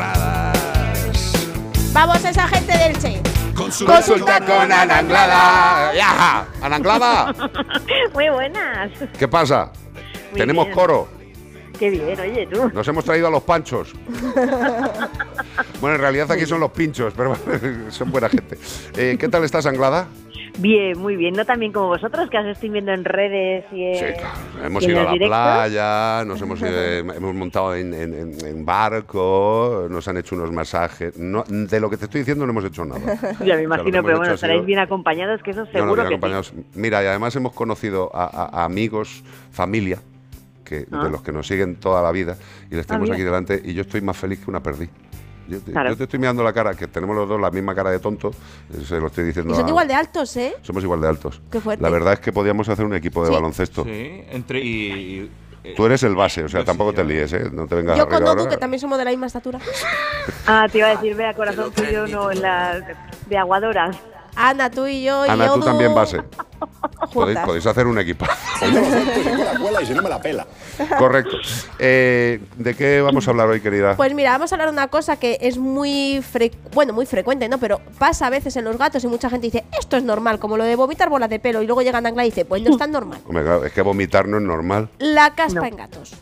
Vamos, 2.03 2.25
esa 2.25 2.47
gente 2.47 2.75
del 2.75 2.97
Che. 2.97 3.21
Consulta 3.53 4.39
con 4.39 4.71
Ana 4.71 4.97
Anglada. 4.97 5.93
¡Ya! 5.93 6.47
¡Ana 6.59 6.77
Anglada! 6.77 7.31
Muy 8.15 8.27
buenas. 8.29 8.89
¿Qué 9.19 9.27
pasa? 9.27 9.71
Muy 10.31 10.39
Tenemos 10.39 10.65
bien. 10.65 10.75
coro. 10.75 11.07
Qué 11.77 11.91
bien, 11.91 12.19
oye 12.19 12.47
tú. 12.47 12.71
Nos 12.73 12.87
hemos 12.87 13.05
traído 13.05 13.27
a 13.27 13.29
los 13.29 13.43
panchos. 13.43 13.93
Bueno, 15.79 15.95
en 15.95 16.01
realidad 16.01 16.31
aquí 16.31 16.45
son 16.45 16.59
los 16.59 16.71
pinchos, 16.71 17.13
pero 17.17 17.35
son 17.89 18.11
buena 18.11 18.29
gente. 18.29 18.57
Eh, 18.95 19.17
¿Qué 19.19 19.27
tal 19.27 19.43
estás, 19.43 19.65
Anglada? 19.65 20.07
Bien, 20.59 20.97
muy 20.97 21.15
bien. 21.15 21.33
No 21.33 21.45
tan 21.45 21.59
bien 21.59 21.71
como 21.71 21.87
vosotros, 21.87 22.29
que 22.29 22.37
os 22.37 22.45
estoy 22.45 22.69
viendo 22.69 22.91
en 22.91 23.03
redes 23.05 23.65
y 23.71 23.83
en, 23.83 24.15
Hemos 24.63 24.83
y 24.83 24.85
en 24.85 24.91
ido 24.91 24.99
a 24.99 25.03
la 25.05 25.11
directos. 25.13 25.37
playa, 25.37 26.23
nos 26.25 26.41
hemos, 26.43 26.61
ido- 26.61 27.13
hemos 27.13 27.33
montado 27.35 27.75
en, 27.75 27.93
en- 27.93 28.13
en- 28.13 28.45
en 28.45 28.65
barco, 28.65 29.87
nos 29.89 30.07
han 30.07 30.17
hecho 30.17 30.35
unos 30.35 30.51
masajes. 30.51 31.17
No, 31.17 31.43
de 31.47 31.79
lo 31.79 31.89
que 31.89 31.97
te 31.97 32.05
estoy 32.05 32.21
diciendo 32.21 32.45
no 32.45 32.51
hemos 32.51 32.65
hecho 32.65 32.85
nada. 32.85 32.99
Ya 33.39 33.39
me 33.39 33.43
O 33.43 33.45
sea, 33.45 33.61
imagino, 33.61 33.97
hemos 33.99 34.05
pero 34.05 34.17
bueno, 34.19 34.33
estaréis 34.33 34.57
sido- 34.59 34.65
bien 34.65 34.79
acompañados, 34.79 35.41
que 35.41 35.51
eso 35.51 35.61
No, 35.61 35.65
no, 35.65 35.71
seguro 35.71 35.95
bien 35.95 36.03
que 36.03 36.09
sí. 36.09 36.13
acompañados. 36.15 36.53
Mira, 36.75 37.03
y 37.03 37.07
además 37.07 37.35
hemos 37.35 37.53
conocido 37.53 38.11
a, 38.13 38.25
a- 38.25 38.61
a 38.61 38.65
amigos, 38.65 39.23
familia, 39.51 39.99
que, 40.65 40.85
Ah. 40.91 41.03
de 41.05 41.09
los 41.09 41.21
que 41.21 41.31
nos 41.31 41.47
siguen 41.47 41.77
toda 41.77 42.01
la 42.03 42.11
vida, 42.11 42.37
y 42.69 42.75
les 42.75 42.85
Ah, 42.85 42.87
tenemos 42.89 43.09
aquí 43.11 43.21
delante, 43.23 43.61
y 43.63 43.73
yo 43.73 43.81
estoy 43.81 44.01
más 44.01 44.17
feliz 44.17 44.39
que 44.43 44.49
una 44.49 44.61
perdí. 44.61 44.89
Yo 45.47 45.59
te, 45.59 45.71
Claro. 45.71 45.89
yo 45.89 45.97
te 45.97 46.03
estoy 46.03 46.19
mirando 46.19 46.43
la 46.43 46.53
cara, 46.53 46.73
que 46.73 46.87
tenemos 46.87 47.15
los 47.15 47.27
dos 47.27 47.39
la 47.41 47.51
misma 47.51 47.73
cara 47.75 47.89
de 47.91 47.99
tonto, 47.99 48.29
eh, 48.73 48.83
se 48.85 48.99
lo 48.99 49.07
estoy 49.07 49.25
diciendo 49.25 49.53
Y 49.53 49.55
son 49.57 49.65
a- 49.65 49.69
igual 49.69 49.87
de 49.87 49.93
altos, 49.95 50.37
¿eh? 50.37 50.55
Somos 50.61 50.83
igual 50.83 51.01
de 51.01 51.07
altos. 51.09 51.41
Qué 51.51 51.59
fuerte. 51.59 51.81
La 51.83 51.89
verdad 51.89 52.13
es 52.13 52.19
que 52.19 52.31
podíamos 52.31 52.69
hacer 52.69 52.85
un 52.85 52.93
equipo 52.93 53.21
de 53.23 53.27
Sí. 53.29 53.33
baloncesto. 53.33 53.83
Sí, 53.83 54.23
entre 54.29 54.59
y. 54.59 55.31
y- 55.63 55.73
Tú 55.75 55.85
eres 55.85 56.01
el 56.01 56.15
base, 56.15 56.43
o 56.43 56.49
sea, 56.49 56.63
tampoco 56.65 56.91
te 56.91 57.03
líes, 57.03 57.31
¿eh? 57.33 57.49
No 57.53 57.67
te 57.67 57.75
vengas 57.75 57.95
Yo 57.95 58.07
con 58.09 58.27
ahora. 58.27 58.49
que 58.49 58.57
también 58.57 58.79
somos 58.79 58.97
de 58.97 59.05
la 59.05 59.11
misma 59.11 59.27
estatura. 59.27 59.59
Ah, 60.47 60.65
te 60.71 60.79
iba 60.79 60.87
a 60.87 60.91
decir, 60.95 61.15
vea, 61.15 61.35
corazón 61.35 61.71
tuyo, 61.71 62.07
no, 62.07 62.31
en 62.31 62.41
las 62.41 62.81
de 63.29 63.37
aguadoras. 63.37 63.95
Ana, 64.35 64.69
tú 64.69 64.87
y 64.87 65.03
yo 65.03 65.25
y 65.25 65.29
Ana, 65.29 65.53
tú 65.53 65.59
también 65.61 65.93
base. 65.93 66.21
Podéis, 67.13 67.39
podéis 67.39 67.65
hacer 67.65 67.87
un 67.87 67.97
equipo. 67.97 68.25
la 68.61 69.59
cuela 69.59 69.81
y 69.81 69.85
si 69.87 69.93
no 69.93 70.03
me 70.03 70.09
la 70.09 70.21
pela. 70.21 70.45
Correcto. 70.99 71.37
Eh, 71.79 72.39
¿De 72.55 72.75
qué 72.75 73.01
vamos 73.01 73.27
a 73.27 73.31
hablar 73.31 73.47
hoy, 73.49 73.59
querida? 73.61 73.95
Pues 73.97 74.13
mira, 74.13 74.31
vamos 74.31 74.51
a 74.51 74.55
hablar 74.55 74.67
de 74.69 74.73
una 74.73 74.87
cosa 74.87 75.15
que 75.17 75.39
es 75.41 75.57
muy 75.57 76.23
bueno, 76.73 76.93
muy 76.93 77.07
frecuente, 77.07 77.49
¿no? 77.49 77.57
Pero 77.57 77.81
pasa 77.97 78.27
a 78.27 78.29
veces 78.29 78.55
en 78.57 78.65
los 78.65 78.77
gatos 78.77 79.03
y 79.03 79.07
mucha 79.07 79.29
gente 79.31 79.47
dice, 79.47 79.65
esto 79.79 79.97
es 79.97 80.03
normal, 80.03 80.37
como 80.39 80.57
lo 80.57 80.63
de 80.63 80.75
vomitar 80.75 81.09
bolas 81.09 81.29
de 81.29 81.39
pelo. 81.39 81.61
Y 81.63 81.65
luego 81.65 81.81
llega 81.81 81.97
Angla 81.97 82.23
y 82.23 82.29
dice, 82.29 82.45
pues 82.45 82.61
no 82.61 82.69
es 82.69 82.77
tan 82.77 82.91
normal. 82.91 83.19
Hombre, 83.27 83.43
claro, 83.43 83.65
es 83.65 83.73
que 83.73 83.81
vomitar 83.81 84.27
no 84.27 84.37
es 84.37 84.43
normal. 84.43 84.89
La 84.99 85.33
caspa 85.33 85.67
en 85.67 85.75
gatos. 85.77 86.13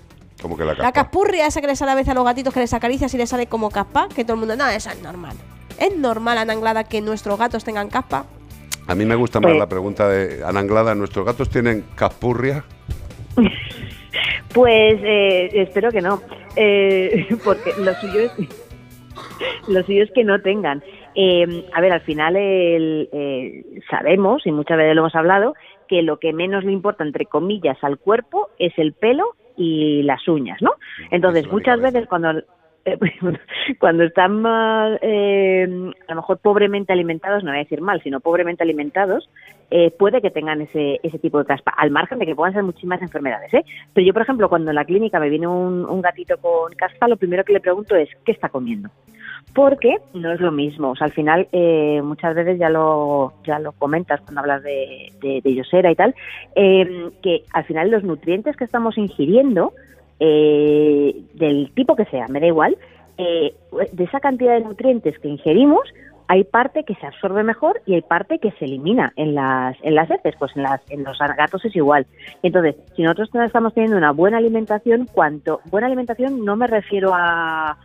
Como 0.42 0.56
que 0.56 0.64
la 0.64 0.72
La 0.74 0.78
capa. 0.78 0.92
caspurria 1.04 1.46
esa 1.48 1.60
que 1.60 1.68
le 1.68 1.76
sale 1.76 1.92
a 1.92 1.96
veces 1.96 2.10
a 2.12 2.14
los 2.14 2.24
gatitos 2.24 2.54
que 2.54 2.62
les 2.62 2.74
acaricias 2.74 3.14
y 3.14 3.18
les 3.18 3.30
sale 3.30 3.48
como 3.48 3.70
caspa, 3.70 4.08
que 4.08 4.24
todo 4.24 4.36
el 4.36 4.40
mundo, 4.40 4.56
no, 4.56 4.66
eso 4.70 4.90
es 4.90 5.02
normal. 5.02 5.36
¿Es 5.80 5.98
normal, 5.98 6.38
Ana 6.38 6.54
Anglada, 6.54 6.84
que 6.84 7.02
nuestros 7.02 7.38
gatos 7.40 7.64
tengan 7.64 7.90
caspa? 7.90 8.26
A 8.88 8.96
mí 8.96 9.06
me 9.06 9.16
gusta 9.16 9.40
más 9.40 9.52
Pues- 9.52 9.60
la 9.60 9.70
pregunta 9.70 10.08
de 10.10 10.44
Ananglada. 10.44 10.96
¿Nuestros 10.96 11.26
gatos 11.26 11.50
tienen 11.50 11.86
caspurria? 11.96 12.64
Pues 14.54 15.00
eh, 15.04 15.50
espero 15.54 15.92
que 15.92 16.02
no, 16.02 16.22
eh, 16.56 17.28
porque 17.46 17.72
lo 17.80 17.94
suyo 17.94 18.22
es 18.22 18.32
lo 19.68 19.84
suyo 19.84 20.04
es 20.04 20.12
que 20.12 20.24
no 20.24 20.42
tengan. 20.42 20.84
Eh, 21.14 21.66
a 21.72 21.82
ver, 21.82 21.92
al 21.92 22.02
final 22.02 22.36
el, 22.36 23.10
eh, 23.12 23.64
sabemos 23.90 24.48
y 24.48 24.52
muchas 24.52 24.78
veces 24.78 24.96
lo 24.96 25.02
hemos 25.02 25.16
hablado 25.16 25.54
que 25.88 26.02
lo 26.02 26.18
que 26.18 26.34
menos 26.34 26.64
le 26.64 26.72
importa 26.72 27.04
entre 27.04 27.28
comillas 27.28 27.78
al 27.84 28.00
cuerpo 28.00 28.50
es 28.58 28.74
el 28.78 28.94
pelo 28.94 29.36
y 29.56 30.02
las 30.02 30.28
uñas, 30.28 30.60
¿no? 30.62 30.72
Entonces 31.12 31.48
muchas 31.52 31.80
veces 31.80 32.08
cuando 32.08 32.42
eh, 32.86 32.98
cuando 33.80 34.04
están 34.04 34.44
eh, 35.02 35.92
a 36.08 36.12
lo 36.14 36.16
mejor 36.16 36.38
pobremente 36.40 36.94
alimentados, 36.94 37.44
no 37.44 37.52
voy 37.52 37.60
a 37.60 37.64
decir 37.64 37.82
mal, 37.82 38.02
sino 38.04 38.20
pobremente 38.20 38.64
alimentados, 38.64 39.30
eh, 39.72 39.92
puede 39.92 40.22
que 40.22 40.32
tengan 40.32 40.62
ese, 40.62 41.00
ese 41.04 41.20
tipo 41.20 41.38
de 41.38 41.46
caspa, 41.46 41.72
al 41.78 41.92
margen 41.92 42.20
de 42.20 42.26
que 42.26 42.36
puedan 42.36 42.54
ser 42.54 42.64
muchísimas 42.64 43.02
enfermedades. 43.02 43.54
¿eh? 43.54 43.64
Pero 43.94 44.06
yo, 44.06 44.14
por 44.14 44.24
ejemplo, 44.24 44.50
cuando 44.50 44.72
en 44.72 44.76
la 44.76 44.86
clínica 44.86 45.20
me 45.20 45.30
viene 45.30 45.48
un, 45.48 45.86
un 45.86 46.02
gatito 46.02 46.38
con 46.38 46.74
caspa, 46.74 47.08
lo 47.08 47.18
primero 47.18 47.44
que 47.44 47.54
le 47.54 47.60
pregunto 47.60 47.96
es, 47.96 48.10
¿qué 48.26 48.32
está 48.32 48.50
comiendo? 48.50 48.90
Porque 49.54 49.98
no 50.14 50.32
es 50.32 50.40
lo 50.40 50.52
mismo. 50.52 50.92
O 50.92 50.96
sea, 50.96 51.06
al 51.06 51.14
final, 51.14 51.48
eh, 51.52 52.02
muchas 52.04 52.36
veces 52.36 52.58
ya 52.58 52.70
lo, 52.70 53.34
ya 53.46 53.60
lo 53.60 53.72
comentas 53.74 54.22
cuando 54.22 54.42
hablas 54.42 54.64
de, 54.64 55.12
de, 55.22 55.42
de 55.44 55.56
Yosera 55.56 55.92
y 55.92 55.96
tal, 55.96 56.16
eh, 56.56 57.10
que 57.22 57.44
al 57.54 57.66
final 57.66 57.92
los 57.92 58.04
nutrientes 58.04 58.56
que 58.58 58.64
estamos 58.64 58.98
ingiriendo, 58.98 59.74
eh, 60.20 61.22
del 61.34 61.72
tipo 61.74 61.96
que 61.96 62.06
sea, 62.06 62.28
me 62.28 62.40
da 62.40 62.48
igual, 62.48 62.78
eh, 63.18 63.54
de 63.92 64.04
esa 64.04 64.20
cantidad 64.20 64.54
de 64.54 64.62
nutrientes 64.62 65.18
que 65.20 65.28
ingerimos, 65.28 65.82
hay 66.28 66.44
parte 66.44 66.84
que 66.84 66.94
se 66.96 67.08
absorbe 67.08 67.44
mejor 67.44 67.82
y 67.88 67.96
hay 67.96 68.02
parte 68.02 68.38
que 68.38 68.52
se 68.52 68.66
elimina 68.66 69.12
en 69.16 69.34
las 69.34 69.76
en 69.82 69.96
las 69.96 70.12
heces, 70.12 70.36
pues 70.38 70.56
en 70.56 70.62
las 70.62 70.80
en 70.92 71.04
los 71.04 71.18
gatos 71.18 71.66
es 71.66 71.76
igual. 71.76 72.06
Entonces, 72.44 72.76
si 72.96 73.02
nosotros 73.02 73.30
estamos 73.46 73.74
teniendo 73.74 73.98
una 73.98 74.12
buena 74.12 74.38
alimentación, 74.38 75.08
cuanto 75.12 75.60
buena 75.72 75.88
alimentación 75.88 76.46
no 76.46 76.56
me 76.56 76.68
refiero 76.68 77.12
a 77.16 77.78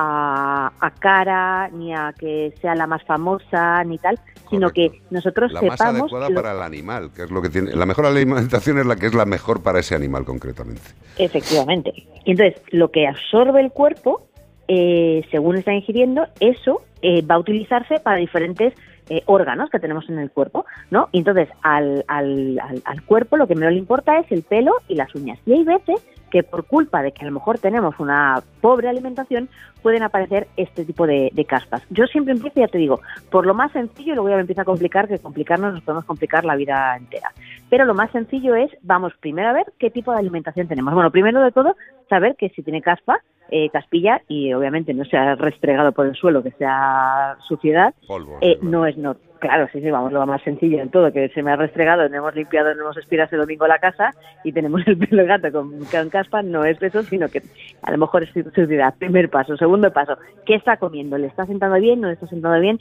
a, 0.00 0.70
a 0.80 0.90
cara 0.92 1.68
ni 1.70 1.92
a 1.92 2.14
que 2.16 2.54
sea 2.60 2.76
la 2.76 2.86
más 2.86 3.02
famosa 3.02 3.82
ni 3.82 3.98
tal, 3.98 4.16
sino 4.48 4.70
que 4.70 5.02
nosotros 5.10 5.52
La 5.52 5.60
más 5.62 5.72
sepamos 5.72 6.02
adecuada 6.12 6.28
lo- 6.30 6.34
para 6.36 6.52
el 6.52 6.62
animal, 6.62 7.10
que 7.14 7.22
es 7.24 7.30
lo 7.32 7.42
que 7.42 7.48
tiene. 7.50 7.72
La 7.74 7.84
mejor 7.84 8.06
alimentación 8.06 8.78
es 8.78 8.86
la 8.86 8.94
que 8.96 9.06
es 9.06 9.14
la 9.14 9.24
mejor 9.24 9.60
para 9.62 9.80
ese 9.80 9.96
animal 9.96 10.24
concretamente. 10.24 10.82
Efectivamente. 11.18 11.92
Y 12.24 12.30
entonces, 12.30 12.62
lo 12.70 12.90
que 12.92 13.08
absorbe 13.08 13.60
el 13.60 13.72
cuerpo, 13.72 14.22
eh, 14.68 15.26
según 15.32 15.56
está 15.56 15.72
ingiriendo, 15.72 16.26
eso 16.38 16.82
eh, 17.02 17.22
va 17.22 17.34
a 17.34 17.38
utilizarse 17.38 17.98
para 18.00 18.18
diferentes 18.18 18.74
eh, 19.10 19.22
órganos 19.26 19.70
que 19.70 19.78
tenemos 19.80 20.08
en 20.10 20.18
el 20.18 20.30
cuerpo, 20.30 20.64
¿no? 20.90 21.08
Y 21.12 21.18
entonces, 21.18 21.48
al, 21.62 22.04
al, 22.06 22.58
al, 22.62 22.82
al 22.84 23.02
cuerpo 23.04 23.36
lo 23.36 23.46
que 23.48 23.54
menos 23.56 23.72
le 23.72 23.78
importa 23.78 24.18
es 24.18 24.30
el 24.30 24.42
pelo 24.42 24.72
y 24.86 24.94
las 24.94 25.12
uñas. 25.14 25.38
Y 25.46 25.54
hay 25.54 25.64
veces 25.64 25.96
que 26.30 26.42
por 26.42 26.64
culpa 26.64 27.02
de 27.02 27.12
que 27.12 27.22
a 27.22 27.28
lo 27.28 27.34
mejor 27.34 27.58
tenemos 27.58 27.98
una 27.98 28.42
pobre 28.60 28.88
alimentación, 28.88 29.48
pueden 29.82 30.02
aparecer 30.02 30.48
este 30.56 30.84
tipo 30.84 31.06
de, 31.06 31.30
de 31.32 31.44
caspas. 31.44 31.82
Yo 31.90 32.06
siempre 32.06 32.34
empiezo, 32.34 32.60
ya 32.60 32.68
te 32.68 32.78
digo, 32.78 33.00
por 33.30 33.46
lo 33.46 33.54
más 33.54 33.72
sencillo, 33.72 34.12
y 34.12 34.14
luego 34.14 34.28
ya 34.28 34.34
me 34.36 34.42
empieza 34.42 34.62
a 34.62 34.64
complicar, 34.64 35.08
que 35.08 35.18
complicarnos 35.18 35.74
nos 35.74 35.82
podemos 35.82 36.04
complicar 36.04 36.44
la 36.44 36.56
vida 36.56 36.96
entera. 36.96 37.32
Pero 37.70 37.84
lo 37.84 37.94
más 37.94 38.10
sencillo 38.10 38.54
es, 38.54 38.70
vamos 38.82 39.12
primero 39.20 39.48
a 39.48 39.52
ver 39.52 39.66
qué 39.78 39.90
tipo 39.90 40.12
de 40.12 40.18
alimentación 40.18 40.68
tenemos. 40.68 40.94
Bueno, 40.94 41.10
primero 41.10 41.42
de 41.42 41.52
todo, 41.52 41.76
saber 42.08 42.36
que 42.36 42.48
si 42.50 42.62
tiene 42.62 42.82
caspa, 42.82 43.20
eh, 43.50 43.70
caspilla, 43.70 44.22
y 44.28 44.52
obviamente 44.52 44.92
no 44.92 45.04
sea 45.04 45.34
restregado 45.34 45.92
por 45.92 46.06
el 46.06 46.14
suelo, 46.14 46.42
que 46.42 46.50
sea 46.52 47.36
suciedad, 47.46 47.94
eh, 48.40 48.58
no 48.62 48.84
es 48.86 48.96
no. 48.96 49.16
Claro, 49.40 49.68
sí, 49.72 49.80
sí, 49.80 49.88
vamos, 49.88 50.10
lo 50.12 50.26
más 50.26 50.42
sencillo 50.42 50.80
en 50.80 50.90
todo, 50.90 51.12
que 51.12 51.28
se 51.28 51.44
me 51.44 51.52
ha 51.52 51.56
restregado, 51.56 52.08
no 52.08 52.16
hemos 52.16 52.34
limpiado, 52.34 52.74
no 52.74 52.82
hemos 52.82 52.96
aspirado 52.98 53.26
ese 53.28 53.36
domingo 53.36 53.68
la 53.68 53.78
casa 53.78 54.10
y 54.42 54.50
tenemos 54.50 54.82
el 54.86 54.98
pelo 54.98 55.24
gato 55.26 55.52
con, 55.52 55.84
con 55.84 56.08
caspa, 56.10 56.42
no 56.42 56.64
es 56.64 56.82
eso, 56.82 57.04
sino 57.04 57.28
que 57.28 57.42
a 57.82 57.92
lo 57.92 57.98
mejor 57.98 58.24
es 58.24 58.30
suciedad. 58.30 58.94
Primer 58.98 59.28
paso. 59.30 59.56
Segundo 59.56 59.92
paso, 59.92 60.16
¿qué 60.44 60.56
está 60.56 60.76
comiendo? 60.76 61.16
¿Le 61.18 61.28
está 61.28 61.46
sentando 61.46 61.76
bien? 61.78 62.00
¿No 62.00 62.08
le 62.08 62.14
está 62.14 62.26
sentando 62.26 62.58
bien? 62.60 62.80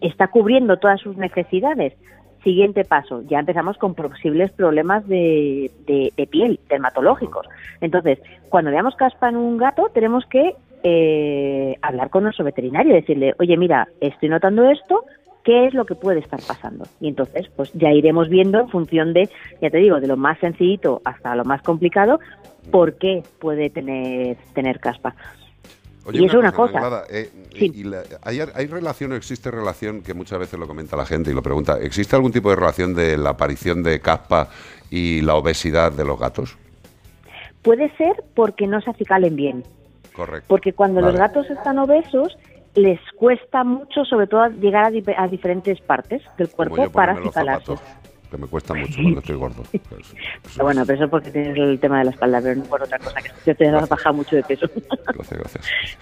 ¿Está 0.00 0.28
cubriendo 0.28 0.78
todas 0.78 1.00
sus 1.02 1.18
necesidades? 1.18 1.92
Siguiente 2.44 2.86
paso, 2.86 3.20
ya 3.28 3.38
empezamos 3.38 3.76
con 3.76 3.94
posibles 3.94 4.50
problemas 4.52 5.06
de, 5.06 5.70
de- 5.86 6.10
de 6.16 6.26
piel, 6.26 6.58
dermatológicos. 6.70 7.46
Entonces, 7.82 8.18
cuando 8.48 8.70
veamos 8.70 8.96
caspa 8.96 9.28
en 9.28 9.36
un 9.36 9.58
gato, 9.58 9.90
tenemos 9.92 10.24
que 10.24 10.54
eh, 10.82 11.76
hablar 11.82 12.08
con 12.08 12.22
nuestro 12.22 12.46
veterinario 12.46 12.92
y 12.92 13.00
decirle, 13.00 13.34
oye, 13.38 13.58
mira, 13.58 13.86
estoy 14.00 14.30
notando 14.30 14.64
esto, 14.70 15.04
¿qué 15.44 15.66
es 15.66 15.74
lo 15.74 15.84
que 15.86 15.94
puede 15.94 16.20
estar 16.20 16.40
pasando? 16.46 16.84
Y 17.00 17.08
entonces, 17.08 17.48
pues 17.56 17.72
ya 17.74 17.90
iremos 17.92 18.28
viendo 18.28 18.60
en 18.60 18.68
función 18.68 19.12
de, 19.12 19.28
ya 19.60 19.70
te 19.70 19.78
digo, 19.78 20.00
de 20.00 20.06
lo 20.06 20.16
más 20.16 20.38
sencillito 20.38 21.00
hasta 21.04 21.34
lo 21.34 21.44
más 21.44 21.62
complicado, 21.62 22.20
por 22.70 22.94
qué 22.98 23.22
puede 23.38 23.70
tener, 23.70 24.36
tener 24.54 24.80
caspa. 24.80 25.14
y 26.12 26.24
eso 26.24 26.38
es 26.38 26.40
una 26.40 26.52
cosa. 26.52 27.04
Eh, 27.10 27.30
y 27.54 27.84
la- 27.84 28.02
¿hay, 28.22 28.40
¿Hay 28.54 28.66
relación 28.66 29.12
o 29.12 29.14
existe 29.16 29.50
relación, 29.50 30.02
que 30.02 30.14
muchas 30.14 30.38
veces 30.38 30.58
lo 30.58 30.66
comenta 30.66 30.96
la 30.96 31.06
gente 31.06 31.30
y 31.30 31.34
lo 31.34 31.42
pregunta, 31.42 31.78
¿existe 31.80 32.16
algún 32.16 32.32
tipo 32.32 32.50
de 32.50 32.56
relación 32.56 32.94
de 32.94 33.16
la 33.16 33.30
aparición 33.30 33.82
de 33.82 34.00
caspa 34.00 34.48
y 34.90 35.20
la 35.22 35.34
obesidad 35.36 35.92
de 35.92 36.04
los 36.04 36.18
gatos? 36.18 36.56
Puede 37.62 37.94
ser 37.96 38.24
porque 38.34 38.66
no 38.66 38.80
se 38.80 38.90
acicalen 38.90 39.36
bien. 39.36 39.64
Correcto. 40.14 40.46
Porque 40.48 40.72
cuando 40.72 41.00
los 41.00 41.14
gatos 41.14 41.48
están 41.50 41.78
obesos, 41.78 42.36
les 42.74 43.00
cuesta 43.16 43.64
mucho, 43.64 44.04
sobre 44.04 44.26
todo, 44.26 44.48
llegar 44.48 44.84
a, 44.86 44.90
di- 44.90 45.02
a 45.16 45.26
diferentes 45.28 45.80
partes 45.80 46.22
del 46.36 46.48
cuerpo 46.50 46.74
para 46.92 47.12
acicalarse. 47.28 47.74
que 48.30 48.36
me 48.38 48.46
cuesta 48.46 48.74
mucho 48.74 48.94
cuando 49.02 49.20
estoy 49.20 49.36
gordo. 49.36 49.62
Pues, 49.88 50.58
bueno, 50.62 50.82
pero 50.86 50.94
eso 50.96 51.04
es 51.04 51.10
porque 51.10 51.30
tienes 51.30 51.56
el 51.56 51.80
tema 51.80 51.98
de 51.98 52.04
la 52.04 52.10
espalda, 52.12 52.40
pero 52.40 52.54
no 52.56 52.64
por 52.64 52.82
otra 52.82 52.98
cosa, 52.98 53.20
que 53.44 53.54
te 53.54 53.68
has 53.68 53.88
bajado 53.88 54.14
mucho 54.14 54.36
de 54.36 54.42
peso. 54.44 54.66
Gracias, 55.14 55.38
gracias. 55.40 55.70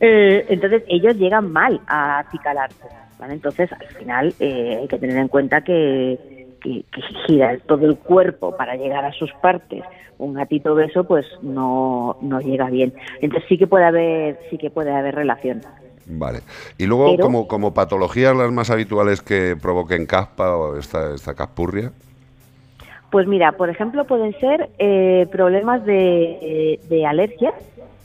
Eh, 0.00 0.46
entonces 0.48 0.84
ellos 0.88 1.16
llegan 1.18 1.52
mal 1.52 1.80
a 1.86 2.20
acicalarse. 2.20 2.88
¿vale? 3.18 3.34
Entonces 3.34 3.70
al 3.72 3.86
final 3.98 4.34
eh, 4.40 4.78
hay 4.80 4.88
que 4.88 4.98
tener 4.98 5.18
en 5.18 5.28
cuenta 5.28 5.60
que, 5.60 6.46
que, 6.62 6.82
que 6.90 7.02
gira 7.26 7.58
todo 7.66 7.84
el 7.84 7.98
cuerpo 7.98 8.56
para 8.56 8.74
llegar 8.76 9.04
a 9.04 9.12
sus 9.12 9.30
partes. 9.34 9.82
Un 10.16 10.32
gatito 10.32 10.72
obeso 10.72 11.04
pues 11.04 11.26
no, 11.42 12.16
no 12.22 12.40
llega 12.40 12.70
bien. 12.70 12.94
Entonces 13.20 13.46
sí 13.50 13.58
que 13.58 13.66
puede 13.66 13.84
haber 13.84 14.38
sí 14.48 14.56
que 14.56 14.70
puede 14.70 14.90
haber 14.94 15.14
relación. 15.14 15.60
Vale. 16.08 16.40
Y 16.78 16.86
luego, 16.86 17.10
Pero- 17.12 17.22
como, 17.24 17.48
como 17.48 17.74
patologías 17.74 18.36
las 18.36 18.52
más 18.52 18.70
habituales 18.70 19.20
que 19.22 19.56
provoquen 19.60 20.06
caspa 20.06 20.56
o 20.56 20.76
esta, 20.78 21.14
esta 21.14 21.34
caspurria, 21.34 21.90
Pues 23.10 23.26
mira, 23.26 23.52
por 23.52 23.70
ejemplo, 23.70 24.04
pueden 24.04 24.38
ser 24.40 24.68
eh, 24.78 25.26
problemas 25.32 25.84
de, 25.84 26.78
de 26.88 27.06
alergias. 27.06 27.54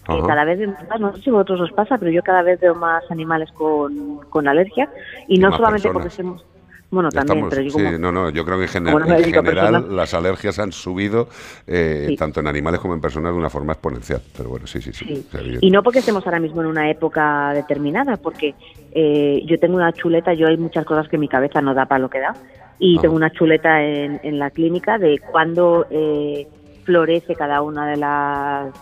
que 0.06 0.14
Ajá. 0.14 0.28
cada 0.28 0.44
vez 0.46 0.58
vemos 0.60 0.78
más, 0.90 1.00
no 1.00 1.16
sé 1.16 1.22
si 1.22 1.30
a 1.30 1.34
vosotros 1.34 1.62
os 1.62 1.72
pasa, 1.74 1.98
pero 1.98 2.10
yo 2.12 2.22
cada 2.24 2.42
vez 2.42 2.60
veo 2.60 2.74
más 2.76 3.04
animales 3.12 3.52
con, 3.52 4.18
con 4.30 4.48
alergia. 4.48 4.90
Y, 5.28 5.36
Y 5.36 5.40
no 5.40 5.52
solamente 5.56 5.90
personas. 5.90 5.94
porque 5.94 6.10
somos... 6.24 6.46
Bueno, 6.92 7.10
también, 7.10 7.38
Estamos- 7.46 7.50
pero 7.50 7.62
yo 7.62 7.72
como... 7.72 7.90
sí, 7.90 7.96
no, 7.98 8.12
no, 8.12 8.30
yo 8.32 8.44
creo 8.44 8.58
que 8.58 8.66
en, 8.66 8.70
gener- 8.70 9.06
no 9.08 9.16
en 9.18 9.34
general 9.34 9.96
las 9.96 10.14
alergias 10.14 10.60
han 10.60 10.74
subido 10.74 11.30
eh, 11.66 12.06
Sí. 12.10 12.16
tanto 12.18 12.42
en 12.42 12.48
animales 12.48 12.82
como 12.82 12.94
en 12.94 13.00
personas 13.00 13.32
de 13.32 13.38
una 13.40 13.50
forma 13.50 13.72
exponencial. 13.74 14.22
Pero 14.36 14.50
bueno, 14.50 14.68
sí, 14.68 14.82
sí, 14.82 14.92
sí. 14.92 15.26
Y 15.62 15.72
no 15.72 15.84
porque 15.84 16.00
estemos 16.00 16.26
ahora 16.26 16.40
mismo 16.42 16.60
en 16.62 16.68
una 16.68 16.90
época 16.92 17.54
determinada, 17.54 18.18
porque 18.18 18.56
eh, 18.92 19.42
yo 19.46 19.58
tengo 19.58 19.76
una 19.78 19.94
chuleta, 19.94 20.34
yo 20.34 20.48
hay 20.48 20.58
muchas 20.58 20.84
cosas 20.86 21.08
que 21.08 21.18
mi 21.18 21.30
cabeza 21.30 21.62
no 21.62 21.74
da 21.74 21.86
para 21.86 22.00
lo 22.00 22.10
que 22.10 22.20
da, 22.20 22.36
y 22.78 22.98
Ah. 22.98 23.02
tengo 23.02 23.16
una 23.16 23.32
chuleta 23.32 23.82
en, 23.84 24.20
en 24.24 24.38
la 24.38 24.50
clínica 24.52 24.98
de 24.98 25.18
cuándo 25.32 25.88
eh, 25.90 26.46
florece 26.84 27.36
cada 27.36 27.62
una 27.62 27.88
de 27.90 27.96
las, 27.96 28.74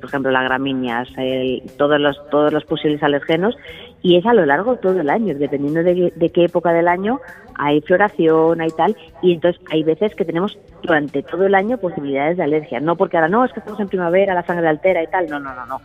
por 0.00 0.04
ejemplo, 0.08 0.30
las 0.30 0.44
gramíneas, 0.44 1.08
el- 1.18 1.62
todos, 1.76 2.00
los, 2.00 2.16
todos 2.30 2.52
los 2.54 2.64
posibles 2.64 3.02
alergenos, 3.02 3.54
y 4.04 4.18
es 4.18 4.26
a 4.26 4.34
lo 4.34 4.44
largo 4.44 4.76
todo 4.76 5.00
el 5.00 5.08
año, 5.08 5.34
dependiendo 5.34 5.82
de, 5.82 6.12
de 6.14 6.28
qué 6.30 6.44
época 6.44 6.74
del 6.74 6.88
año 6.88 7.20
hay 7.58 7.80
floración, 7.80 8.60
hay 8.60 8.68
tal, 8.70 8.94
y 9.22 9.32
entonces 9.32 9.62
hay 9.72 9.82
veces 9.82 10.14
que 10.14 10.26
tenemos 10.26 10.58
durante 10.82 11.22
todo 11.22 11.46
el 11.46 11.54
año 11.54 11.78
posibilidades 11.78 12.36
de 12.36 12.42
alergia, 12.42 12.80
no 12.80 12.96
porque 12.96 13.16
ahora 13.16 13.30
no, 13.30 13.46
es 13.46 13.52
que 13.54 13.60
estamos 13.60 13.80
en 13.80 13.88
primavera, 13.88 14.34
la 14.34 14.44
sangre 14.44 14.68
altera 14.68 15.02
y 15.02 15.06
tal, 15.06 15.30
no, 15.30 15.40
no, 15.40 15.54
no, 15.54 15.64
no. 15.64 15.80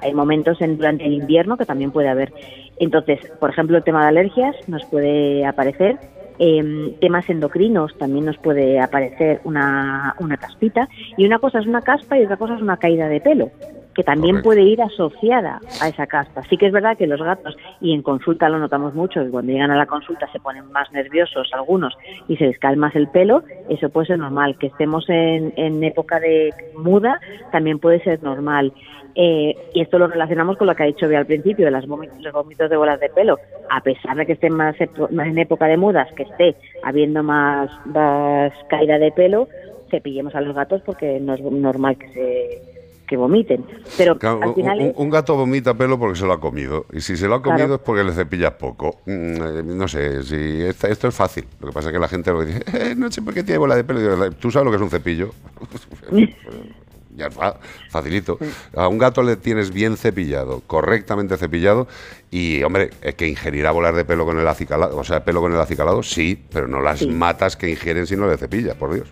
Hay 0.00 0.14
momentos 0.14 0.60
en, 0.60 0.76
durante 0.76 1.06
el 1.06 1.14
invierno 1.14 1.56
que 1.56 1.66
también 1.66 1.90
puede 1.90 2.08
haber. 2.08 2.32
Entonces, 2.78 3.18
por 3.40 3.50
ejemplo, 3.50 3.76
el 3.78 3.82
tema 3.82 4.02
de 4.02 4.08
alergias 4.08 4.54
nos 4.68 4.84
puede 4.84 5.44
aparecer. 5.44 5.96
em, 6.38 6.94
temas 7.00 7.28
endocrinos 7.28 7.98
también 7.98 8.26
nos 8.26 8.38
puede 8.38 8.78
aparecer 8.78 9.40
una, 9.42 10.14
una 10.20 10.36
caspita. 10.36 10.88
Y 11.16 11.26
una 11.26 11.40
cosa 11.40 11.58
es 11.58 11.66
una 11.66 11.82
caspa 11.82 12.16
y 12.16 12.24
otra 12.24 12.36
cosa 12.36 12.54
es 12.54 12.62
una 12.62 12.76
caída 12.76 13.08
de 13.08 13.20
pelo, 13.20 13.50
que 13.98 14.04
también 14.04 14.36
Correcto. 14.36 14.48
puede 14.50 14.62
ir 14.62 14.80
asociada 14.80 15.58
a 15.82 15.88
esa 15.88 16.06
caspa. 16.06 16.44
Sí 16.48 16.56
que 16.56 16.66
es 16.66 16.72
verdad 16.72 16.96
que 16.96 17.08
los 17.08 17.20
gatos, 17.20 17.56
y 17.80 17.92
en 17.92 18.02
consulta 18.02 18.48
lo 18.48 18.60
notamos 18.60 18.94
mucho, 18.94 19.24
que 19.24 19.28
cuando 19.28 19.50
llegan 19.50 19.72
a 19.72 19.76
la 19.76 19.86
consulta 19.86 20.30
se 20.30 20.38
ponen 20.38 20.70
más 20.70 20.92
nerviosos 20.92 21.50
algunos 21.52 21.98
y 22.28 22.36
se 22.36 22.46
les 22.46 22.60
cae 22.60 22.76
más 22.76 22.94
el 22.94 23.08
pelo, 23.08 23.42
eso 23.68 23.88
puede 23.88 24.06
ser 24.06 24.20
normal. 24.20 24.56
Que 24.56 24.68
estemos 24.68 25.04
en, 25.08 25.52
en 25.56 25.82
época 25.82 26.20
de 26.20 26.54
muda 26.76 27.18
también 27.50 27.80
puede 27.80 28.00
ser 28.04 28.22
normal. 28.22 28.72
Eh, 29.16 29.56
y 29.74 29.80
esto 29.80 29.98
lo 29.98 30.06
relacionamos 30.06 30.56
con 30.58 30.68
lo 30.68 30.76
que 30.76 30.84
ha 30.84 30.86
dicho 30.86 31.08
Bea 31.08 31.18
al 31.18 31.26
principio, 31.26 31.64
de 31.64 31.72
las 31.72 31.84
vómitos, 31.88 32.20
los 32.20 32.32
vómitos 32.32 32.70
de 32.70 32.76
bolas 32.76 33.00
de 33.00 33.08
pelo. 33.08 33.40
A 33.68 33.80
pesar 33.80 34.16
de 34.16 34.26
que 34.26 34.34
estén 34.34 34.54
más, 34.54 34.76
epo- 34.78 35.10
más 35.10 35.26
en 35.26 35.38
época 35.38 35.66
de 35.66 35.76
mudas, 35.76 36.06
que 36.12 36.22
esté 36.22 36.54
habiendo 36.84 37.24
más, 37.24 37.68
más 37.86 38.52
caída 38.68 38.96
de 39.00 39.10
pelo, 39.10 39.48
cepillemos 39.90 40.36
a 40.36 40.40
los 40.40 40.54
gatos 40.54 40.82
porque 40.86 41.18
no 41.18 41.34
es 41.34 41.40
normal 41.40 41.98
que 41.98 42.08
se 42.10 42.77
que 43.08 43.16
vomiten. 43.16 43.64
Pero 43.96 44.18
Claro, 44.18 44.40
al 44.42 44.48
un, 44.50 44.54
final 44.54 44.78
un- 44.78 44.86
es- 44.86 44.92
un 44.96 45.10
gato 45.10 45.34
vomita 45.36 45.74
pelo 45.74 45.98
porque 45.98 46.18
se 46.18 46.26
lo 46.26 46.32
ha 46.34 46.40
comido. 46.40 46.86
Y 46.92 47.00
si 47.00 47.16
se 47.16 47.26
lo 47.26 47.36
ha 47.36 47.42
comido 47.42 47.58
Claro. 47.66 47.74
es 47.76 47.80
porque 47.80 48.04
le 48.04 48.12
cepillas 48.12 48.52
poco. 48.52 49.00
Mm, 49.06 49.10
eh, 49.10 49.62
no 49.64 49.88
sé, 49.88 50.22
si 50.22 50.62
esta- 50.62 50.88
esto 50.88 51.08
es 51.08 51.14
fácil. 51.14 51.44
Lo 51.60 51.68
que 51.68 51.72
pasa 51.72 51.88
es 51.88 51.92
que 51.94 51.98
la 51.98 52.08
gente 52.08 52.30
lo 52.30 52.44
dice, 52.44 52.62
"Eh, 52.72 52.94
no 52.96 53.10
sé 53.10 53.22
por 53.22 53.34
qué 53.34 53.42
tiene 53.42 53.58
bola 53.58 53.74
de 53.74 53.82
pelo. 53.84 53.98
Digo, 54.00 54.30
Tú 54.32 54.50
sabes 54.50 54.66
lo 54.66 54.70
que 54.70 54.76
es 54.76 54.82
un 54.82 54.90
cepillo. 54.90 55.30
ya 57.16 57.26
está, 57.26 57.58
facilito. 57.90 58.38
A 58.76 58.86
un 58.86 58.98
gato 58.98 59.22
le 59.24 59.36
tienes 59.36 59.72
bien 59.72 59.96
cepillado, 59.96 60.62
correctamente 60.66 61.36
cepillado. 61.36 61.88
Y, 62.30 62.62
hombre, 62.62 62.90
es 63.02 63.14
que 63.16 63.26
ingerirá 63.26 63.72
bolas 63.72 63.96
de 63.96 64.04
pelo 64.04 64.24
con 64.24 64.38
el 64.38 64.46
acicalado, 64.46 64.96
o 64.96 65.02
sea, 65.02 65.24
pelo 65.24 65.40
con 65.40 65.52
el 65.52 65.58
acicalado, 65.58 66.02
sí, 66.04 66.40
pero 66.52 66.68
no 66.68 66.80
las 66.80 67.04
matas 67.06 67.56
que 67.56 67.68
ingieren 67.70 68.06
si 68.06 68.16
no 68.16 68.28
le 68.28 68.36
cepillas, 68.36 68.76
por 68.76 68.92
Dios. 68.94 69.08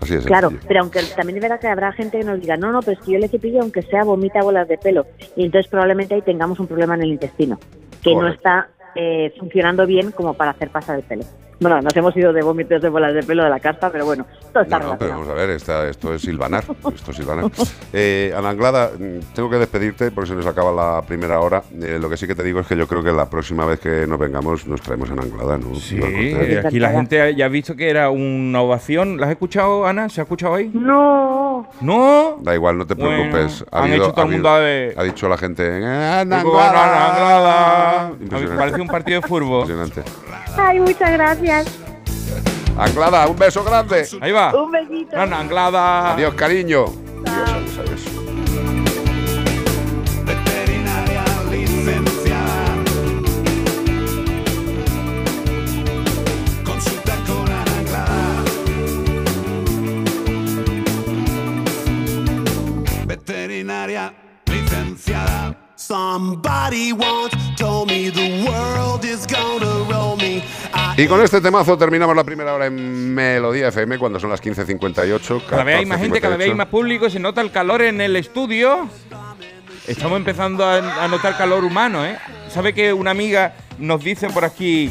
Así 0.00 0.14
es. 0.14 0.24
Claro, 0.24 0.52
pero 0.66 0.80
aunque 0.80 1.00
también 1.16 1.36
es 1.36 1.42
verdad 1.42 1.60
que 1.60 1.66
habrá 1.66 1.92
gente 1.92 2.18
que 2.18 2.24
nos 2.24 2.40
diga, 2.40 2.56
no, 2.56 2.72
no, 2.72 2.80
pero 2.80 2.98
es 2.98 3.04
que 3.04 3.12
yo 3.12 3.18
le 3.18 3.28
cepillo 3.28 3.62
aunque 3.62 3.82
sea 3.82 4.04
vomita 4.04 4.42
bolas 4.42 4.68
de 4.68 4.78
pelo. 4.78 5.06
Y 5.36 5.44
entonces 5.44 5.68
probablemente 5.70 6.14
ahí 6.14 6.22
tengamos 6.22 6.60
un 6.60 6.66
problema 6.66 6.94
en 6.94 7.02
el 7.02 7.12
intestino, 7.12 7.58
que 8.02 8.14
no 8.14 8.28
está 8.28 8.68
eh, 8.94 9.32
funcionando 9.38 9.86
bien 9.86 10.10
como 10.12 10.34
para 10.34 10.52
hacer 10.52 10.70
pasar 10.70 10.96
el 10.96 11.02
pelo. 11.02 11.24
Bueno, 11.60 11.80
nos 11.82 11.96
hemos 11.96 12.16
ido 12.16 12.32
de 12.32 12.40
vómitos 12.40 12.80
de 12.80 12.88
bolas 12.88 13.12
de 13.12 13.24
pelo 13.24 13.42
de 13.42 13.50
la 13.50 13.58
caspa, 13.58 13.90
pero 13.90 14.04
bueno, 14.04 14.24
todo 14.52 14.62
está 14.62 14.78
No, 14.78 14.92
no, 14.92 14.98
pero 14.98 15.10
vamos 15.14 15.28
a 15.28 15.32
ver, 15.34 15.50
esta- 15.50 15.88
esto 15.88 16.14
es 16.14 16.22
silvanar. 16.22 16.62
Esto 16.94 17.10
es 17.10 17.16
silvanar. 17.16 17.50
Eh, 17.92 18.32
Ana 18.36 18.50
Anglada, 18.50 18.92
mm, 18.96 19.34
tengo 19.34 19.50
que 19.50 19.56
despedirte 19.56 20.12
porque 20.12 20.28
se 20.30 20.36
nos 20.36 20.46
acaba 20.46 20.70
la 20.70 21.02
primera 21.02 21.40
hora. 21.40 21.64
Eh, 21.82 21.98
lo 22.00 22.08
que 22.08 22.16
sí 22.16 22.28
que 22.28 22.36
te 22.36 22.44
digo 22.44 22.60
es 22.60 22.66
que 22.68 22.76
yo 22.76 22.86
creo 22.86 23.02
que 23.02 23.10
la 23.10 23.28
próxima 23.28 23.66
vez 23.66 23.80
que 23.80 24.06
nos 24.06 24.20
vengamos 24.20 24.68
nos 24.68 24.80
traemos 24.82 25.10
a 25.10 25.14
Ana 25.14 25.22
Anglada, 25.22 25.58
¿no? 25.58 25.74
Sí, 25.74 26.00
aquí 26.64 26.78
la 26.78 26.90
gente 26.90 27.34
ya 27.34 27.46
ha 27.46 27.48
visto 27.48 27.74
que 27.74 27.90
era 27.90 28.10
una 28.10 28.60
ovación. 28.62 29.16
¿La 29.18 29.26
has 29.26 29.32
escuchado, 29.32 29.84
Ana? 29.84 30.08
¿Se 30.08 30.20
ha 30.20 30.24
escuchado 30.24 30.54
ahí? 30.54 30.70
No. 30.72 31.68
¿No? 31.80 32.38
Da 32.40 32.54
igual, 32.54 32.78
no 32.78 32.86
te 32.86 32.94
Bueno, 32.94 33.30
preocupes. 33.32 33.64
han 33.72 33.92
hecho 33.92 34.12
todo 34.12 34.26
el 34.26 34.30
mundo 34.30 34.48
a 34.48 34.58
ver. 34.60 34.94
ha 34.96 35.02
dicho 35.02 35.28
la 35.28 35.36
gente, 35.36 35.66
"Eh, 35.66 35.84
Ana 36.20 36.38
Digo, 36.38 36.56
Ana 36.56 37.08
Anglada". 37.08 38.12
Un 38.80 38.86
partido 38.86 39.20
de 39.20 39.26
fútbol. 39.26 39.68
Impresionante. 39.68 40.02
Ay, 40.56 40.80
muchas 40.80 41.12
gracias. 41.12 41.66
Anglada, 42.76 43.26
un 43.26 43.36
beso 43.36 43.64
grande. 43.64 44.06
Ahí 44.20 44.30
va. 44.32 44.54
Un 44.54 44.70
besito. 44.70 45.18
Ana 45.18 45.40
Anglada. 45.40 46.12
Adiós, 46.14 46.34
cariño. 46.34 46.84
Adiós, 47.26 47.78
adiós, 47.78 47.78
adiós. 47.78 48.02
Veterinaria 50.24 51.24
licenciada. 51.50 52.74
Consulta 56.64 57.14
con 57.26 57.50
Ana 57.50 57.78
Anglada. 57.78 58.44
Veterinaria 63.06 64.14
licenciada. 64.46 65.67
Somebody 65.78 66.92
once 66.92 67.36
told 67.56 67.88
me 67.88 68.10
the 68.10 68.44
world 68.44 69.04
is 69.04 69.24
gonna 69.28 69.84
roll 69.88 70.16
me. 70.16 70.42
I 70.74 71.00
Y 71.00 71.06
con 71.06 71.22
este 71.22 71.40
temazo 71.40 71.78
terminamos 71.78 72.16
la 72.16 72.24
primera 72.24 72.52
hora 72.52 72.66
en 72.66 73.14
Melodía 73.14 73.68
FM 73.68 73.96
cuando 73.96 74.18
son 74.18 74.28
las 74.28 74.42
15.58. 74.42 75.46
Cada 75.48 75.62
vez 75.62 75.76
hay 75.76 75.86
más 75.86 76.00
gente, 76.00 76.20
cada 76.20 76.36
vez 76.36 76.46
hay 76.46 76.54
14:58. 76.54 76.56
más 76.56 76.66
público, 76.66 77.08
se 77.08 77.20
nota 77.20 77.40
el 77.42 77.52
calor 77.52 77.82
en 77.82 78.00
el 78.00 78.16
estudio. 78.16 78.88
Estamos 79.86 80.16
empezando 80.16 80.64
a, 80.64 81.04
a 81.04 81.06
notar 81.06 81.38
calor 81.38 81.64
humano, 81.64 82.04
¿eh? 82.04 82.18
¿Sabe 82.48 82.74
que 82.74 82.92
una 82.92 83.12
amiga 83.12 83.54
nos 83.78 84.02
dice 84.02 84.28
por 84.30 84.44
aquí 84.44 84.90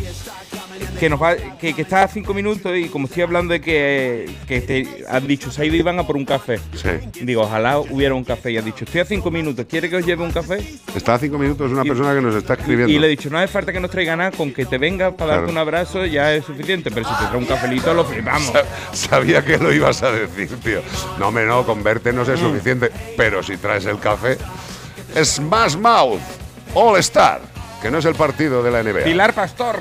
que 1.00 1.10
nos 1.10 1.22
va, 1.22 1.36
que, 1.36 1.74
que 1.74 1.82
está 1.82 2.04
a 2.04 2.08
cinco 2.08 2.34
minutos 2.34 2.72
y 2.76 2.90
como 2.90 3.06
estoy 3.08 3.24
hablando 3.24 3.54
de 3.54 3.62
que, 3.62 4.30
que 4.48 4.62
te 4.62 5.04
han 5.10 5.28
dicho, 5.28 5.52
se 5.52 5.62
ha 5.62 5.66
ido 5.66 5.76
Iván 5.76 6.00
a 6.00 6.08
por 6.08 6.16
un 6.18 6.26
café? 6.26 6.60
Sí. 6.76 6.90
Digo, 7.24 7.42
ojalá 7.44 7.80
hubiera 7.80 8.14
un 8.16 8.24
café. 8.24 8.52
Y 8.52 8.58
ha 8.58 8.62
dicho, 8.62 8.86
estoy 8.86 9.02
a 9.02 9.06
cinco 9.06 9.30
minutos, 9.32 9.66
¿quiere 9.70 9.90
que 9.90 9.98
os 9.98 10.06
lleve 10.06 10.24
un 10.24 10.32
café? 10.32 10.58
Está 10.96 11.16
a 11.16 11.20
cinco 11.20 11.38
minutos 11.38 11.72
una 11.72 11.84
persona 11.84 12.14
que 12.16 12.22
nos 12.22 12.36
está 12.36 12.54
escribiendo. 12.56 12.92
Y 12.92 13.00
le 13.00 13.08
he 13.08 13.10
dicho, 13.10 13.30
no 13.30 13.38
hace 13.38 13.48
falta 13.48 13.72
que 13.72 13.80
nos 13.80 13.92
traiga 13.92 14.16
nada, 14.16 14.32
con 14.32 14.52
que 14.54 14.66
te 14.66 14.78
venga 14.78 15.16
para 15.16 15.36
darte 15.38 15.52
un 15.52 15.58
abrazo 15.58 16.06
ya 16.06 16.34
es 16.34 16.46
suficiente, 16.46 16.90
pero 16.92 17.08
si 17.08 17.16
te 17.16 17.26
trae 17.26 17.38
un 17.38 17.46
cafelito 17.46 17.94
lo 17.94 18.06
flipamos. 18.06 18.52
Sa- 18.52 18.64
Sabía 18.94 19.44
que 19.44 19.58
lo 19.58 19.72
ibas 19.74 20.02
a 20.04 20.12
decir, 20.12 20.50
tío. 20.64 20.82
No, 21.20 21.28
hombre, 21.30 21.46
no, 21.46 21.66
con 21.66 21.84
verte 21.84 22.12
no 22.14 22.24
Mm. 22.24 22.32
es 22.32 22.40
suficiente, 22.40 22.92
pero 23.16 23.42
si 23.44 23.58
traes 23.58 23.86
el 23.86 24.00
café. 24.00 24.38
Smash 25.24 25.76
Mouth 25.78 26.20
All 26.74 26.98
Star, 27.00 27.42
que 27.82 27.90
no 27.90 27.98
es 28.00 28.06
el 28.06 28.16
partido 28.16 28.62
de 28.62 28.72
la 28.72 28.84
NBA. 28.84 29.04
Pilar 29.04 29.34
Pastor, 29.34 29.78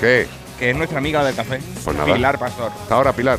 ¿Qué? 0.00 0.26
Que 0.60 0.70
es 0.70 0.76
nuestra 0.76 0.98
amiga 0.98 1.24
del 1.24 1.34
café. 1.34 1.58
Pues 1.82 1.96
nada. 1.96 2.14
Pilar 2.14 2.38
Pastor. 2.38 2.70
Hasta 2.70 2.94
ahora, 2.94 3.12
Pilar. 3.14 3.38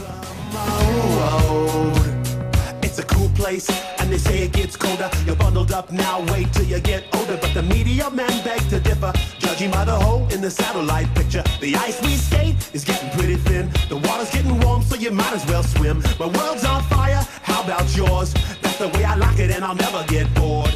It's 2.81 2.97
a 2.97 3.03
cool 3.03 3.29
place, 3.35 3.69
and 3.99 4.11
they 4.11 4.17
say 4.17 4.43
it 4.43 4.51
gets 4.51 4.75
colder. 4.75 5.09
You're 5.25 5.35
bundled 5.35 5.71
up 5.71 5.91
now, 5.91 6.19
wait 6.33 6.51
till 6.51 6.65
you 6.65 6.79
get 6.81 7.03
older. 7.13 7.37
But 7.39 7.53
the 7.53 7.61
media 7.61 8.09
men 8.09 8.31
beg 8.43 8.59
to 8.69 8.79
differ, 8.79 9.13
judging 9.37 9.69
by 9.69 9.85
the 9.85 9.95
hole 9.95 10.27
in 10.33 10.41
the 10.41 10.49
satellite 10.49 11.13
picture. 11.13 11.43
The 11.61 11.75
ice 11.75 12.01
we 12.01 12.15
skate 12.15 12.55
is 12.73 12.83
getting 12.83 13.11
pretty 13.11 13.35
thin. 13.35 13.69
The 13.87 13.97
water's 13.97 14.31
getting 14.31 14.59
warm, 14.59 14.81
so 14.81 14.95
you 14.95 15.11
might 15.11 15.31
as 15.31 15.45
well 15.45 15.63
swim. 15.63 16.03
My 16.19 16.25
world's 16.25 16.65
on 16.65 16.81
fire, 16.89 17.23
how 17.43 17.63
about 17.63 17.95
yours? 17.95 18.33
That's 18.61 18.79
the 18.79 18.89
way 18.89 19.05
I 19.05 19.15
like 19.15 19.37
it, 19.37 19.51
and 19.51 19.63
I'll 19.63 19.75
never 19.75 20.03
get 20.07 20.25
bored. 20.33 20.73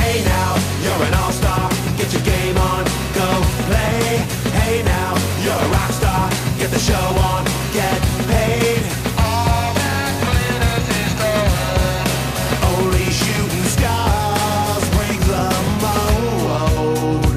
Hey 0.00 0.24
now, 0.24 0.56
you're 0.82 1.06
an 1.06 1.14
all-star. 1.14 1.70
Get 1.98 2.10
your 2.14 2.22
game 2.22 2.56
on, 2.56 2.84
go 3.14 3.28
play. 3.68 4.47
Hey 4.68 4.82
now, 4.82 5.14
you're 5.42 5.54
a 5.54 5.68
rock 5.70 5.90
star. 5.92 6.28
Get 6.58 6.70
the 6.70 6.78
show 6.78 6.94
on, 6.94 7.42
get 7.72 8.00
paid. 8.28 8.82
All 9.16 9.72
that 9.80 10.12
glitters 10.20 10.88
is 11.00 11.12
gold. 11.22 12.10
Only 12.76 13.08
shooting 13.08 13.64
stars 13.64 14.84
break 14.92 15.20
the 15.24 15.48
mold. 15.80 17.32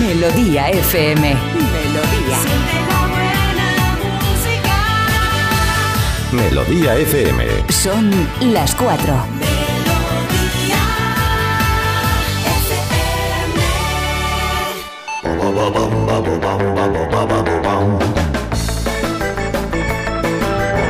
Melodía 0.00 0.70
FM. 0.70 1.53
Melodía 6.34 6.96
FM. 6.96 7.44
Son 7.70 8.10
las 8.40 8.74
cuatro. 8.74 9.14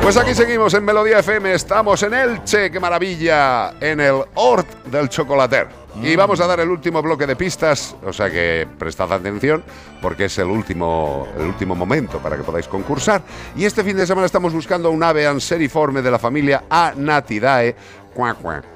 Pues 0.03 0.17
aquí 0.17 0.35
seguimos 0.35 0.73
en 0.73 0.85
Melodía 0.85 1.19
FM, 1.19 1.53
estamos 1.53 2.03
en 2.03 2.15
Elche, 2.15 2.71
qué 2.71 2.81
maravilla, 2.81 3.75
en 3.81 4.01
el 4.01 4.23
Hort 4.35 4.87
del 4.87 5.11
Chocolater. 5.11 5.84
Y 6.03 6.17
vamos 6.17 6.41
a 6.41 6.47
dar 6.47 6.61
el 6.61 6.69
último 6.69 7.01
bloque 7.03 7.27
de 7.27 7.37
pistas, 7.37 7.97
o 8.05 8.13
sea 8.13 8.31
que 8.31 8.67
prestad 8.79 9.13
atención 9.13 9.63
porque 10.03 10.27
es 10.27 10.39
el 10.39 10.49
último, 10.49 11.29
el 11.39 11.47
último 11.47 11.75
momento 11.75 12.19
para 12.19 12.37
que 12.37 12.43
podáis 12.43 12.69
concursar. 12.69 13.23
Y 13.57 13.65
este 13.65 13.85
fin 13.85 13.97
de 13.97 14.07
semana 14.07 14.27
estamos 14.27 14.53
buscando 14.53 14.91
un 14.91 15.03
ave 15.03 15.27
anseriforme 15.27 16.03
de 16.03 16.11
la 16.11 16.19
familia 16.19 16.65
Anatidae. 16.69 17.75
Cuac, 18.13 18.39
cuac. 18.41 18.74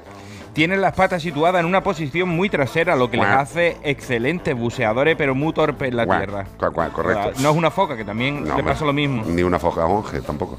Tienen 0.53 0.81
las 0.81 0.93
patas 0.93 1.21
situadas 1.21 1.59
en 1.61 1.65
una 1.67 1.81
posición 1.83 2.27
muy 2.29 2.49
trasera, 2.49 2.95
lo 2.95 3.09
que 3.09 3.17
les 3.17 3.25
hace 3.27 3.77
excelentes 3.83 4.55
buceadores, 4.55 5.15
pero 5.15 5.35
muy 5.35 5.53
torpes 5.53 5.89
en 5.89 5.95
la 5.97 6.05
tierra. 6.19 6.45
correcto. 6.91 7.41
No 7.41 7.51
es 7.51 7.55
una 7.55 7.71
foca, 7.71 7.95
que 7.95 8.03
también 8.03 8.43
No, 8.45 8.57
le 8.57 8.63
pasa 8.63 8.83
lo 8.85 8.91
mismo. 8.93 9.23
Ni 9.25 9.43
una 9.43 9.59
foca 9.59 9.85
monje 9.87 10.21
tampoco. 10.21 10.57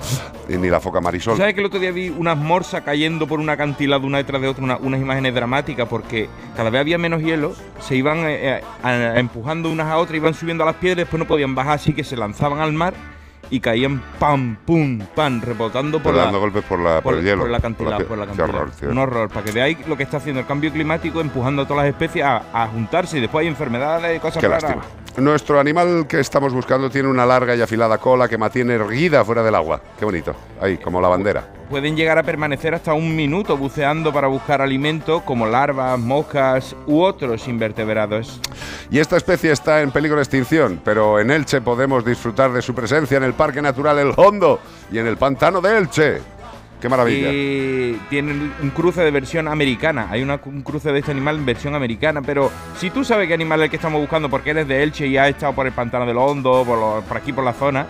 Ni 0.49 0.69
la 0.69 0.81
foca 0.81 1.01
marisol. 1.01 1.37
¿Sabes 1.37 1.55
que 1.55 1.61
el 1.61 1.67
otro 1.67 1.81
día 1.81 1.91
vi 1.91 2.09
unas 2.09 2.37
morsas 2.37 2.83
cayendo 2.83 3.27
por 3.27 3.41
un 3.41 3.51
acantilado 3.51 4.07
una 4.07 4.19
detrás 4.19 4.41
de 4.41 4.49
otra, 4.49 4.65
una- 4.65 4.77
unas 4.79 5.01
imágenes 5.01 5.35
dramáticas? 5.35 5.87
Porque 5.89 6.29
cada 6.57 6.71
vez 6.71 6.81
había 6.81 6.97
menos 6.99 7.21
hielo, 7.23 7.53
se 7.81 7.97
iban 7.97 8.19
eh, 8.21 8.59
eh, 8.59 8.65
a- 8.83 9.19
empujando 9.19 9.71
unas 9.71 9.89
a 9.89 9.99
otras, 9.99 10.17
iban 10.17 10.35
subiendo 10.35 10.63
a 10.65 10.67
las 10.67 10.77
piedras, 10.77 10.99
después 10.99 11.19
no 11.19 11.27
podían 11.27 11.55
bajar, 11.55 11.75
así 11.75 11.93
que 11.93 12.05
se 12.05 12.17
lanzaban 12.17 12.61
al 12.61 12.73
mar 12.73 12.95
y 13.51 13.61
caían 13.61 14.01
pam, 14.19 14.57
pum, 14.65 15.01
pam, 15.15 15.41
rebotando 15.43 15.99
por 15.99 16.13
Pero 16.13 16.17
la, 16.19 16.23
dando 16.25 16.41
golpes 16.41 16.65
por, 16.65 16.79
la, 16.79 17.01
por, 17.01 17.15
el 17.15 17.25
hielo. 17.25 17.39
por 17.41 17.49
el 17.49 17.55
acantilado, 17.55 18.07
Por 18.07 18.19
la- 18.19 18.27
qué 18.27 18.33
acantilado. 18.33 18.63
horror. 18.65 18.91
Un 18.93 18.99
horror, 18.99 19.29
para 19.29 19.45
que 19.45 19.53
veáis 19.53 19.87
lo 19.89 19.97
que 19.97 20.05
está 20.05 20.19
haciendo 20.19 20.41
el 20.41 20.47
cambio 20.47 20.73
climático, 20.73 21.21
empujando 21.21 21.63
a 21.63 21.67
todas 21.67 21.85
las 21.85 21.93
especies 21.93 22.25
a, 22.25 22.43
a 22.53 22.67
juntarse 22.69 23.19
y 23.19 23.21
después 23.21 23.43
hay 23.43 23.49
enfermedades, 23.49 24.21
cosas 24.21 24.41
Qué 24.41 24.49
raras. 24.49 24.63
lástima. 24.63 24.85
Nuestro 25.17 25.59
animal 25.59 26.07
que 26.07 26.21
estamos 26.21 26.53
buscando 26.55 26.89
tiene 26.89 27.09
una 27.09 27.27
larga 27.27 27.57
y 27.57 27.61
afilada 27.61 27.99
cola 27.99 28.29
que 28.29 28.39
mantiene 28.39 28.75
erguida 28.75 29.25
fuera 29.25 29.43
del 29.43 29.57
agua. 29.57 29.81
Qué 29.99 30.05
bonito. 30.05 30.35
Ahí, 30.63 30.79
como 30.79 31.01
la 31.01 31.09
bandera. 31.09 31.45
Pueden 31.69 31.97
llegar 31.97 32.17
a 32.19 32.23
permanecer 32.23 32.75
hasta 32.75 32.95
un 32.95 33.15
minuto 33.15 33.57
buceando 33.57 34.13
para 34.13 34.29
buscar 34.29 34.63
alimento 34.63 35.21
como 35.23 35.47
larvas, 35.47 35.99
moscas 35.99 36.75
u 36.87 37.01
otros 37.03 37.47
invertebrados. 37.49 38.41
Y 38.91 38.99
esta 38.99 39.17
especie 39.17 39.51
está 39.53 39.83
en 39.83 39.91
peligro 39.91 40.17
de 40.17 40.23
extinción, 40.23 40.81
pero 40.85 41.19
en 41.21 41.31
Elche 41.31 41.61
podemos 41.61 42.05
disfrutar 42.05 42.53
de 42.53 42.63
su 42.63 42.75
presencia 42.75 43.17
en 43.19 43.25
el 43.25 43.35
Parque 43.41 43.63
Natural 43.63 43.99
El 43.99 44.13
Hondo 44.17 44.61
y 44.93 44.99
en 44.99 45.07
el 45.07 45.17
Pantano 45.17 45.63
de 45.63 45.79
Elche. 45.79 46.21
¡Qué 46.79 46.91
maravilla! 46.91 47.31
Y 47.33 47.99
tienen 48.11 48.53
un 48.63 48.69
cruce 48.69 49.01
de 49.01 49.11
versión 49.11 49.49
americana. 49.49 50.09
Hay 50.11 50.23
un 50.23 50.61
cruce 50.61 50.93
de 50.93 50.99
este 50.99 51.13
animal 51.13 51.37
en 51.37 51.47
versión 51.47 51.75
americana. 51.75 52.21
Pero 52.21 52.51
si 52.77 52.91
tú 52.91 53.03
sabes 53.03 53.29
qué 53.29 53.33
animal 53.33 53.61
es 53.61 53.65
el 53.65 53.71
que 53.71 53.77
estamos 53.77 53.99
buscando 53.99 54.29
porque 54.29 54.51
eres 54.51 54.69
de 54.69 54.83
Elche 54.83 55.07
y 55.07 55.17
has 55.17 55.31
estado 55.31 55.55
por 55.55 55.67
el 55.67 55.73
pantano 55.73 56.05
del 56.05 56.19
Hondo, 56.19 56.67
por 57.09 57.17
aquí 57.17 57.33
por 57.33 57.43
la 57.43 57.55
zona. 57.55 57.87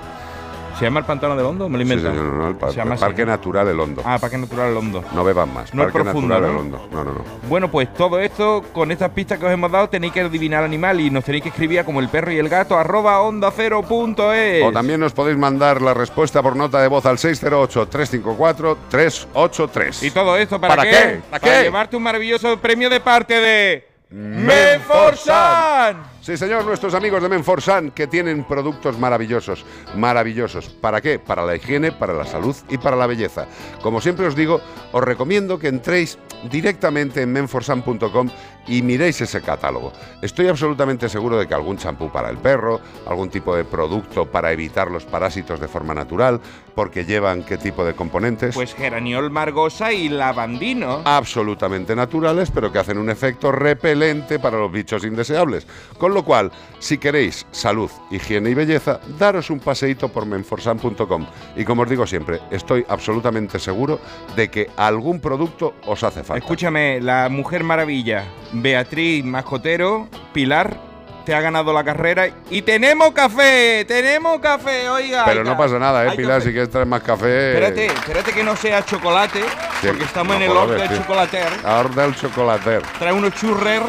¿Se 0.81 0.87
llama 0.87 1.01
el 1.01 1.05
pantano 1.07 1.37
del 1.37 1.45
Hondo? 1.45 1.69
Me 1.69 1.77
lo 1.79 1.85
Sí, 1.85 1.91
invento. 1.93 2.11
señor, 2.11 2.25
no, 2.33 2.39
no, 2.39 2.49
el, 2.49 2.55
par- 2.57 2.71
Se 2.71 2.77
llama 2.77 2.95
así, 2.95 3.03
Parque 3.05 3.27
¿no? 3.27 3.33
Natural 3.33 3.69
El 3.69 3.79
Hondo. 3.81 4.01
Ah, 4.03 4.19
Parque 4.19 4.39
Natural 4.39 4.69
del 4.71 4.79
Hondo. 4.79 5.05
No 5.15 5.25
beban 5.25 5.53
más. 5.53 5.75
No 5.75 5.83
es 5.83 5.93
Parque 5.93 6.05
profundo, 6.05 6.29
Natural 6.41 6.53
¿no? 6.55 6.59
El 6.59 6.65
Hondo. 6.65 6.89
No, 6.91 7.05
no, 7.05 7.13
no. 7.13 7.21
Bueno, 7.51 7.71
pues 7.71 7.93
todo 7.93 8.19
esto, 8.19 8.65
con 8.73 8.91
estas 8.91 9.11
pistas 9.11 9.39
que 9.39 9.45
os 9.45 9.53
hemos 9.53 9.71
dado, 9.71 9.91
tenéis 9.91 10.15
que 10.15 10.21
adivinar 10.23 10.61
el 10.61 10.65
animal 10.65 10.99
y 11.01 11.11
nos 11.11 11.23
tenéis 11.23 11.43
que 11.43 11.51
escribir 11.51 11.81
a 11.81 11.85
como 11.85 12.01
el 12.01 12.09
perro 12.09 12.33
y 12.33 12.39
el 12.39 12.49
gato, 12.49 12.79
arroba 12.79 13.21
onda 13.21 13.53
cero 13.55 13.83
punto 13.87 14.33
es. 14.33 14.65
O 14.65 14.73
también 14.73 15.01
nos 15.01 15.13
podéis 15.13 15.37
mandar 15.37 15.83
la 15.83 15.93
respuesta 15.93 16.43
por 16.43 16.57
nota 16.57 16.81
de 16.81 16.89
voz 16.89 17.05
al 17.05 17.19
608-354-383. 17.19 20.03
¿Y 20.03 20.11
todo 20.11 20.37
esto 20.37 20.61
para, 20.61 20.77
¿Para 20.77 20.91
qué? 20.91 20.97
qué? 20.97 21.21
¿Para 21.31 21.41
qué? 21.41 21.63
llevarte 21.65 21.97
un 21.97 22.03
maravilloso 22.03 22.57
premio 22.59 22.89
de 22.89 23.01
parte 23.01 23.35
de... 23.35 23.90
Menforsan. 24.11 26.03
Sí, 26.21 26.37
señor, 26.37 26.65
nuestros 26.65 26.95
amigos 26.95 27.23
de 27.23 27.29
Menforsan 27.29 27.93
que 27.93 28.09
tienen 28.09 28.43
productos 28.43 28.99
maravillosos, 28.99 29.65
maravillosos. 29.95 30.69
¿Para 30.69 31.01
qué? 31.01 31.21
Para 31.21 31.45
la 31.45 31.55
higiene, 31.55 31.93
para 31.93 32.13
la 32.13 32.27
salud 32.27 32.57
y 32.69 32.79
para 32.79 32.97
la 32.97 33.07
belleza. 33.07 33.47
Como 33.83 34.01
siempre 34.01 34.27
os 34.27 34.35
digo, 34.35 34.61
os 34.91 35.05
recomiendo 35.05 35.61
que 35.61 35.69
entréis 35.69 36.19
directamente 36.51 37.23
en 37.23 37.33
menforsan.com 37.33 38.31
y 38.71 38.83
miréis 38.83 39.21
ese 39.21 39.43
catálogo. 39.43 39.93
Estoy 40.23 40.47
absolutamente 40.47 41.09
seguro 41.09 41.37
de 41.37 41.47
que 41.47 41.55
algún 41.55 41.77
champú 41.77 42.09
para 42.11 42.31
el 42.31 42.39
perro, 42.39 42.81
algún 43.07 43.29
tipo 43.29 43.55
de 43.55 43.65
producto 43.65 44.27
para 44.27 44.53
evitar 44.53 44.91
los 44.91 45.05
parásitos 45.05 45.61
de 45.61 45.69
forma 45.69 45.93
natural, 45.93 46.41
porque 46.75 47.05
llevan 47.05 47.43
qué 47.43 47.59
tipo 47.59 47.85
de 47.85 47.95
componentes. 47.95 48.55
Pues 48.55 48.75
geraniol 48.75 49.31
margosa 49.31 49.93
y 49.93 50.09
lavandino. 50.09 51.03
absolutamente 51.05 51.97
naturales, 51.97 52.51
pero 52.51 52.71
que 52.71 52.79
hacen 52.79 52.97
un 52.97 53.11
efecto 53.11 53.51
repelente 53.51 54.39
para 54.39 54.59
los 54.59 54.71
bichos 54.71 55.05
indeseables. 55.05 55.67
Con 55.99 56.15
lo 56.15 56.25
cual, 56.25 56.53
si 56.79 56.99
queréis 56.99 57.47
salud, 57.51 57.91
higiene 58.11 58.51
y 58.51 58.55
belleza, 58.55 59.01
daros 59.19 59.51
un 59.51 59.59
paseíto 59.59 60.09
por 60.11 60.27
menforsan.com. 60.27 61.27
Y 61.57 61.65
como 61.65 61.83
os 61.83 61.91
digo 61.91 62.07
siempre, 62.07 62.41
estoy 62.53 62.87
absolutamente 62.89 63.59
seguro 63.59 63.99
de 64.37 64.49
que 64.49 64.71
algún 64.77 65.21
producto 65.21 65.75
os 65.87 66.05
hace 66.05 66.23
falta. 66.23 66.45
Escúchame, 66.45 67.01
la 67.01 67.29
mujer 67.29 67.65
maravilla, 67.65 68.25
Beatriz 68.63 69.25
Mascotero, 69.25 70.09
Pilar, 70.33 70.77
te 71.25 71.35
ha 71.35 71.41
ganado 71.41 71.73
la 71.73 71.85
carrera 71.85 72.29
y 72.51 72.63
tenemos 72.63 73.13
café, 73.13 73.85
tenemos 73.87 74.39
café, 74.41 74.89
oiga. 74.89 75.25
Pero 75.25 75.45
no 75.45 75.57
pasa 75.57 75.79
nada, 75.79 76.07
¿eh, 76.07 76.17
Pilar? 76.17 76.39
café. 76.39 76.47
Si 76.47 76.53
quieres 76.53 76.71
traer 76.71 76.87
más 76.87 77.03
café. 77.03 77.53
Espérate, 77.55 77.87
espérate 77.87 78.33
que 78.33 78.43
no 78.45 78.57
sea 78.57 78.85
chocolate, 78.85 79.41
Sí, 79.81 79.87
porque 79.89 80.05
estamos 80.05 80.37
en 80.37 80.43
el 80.43 80.51
horno 80.51 80.75
del 80.75 80.89
chocolater. 80.97 81.49
Ahora 81.65 81.89
del 81.89 82.15
chocolater. 82.15 82.83
Trae 82.99 83.13
unos 83.13 83.35
churrer. 83.35 83.83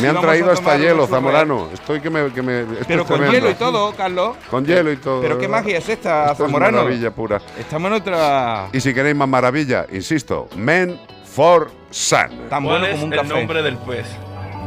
Me 0.00 0.08
han 0.08 0.20
traído 0.20 0.50
hasta 0.50 0.76
hielo. 0.76 1.06
Zamorano. 1.06 1.68
Estoy 1.72 2.00
que 2.00 2.10
me. 2.10 2.32
Que 2.32 2.42
me 2.42 2.64
Pero 2.86 3.04
con 3.04 3.16
tremendo. 3.18 3.32
hielo 3.32 3.50
y 3.50 3.54
todo, 3.54 3.92
Carlos. 3.94 4.36
Con 4.50 4.64
hielo 4.66 4.90
y 4.90 4.96
todo. 4.96 5.20
Pero 5.22 5.38
qué 5.38 5.46
magia 5.46 5.78
es 5.78 5.88
esta, 5.88 6.32
Esto 6.32 6.44
Zamorano. 6.46 6.78
Es 6.78 6.84
maravilla 6.84 7.10
pura. 7.12 7.40
Estamos 7.58 7.88
en 7.92 7.98
otra. 7.98 8.68
Y 8.72 8.80
si 8.80 8.92
queréis 8.92 9.14
más 9.14 9.28
maravilla, 9.28 9.86
insisto, 9.92 10.48
Men 10.56 10.98
for 11.34 11.70
Sun. 11.90 12.48
Tan 12.48 12.64
¿Cuál 12.64 12.80
bueno 12.80 12.86
es 12.86 12.92
como 12.92 13.04
un 13.06 13.12
el 13.12 13.18
café. 13.20 13.34
nombre 13.34 13.62
del 13.62 13.76
pez 13.78 14.06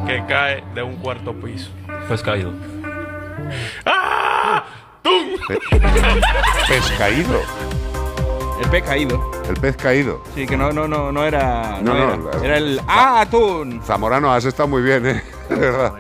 que 0.06 0.23
cae 0.27 0.64
de 0.76 0.84
un 0.84 0.95
cuarto 0.98 1.34
piso? 1.34 1.69
Pues 2.07 2.22
caído. 2.22 2.52
Pescaído. 6.68 7.41
El 8.61 8.69
pez 8.69 8.84
caído. 8.84 9.31
El 9.49 9.56
pez 9.56 9.77
caído. 9.77 10.23
Sí, 10.35 10.45
que 10.45 10.57
no, 10.57 10.72
no, 10.72 10.88
no, 10.88 11.11
no 11.11 11.23
era. 11.23 11.80
No, 11.81 11.94
No, 11.94 12.18
no, 12.18 12.30
era. 12.31 12.39
la- 12.39 12.45
Era 12.45 12.57
el. 12.57 12.81
¡Ah, 12.88 13.22
atún! 13.22 13.81
Zamorano, 13.85 14.34
has 14.34 14.45
estado 14.45 14.68
muy 14.68 14.81
bien, 14.81 15.06
¿eh? 15.06 15.23
De 15.49 15.56
verdad. 15.56 15.94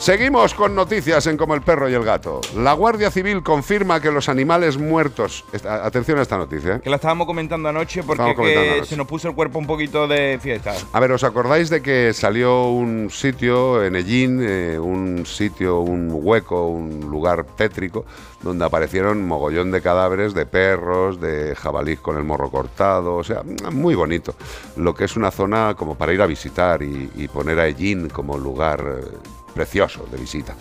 Seguimos 0.00 0.54
con 0.54 0.74
noticias 0.74 1.26
en 1.26 1.36
Como 1.36 1.54
el 1.54 1.60
perro 1.60 1.86
y 1.86 1.92
el 1.92 2.02
gato. 2.02 2.40
La 2.56 2.72
Guardia 2.72 3.10
Civil 3.10 3.42
confirma 3.42 4.00
que 4.00 4.10
los 4.10 4.30
animales 4.30 4.78
muertos. 4.78 5.44
esta- 5.52 5.84
atención 5.84 6.18
a 6.18 6.22
esta 6.22 6.38
noticia. 6.38 6.76
¿eh? 6.76 6.80
Que 6.82 6.88
la 6.88 6.96
estábamos 6.96 7.26
comentando 7.26 7.68
anoche 7.68 8.02
porque 8.02 8.14
Estábamos 8.22 8.36
comentando 8.36 8.64
que 8.66 8.72
anoche. 8.76 8.88
se 8.88 8.96
nos 8.96 9.06
puso 9.06 9.28
el 9.28 9.34
cuerpo 9.34 9.58
un 9.58 9.66
poquito 9.66 10.08
de 10.08 10.38
fiesta. 10.40 10.72
A 10.94 11.00
ver, 11.00 11.12
¿os 11.12 11.22
acordáis 11.22 11.68
de 11.68 11.82
que 11.82 12.14
salió 12.14 12.68
un 12.70 13.10
sitio 13.10 13.84
en 13.84 13.94
Ellín, 13.94 14.40
eh, 14.42 14.78
un 14.78 15.26
sitio, 15.26 15.80
un 15.80 16.08
hueco, 16.10 16.66
un 16.68 17.00
lugar 17.10 17.44
tétrico, 17.44 18.06
donde 18.42 18.64
aparecieron 18.64 19.26
mogollón 19.26 19.70
de 19.70 19.82
cadáveres 19.82 20.32
de 20.32 20.46
perros, 20.46 21.20
de 21.20 21.54
jabalís 21.56 22.00
con 22.00 22.16
el 22.16 22.24
morro 22.24 22.50
cortado, 22.50 23.16
o 23.16 23.24
sea, 23.24 23.42
muy 23.70 23.94
bonito. 23.94 24.34
Lo 24.76 24.94
que 24.94 25.04
es 25.04 25.14
una 25.16 25.30
zona 25.30 25.74
como 25.76 25.94
para 25.96 26.14
ir 26.14 26.22
a 26.22 26.26
visitar 26.26 26.82
y, 26.82 27.10
y 27.16 27.28
poner 27.28 27.60
a 27.60 27.66
Ellín 27.66 28.08
como 28.08 28.38
lugar 28.38 28.82
eh, 28.98 29.04
precioso 29.50 30.06
de 30.10 30.18
visita. 30.18 30.54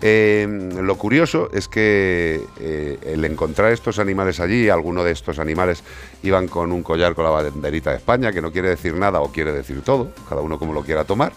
Eh, 0.00 0.46
lo 0.80 0.96
curioso 0.96 1.50
es 1.52 1.68
que 1.68 2.42
eh, 2.60 2.98
el 3.02 3.24
encontrar 3.24 3.72
estos 3.72 3.98
animales 3.98 4.40
allí, 4.40 4.68
algunos 4.68 5.04
de 5.04 5.12
estos 5.12 5.38
animales 5.38 5.82
iban 6.22 6.48
con 6.48 6.72
un 6.72 6.82
collar 6.82 7.14
con 7.14 7.24
la 7.24 7.30
banderita 7.30 7.90
de 7.90 7.96
España, 7.96 8.32
que 8.32 8.42
no 8.42 8.52
quiere 8.52 8.68
decir 8.68 8.94
nada 8.94 9.20
o 9.20 9.32
quiere 9.32 9.52
decir 9.52 9.82
todo, 9.82 10.12
cada 10.28 10.40
uno 10.40 10.58
como 10.58 10.72
lo 10.72 10.82
quiera 10.82 11.04
tomar, 11.04 11.32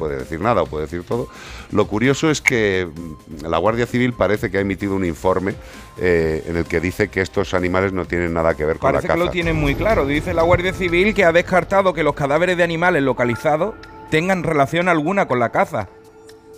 puede 0.00 0.16
decir 0.16 0.40
nada 0.40 0.62
o 0.62 0.66
puede 0.66 0.86
decir 0.86 1.04
todo. 1.04 1.28
Lo 1.70 1.86
curioso 1.86 2.30
es 2.30 2.40
que 2.40 2.88
mm, 2.88 3.44
la 3.46 3.58
Guardia 3.58 3.86
Civil 3.86 4.14
parece 4.14 4.50
que 4.50 4.56
ha 4.58 4.60
emitido 4.62 4.94
un 4.96 5.04
informe 5.04 5.54
eh, 5.98 6.42
en 6.46 6.56
el 6.56 6.64
que 6.64 6.80
dice 6.80 7.08
que 7.08 7.20
estos 7.20 7.52
animales 7.52 7.92
no 7.92 8.06
tienen 8.06 8.32
nada 8.32 8.54
que 8.54 8.64
ver 8.64 8.78
con 8.78 8.92
Parece 8.92 9.08
la 9.08 9.14
que 9.14 9.18
caza. 9.18 9.26
lo 9.26 9.30
tienen 9.30 9.56
muy 9.56 9.74
claro. 9.74 10.06
Dice 10.06 10.32
la 10.32 10.42
Guardia 10.42 10.72
Civil 10.72 11.14
que 11.14 11.24
ha 11.24 11.32
descartado 11.32 11.92
que 11.92 12.02
los 12.02 12.14
cadáveres 12.14 12.56
de 12.56 12.64
animales 12.64 13.02
localizados 13.02 13.74
tengan 14.10 14.42
relación 14.42 14.88
alguna 14.88 15.28
con 15.28 15.38
la 15.38 15.50
caza. 15.50 15.88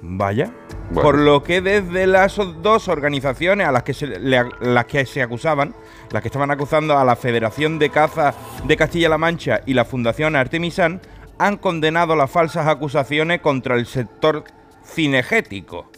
Vaya. 0.03 0.51
Bueno. 0.91 1.03
Por 1.03 1.19
lo 1.19 1.43
que 1.43 1.61
desde 1.61 2.07
las 2.07 2.37
dos 2.61 2.89
organizaciones 2.89 3.67
a 3.67 3.73
las 3.73 3.85
que 3.85 3.95
se, 3.95 4.07
le- 4.07 4.45
las 4.61 4.85
que 4.87 5.07
se 5.07 5.23
acusaban, 5.23 5.75
las 6.11 6.21
que 6.23 6.29
estaban 6.29 6.51
acusando 6.51 6.99
a 6.99 7.05
la 7.05 7.17
Federación 7.17 7.79
de 7.79 7.89
Caza 7.91 8.35
de 8.67 8.77
Castilla-La 8.77 9.17
Mancha 9.17 9.61
y 9.65 9.75
la 9.75 9.85
Fundación 9.85 10.35
Artemisan, 10.37 11.01
han 11.39 11.57
condenado 11.57 12.15
las 12.17 12.31
falsas 12.31 12.67
acusaciones 12.67 13.41
contra 13.41 13.77
el 13.77 13.87
sector 13.87 14.45
cinegético. 14.85 15.91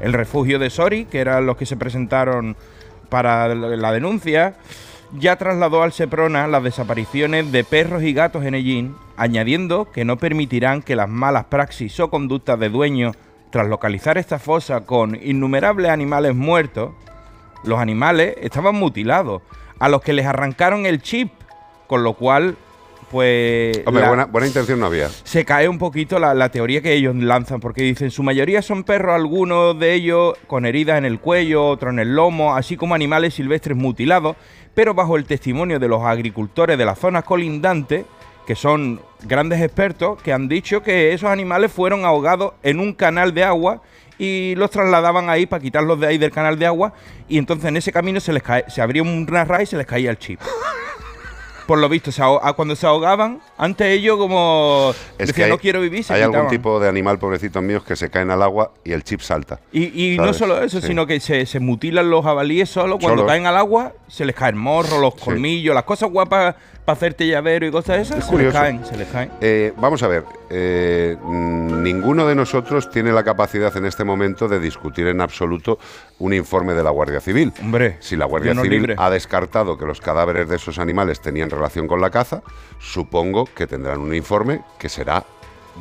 El 0.00 0.12
refugio 0.12 0.58
de 0.58 0.70
Sori, 0.70 1.04
que 1.04 1.20
eran 1.20 1.46
los 1.46 1.56
que 1.56 1.66
se 1.66 1.76
presentaron 1.76 2.56
para 3.08 3.54
la 3.54 3.76
la 3.76 3.92
denuncia, 3.92 4.54
ya 5.18 5.36
trasladó 5.36 5.82
al 5.82 5.92
Seprona 5.92 6.48
las 6.48 6.62
desapariciones 6.64 7.52
de 7.52 7.62
perros 7.62 8.02
y 8.02 8.12
gatos 8.12 8.44
en 8.44 8.54
Ellín, 8.54 8.96
añadiendo 9.16 9.90
que 9.92 10.04
no 10.04 10.16
permitirán 10.16 10.82
que 10.82 10.96
las 10.96 11.08
malas 11.08 11.44
praxis 11.44 12.00
o 12.00 12.10
conductas 12.10 12.58
de 12.58 12.68
dueños 12.70 13.14
tras 13.54 13.68
localizar 13.68 14.18
esta 14.18 14.40
fosa 14.40 14.80
con 14.80 15.14
innumerables 15.14 15.88
animales 15.88 16.34
muertos, 16.34 16.90
los 17.62 17.78
animales 17.78 18.34
estaban 18.40 18.74
mutilados, 18.74 19.42
a 19.78 19.88
los 19.88 20.02
que 20.02 20.12
les 20.12 20.26
arrancaron 20.26 20.86
el 20.86 21.00
chip, 21.00 21.30
con 21.86 22.02
lo 22.02 22.14
cual, 22.14 22.56
pues... 23.12 23.80
Hombre, 23.86 24.02
la- 24.02 24.08
buena, 24.08 24.24
buena 24.24 24.48
intención 24.48 24.80
no 24.80 24.86
había. 24.86 25.08
se 25.08 25.44
cae 25.44 25.68
un 25.68 25.78
poquito 25.78 26.18
la, 26.18 26.34
la 26.34 26.48
teoría 26.48 26.82
que 26.82 26.94
ellos 26.94 27.14
lanzan, 27.14 27.60
porque 27.60 27.82
dicen, 27.84 28.10
su 28.10 28.24
mayoría 28.24 28.60
son 28.60 28.82
perros, 28.82 29.14
algunos 29.14 29.78
de 29.78 29.94
ellos 29.94 30.34
con 30.48 30.66
heridas 30.66 30.98
en 30.98 31.04
el 31.04 31.20
cuello, 31.20 31.64
otros 31.68 31.92
en 31.92 32.00
el 32.00 32.12
lomo, 32.16 32.56
así 32.56 32.76
como 32.76 32.96
animales 32.96 33.34
silvestres 33.34 33.76
mutilados, 33.76 34.34
pero 34.74 34.94
bajo 34.94 35.16
el 35.16 35.26
testimonio 35.26 35.78
de 35.78 35.86
los 35.86 36.02
agricultores 36.02 36.76
de 36.76 36.84
las 36.84 36.98
zonas 36.98 37.22
colindantes, 37.22 38.04
que 38.46 38.54
son 38.54 39.00
grandes 39.22 39.60
expertos, 39.62 40.20
que 40.22 40.32
han 40.32 40.48
dicho 40.48 40.82
que 40.82 41.12
esos 41.12 41.30
animales 41.30 41.72
fueron 41.72 42.04
ahogados 42.04 42.52
en 42.62 42.78
un 42.80 42.92
canal 42.92 43.32
de 43.34 43.44
agua 43.44 43.80
y 44.18 44.54
los 44.56 44.70
trasladaban 44.70 45.28
ahí 45.30 45.46
para 45.46 45.62
quitarlos 45.62 45.98
de 45.98 46.06
ahí 46.06 46.18
del 46.18 46.30
canal 46.30 46.58
de 46.58 46.66
agua 46.66 46.92
y 47.28 47.38
entonces 47.38 47.66
en 47.66 47.76
ese 47.76 47.90
camino 47.92 48.20
se 48.20 48.32
les 48.32 48.42
cae, 48.42 48.64
se 48.68 48.80
abría 48.82 49.02
una 49.02 49.44
raya 49.44 49.62
y 49.62 49.66
se 49.66 49.76
les 49.76 49.86
caía 49.86 50.10
el 50.10 50.18
chip. 50.18 50.40
Por 51.66 51.78
lo 51.78 51.88
visto, 51.88 52.12
se 52.12 52.22
cuando 52.56 52.76
se 52.76 52.86
ahogaban, 52.86 53.40
antes 53.56 53.86
ellos 53.86 54.18
como 54.18 54.92
Es 55.16 55.28
decían 55.28 55.46
hay- 55.46 55.50
no 55.52 55.58
quiero 55.58 55.80
vivir, 55.80 56.04
se 56.04 56.12
Hay 56.12 56.20
algún 56.20 56.46
tipo 56.48 56.78
de 56.78 56.90
animal, 56.90 57.18
pobrecitos 57.18 57.62
míos, 57.62 57.82
que 57.82 57.96
se 57.96 58.10
caen 58.10 58.30
al 58.30 58.42
agua 58.42 58.72
y 58.84 58.92
el 58.92 59.02
chip 59.02 59.20
salta. 59.22 59.60
Y, 59.72 60.12
y 60.14 60.18
no 60.18 60.34
solo 60.34 60.62
eso, 60.62 60.82
Sí. 60.82 60.88
sino 60.88 61.06
que 61.06 61.18
se, 61.20 61.46
se 61.46 61.60
mutilan 61.60 62.10
los 62.10 62.22
jabalíes 62.22 62.68
solo. 62.68 62.98
Cuando 62.98 63.24
caen 63.24 63.46
al 63.46 63.56
agua, 63.56 63.92
se 64.08 64.26
les 64.26 64.34
cae 64.36 64.50
el 64.50 64.56
morro, 64.56 64.98
los 65.00 65.14
colmillos, 65.14 65.74
las 65.74 65.84
cosas 65.84 66.10
guapas 66.10 66.54
para 66.84 66.96
hacerte 66.96 67.26
llavero 67.26 67.66
y 67.66 67.70
cosas 67.70 67.96
de 67.96 68.02
esas, 68.02 68.18
Es 68.18 68.24
se 68.26 68.30
curioso. 68.30 68.58
caen, 68.58 68.84
se 68.84 68.96
les 68.96 69.08
caen. 69.08 69.30
Eh, 69.40 69.72
vamos 69.78 70.02
a 70.02 70.08
ver, 70.08 70.24
eh, 70.50 71.16
ninguno 71.24 72.26
de 72.26 72.34
nosotros 72.34 72.90
tiene 72.90 73.10
la 73.12 73.22
capacidad 73.24 73.74
en 73.76 73.86
este 73.86 74.04
momento 74.04 74.48
de 74.48 74.60
discutir 74.60 75.06
en 75.06 75.20
absoluto 75.20 75.78
un 76.18 76.34
informe 76.34 76.74
de 76.74 76.82
la 76.82 76.90
Guardia 76.90 77.20
Civil. 77.20 77.52
Hombre, 77.62 77.96
si 78.00 78.16
la 78.16 78.26
Guardia 78.26 78.54
Civil 78.54 78.70
libre. 78.70 78.94
ha 78.98 79.08
descartado 79.10 79.78
que 79.78 79.86
los 79.86 80.00
cadáveres 80.00 80.48
de 80.48 80.56
esos 80.56 80.78
animales 80.78 81.20
tenían 81.20 81.48
relación 81.50 81.88
con 81.88 82.00
la 82.00 82.10
caza, 82.10 82.42
supongo 82.78 83.46
que 83.46 83.66
tendrán 83.66 84.00
un 84.00 84.14
informe 84.14 84.60
que 84.78 84.88
será 84.88 85.24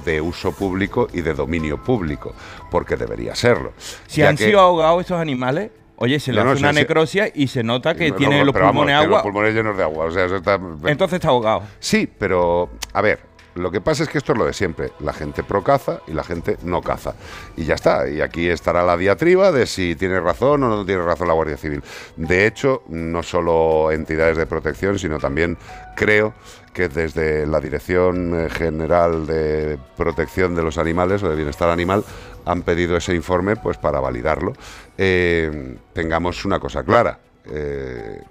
de 0.05 0.21
uso 0.21 0.53
público 0.53 1.07
y 1.13 1.21
de 1.21 1.33
dominio 1.33 1.83
público, 1.83 2.33
porque 2.71 2.95
debería 2.95 3.35
serlo. 3.35 3.73
Si 4.07 4.23
han 4.23 4.37
que- 4.37 4.45
sido 4.45 4.59
ahogados 4.59 5.01
estos 5.01 5.19
animales, 5.19 5.69
oye, 5.97 6.19
se 6.19 6.31
le 6.33 6.43
No, 6.43 6.51
hace 6.51 6.59
una 6.59 6.71
sido- 6.71 6.81
necrosia 6.81 7.29
y 7.33 7.47
se 7.47 7.63
nota 7.63 7.95
que 7.95 8.09
No, 8.09 8.15
tiene 8.15 8.43
los 8.43 8.53
vamos, 8.53 8.71
pulmones 8.71 8.95
agua. 8.95 9.09
Los 9.17 9.21
pulmones 9.23 9.53
llenos 9.53 9.77
de 9.77 9.83
agua. 9.83 10.05
O 10.05 10.11
sea, 10.11 10.25
eso 10.25 10.35
está- 10.37 10.59
Entonces 10.85 11.13
está 11.17 11.29
ahogado. 11.29 11.63
Sí, 11.79 12.07
pero 12.17 12.69
a 12.93 13.01
ver, 13.01 13.19
lo 13.55 13.69
que 13.69 13.81
pasa 13.81 14.01
es 14.03 14.09
que 14.09 14.17
esto 14.17 14.31
es 14.31 14.37
lo 14.39 14.45
de 14.45 14.53
siempre. 14.53 14.91
La 14.99 15.13
gente 15.13 15.43
pro 15.43 15.63
caza 15.63 15.99
y 16.07 16.13
la 16.13 16.23
gente 16.23 16.57
no 16.63 16.81
caza. 16.81 17.13
Y 17.55 17.65
ya 17.65 17.75
está. 17.75 18.09
Y 18.09 18.19
aquí 18.21 18.47
estará 18.49 18.83
la 18.83 18.97
diatriba 18.97 19.51
de 19.51 19.67
si 19.67 19.95
tiene 19.95 20.19
razón 20.19 20.63
o 20.63 20.69
no 20.69 20.85
tiene 20.85 21.03
razón 21.03 21.27
la 21.27 21.35
Guardia 21.35 21.57
Civil. 21.57 21.83
De 22.15 22.47
hecho, 22.47 22.81
no 22.89 23.21
solo 23.21 23.91
entidades 23.91 24.37
de 24.37 24.47
protección, 24.47 24.97
sino 24.97 25.19
también 25.19 25.57
creo 25.95 26.33
que 26.73 26.89
desde 26.89 27.45
la 27.45 27.59
Dirección 27.59 28.49
General 28.49 29.27
de 29.27 29.77
Protección 29.95 30.55
de 30.55 30.63
los 30.63 30.79
Animales 30.79 31.21
o 31.21 31.29
de 31.29 31.35
Bienestar 31.35 31.69
Animal 31.69 32.03
han 32.45 32.61
pedido 32.63 32.97
ese 32.97 33.15
informe 33.15 33.55
pues 33.55 33.77
para 33.77 33.99
validarlo. 33.99 34.53
Eh, 34.97 35.77
tengamos 35.93 36.45
una 36.45 36.59
cosa 36.59 36.83
clara. 36.83 37.19
Eh, 37.45 38.21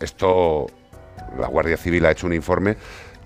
esto 0.00 0.66
la 1.38 1.48
Guardia 1.48 1.76
Civil 1.76 2.04
ha 2.06 2.10
hecho 2.10 2.26
un 2.26 2.32
informe, 2.32 2.76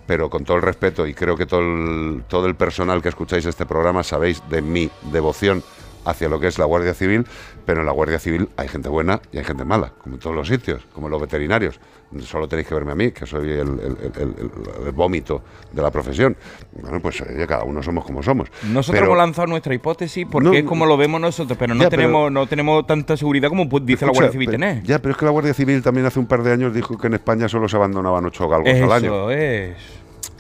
pero 0.06 0.30
con 0.30 0.44
todo 0.44 0.56
el 0.56 0.62
respeto, 0.62 1.06
y 1.06 1.14
creo 1.14 1.36
que 1.36 1.46
todo 1.46 1.60
el, 1.60 2.24
todo 2.28 2.46
el 2.46 2.54
personal 2.54 3.02
que 3.02 3.08
escucháis 3.08 3.46
este 3.46 3.66
programa 3.66 4.02
sabéis 4.02 4.42
de 4.48 4.62
mi 4.62 4.90
devoción 5.12 5.62
hacia 6.04 6.28
lo 6.28 6.40
que 6.40 6.48
es 6.48 6.58
la 6.58 6.64
Guardia 6.64 6.94
Civil, 6.94 7.26
pero 7.66 7.80
en 7.80 7.86
la 7.86 7.92
Guardia 7.92 8.18
Civil 8.18 8.48
hay 8.56 8.68
gente 8.68 8.88
buena 8.88 9.20
y 9.32 9.38
hay 9.38 9.44
gente 9.44 9.64
mala, 9.64 9.92
como 10.02 10.16
en 10.16 10.20
todos 10.20 10.34
los 10.34 10.48
sitios, 10.48 10.86
como 10.92 11.06
en 11.06 11.12
los 11.12 11.20
veterinarios. 11.20 11.78
Solo 12.24 12.48
tenéis 12.48 12.66
que 12.66 12.74
verme 12.74 12.90
a 12.90 12.94
mí, 12.96 13.12
que 13.12 13.24
soy 13.24 13.50
el, 13.50 13.58
el- 13.60 13.96
el- 14.02 14.12
el- 14.16 14.86
el 14.86 14.92
vómito 14.92 15.42
de 15.70 15.80
la 15.80 15.90
profesión. 15.92 16.36
Bueno, 16.72 17.00
pues 17.00 17.22
cada 17.46 17.62
uno 17.62 17.82
somos 17.84 18.04
como 18.04 18.20
somos. 18.22 18.48
Nosotros 18.64 18.98
Pero- 19.00 19.06
hemos 19.06 19.18
lanzado 19.18 19.46
nuestra 19.46 19.72
hipótesis 19.74 20.26
porque 20.30 20.48
No, 20.48 20.54
es 20.54 20.64
como 20.64 20.86
lo 20.86 20.96
vemos 20.96 21.20
nosotros, 21.20 21.56
pero 21.56 21.72
no 21.74 21.82
Ya, 21.84 21.88
pero- 21.90 22.02
tenemos 22.02 22.32
no 22.32 22.46
tenemos 22.48 22.86
tanta 22.86 23.16
seguridad 23.16 23.48
como 23.48 23.68
pues, 23.68 23.86
dice 23.86 24.06
la 24.06 24.12
Guardia 24.12 24.32
Civil 24.32 24.50
tener. 24.50 24.82
Ya, 24.82 24.98
pero 24.98 25.12
es 25.12 25.18
que 25.18 25.24
la 25.24 25.30
Guardia 25.30 25.54
Civil 25.54 25.82
también 25.82 26.04
hace 26.06 26.18
un 26.18 26.26
par 26.26 26.42
de 26.42 26.52
años 26.52 26.74
dijo 26.74 26.98
que 26.98 27.06
en 27.06 27.14
España 27.14 27.48
solo 27.48 27.68
se 27.68 27.76
abandonaban 27.76 28.26
ocho 28.26 28.48
galgos 28.48 28.70
al 28.74 28.90
año. 28.92 29.30
Eso 29.30 29.30
es. 29.30 29.76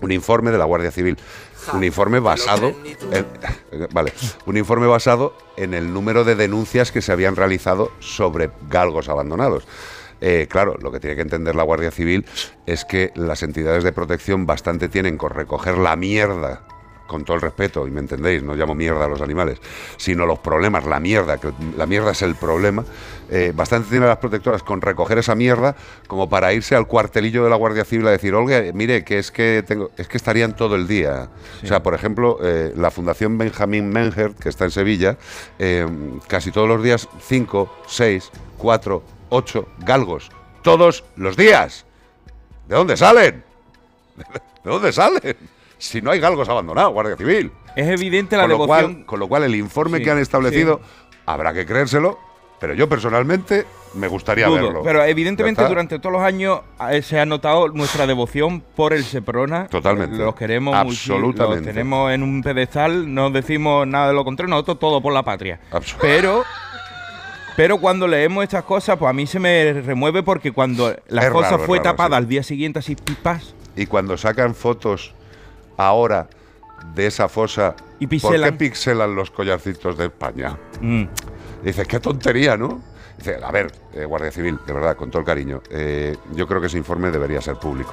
un 0.02 0.10
informe 0.12 0.50
de 0.50 0.56
la 0.58 0.64
Guardia 0.64 0.90
Civil, 0.90 1.18
un 1.74 1.84
informe 1.84 2.20
basado 2.20 2.72
en, 3.12 3.26
vale, 3.92 4.12
un 4.46 4.56
informe 4.56 4.86
basado 4.86 5.34
en 5.58 5.74
el 5.74 5.92
número 5.92 6.24
de 6.24 6.34
denuncias 6.34 6.90
que 6.90 7.02
se 7.02 7.12
habían 7.12 7.36
realizado 7.36 7.92
sobre 8.00 8.50
galgos 8.70 9.08
abandonados. 9.10 9.68
Eh, 10.20 10.46
claro, 10.48 10.76
lo 10.80 10.90
que 10.90 11.00
tiene 11.00 11.16
que 11.16 11.22
entender 11.22 11.54
la 11.54 11.62
Guardia 11.62 11.90
Civil 11.90 12.26
es 12.66 12.84
que 12.84 13.12
las 13.14 13.42
entidades 13.42 13.84
de 13.84 13.92
protección 13.92 14.46
bastante 14.46 14.88
tienen 14.88 15.16
con 15.16 15.30
recoger 15.30 15.78
la 15.78 15.96
mierda, 15.96 16.62
con 17.10 17.24
todo 17.24 17.34
el 17.34 17.42
respeto, 17.42 17.88
y 17.88 17.90
me 17.90 17.98
entendéis, 17.98 18.40
no 18.40 18.54
llamo 18.54 18.76
mierda 18.76 19.06
a 19.06 19.08
los 19.08 19.20
animales, 19.20 19.58
sino 19.96 20.26
los 20.26 20.38
problemas, 20.38 20.86
la 20.86 21.00
mierda, 21.00 21.38
que 21.38 21.50
la 21.76 21.84
mierda 21.84 22.12
es 22.12 22.22
el 22.22 22.36
problema, 22.36 22.84
eh, 23.28 23.52
bastante 23.52 23.90
tienen 23.90 24.08
las 24.08 24.18
protectoras 24.18 24.62
con 24.62 24.80
recoger 24.80 25.18
esa 25.18 25.34
mierda 25.34 25.74
como 26.06 26.28
para 26.28 26.52
irse 26.52 26.76
al 26.76 26.86
cuartelillo 26.86 27.42
de 27.42 27.50
la 27.50 27.56
Guardia 27.56 27.84
Civil 27.84 28.06
a 28.06 28.12
decir, 28.12 28.32
Olga, 28.32 28.62
mire, 28.74 29.02
que 29.02 29.18
es 29.18 29.32
que 29.32 29.64
tengo, 29.66 29.90
es 29.96 30.06
que 30.06 30.16
estarían 30.16 30.54
todo 30.54 30.76
el 30.76 30.86
día. 30.86 31.30
O 31.64 31.66
sea, 31.66 31.82
por 31.82 31.94
ejemplo, 31.94 32.38
eh, 32.44 32.72
la 32.76 32.92
Fundación 32.92 33.36
Benjamín 33.38 33.88
Menger, 33.88 34.34
que 34.34 34.48
está 34.48 34.66
en 34.66 34.70
Sevilla, 34.70 35.16
eh, 35.58 35.88
casi 36.28 36.52
todos 36.52 36.68
los 36.68 36.80
días, 36.80 37.08
cinco, 37.20 37.74
seis, 37.88 38.30
cuatro, 38.56 39.02
ocho 39.30 39.68
galgos, 39.78 40.30
todos 40.62 41.04
los 41.16 41.36
días. 41.36 41.86
¿De 42.68 42.76
dónde 42.76 42.96
salen? 42.96 43.42
¿De 44.64 44.70
dónde 44.70 44.92
salen? 44.92 45.36
Si 45.78 46.02
no 46.02 46.10
hay 46.10 46.20
galgos 46.20 46.48
abandonados, 46.48 46.92
Guardia 46.92 47.16
Civil. 47.16 47.50
Es 47.74 47.88
evidente 47.88 48.36
la 48.36 48.42
con 48.42 48.50
lo 48.50 48.58
devoción. 48.58 48.94
cual, 48.94 49.06
con 49.06 49.20
lo 49.20 49.28
cual 49.28 49.44
el 49.44 49.54
informe 49.54 49.98
Sí, 49.98 50.04
que 50.04 50.10
han 50.10 50.18
establecido 50.18 50.80
habrá 51.24 51.54
que 51.54 51.64
creérselo 51.64 52.18
Pero 52.58 52.74
yo 52.74 52.88
personalmente 52.88 53.64
me 53.94 54.06
gustaría 54.08 54.46
Dudo, 54.46 54.62
verlo. 54.62 54.82
Pero 54.82 55.02
evidentemente 55.04 55.66
durante 55.66 55.98
todos 55.98 56.12
los 56.12 56.22
años 56.22 56.60
eh, 56.90 57.00
se 57.00 57.18
ha 57.18 57.24
notado 57.24 57.68
nuestra 57.68 58.06
devoción 58.06 58.60
por 58.60 58.92
el 58.92 59.04
Seprona. 59.04 59.66
Totalmente. 59.68 60.18
Los 60.18 60.34
queremos 60.34 60.74
Absolutamente. 60.74 61.64
Los 61.64 61.74
tenemos 61.74 62.12
en 62.12 62.22
un 62.22 62.42
pedestal, 62.42 63.12
no 63.12 63.30
decimos 63.30 63.86
nada 63.86 64.08
de 64.08 64.14
lo 64.14 64.24
contrario, 64.24 64.50
nosotros 64.50 64.78
todo 64.78 65.00
por 65.00 65.12
la 65.14 65.22
patria. 65.22 65.58
Pero 66.00 66.44
pero 67.60 67.76
cuando 67.76 68.08
leemos 68.08 68.42
estas 68.42 68.64
cosas, 68.64 68.96
pues 68.96 69.10
a 69.10 69.12
mí 69.12 69.26
se 69.26 69.38
me 69.38 69.82
remueve 69.84 70.22
porque 70.22 70.50
cuando 70.50 70.96
la 71.08 71.26
Es 71.26 71.30
cosa 71.30 71.50
raro, 71.50 71.64
fue 71.64 71.76
raro, 71.76 71.90
tapada 71.90 72.16
sí. 72.16 72.22
al 72.22 72.26
día 72.26 72.42
siguiente 72.42 72.78
así 72.78 72.96
pipas 72.96 73.54
Y 73.76 73.84
cuando 73.84 74.16
sacan 74.16 74.54
fotos 74.54 75.14
ahora 75.76 76.30
de 76.94 77.06
esa 77.06 77.28
fosa, 77.28 77.76
Y 77.98 78.06
¿por 78.06 78.12
qué 78.12 78.16
pixelan. 78.16 78.56
pixelan 78.56 79.14
los 79.14 79.30
collarcitos 79.30 79.98
de 79.98 80.06
España? 80.06 80.56
Mm. 80.80 81.04
Dices, 81.62 81.86
qué 81.86 82.00
tontería, 82.00 82.56
¿no? 82.56 82.80
Dice, 83.18 83.36
a 83.44 83.50
ver, 83.52 83.70
eh, 83.92 84.06
Guardia 84.06 84.32
Civil, 84.32 84.58
de 84.66 84.72
verdad, 84.72 84.96
con 84.96 85.10
todo 85.10 85.20
el 85.20 85.26
cariño, 85.26 85.60
eh, 85.70 86.16
yo 86.32 86.46
creo 86.46 86.62
que 86.62 86.68
ese 86.68 86.78
informe 86.78 87.10
debería 87.10 87.42
ser 87.42 87.56
público, 87.56 87.92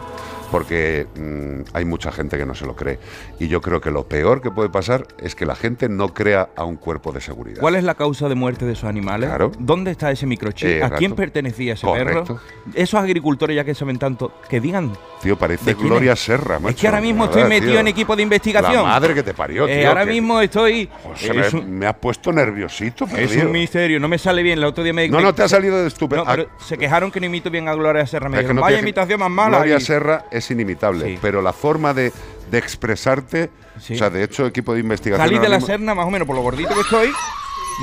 porque 0.52 1.08
mm, 1.16 1.76
hay 1.76 1.86
mucha 1.86 2.12
gente 2.12 2.38
que 2.38 2.46
no 2.46 2.56
se 2.56 2.66
lo 2.66 2.76
cree. 2.76 3.00
Y 3.40 3.48
yo 3.48 3.62
creo 3.62 3.82
que 3.82 3.92
lo 3.92 4.08
peor 4.08 4.42
que 4.42 4.52
puede 4.52 4.70
pasar 4.70 5.08
es 5.20 5.36
que 5.36 5.46
la 5.46 5.56
gente 5.56 5.90
no 5.90 6.14
crea 6.14 6.50
a 6.56 6.64
un 6.64 6.76
cuerpo 6.78 7.12
de 7.12 7.22
seguridad. 7.22 7.60
¿Cuál 7.60 7.76
es 7.76 7.84
la 7.84 7.96
causa 7.96 8.30
de 8.30 8.36
muerte 8.36 8.66
de 8.66 8.74
esos 8.74 8.86
animales? 8.90 9.30
Claro. 9.30 9.52
¿Dónde 9.60 9.92
está 9.92 10.12
ese 10.12 10.26
microchip? 10.26 10.68
Eh, 10.70 10.84
¿A 10.84 10.92
quién 10.92 11.14
pertenecía 11.16 11.74
ese 11.74 11.86
Correcto. 11.86 12.24
perro? 12.36 12.40
Esos 12.74 13.00
agricultores, 13.00 13.56
ya 13.56 13.64
que 13.64 13.76
saben 13.76 13.98
tanto, 14.00 14.34
que 14.50 14.60
digan. 14.60 14.94
Tío, 15.22 15.38
parece 15.38 15.66
¿De 15.66 15.76
quién 15.76 15.88
Gloria 15.88 16.14
es? 16.14 16.20
Serra, 16.20 16.56
Es 16.58 16.62
macho, 16.62 16.78
que 16.82 16.88
ahora 16.88 17.02
mismo 17.02 17.26
estoy 17.26 17.42
verdad, 17.44 17.50
metido 17.56 17.72
tío. 17.72 17.80
en 17.80 17.88
equipo 17.88 18.16
de 18.16 18.24
investigación. 18.24 18.76
La 18.84 18.84
madre 18.84 19.14
que 19.14 19.24
te 19.24 19.34
parió, 19.34 19.68
Eh, 19.68 19.86
ahora 19.86 20.06
que- 20.06 20.12
mismo 20.12 20.40
estoy. 20.42 20.90
Se 21.16 21.32
es, 21.40 21.54
me, 21.54 21.60
un, 21.60 21.72
me 21.80 21.86
has 21.88 21.96
puesto 21.96 22.32
nerviosito, 22.32 23.06
es 23.06 23.12
perdido. 23.12 23.46
un 23.48 23.52
misterio, 23.52 24.00
no 24.00 24.08
me 24.08 24.18
sale 24.18 24.44
bien. 24.44 24.60
El 24.60 24.66
otro 24.66 24.84
día 24.84 24.94
me. 24.94 25.08
No, 25.10 25.20
no 25.20 25.34
te 25.34 25.44
ha 25.44 25.48
salido 25.48 25.78
de 25.82 25.88
estúpido. 25.88 26.24
No, 26.24 26.46
se 26.60 26.78
quejaron 26.78 27.12
que 27.12 27.20
no 27.20 27.26
imito 27.26 27.50
bien 27.50 27.68
a 27.68 27.74
Gloria 27.74 28.06
Serra. 28.06 28.30
Me 28.30 28.38
Es 28.38 28.40
que 28.40 28.44
dijeron, 28.44 28.56
no 28.58 28.62
vaya 28.62 28.80
imitación 28.80 29.20
más 29.20 29.30
mala. 29.30 29.58
Gloria 29.58 29.78
y- 29.78 29.82
Serra 29.82 30.26
es 30.38 30.50
inimitable, 30.52 31.18
pero 31.22 31.42
la 31.42 31.54
forma 31.54 31.94
de, 31.94 32.12
de 32.52 32.58
expresarte, 32.58 33.50
o 33.78 33.80
sea, 33.82 34.10
de 34.10 34.24
hecho, 34.24 34.46
equipo 34.46 34.74
de 34.74 34.80
investigación. 34.80 35.28
Jali 35.28 35.40
de 35.40 35.50
la 35.50 35.58
mismo- 35.58 35.68
Serna, 35.68 35.94
más 35.96 36.06
o 36.08 36.10
menos, 36.10 36.26
por 36.28 36.36
lo 36.36 36.42
gordito 36.42 36.74
que 36.74 36.82
estoy, 36.82 37.12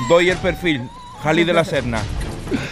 doy 0.09 0.31
el 0.31 0.39
perfil. 0.39 0.89
Jali 1.23 1.45
de 1.45 1.53
la 1.53 1.65
Serna. 1.65 2.03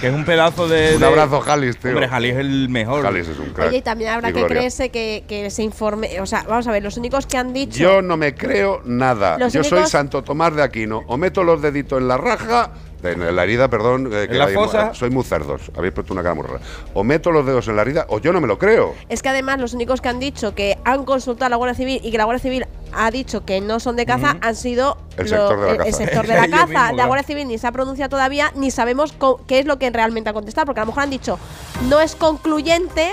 Que 0.01 0.09
es 0.09 0.15
un 0.15 0.25
pedazo 0.27 0.69
de. 0.69 0.97
Un 0.97 1.03
abrazo, 1.03 1.41
Jalis, 1.41 1.79
tío. 1.79 1.91
Hombre, 1.93 2.07
Jali 2.07 2.29
es 2.29 2.37
el 2.37 2.69
mejor. 2.69 3.03
Jalis 3.03 3.27
es 3.29 3.39
un 3.39 3.51
crack. 3.55 3.69
Oye, 3.69 3.79
y 3.79 3.83
también 3.83 4.11
habrá 4.11 4.29
Y 4.29 4.33
que 4.35 4.41
Gloria. 4.41 4.57
creerse 4.59 4.91
que, 4.91 5.25
que 5.27 5.47
ese 5.47 5.63
informe. 5.63 6.21
O 6.21 6.27
sea, 6.27 6.45
vamos 6.47 6.67
a 6.69 6.73
ver, 6.73 6.83
los 6.83 6.99
únicos 6.99 7.27
que 7.27 7.39
han 7.39 7.53
dicho. 7.55 7.79
Yo 7.79 8.03
no 8.03 8.19
me 8.19 8.35
creo 8.35 8.83
nada. 8.85 9.39
Los 9.39 9.53
Yo 9.55 9.65
soy 9.65 9.87
Santo 9.87 10.23
Tomás 10.23 10.55
de 10.55 10.63
Aquino. 10.63 11.03
O 11.07 11.17
meto 11.17 11.43
los 11.43 11.63
deditos 11.63 12.01
en 12.01 12.07
la 12.09 12.19
raja, 12.19 12.71
en 13.03 13.35
la 13.37 13.43
herida, 13.45 13.69
perdón. 13.69 14.07
eh, 14.07 14.27
que 14.29 14.33
¿En 14.33 14.39
la 14.39 14.45
hay- 14.47 14.55
fosa? 14.55 14.95
Soy 14.95 15.11
muy 15.11 15.25
cerdos. 15.25 15.71
Habéis 15.77 15.93
puesto 15.93 16.13
una 16.13 16.23
cara 16.23 16.35
muy 16.35 16.45
rara. 16.47 16.61
O 16.95 17.03
meto 17.05 17.33
los 17.33 17.45
dedos 17.45 17.67
en 17.69 17.77
la 17.77 17.83
herida, 17.83 18.07
o 18.09 18.19
yo 18.21 18.33
no 18.33 18.41
me 18.41 18.47
lo 18.47 18.59
creo. 18.59 18.95
Es 19.09 19.23
que 19.23 19.29
además 19.29 19.59
los 19.61 19.75
únicos 19.75 20.01
que 20.01 20.09
han 20.09 20.21
dicho 20.21 20.55
que 20.55 20.79
han 20.85 21.05
consultado 21.05 21.47
a 21.47 21.49
la 21.51 21.57
Guardia 21.57 21.75
Civil 21.75 22.01
y 22.03 22.11
que 22.11 22.19
la 22.19 22.25
Guardia 22.25 22.43
Civil 22.43 22.67
ha 22.93 23.11
dicho 23.11 23.45
que 23.45 23.61
no 23.61 23.81
son 23.81 23.97
de 23.97 24.05
caza 24.07 24.37
han 24.41 24.55
sido 24.55 24.99
El 25.17 25.31
lo- 25.31 25.37
sector 25.49 25.61
de 25.61 25.67
la 25.67 25.73
el- 25.73 25.81
el 25.81 25.87
caza. 25.87 25.97
sector 25.97 26.27
de 26.27 26.35
la. 26.97 27.07
Guardia 27.07 27.27
Civil 27.27 27.49
ni 27.49 27.59
se 27.59 27.67
ha 27.67 27.73
pronunciado 27.73 28.11
todavía 28.11 28.53
ni 28.55 28.71
sabemos 28.71 29.15
qué 29.47 29.59
es 29.61 29.67
lo 29.67 29.79
que 29.79 29.91
realmente 29.91 30.31
ha 30.31 30.33
contestado, 30.33 30.67
porque 30.67 30.81
a 30.81 30.85
lo 30.85 30.89
mejor 30.89 31.03
han 31.05 31.11
dicho 31.11 31.39
no 31.89 32.01
es 32.01 32.15
concluyente. 32.15 33.13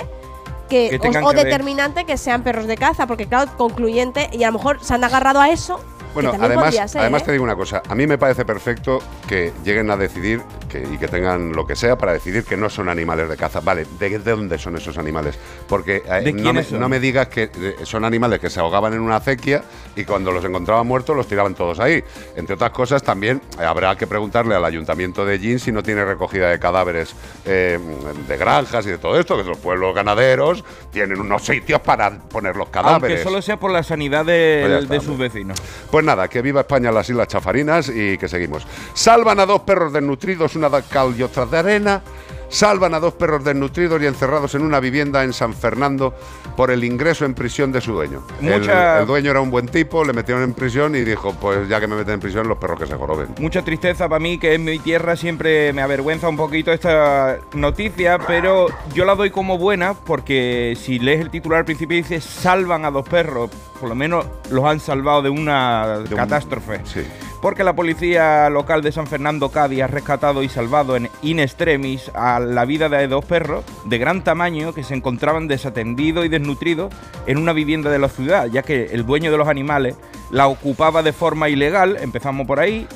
Que, 0.70 0.90
Que 0.92 0.96
o- 0.98 1.00
tengan 1.00 1.24
o 1.24 1.30
que 1.30 1.38
ver. 1.38 1.46
determinante 1.46 2.06
que 2.06 2.16
sean 2.16 2.44
perros 2.44 2.68
de 2.68 2.78
caza, 2.78 3.08
porque 3.08 3.26
claro, 3.26 3.50
concluyente, 3.58 4.30
y 4.32 4.44
a 4.44 4.52
lo 4.52 4.60
mejor 4.60 4.78
se 4.84 4.94
han 4.94 5.04
agarrado 5.04 5.42
a 5.42 5.50
eso. 5.50 5.80
Bueno, 6.14 6.34
además, 6.40 6.76
ser, 6.76 7.02
además 7.02 7.22
¿eh? 7.22 7.26
te 7.26 7.32
digo 7.34 7.44
una 7.44 7.56
cosa. 7.56 7.82
A 7.88 7.96
mí 7.96 8.08
me 8.08 8.18
parece 8.18 8.46
perfecto 8.46 9.00
que 9.28 9.54
lleguen 9.64 9.92
a 9.92 9.98
decidir 9.98 10.42
que, 10.68 10.82
y 10.92 10.98
que 10.98 11.08
tengan 11.08 11.52
lo 11.54 11.66
que 11.66 11.76
sea 11.76 11.98
para 11.98 12.14
decidir 12.14 12.44
que 12.44 12.58
no 12.58 12.70
son 12.70 12.90
animales 12.90 13.30
de 13.30 13.38
caza. 13.38 13.60
Vale, 13.60 13.86
¿de, 14.00 14.20
de 14.20 14.32
dónde 14.32 14.58
son 14.58 14.76
esos 14.76 14.98
animales? 14.98 15.38
Porque 15.68 16.04
eh, 16.06 16.22
¿De 16.24 16.34
no, 16.34 16.54
me, 16.54 16.66
no 16.72 16.90
me 16.90 17.00
digas 17.00 17.28
que 17.28 17.44
eh, 17.44 17.76
son 17.84 18.06
animales 18.06 18.40
que 18.40 18.50
se 18.50 18.60
ahogaban 18.60 18.94
en 18.94 19.02
una 19.02 19.18
acequia 19.18 19.64
y 19.96 20.04
cuando 20.04 20.32
los 20.32 20.44
encontraban 20.44 20.86
muertos 20.88 21.16
los 21.16 21.28
tiraban 21.28 21.56
todos 21.56 21.80
ahí. 21.80 22.04
Entre 22.36 22.56
otras 22.56 22.72
cosas, 22.72 23.04
también 23.04 23.42
eh, 23.60 23.64
habrá 23.64 23.96
que 23.96 24.08
preguntarle 24.08 24.56
al 24.56 24.66
ayuntamiento 24.66 25.26
de 25.26 25.40
Gin 25.40 25.60
si 25.60 25.72
no 25.72 25.84
tiene 25.84 26.06
recogida 26.06 26.50
de 26.50 26.60
cadáveres 26.60 27.14
eh, 27.46 27.80
de 28.28 28.38
granjas 28.38 28.86
y 28.86 28.90
de 28.90 28.98
todo 28.98 29.20
esto, 29.20 29.38
que 29.38 29.44
los 29.44 29.58
pueblos 29.58 29.94
ganaderos 29.94 30.64
tienen 30.92 31.20
unos 31.20 31.44
sitios 31.44 31.82
para 31.82 32.18
poner 32.18 32.56
los 32.56 32.70
cadáveres. 32.70 33.20
Aunque 33.20 33.24
solo 33.24 33.42
sea 33.42 33.58
por 33.58 33.72
la 33.72 33.84
sanidad 33.84 34.26
de, 34.26 34.66
Pues 34.66 34.84
está, 34.84 34.94
de 34.94 35.00
sus 35.02 35.18
vecinos. 35.18 35.62
Pues 35.92 35.99
nada, 36.04 36.28
que 36.28 36.42
viva 36.42 36.62
España 36.62 36.92
las 36.92 37.10
Islas 37.10 37.28
Chafarinas 37.28 37.90
y 37.90 38.18
que 38.18 38.28
seguimos. 38.28 38.66
Salvan 38.94 39.40
a 39.40 39.46
dos 39.46 39.62
perros 39.62 39.94
desnutridos, 39.94 40.56
una 40.56 40.70
cal 40.82 41.14
y 41.18 41.24
otra 41.24 41.46
de 41.46 41.58
arena. 41.58 42.02
Salvan 42.50 42.94
a 42.96 43.00
dos 43.00 43.14
perros 43.14 43.44
desnutridos 43.44 44.02
y 44.02 44.08
encerrados 44.08 44.56
en 44.56 44.64
una 44.64 44.80
vivienda 44.80 45.24
en 45.24 45.34
San 45.34 45.54
Fernando 45.54 46.14
por 46.58 46.72
el 46.72 46.84
ingreso 46.84 47.24
en 47.26 47.34
prisión 47.36 47.72
de 47.72 47.80
su 47.80 47.94
dueño. 47.94 48.24
El- 48.42 48.60
Mucha- 48.60 49.00
El, 49.00 49.06
dueño 49.08 49.32
era 49.32 49.40
un 49.42 49.52
buen 49.52 49.68
tipo, 49.68 50.04
le 50.04 50.14
metieron 50.14 50.44
en 50.44 50.54
prisión 50.54 50.96
y 50.96 51.02
dijo, 51.02 51.34
pues 51.40 51.70
ya 51.70 51.80
que 51.80 51.88
me 51.88 51.96
meten 51.96 52.16
en 52.16 52.20
prisión, 52.20 52.48
los 52.48 52.58
perros 52.58 52.80
que 52.80 52.88
se 52.88 52.96
joroben. 52.96 53.28
Mucha 53.40 53.62
tristeza 53.62 54.10
para 54.10 54.20
mí, 54.20 54.38
que 54.40 54.56
en 54.56 54.64
mi 54.64 54.80
tierra 54.80 55.16
siempre 55.16 55.72
me 55.74 55.82
avergüenza 55.82 56.28
un 56.28 56.38
poquito 56.38 56.72
esta 56.74 57.38
noticia, 57.54 58.18
pero 58.20 58.68
yo 58.94 59.06
la 59.06 59.16
doy 59.16 59.30
como 59.30 59.58
buena 59.58 59.94
porque 59.94 60.76
si 60.80 60.98
lees 61.00 61.22
el 61.22 61.30
titular 61.30 61.60
al 61.60 61.66
principio 61.66 61.96
dice 61.98 62.20
salvan 62.20 62.84
a 62.86 62.92
dos 62.92 63.08
perros, 63.08 63.52
por 63.80 63.88
lo 63.90 63.96
menos 63.96 64.26
los 64.50 64.66
han 64.66 64.80
salvado 64.80 65.22
de 65.22 65.30
una 65.30 66.00
De 66.00 66.14
un- 66.16 66.20
catástrofe. 66.20 66.82
Sí. 66.86 67.02
Porque 67.42 67.64
la 67.64 67.74
policía 67.74 68.50
local 68.50 68.82
de 68.82 68.92
San 68.92 69.08
Fernando 69.08 69.50
Cádiz 69.50 69.82
ha 69.82 69.88
rescatado 69.88 70.44
y 70.44 70.50
salvado 70.50 70.98
en 70.98 71.10
in 71.22 71.40
extremis 71.40 72.12
a 72.14 72.40
la 72.40 72.66
vida 72.66 72.90
de 72.90 73.08
dos 73.08 73.24
perros 73.24 73.64
de 73.86 73.98
gran 73.98 74.24
tamaño 74.24 74.74
que 74.74 74.84
se 74.84 74.94
encontraban 74.94 75.48
desatendidos 75.48 76.26
y 76.26 76.30
desnutridos 76.30 76.94
en 77.28 77.38
una 77.38 77.54
vivienda 77.54 77.90
de 77.90 78.00
la 78.00 78.10
ciudad, 78.10 78.48
ya 78.48 78.62
que 78.62 78.86
el 78.92 79.06
dueño 79.06 79.32
de 79.32 79.38
los 79.38 79.48
animales 79.48 79.96
la 80.32 80.48
ocupaba 80.48 81.02
de 81.02 81.14
forma 81.14 81.48
ilegal, 81.50 81.98
empezamos 82.02 82.46
por 82.46 82.60
ahí, 82.60 82.88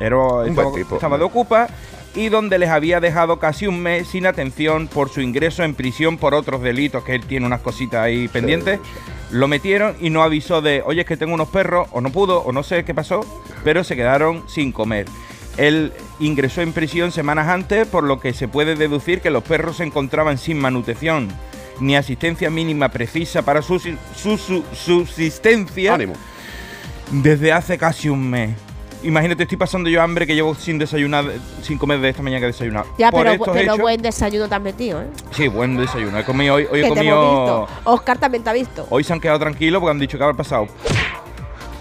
era, 0.00 0.16
Un 0.18 0.48
estaba, 0.48 0.68
buen 0.68 0.82
tipo, 0.82 0.96
estaba 0.96 1.16
de 1.16 1.24
ocupa 1.24 1.68
y 2.16 2.28
donde 2.30 2.58
les 2.58 2.70
había 2.70 2.98
dejado 2.98 3.38
casi 3.38 3.66
un 3.66 3.80
mes 3.80 4.08
sin 4.08 4.26
atención 4.26 4.88
por 4.88 5.10
su 5.10 5.20
ingreso 5.20 5.62
en 5.62 5.74
prisión 5.74 6.16
por 6.16 6.34
otros 6.34 6.62
delitos, 6.62 7.04
que 7.04 7.14
él 7.14 7.26
tiene 7.26 7.46
unas 7.46 7.60
cositas 7.60 8.00
ahí 8.00 8.26
pendientes. 8.26 8.80
Lo 9.30 9.48
metieron 9.48 9.94
y 10.00 10.08
no 10.10 10.22
avisó 10.22 10.62
de, 10.62 10.82
oye, 10.86 11.02
es 11.02 11.06
que 11.06 11.16
tengo 11.16 11.34
unos 11.34 11.48
perros, 11.48 11.88
o 11.92 12.00
no 12.00 12.10
pudo, 12.10 12.38
o 12.40 12.52
no 12.52 12.62
sé 12.62 12.84
qué 12.84 12.94
pasó, 12.94 13.20
pero 13.64 13.84
se 13.84 13.94
quedaron 13.96 14.42
sin 14.48 14.72
comer. 14.72 15.06
Él 15.58 15.92
ingresó 16.20 16.62
en 16.62 16.72
prisión 16.72 17.12
semanas 17.12 17.48
antes, 17.48 17.86
por 17.86 18.04
lo 18.04 18.18
que 18.20 18.32
se 18.32 18.48
puede 18.48 18.74
deducir 18.76 19.20
que 19.20 19.30
los 19.30 19.42
perros 19.42 19.76
se 19.78 19.84
encontraban 19.84 20.38
sin 20.38 20.58
manutención 20.58 21.28
ni 21.78 21.94
asistencia 21.94 22.48
mínima 22.48 22.88
precisa 22.88 23.42
para 23.42 23.60
su, 23.60 23.78
su- 23.78 24.38
su- 24.38 24.64
subsistencia 24.72 25.92
Ánimo. 25.94 26.14
desde 27.10 27.52
hace 27.52 27.76
casi 27.76 28.08
un 28.08 28.30
mes. 28.30 28.50
Imagínate, 29.06 29.44
estoy 29.44 29.56
pasando 29.56 29.88
yo 29.88 30.02
hambre 30.02 30.26
que 30.26 30.34
llevo 30.34 30.54
sin 30.56 30.78
desayunar, 30.78 31.24
sin 31.62 31.78
comer 31.78 32.00
de 32.00 32.08
esta 32.08 32.22
mañana 32.22 32.40
que 32.40 32.46
he 32.46 32.48
desayunado. 32.48 32.86
Ya, 32.98 33.10
Por 33.12 33.24
pero, 33.24 33.44
pero 33.44 33.58
hechos- 33.74 33.78
buen 33.78 34.02
desayuno 34.02 34.48
te 34.48 34.54
has 34.56 34.60
metido, 34.60 35.00
¿eh? 35.00 35.06
Sí, 35.30 35.46
buen 35.48 35.76
desayuno. 35.76 36.18
He 36.18 36.24
comido 36.24 36.54
hoy, 36.54 36.66
hoy 36.70 36.84
he 36.84 36.88
comido. 36.88 37.68
Oscar 37.84 38.18
también 38.18 38.42
te 38.42 38.50
ha 38.50 38.52
visto. 38.52 38.86
Hoy 38.90 39.04
se 39.04 39.12
han 39.12 39.20
quedado 39.20 39.38
tranquilos 39.38 39.80
porque 39.80 39.90
han 39.92 39.98
dicho 40.00 40.18
que 40.18 40.24
haber 40.24 40.34
pasado. 40.36 40.66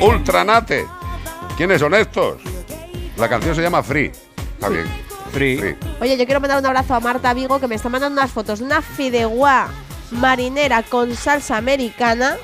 Ultranate. 0.00 0.86
¿Quiénes 1.56 1.80
son 1.80 1.94
estos? 1.94 2.40
La 3.16 3.28
canción 3.28 3.54
se 3.54 3.62
llama 3.62 3.82
Free. 3.82 4.12
Está 4.54 4.68
bien. 4.68 4.86
Free. 5.32 5.76
Oye, 6.00 6.16
yo 6.16 6.24
quiero 6.24 6.40
mandar 6.40 6.58
un 6.60 6.66
abrazo 6.66 6.94
a 6.94 7.00
Marta 7.00 7.34
Vigo 7.34 7.58
que 7.60 7.68
me 7.68 7.74
está 7.74 7.88
mandando 7.88 8.20
unas 8.20 8.30
fotos 8.32 8.60
una 8.60 8.80
fideuá 8.80 9.68
marinera 10.10 10.82
con 10.84 11.14
salsa 11.14 11.56
americana, 11.58 12.36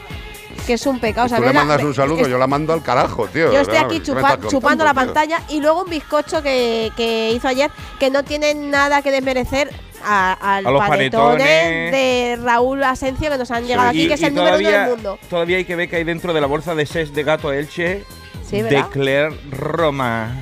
que 0.67 0.75
es 0.75 0.87
un 0.87 0.99
pecado. 1.01 1.27
o 1.27 1.29
sea, 1.29 1.39
Tú 1.39 1.45
le 1.45 1.53
la- 1.53 1.61
mandas 1.61 1.83
un 1.83 1.95
saludo, 1.95 2.23
es- 2.23 2.29
yo 2.29 2.37
la 2.39 2.47
mando 2.47 2.73
al 2.73 2.83
carajo, 2.83 3.27
tío. 3.29 3.53
Yo 3.53 3.61
estoy 3.61 3.77
aquí 3.79 4.01
¿Qué 4.01 4.13
me 4.13 4.19
chupa- 4.21 4.35
estás 4.35 4.51
chupando 4.51 4.85
la 4.85 4.93
tío? 4.93 5.01
pantalla 5.05 5.41
y 5.49 5.61
luego 5.61 5.85
un 5.85 5.91
bizcocho 5.91 6.43
que, 6.43 6.93
que 6.97 7.31
hizo 7.33 7.49
ayer 7.49 7.71
que 7.99 8.11
no 8.11 8.23
tiene 8.25 8.53
nada 8.55 9.01
que 9.01 9.11
desmerecer 9.11 9.71
a- 10.05 10.33
al 10.57 10.67
A 10.67 10.71
los 10.71 10.81
panetones 10.81 11.47
panetones. 11.47 11.93
de 11.93 12.39
Raúl 12.43 12.83
Asencio 12.85 13.31
que 13.31 13.39
nos 13.39 13.51
han 13.51 13.67
llegado 13.67 13.89
aquí, 13.89 14.03
Y- 14.05 14.09
que 14.09 14.15
es 14.15 14.23
el 14.23 14.35
número 14.35 14.57
uno 14.57 14.59
todavía- 14.59 14.81
del 14.83 14.91
mundo. 14.91 15.19
Todavía 15.31 15.57
hay 15.59 15.65
que 15.65 15.77
ver 15.77 15.89
que 15.89 15.97
hay 15.97 16.05
dentro 16.05 16.33
de 16.33 16.41
la 16.41 16.47
bolsa 16.47 16.75
de 16.75 16.87
ses 16.87 17.15
de 17.15 17.23
gato 17.23 17.53
Elche 17.53 18.05
Sí, 18.49 18.63
de. 18.63 18.85
Claire 18.93 19.31
Roma. 19.51 20.35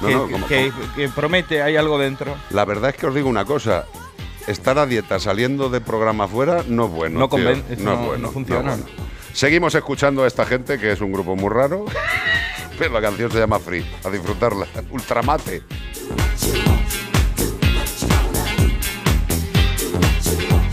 No, 0.00 0.08
que, 0.08 0.14
no, 0.14 0.28
¿cómo- 0.30 0.46
que- 0.46 0.72
que 0.94 1.08
promete, 1.08 1.62
hay 1.62 1.76
algo 1.76 1.98
dentro. 1.98 2.34
La 2.50 2.64
verdad 2.66 2.90
es 2.90 2.96
que 2.96 3.06
os 3.06 3.14
digo 3.14 3.28
una 3.28 3.44
cosa. 3.46 3.86
Estar 4.46 4.78
a 4.78 4.86
dieta 4.86 5.18
saliendo 5.18 5.70
de 5.70 5.80
programa 5.80 6.28
fuera 6.28 6.62
no 6.68 6.84
es 6.84 6.90
bueno. 6.92 7.18
No 7.18 7.28
conven- 7.28 7.64
eso 7.70 7.82
no, 7.82 7.92
es 7.92 7.98
no- 7.98 8.06
bueno. 8.06 8.22
no 8.26 8.30
funciona. 8.32 8.70
bueno. 8.76 8.84
Seguimos 9.32 9.74
escuchando 9.74 10.22
a 10.24 10.26
esta 10.26 10.46
gente, 10.46 10.78
que 10.78 10.92
es 10.92 11.00
un 11.00 11.12
grupo 11.12 11.34
muy 11.34 11.48
raro. 11.50 11.84
Pero 12.78 12.92
la 12.92 13.00
canción 13.00 13.30
se 13.32 13.38
llama 13.38 13.58
Free. 13.58 13.84
A 14.04 14.10
disfrutarla. 14.10 14.66
Ultramate. 14.90 15.62
Just 20.26 20.65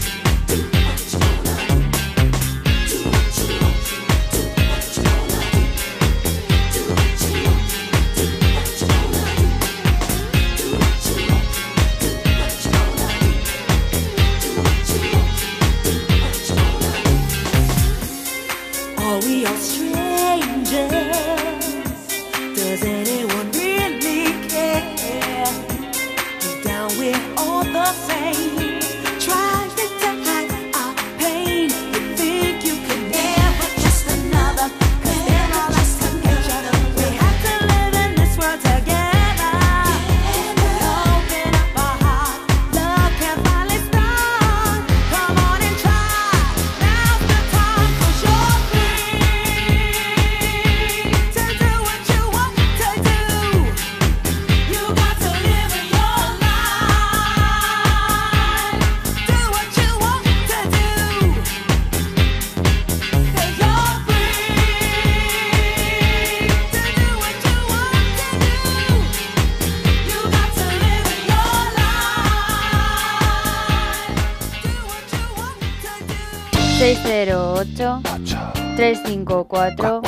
354 78.76 80.02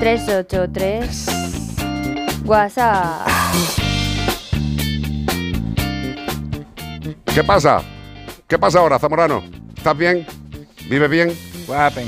383 0.00 1.26
WhatsApp. 2.44 3.26
¿Qué 7.34 7.42
pasa? 7.44 7.82
¿Qué 8.46 8.58
pasa 8.58 8.78
ahora, 8.80 8.98
Zamorano? 8.98 9.42
¿Estás 9.76 9.96
bien? 9.96 10.26
¿Vives 10.88 11.10
bien? 11.10 11.32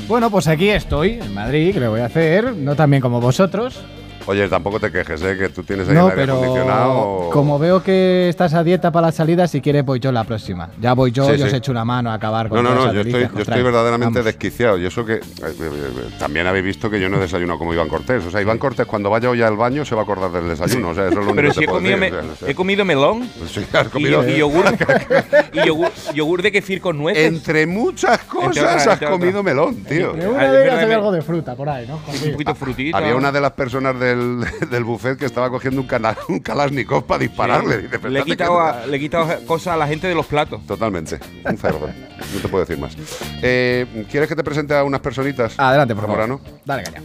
Bueno, 0.07 0.29
pues 0.29 0.47
aquí 0.47 0.69
estoy, 0.69 1.13
en 1.13 1.33
Madrid, 1.33 1.73
que 1.73 1.79
le 1.79 1.87
voy 1.87 1.99
a 2.01 2.05
hacer, 2.05 2.55
no 2.55 2.75
tan 2.75 2.89
bien 2.89 3.01
como 3.01 3.19
vosotros. 3.19 3.81
Oye, 4.29 4.47
tampoco 4.47 4.79
te 4.79 4.91
quejes, 4.91 5.21
¿eh? 5.23 5.35
Que 5.37 5.49
tú 5.49 5.63
tienes 5.63 5.87
ahí 5.89 5.95
No, 5.95 6.05
el 6.05 6.11
aire 6.11 6.21
pero 6.21 6.33
acondicionado. 6.35 7.29
como 7.31 7.57
veo 7.57 7.81
que 7.81 8.29
estás 8.29 8.53
a 8.53 8.63
dieta 8.63 8.91
para 8.91 9.07
la 9.07 9.11
salida, 9.11 9.47
si 9.47 9.59
quieres 9.59 9.83
voy 9.83 9.99
yo 9.99 10.11
la 10.11 10.23
próxima. 10.23 10.69
Ya 10.79 10.93
voy 10.93 11.11
yo, 11.11 11.25
Sí, 11.25 11.31
yo 11.31 11.37
sí. 11.37 11.43
os 11.43 11.53
echo 11.53 11.71
una 11.71 11.83
mano 11.83 12.11
a 12.11 12.13
acabar 12.13 12.47
con 12.47 12.63
No, 12.63 12.69
no, 12.75 12.85
no, 12.85 12.93
yo 12.93 13.01
estoy, 13.01 13.27
que 13.27 13.35
yo 13.35 13.41
estoy 13.41 13.63
verdaderamente 13.63 14.19
Vamos. 14.19 14.25
desquiciado. 14.25 14.77
Y 14.77 14.85
eso 14.85 15.03
que 15.03 15.13
eh, 15.15 15.19
eh, 15.19 15.51
eh, 15.59 16.09
también 16.19 16.45
habéis 16.45 16.63
visto 16.65 16.89
que 16.91 16.99
yo 16.99 17.09
no 17.09 17.19
desayuno 17.19 17.57
como 17.57 17.73
Iván 17.73 17.87
Cortés. 17.89 18.23
O 18.25 18.29
sea, 18.31 18.39
Iván 18.41 18.59
Cortés 18.59 18.85
cuando 18.85 19.09
vaya 19.09 19.31
hoy 19.31 19.41
al 19.41 19.57
baño 19.57 19.83
se 19.83 19.95
va 19.95 20.01
a 20.01 20.03
acordar 20.03 20.31
del 20.31 20.47
desayuno. 20.47 20.89
O 20.89 20.93
sea, 20.93 21.07
eso 21.07 21.19
es 21.21 21.25
lo 21.25 21.31
único 21.31 21.35
Pero 21.35 21.47
que 21.49 21.53
si 21.53 21.59
te 21.59 21.63
he 21.65 21.67
puedo 21.67 21.79
comido, 21.79 21.97
decir. 21.99 22.13
me- 22.13 22.19
O 22.31 22.35
sea, 22.35 22.49
he 22.49 22.55
comido 22.55 22.85
melón 22.85 23.29
sí, 23.47 23.65
has 23.73 23.87
y, 23.87 23.89
comido- 23.89 24.29
y 24.29 24.37
yogur, 24.37 24.65
y 25.53 25.65
yogur, 25.65 25.89
yogur 26.13 26.41
de 26.43 26.51
kefir 26.51 26.81
con 26.81 26.97
nueces. 26.97 27.25
Entre 27.25 27.65
muchas 27.65 28.19
cosas 28.25 28.57
Entre 28.57 28.63
has 28.69 28.87
entre 28.87 29.09
comido 29.09 29.41
melón, 29.43 29.75
tío. 29.85 30.11
Entre 30.13 30.27
una 30.29 30.51
de 30.51 30.63
ellas 30.65 30.83
hay 30.83 30.91
algo 30.91 31.11
de 31.11 31.21
fruta 31.23 31.55
por 31.55 31.67
ahí, 31.69 31.87
¿no? 31.87 31.95
Un 32.25 32.31
poquito 32.33 32.53
frutita. 32.55 32.97
Había 32.97 33.15
una 33.15 33.31
de 33.31 33.41
las 33.41 33.51
personas 33.53 33.99
del, 33.99 34.18
del 34.71 34.83
buffet 34.83 35.17
que 35.17 35.25
estaba 35.25 35.49
cogiendo 35.49 35.81
un, 35.81 35.87
cana- 35.87 36.17
un 36.29 36.39
Kalashnikov 36.39 37.05
para 37.05 37.19
dispararle. 37.19 37.75
Sí. 37.77 37.81
Dice, 37.83 37.99
"Pero 37.99 38.09
le, 38.09 38.19
he 38.19 38.23
quitado 38.23 38.51
quieto". 38.59 38.79
a- 38.83 38.85
le 38.87 38.97
he 38.97 38.99
quitado 38.99 39.45
cosas 39.45 39.73
a 39.73 39.77
la 39.77 39.87
gente 39.87 40.07
de 40.07 40.15
los 40.15 40.25
platos. 40.25 40.65
Totalmente. 40.67 41.19
Un 41.45 41.57
cerdo. 41.57 41.87
No 41.87 42.39
te 42.41 42.47
puedo 42.47 42.65
decir 42.65 42.77
más. 42.79 42.95
Eh, 43.41 44.05
¿Quieres 44.09 44.27
que 44.29 44.35
te 44.35 44.43
presente 44.43 44.75
a 44.75 44.83
unas 44.83 45.01
personitas? 45.01 45.53
Adelante, 45.57 45.95
por 45.95 46.07
favor. 46.07 46.39
Dale, 46.65 46.83
caña. 46.83 47.01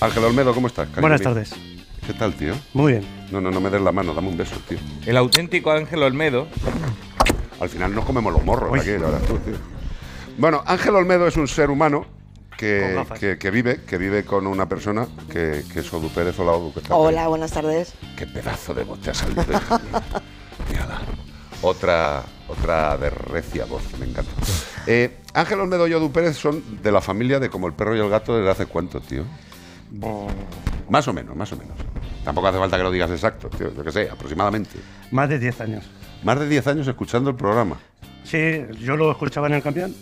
Ángel 0.00 0.24
Olmedo, 0.24 0.54
¿cómo 0.54 0.66
estás? 0.66 0.86
cariño 0.88 1.00
Buenas 1.02 1.20
mío? 1.20 1.28
tardes. 1.30 1.54
¿Qué 2.06 2.14
tal, 2.14 2.34
tío? 2.34 2.54
Muy 2.74 2.92
bien. 2.92 3.06
No, 3.30 3.40
no, 3.40 3.50
no 3.50 3.60
me 3.60 3.70
des 3.70 3.80
la 3.80 3.92
mano, 3.92 4.14
dame 4.14 4.28
un 4.28 4.36
beso, 4.36 4.56
tío. 4.68 4.78
El 5.06 5.16
auténtico 5.16 5.70
Ángel 5.70 6.02
Olmedo. 6.02 6.48
Al 7.60 7.68
final 7.68 7.94
nos 7.94 8.04
comemos 8.06 8.32
los 8.32 8.42
morros 8.44 8.72
Uy. 8.72 8.80
aquí, 8.80 8.90
la 8.92 9.10
verdad, 9.10 9.20
tú, 9.26 9.36
tío. 9.38 9.54
Bueno, 10.38 10.62
Ángel 10.66 10.94
Olmedo 10.94 11.26
es 11.26 11.36
un 11.36 11.46
ser 11.46 11.70
humano 11.70 12.06
que, 12.60 13.06
que, 13.18 13.38
que 13.38 13.50
vive, 13.50 13.80
que 13.86 13.96
vive 13.96 14.22
con 14.26 14.46
una 14.46 14.68
persona 14.68 15.08
que, 15.32 15.64
que 15.72 15.80
es 15.80 15.92
Odu 15.94 16.10
Pérez. 16.10 16.38
Hola, 16.38 16.52
Odu, 16.52 16.74
¿qué 16.74 16.80
tal? 16.82 16.92
Hola, 16.92 17.28
buenas 17.28 17.52
tardes. 17.52 17.94
Qué 18.18 18.26
pedazo 18.26 18.74
de 18.74 18.84
voz 18.84 19.00
te 19.00 19.10
ha 19.10 19.14
salido. 19.14 19.42
Mírala. 20.68 21.00
Otra, 21.62 22.22
otra 22.48 22.98
de 22.98 23.08
recia 23.08 23.64
voz, 23.64 23.82
me 23.98 24.04
encanta. 24.04 24.30
Eh, 24.86 25.20
Ángel 25.32 25.60
Olmedo 25.60 25.88
y 25.88 25.94
Odu 25.94 26.12
Pérez 26.12 26.36
son 26.36 26.82
de 26.82 26.92
la 26.92 27.00
familia 27.00 27.40
de 27.40 27.48
Como 27.48 27.66
el 27.66 27.72
perro 27.72 27.96
y 27.96 28.00
el 28.00 28.10
gato 28.10 28.36
desde 28.36 28.50
hace 28.50 28.66
cuánto, 28.66 29.00
tío. 29.00 29.24
Más 30.90 31.08
o 31.08 31.14
menos, 31.14 31.34
más 31.34 31.50
o 31.52 31.56
menos. 31.56 31.78
Tampoco 32.26 32.48
hace 32.48 32.58
falta 32.58 32.76
que 32.76 32.82
lo 32.82 32.90
digas 32.90 33.10
exacto, 33.10 33.48
tío. 33.48 33.74
Yo 33.74 33.82
qué 33.82 33.90
sé, 33.90 34.10
aproximadamente. 34.10 34.76
Más 35.12 35.30
de 35.30 35.38
10 35.38 35.60
años. 35.62 35.90
Más 36.24 36.38
de 36.38 36.46
10 36.46 36.66
años 36.66 36.86
escuchando 36.86 37.30
el 37.30 37.36
programa. 37.36 37.78
Sí, 38.24 38.66
yo 38.80 38.96
lo 38.96 39.10
escuchaba 39.10 39.46
en 39.46 39.54
el 39.54 39.62
campeón. 39.62 39.94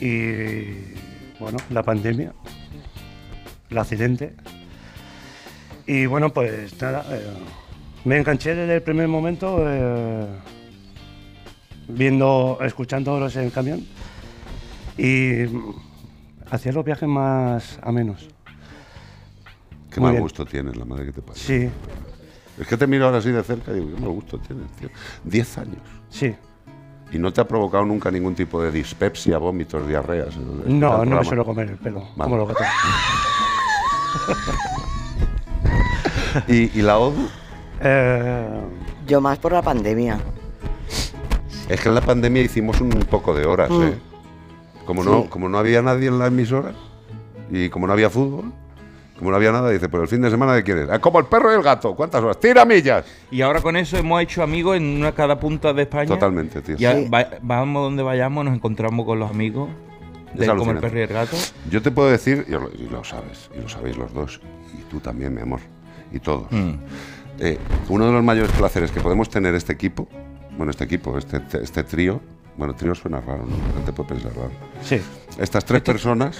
Y 0.00 1.04
bueno, 1.38 1.58
la 1.70 1.82
pandemia, 1.82 2.32
el 3.70 3.78
accidente. 3.78 4.34
Y 5.86 6.06
bueno, 6.06 6.32
pues 6.32 6.80
nada, 6.80 7.04
eh, 7.10 7.26
me 8.04 8.18
enganché 8.18 8.54
desde 8.54 8.76
el 8.76 8.82
primer 8.82 9.08
momento 9.08 9.58
eh, 9.66 10.26
viendo, 11.88 12.58
escuchándolos 12.62 13.36
en 13.36 13.44
el 13.44 13.52
camión. 13.52 13.86
Y 14.96 15.44
hacía 16.50 16.72
los 16.72 16.84
viajes 16.84 17.08
más 17.08 17.78
amenos. 17.82 18.28
Qué 19.90 20.00
Muy 20.00 20.06
mal 20.08 20.12
bien. 20.12 20.22
gusto 20.22 20.44
tienes, 20.46 20.76
la 20.76 20.84
madre 20.84 21.06
que 21.06 21.12
te 21.12 21.22
pasa. 21.22 21.40
Sí, 21.40 21.68
Es 22.60 22.66
que 22.66 22.76
te 22.76 22.86
miro 22.86 23.06
ahora 23.06 23.18
así 23.18 23.30
de 23.30 23.42
cerca 23.42 23.72
y 23.72 23.74
digo, 23.76 23.94
qué 23.94 24.00
mal 24.00 24.10
gusto 24.10 24.38
tienes, 24.38 24.70
tío. 24.72 24.88
10 25.24 25.58
años. 25.58 25.82
sí. 26.10 26.34
¿Y 27.14 27.18
no 27.18 27.32
te 27.32 27.40
ha 27.40 27.46
provocado 27.46 27.84
nunca 27.84 28.10
ningún 28.10 28.34
tipo 28.34 28.60
de 28.60 28.72
dispepsia, 28.72 29.38
vómitos, 29.38 29.86
diarreas? 29.86 30.36
No, 30.36 30.64
no 30.66 30.90
programa? 30.90 31.20
me 31.20 31.24
suelo 31.24 31.44
comer 31.44 31.70
el 31.70 31.76
pelo, 31.78 32.00
Vale. 32.16 32.30
como 32.30 32.36
los 32.38 32.48
gatos. 32.48 32.66
¿Y, 36.48 36.78
y 36.78 36.82
la 36.82 36.98
ODU? 36.98 37.28
Eh, 37.80 38.60
Yo 39.06 39.20
más 39.20 39.38
por 39.38 39.52
la 39.52 39.62
pandemia. 39.62 40.18
Es 41.68 41.80
que 41.80 41.88
en 41.88 41.94
la 41.94 42.00
pandemia 42.00 42.42
hicimos 42.42 42.80
un 42.80 42.90
poco 42.90 43.34
de 43.34 43.46
horas, 43.46 43.70
Mm. 43.70 43.82
¿eh? 43.84 43.94
Como 44.84 45.02
no, 45.04 45.22
Sí. 45.22 45.28
como 45.28 45.48
no 45.48 45.58
había 45.58 45.80
nadie 45.82 46.08
en 46.08 46.18
la 46.18 46.26
emisora 46.26 46.72
y 47.50 47.68
como 47.70 47.86
no 47.86 47.92
había 47.92 48.10
fútbol, 48.10 48.52
como 49.18 49.30
no 49.30 49.36
había 49.36 49.52
nada, 49.52 49.70
dice, 49.70 49.88
pues 49.88 50.02
el 50.02 50.08
fin 50.08 50.20
de 50.22 50.30
semana 50.30 50.54
de 50.54 50.62
quién 50.64 50.78
es. 50.78 50.88
Ah, 50.90 50.98
como 51.00 51.18
el 51.20 51.26
perro 51.26 51.52
y 51.52 51.54
el 51.56 51.62
gato. 51.62 51.94
¿Cuántas 51.94 52.22
horas? 52.22 52.38
¡Tira 52.40 52.64
millas! 52.64 53.04
Y 53.30 53.42
ahora 53.42 53.60
con 53.60 53.76
eso 53.76 53.96
hemos 53.96 54.20
hecho 54.22 54.42
amigos 54.42 54.76
en 54.76 54.84
una 54.96 55.12
cada 55.12 55.38
punta 55.38 55.72
de 55.72 55.82
España. 55.82 56.06
Totalmente, 56.08 56.60
tío. 56.62 56.76
Ya 56.76 56.94
Sí. 56.96 57.08
va- 57.08 57.28
vamos 57.42 57.82
donde 57.84 58.02
vayamos, 58.02 58.44
nos 58.44 58.54
encontramos 58.54 59.06
con 59.06 59.18
los 59.18 59.30
amigos. 59.30 59.68
De 60.34 60.46
como 60.48 60.72
el 60.72 60.78
perro 60.78 60.98
y 60.98 61.02
el 61.02 61.08
gato. 61.08 61.36
Yo 61.70 61.80
te 61.80 61.92
puedo 61.92 62.10
decir, 62.10 62.44
y 62.48 62.50
lo, 62.50 62.68
y 62.76 62.88
lo 62.90 63.04
sabes, 63.04 63.50
y 63.56 63.60
lo 63.62 63.68
sabéis 63.68 63.96
los 63.96 64.12
dos, 64.12 64.40
y 64.76 64.82
tú 64.90 64.98
también, 64.98 65.32
mi 65.32 65.40
amor, 65.42 65.60
y 66.10 66.18
todos. 66.18 66.50
Mm. 66.50 66.72
Eh, 67.38 67.56
uno 67.88 68.06
de 68.06 68.12
los 68.12 68.24
mayores 68.24 68.50
placeres 68.50 68.90
que 68.90 69.00
podemos 69.00 69.28
tener 69.30 69.54
este 69.54 69.72
equipo, 69.72 70.08
bueno, 70.56 70.72
este 70.72 70.82
equipo, 70.84 71.16
este, 71.16 71.40
este 71.62 71.84
trío, 71.84 72.20
bueno, 72.56 72.74
trío 72.74 72.96
suena 72.96 73.20
raro, 73.20 73.44
¿no? 73.46 73.56
La 73.68 73.74
gente 73.74 73.92
puede 73.92 74.08
pensar 74.08 74.32
raro. 74.34 74.50
Sí. 74.82 75.00
Estas 75.38 75.64
tres 75.64 75.82
personas, 75.82 76.36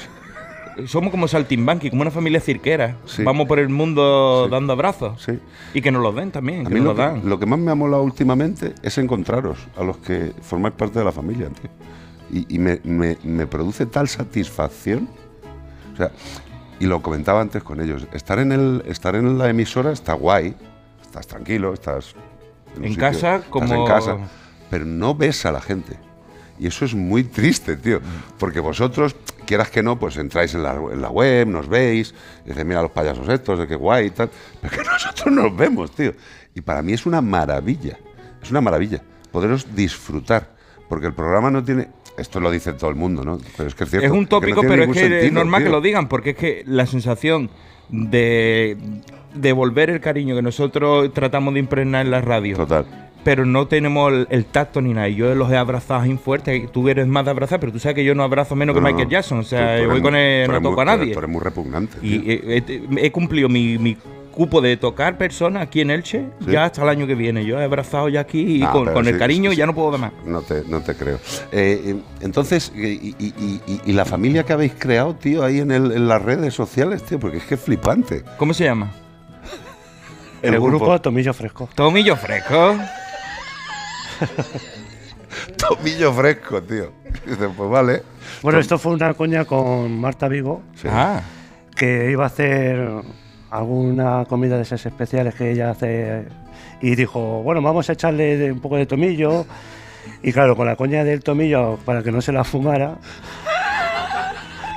Somos 0.86 1.10
como 1.10 1.28
Saltimbanqui, 1.28 1.90
como 1.90 2.02
una 2.02 2.10
familia 2.10 2.40
cirquera. 2.40 2.96
Sí. 3.06 3.22
Vamos 3.22 3.46
por 3.46 3.58
el 3.58 3.68
mundo 3.68 4.48
dando 4.50 4.72
abrazos. 4.72 5.22
Sí. 5.22 5.38
Y 5.72 5.80
que 5.80 5.90
nos 5.92 6.02
los 6.02 6.14
den 6.14 6.30
también, 6.30 6.66
a 6.66 6.68
que 6.68 6.74
mí 6.74 6.80
nos 6.80 6.88
lo 6.88 6.94
que, 6.96 7.02
dan. 7.02 7.28
lo 7.28 7.38
que 7.38 7.46
más 7.46 7.58
me 7.58 7.70
ha 7.70 7.74
molado 7.74 8.02
últimamente 8.02 8.74
es 8.82 8.98
encontraros, 8.98 9.58
a 9.76 9.84
los 9.84 9.98
que 9.98 10.32
formáis 10.42 10.74
parte 10.74 10.98
de 10.98 11.04
la 11.04 11.12
familia, 11.12 11.48
tío. 11.50 11.70
Y, 12.32 12.56
y 12.56 12.58
me, 12.58 12.80
me- 12.84 13.18
me 13.22 13.46
produce 13.46 13.86
tal 13.86 14.08
satisfacción. 14.08 15.08
O 15.92 15.96
sea, 15.96 16.10
y 16.80 16.86
lo 16.86 17.00
comentaba 17.02 17.40
antes 17.40 17.62
con 17.62 17.80
ellos, 17.80 18.06
estar 18.12 18.38
en, 18.40 18.50
el, 18.52 18.82
estar 18.86 19.14
en 19.14 19.38
la 19.38 19.48
emisora 19.48 19.92
está 19.92 20.14
guay, 20.14 20.54
estás 21.02 21.26
tranquilo, 21.28 21.72
estás 21.72 22.14
En 22.82 22.94
casa, 22.96 23.42
como- 23.48 23.72
en 23.72 23.86
casa, 23.86 24.16
pero 24.70 24.84
no 24.84 25.14
ves 25.14 25.46
a 25.46 25.52
la 25.52 25.60
gente. 25.60 25.96
Y 26.58 26.66
eso 26.66 26.84
es 26.84 26.94
muy 26.94 27.22
triste, 27.24 27.76
tío. 27.76 28.00
Porque 28.38 28.58
vosotros, 28.60 29.14
quieras 29.44 29.70
que 29.70 29.82
no, 29.82 29.98
pues 29.98 30.16
entráis 30.16 30.54
en 30.54 30.62
la, 30.62 30.74
en 30.74 31.00
la 31.00 31.10
web, 31.10 31.46
nos 31.46 31.68
veis, 31.68 32.14
y 32.44 32.48
dices, 32.48 32.64
mira 32.64 32.82
los 32.82 32.90
payasos 32.90 33.28
estos, 33.28 33.58
de 33.58 33.66
qué 33.66 33.76
guay 33.76 34.06
y 34.06 34.10
tal. 34.10 34.30
Pero 34.60 34.76
que 34.76 34.82
nosotros 34.90 35.34
nos 35.34 35.56
vemos, 35.56 35.90
tío. 35.92 36.12
Y 36.54 36.60
para 36.60 36.82
mí 36.82 36.92
es 36.92 37.06
una 37.06 37.20
maravilla. 37.20 37.98
Es 38.42 38.50
una 38.50 38.60
maravilla 38.60 39.02
poderos 39.34 39.74
disfrutar. 39.74 40.54
Porque 40.88 41.08
el 41.08 41.12
programa 41.12 41.50
no 41.50 41.64
tiene. 41.64 41.88
Esto 42.16 42.38
lo 42.38 42.52
dice 42.52 42.72
todo 42.74 42.90
el 42.90 42.96
mundo, 42.96 43.24
¿no? 43.24 43.38
Pero 43.56 43.68
es 43.68 43.74
que 43.74 43.82
es 43.82 43.90
cierto. 43.90 44.06
Es 44.06 44.12
un 44.12 44.18
que 44.18 44.22
no 44.22 44.28
tópico, 44.28 44.60
pero 44.60 44.84
es 44.84 44.92
que 44.92 45.26
es 45.26 45.32
normal 45.32 45.64
que 45.64 45.70
lo 45.70 45.80
digan, 45.80 46.08
porque 46.08 46.30
es 46.30 46.36
que 46.36 46.62
la 46.64 46.86
sensación 46.86 47.50
de 47.88 48.76
devolver 49.34 49.90
el 49.90 50.00
cariño 50.00 50.36
que 50.36 50.42
nosotros 50.42 51.12
tratamos 51.12 51.54
de 51.54 51.60
impregnar 51.60 52.04
en 52.04 52.12
la 52.12 52.20
radio. 52.20 52.56
Total. 52.56 53.10
Pero 53.24 53.46
no 53.46 53.66
tenemos 53.66 54.12
el, 54.12 54.26
el 54.30 54.44
tacto 54.44 54.80
ni 54.82 54.92
nada. 54.92 55.08
Y 55.08 55.14
Yo 55.16 55.34
los 55.34 55.50
he 55.50 55.56
abrazado 55.56 56.02
bien 56.02 56.18
fuerte. 56.18 56.68
Tú 56.72 56.88
eres 56.88 57.06
más 57.06 57.24
de 57.24 57.30
abrazar, 57.30 57.58
pero 57.58 57.72
tú 57.72 57.78
sabes 57.78 57.94
que 57.96 58.04
yo 58.04 58.14
no 58.14 58.22
abrazo 58.22 58.54
menos 58.54 58.76
No, 58.76 58.82
que 58.82 58.86
Michael. 58.92 59.08
Jackson. 59.08 59.38
O 59.38 59.42
sea, 59.42 59.80
yo 59.80 59.88
voy 59.88 60.02
con 60.02 60.14
el, 60.14 60.46
no 60.50 60.60
toco 60.60 60.72
muy- 60.74 60.82
a 60.82 60.84
nadie. 60.84 61.12
tú 61.12 61.18
eres 61.18 61.30
muy 61.30 61.40
repugnante. 61.42 61.96
Y 62.02 62.18
tío. 62.18 62.32
he, 62.32 62.56
he- 62.58 63.06
he 63.06 63.10
cumplido 63.10 63.48
mi, 63.48 63.78
mi 63.78 63.96
cupo 64.30 64.60
de 64.60 64.76
tocar 64.76 65.16
personas 65.16 65.62
aquí 65.62 65.80
en 65.80 65.90
Elche 65.92 66.24
Sí. 66.44 66.50
ya 66.50 66.64
hasta 66.64 66.82
el 66.82 66.88
año 66.88 67.06
que 67.06 67.14
viene. 67.14 67.44
Yo 67.46 67.58
he 67.60 67.64
abrazado 67.64 68.08
ya 68.08 68.20
aquí 68.20 68.40
y 68.58 68.62
Ah, 68.62 68.72
con, 68.72 69.06
el 69.06 69.16
cariño 69.16 69.52
sí, 69.52 69.56
ya 69.56 69.64
no 69.64 69.74
puedo 69.74 69.92
dar 69.92 70.00
más. 70.00 70.12
No 70.26 70.42
te, 70.42 70.64
no 70.68 70.80
te 70.82 70.94
creo. 70.96 71.16
Eh, 71.52 71.80
eh, 71.86 71.96
entonces, 72.20 72.72
y, 72.76 72.84
y- 72.84 73.14
y- 73.18 73.60
y- 73.66 73.80
y 73.86 73.92
la 73.92 74.04
familia 74.04 74.42
que 74.42 74.52
habéis 74.52 74.72
creado, 74.76 75.14
tío, 75.14 75.44
ahí 75.44 75.60
en, 75.60 75.70
el- 75.70 75.92
en 75.92 76.08
las 76.08 76.20
redes 76.20 76.52
sociales, 76.52 77.04
tío, 77.04 77.18
porque 77.20 77.36
es 77.38 77.44
que 77.44 77.54
es 77.54 77.60
flipante. 77.60 78.22
¿Cómo 78.36 78.52
se 78.52 78.64
llama? 78.64 78.90
el, 80.42 80.60
grupo, 80.60 81.00
Tomillo 81.00 81.32
Fresco. 81.32 81.68
Tomillo 81.74 82.16
Fresco. 82.16 82.76
Tomillo 85.56 86.12
fresco, 86.12 86.62
tío. 86.62 86.92
Dices, 87.26 87.48
pues 87.56 87.70
vale. 87.70 88.02
Bueno, 88.42 88.58
esto 88.58 88.78
fue 88.78 88.92
una 88.92 89.14
coña 89.14 89.44
con 89.44 89.98
Marta 90.00 90.28
Vigo, 90.28 90.62
Sí. 90.74 90.88
Ah. 90.90 91.22
que 91.76 92.10
iba 92.10 92.24
a 92.24 92.26
hacer 92.28 92.88
alguna 93.50 94.24
comida 94.26 94.56
de 94.56 94.62
esas 94.62 94.84
especiales 94.86 95.34
que 95.34 95.50
ella 95.52 95.70
hace 95.70 96.24
y 96.80 96.94
dijo, 96.94 97.42
bueno, 97.42 97.62
vamos 97.62 97.88
a 97.88 97.94
echarle 97.94 98.50
un 98.52 98.60
poco 98.60 98.76
de 98.76 98.86
tomillo. 98.86 99.46
Y 100.22 100.32
claro, 100.32 100.54
con 100.56 100.66
la 100.66 100.76
coña 100.76 101.02
del 101.02 101.22
tomillo, 101.22 101.78
para 101.84 102.02
que 102.02 102.12
no 102.12 102.20
se 102.20 102.30
la 102.32 102.44
fumara, 102.44 102.96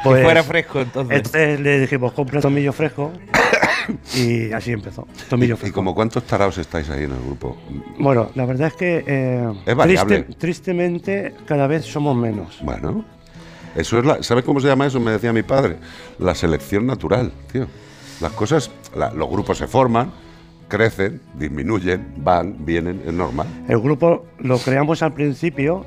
pues 0.03 0.18
que 0.19 0.23
fuera 0.23 0.43
fresco 0.43 0.80
entonces. 0.81 1.18
entonces 1.18 1.59
le 1.59 1.80
dijimos, 1.81 2.14
compra 2.14 2.39
tomillo 2.39 2.72
fresco. 2.72 3.11
Y 4.15 4.51
así 4.51 4.72
empezó, 4.72 5.07
tomillo 5.30 5.55
¿Y 5.55 5.57
fresco. 5.57 5.76
como 5.76 5.93
cuántos 5.95 6.23
taraos 6.23 6.57
estáis 6.57 6.89
ahí 6.89 7.03
en 7.03 7.11
el 7.11 7.22
grupo? 7.22 7.57
Bueno, 7.99 8.30
la 8.35 8.45
verdad 8.45 8.68
es 8.68 8.73
que 8.73 9.03
eh, 9.05 9.53
Es 9.65 9.76
variable. 9.76 10.23
tristemente 10.38 11.35
cada 11.45 11.68
vez 11.68 11.85
somos 11.85 12.15
menos. 12.15 12.59
Bueno, 12.61 13.05
eso 13.76 13.99
es 13.99 14.05
la. 14.05 14.23
¿Sabes 14.23 14.43
cómo 14.43 14.59
se 14.59 14.68
llama 14.68 14.85
eso? 14.88 14.99
Me 14.99 15.11
decía 15.11 15.31
mi 15.34 15.43
padre. 15.43 15.77
La 16.19 16.34
selección 16.35 16.85
natural, 16.85 17.31
tío. 17.51 17.68
Las 18.22 18.31
cosas, 18.31 18.72
la- 18.95 19.11
los 19.14 19.30
grupos 19.30 19.57
se 19.59 19.68
forman, 19.68 20.11
crecen, 20.68 21.22
disminuyen, 21.38 22.14
van, 22.18 22.65
vienen, 22.65 23.01
es 23.05 23.14
normal. 23.14 23.45
El 23.69 23.80
grupo 23.80 24.26
lo 24.39 24.57
creamos 24.57 25.01
al 25.03 25.14
principio, 25.14 25.85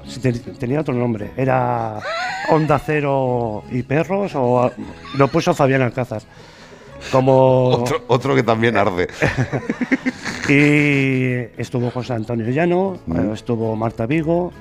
tenía 0.59 0.81
otro 0.81 0.94
nombre, 0.94 1.32
era 1.36 1.98
Onda 2.51 2.78
Cero 2.78 3.64
y 3.72 3.82
Perros, 3.82 4.32
o 4.36 4.70
lo 5.18 5.28
puso 5.28 5.52
Fabián 5.55 5.82
Alcázar. 5.82 6.22
Como. 7.12 7.68
Otro, 7.68 8.02
otro 8.09 8.35
que 8.35 8.43
también 8.43 8.77
arde. 8.77 9.09
Y 10.48 11.60
estuvo 11.60 11.90
José 11.90 12.14
Antonio 12.14 12.48
Llano, 12.51 12.98
Mm. 13.06 13.16
eh, 13.16 13.31
estuvo 13.35 13.77
Marta 13.77 14.06
Vigo, 14.06 14.52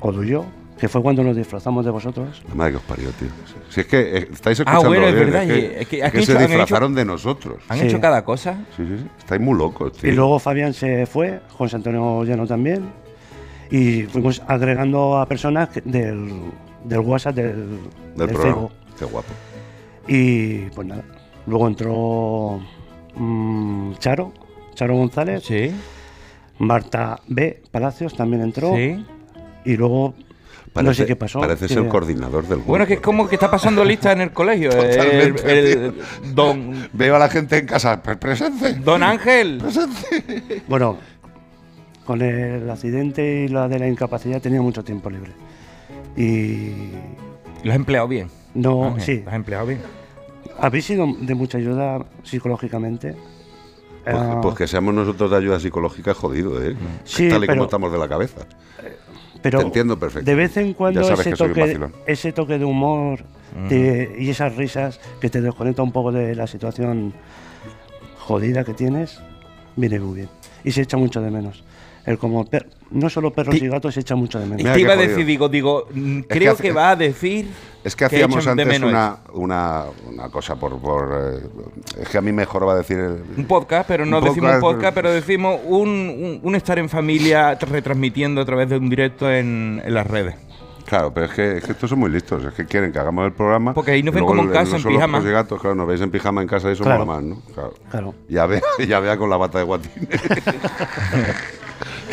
Oduyo, 0.00 0.44
que 0.78 0.88
fue 0.88 1.02
cuando 1.02 1.22
nos 1.22 1.36
disfrazamos 1.36 1.84
de 1.84 1.90
vosotros. 1.90 2.42
La 2.48 2.54
madre 2.54 2.72
que 2.72 2.76
os 2.78 2.82
parió, 2.84 3.10
tío. 3.10 3.28
Si 3.68 3.80
es 3.80 3.86
que 3.86 4.00
eh, 4.00 4.28
estáis 4.32 4.60
Ah, 4.60 4.62
escuchando 4.62 4.88
bueno, 4.88 5.06
es 5.08 5.14
bien, 5.14 5.26
verdad, 5.26 5.42
es 5.44 5.48
que, 5.50 5.80
es 5.82 5.88
que 5.88 5.98
es 6.00 6.12
que 6.12 6.22
se 6.26 6.32
hecho- 6.32 6.40
disfrazaron 6.46 6.92
hecho- 6.92 6.98
de 7.00 7.04
nosotros. 7.04 7.62
¿Han 7.68 7.78
Sí. 7.80 7.86
hecho 7.86 8.00
cada 8.00 8.24
cosa? 8.24 8.64
Sí, 8.76 8.84
sí, 8.86 8.96
sí. 8.98 9.04
Estáis 9.18 9.40
muy 9.42 9.58
locos, 9.58 9.92
tío. 9.92 10.10
Y 10.10 10.14
luego 10.14 10.38
Fabián 10.38 10.72
se 10.72 11.04
fue, 11.06 11.40
José 11.50 11.76
Antonio 11.76 12.24
Llano 12.24 12.46
también, 12.46 12.90
y 13.70 14.04
fuimos 14.04 14.42
agregando 14.46 15.18
a 15.18 15.26
personas 15.26 15.68
del, 15.84 16.30
del 16.84 17.00
WhatsApp, 17.00 17.34
del, 17.34 17.46
del 17.56 17.68
del 18.16 18.28
programa. 18.28 18.52
Facebook. 18.54 18.72
Qué 18.98 19.04
guapo. 19.04 19.28
Y 20.08 20.58
pues 20.70 20.86
nada, 20.88 21.04
luego 21.46 21.68
entró 21.68 22.60
mm, 23.16 23.94
Charo, 23.98 24.32
Charo 24.74 24.96
González, 24.96 25.44
Sí. 25.44 25.70
Marta 26.58 27.20
B. 27.26 27.62
Palacios 27.70 28.14
también 28.14 28.42
entró, 28.42 28.74
Sí. 28.76 29.04
y 29.64 29.76
luego 29.76 30.14
no 30.74 30.94
sé 30.94 31.06
qué 31.06 31.16
pasó. 31.16 31.40
Parece 31.40 31.68
ser 31.68 31.78
el 31.78 31.88
coordinador 31.88 32.42
del 32.44 32.58
grupo. 32.58 32.68
Bueno, 32.68 32.86
que 32.86 32.94
es 32.94 33.00
como 33.00 33.28
que 33.28 33.34
está 33.36 33.50
pasando 33.50 33.84
lista 33.84 34.12
en 34.12 34.20
el 34.20 34.32
colegio. 34.32 34.70
el, 34.70 34.90
Totalmente, 34.90 35.72
el- 35.72 35.94
don, 36.34 36.88
Veo 36.92 37.16
a 37.16 37.18
la 37.18 37.28
gente 37.28 37.58
en 37.58 37.66
casa. 37.66 38.02
"Pre- 38.02 38.16
Presente. 38.16 38.74
don 38.74 39.02
Ángel. 39.02 39.60
Bueno, 40.68 40.96
con 42.04 42.22
el 42.22 42.68
accidente 42.70 43.44
y 43.44 43.48
la 43.48 43.66
de 43.68 43.78
la 43.78 43.88
incapacidad 43.88 44.40
tenía 44.40 44.60
mucho 44.62 44.84
tiempo 44.84 45.10
libre. 45.10 45.32
Y 46.16 46.72
Lo 47.64 47.70
has 47.72 47.76
empleado 47.76 48.06
bien. 48.06 48.28
no, 48.54 48.84
Ángel, 48.86 49.02
sí, 49.02 49.22
Lo 49.24 49.30
has 49.30 49.36
empleado 49.36 49.66
bien. 49.66 49.80
Habéis 50.60 50.84
sido 50.84 51.06
de 51.20 51.34
mucha 51.34 51.58
ayuda 51.58 52.04
psicológicamente. 52.22 53.14
Pues, 54.04 54.16
Ah, 54.16 54.38
pues 54.42 54.54
que 54.56 54.66
seamos 54.66 54.94
nosotros 54.94 55.30
de 55.30 55.36
ayuda 55.36 55.60
psicológica 55.60 56.14
jodido, 56.14 56.62
¿eh? 56.64 56.74
Sí, 57.04 57.28
Tal 57.28 57.44
y 57.44 57.46
como 57.46 57.54
pero- 57.54 57.64
estamos 57.64 57.92
de 57.92 57.98
la 57.98 58.08
cabeza. 58.08 58.46
pero 59.42 59.58
te 59.60 59.64
entiendo 59.66 59.98
perfecto. 59.98 60.24
De 60.30 60.34
vez 60.34 60.56
en 60.56 60.72
cuando 60.74 61.00
ese 61.02 61.32
toque, 61.32 61.60
vacilón. 61.60 61.92
ese 62.06 62.32
toque 62.32 62.58
de 62.58 62.64
humor 62.64 63.24
te- 63.68 64.14
y 64.18 64.30
esas 64.30 64.56
risas 64.56 65.00
que 65.20 65.28
te 65.28 65.40
desconecta 65.42 65.82
un 65.82 65.92
poco 65.92 66.12
de 66.12 66.34
la 66.34 66.46
situación 66.46 67.12
jodida 68.18 68.64
que 68.64 68.74
tienes, 68.74 69.20
viene 69.76 70.00
muy 70.00 70.14
bien. 70.16 70.28
Y 70.64 70.72
se 70.72 70.82
echa 70.82 70.96
mucho 70.96 71.20
de 71.20 71.30
menos. 71.30 71.62
El 72.06 72.16
como 72.18 72.44
per- 72.46 72.68
no 72.90 73.08
solo 73.10 73.32
perros 73.32 73.54
y 73.56 73.68
gatos 73.68 73.94
se 73.94 74.00
echa 74.00 74.14
mucho 74.16 74.38
de 74.38 74.46
menos. 74.46 74.72
Te 74.72 74.80
iba 74.80 74.92
a 74.94 74.96
decir, 74.96 75.24
digo, 75.26 75.48
digo, 75.48 75.86
que 75.88 76.24
creo 76.28 76.52
hace- 76.52 76.62
que, 76.62 76.72
va 76.72 76.90
a 76.90 76.96
decir. 76.96 77.48
Es 77.82 77.96
que 77.96 78.04
hacíamos 78.04 78.46
antes 78.46 78.66
menos 78.66 78.90
una, 78.90 79.16
una, 79.32 79.84
una 80.06 80.28
cosa 80.28 80.54
por... 80.56 80.78
por 80.80 81.40
eh, 81.42 82.02
es 82.02 82.08
que 82.10 82.18
a 82.18 82.20
mí 82.20 82.30
mejor 82.30 82.68
va 82.68 82.74
a 82.74 82.76
decir... 82.76 82.98
el- 82.98 83.22
Un 83.38 83.44
podcast, 83.46 83.88
pero 83.88 84.04
no 84.04 84.18
Un 84.18 84.24
decimos 84.24 84.54
un 84.54 84.60
podcast, 84.60 84.94
pero 84.94 85.10
decimos 85.10 85.58
un, 85.64 85.88
un- 85.88 86.40
un 86.42 86.54
estar 86.56 86.78
en 86.78 86.88
familia 86.90 87.54
retransmitiendo 87.54 88.40
a 88.42 88.44
través 88.44 88.68
de 88.68 88.76
un 88.76 88.90
directo 88.90 89.30
en, 89.30 89.80
en 89.84 89.94
las 89.94 90.06
redes. 90.06 90.34
Claro, 90.86 91.14
pero 91.14 91.26
es 91.26 91.32
que, 91.32 91.56
es 91.58 91.64
que 91.64 91.70
estos 91.72 91.88
son 91.88 92.00
muy 92.00 92.10
listos. 92.10 92.44
Es 92.44 92.52
que 92.52 92.66
quieren 92.66 92.90
que 92.90 92.98
hagamos 92.98 93.24
el 93.24 93.32
programa. 93.32 93.72
Porque 93.74 93.92
ahí 93.92 94.02
nos 94.02 94.12
ven 94.12 94.24
como 94.26 94.42
en 94.42 94.48
casa, 94.48 94.76
en 94.76 94.82
los 94.82 94.92
pijama. 94.92 95.18
perros 95.18 95.30
y 95.30 95.32
gatos, 95.32 95.60
claro, 95.60 95.76
nos 95.76 95.86
veis 95.86 96.00
en 96.00 96.10
pijama 96.10 96.42
en 96.42 96.48
casa 96.48 96.68
y 96.68 96.72
eso 96.72 96.82
Claro. 96.82 97.06
mola 97.06 97.20
más, 97.20 97.24
¿no? 97.28 97.40
Claro. 97.54 97.74
Claro. 97.90 98.14
Ya 98.28 98.44
vea, 98.46 98.60
ya 98.88 98.98
vea 98.98 99.16
con 99.16 99.30
la 99.30 99.36
bata 99.36 99.58
de 99.58 99.64
guatines. 99.64 100.08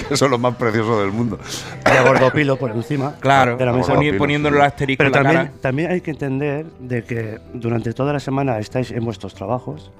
que 0.07 0.13
eso 0.13 0.25
es 0.25 0.31
lo 0.31 0.37
más 0.37 0.55
precioso 0.55 1.01
del 1.01 1.11
mundo. 1.11 1.37
de 1.37 2.01
gordopilo 2.09 2.57
por 2.57 2.71
encima 2.71 3.15
Claro, 3.19 3.57
de 3.57 3.65
la 3.65 3.73
mesa. 3.73 3.93
poni- 3.93 4.17
poniéndole 4.17 4.57
el 4.57 4.63
asterisco 4.63 4.99
Pero 5.03 5.07
en 5.09 5.13
la 5.13 5.23
también, 5.29 5.47
cara. 5.47 5.61
también 5.61 5.91
hay 5.91 6.01
que 6.01 6.11
entender 6.11 6.65
de 6.79 7.03
que 7.03 7.39
durante 7.53 7.93
toda 7.93 8.13
la 8.13 8.19
semana 8.19 8.59
estáis 8.59 8.91
en 8.91 9.03
vuestros 9.05 9.33
trabajos, 9.33 9.91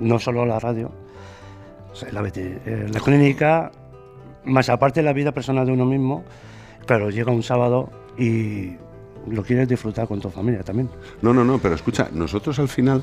no 0.00 0.18
solo 0.18 0.44
la 0.46 0.58
radio, 0.58 0.90
o 1.92 1.94
sea, 1.94 2.10
la, 2.12 2.22
eh, 2.34 2.86
la 2.92 3.00
clínica, 3.00 3.70
más 4.44 4.68
aparte 4.68 5.00
de 5.00 5.04
la 5.04 5.12
vida 5.12 5.32
personal 5.32 5.66
de 5.66 5.72
uno 5.72 5.84
mismo, 5.84 6.24
claro, 6.86 7.10
llega 7.10 7.30
un 7.32 7.42
sábado 7.42 7.90
y 8.18 8.72
lo 9.28 9.42
quieres 9.44 9.68
disfrutar 9.68 10.08
con 10.08 10.20
tu 10.20 10.30
familia 10.30 10.62
también. 10.64 10.88
No, 11.20 11.32
no, 11.32 11.44
no, 11.44 11.58
pero 11.58 11.74
escucha, 11.76 12.08
nosotros 12.12 12.58
al 12.58 12.68
final, 12.68 13.02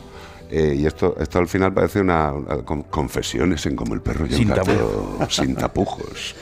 eh, 0.49 0.75
y 0.77 0.85
esto, 0.85 1.15
esto 1.19 1.39
al 1.39 1.47
final 1.47 1.73
parece 1.73 2.01
una, 2.01 2.33
una 2.33 2.57
con- 2.63 2.83
confesiones 2.83 3.65
en 3.65 3.75
como 3.75 3.93
el 3.93 4.01
perro 4.01 4.25
y 4.25 4.29
el 4.29 4.35
Sin 4.35 4.47
gato, 4.49 5.17
sin 5.29 5.55
tapujos. 5.55 6.35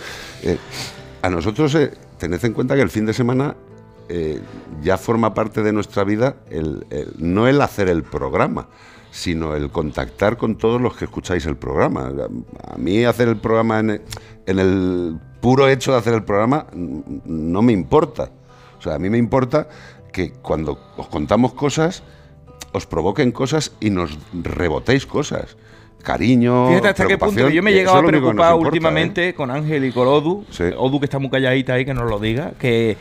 Eh, 0.44 0.58
a 1.22 1.30
nosotros, 1.30 1.74
eh, 1.76 1.92
tened 2.18 2.44
en 2.46 2.54
cuenta 2.54 2.76
que 2.76 2.82
el 2.82 2.90
fin 2.90 3.06
de 3.06 3.14
semana 3.14 3.56
ya 4.82 4.98
forma 4.98 5.34
parte 5.34 5.62
de 5.64 5.74
nuestra 5.74 6.06
vida 6.06 6.38
el- 6.50 6.86
el- 6.90 7.14
no 7.18 7.46
el 7.48 7.60
hacer 7.62 7.90
el 7.90 8.04
programa, 8.04 8.70
sino 9.12 9.54
el 9.56 9.70
contactar 9.70 10.38
con 10.38 10.58
todos 10.58 10.80
los 10.80 10.96
que 10.96 11.06
escucháis 11.06 11.46
el 11.46 11.58
programa. 11.58 12.08
A 12.08 12.74
a 12.74 12.78
mí 12.78 13.04
hacer 13.04 13.28
el 13.28 13.38
programa 13.38 13.80
en, 13.80 14.02
en 14.46 14.60
el 14.60 15.20
puro 15.42 15.68
hecho 15.68 15.92
de 15.92 15.98
hacer 15.98 16.14
el 16.14 16.24
programa 16.24 16.68
mm, 16.74 17.02
no 17.26 17.62
me 17.62 17.74
importa. 17.74 18.30
O 18.80 18.82
sea, 18.82 18.96
a 18.96 19.00
mí 19.00 19.10
me 19.10 19.18
importa 19.18 19.68
que 20.14 20.32
cuando 20.32 20.80
os 20.96 21.08
contamos 21.08 21.54
cosas, 21.54 22.04
os 22.74 22.86
provoquen 22.86 23.32
cosas 23.32 23.74
y 23.80 23.90
nos 23.90 24.18
rebotéis 24.34 25.06
cosas. 25.06 25.58
Cariño, 26.04 26.70
Fíjate 26.70 26.88
hasta 26.90 27.08
qué 27.08 27.18
punto 27.18 27.50
yo 27.50 27.62
me 27.62 27.72
he 27.72 27.74
eso 27.74 27.80
llegado 27.82 27.98
a 27.98 28.04
preocupar 28.04 28.34
importa, 28.34 28.56
últimamente 28.56 29.30
¿eh? 29.30 29.34
con 29.34 29.52
Ángel 29.52 29.84
y 29.86 29.92
con 29.92 30.08
Odu. 30.08 30.46
Odu 30.78 31.00
que 31.00 31.06
está 31.06 31.20
muy 31.20 31.30
calladita 31.30 31.74
ahí, 31.74 31.84
que 31.86 31.94
nos 31.94 32.10
lo 32.10 32.18
diga. 32.20 32.52
Que 32.58 32.96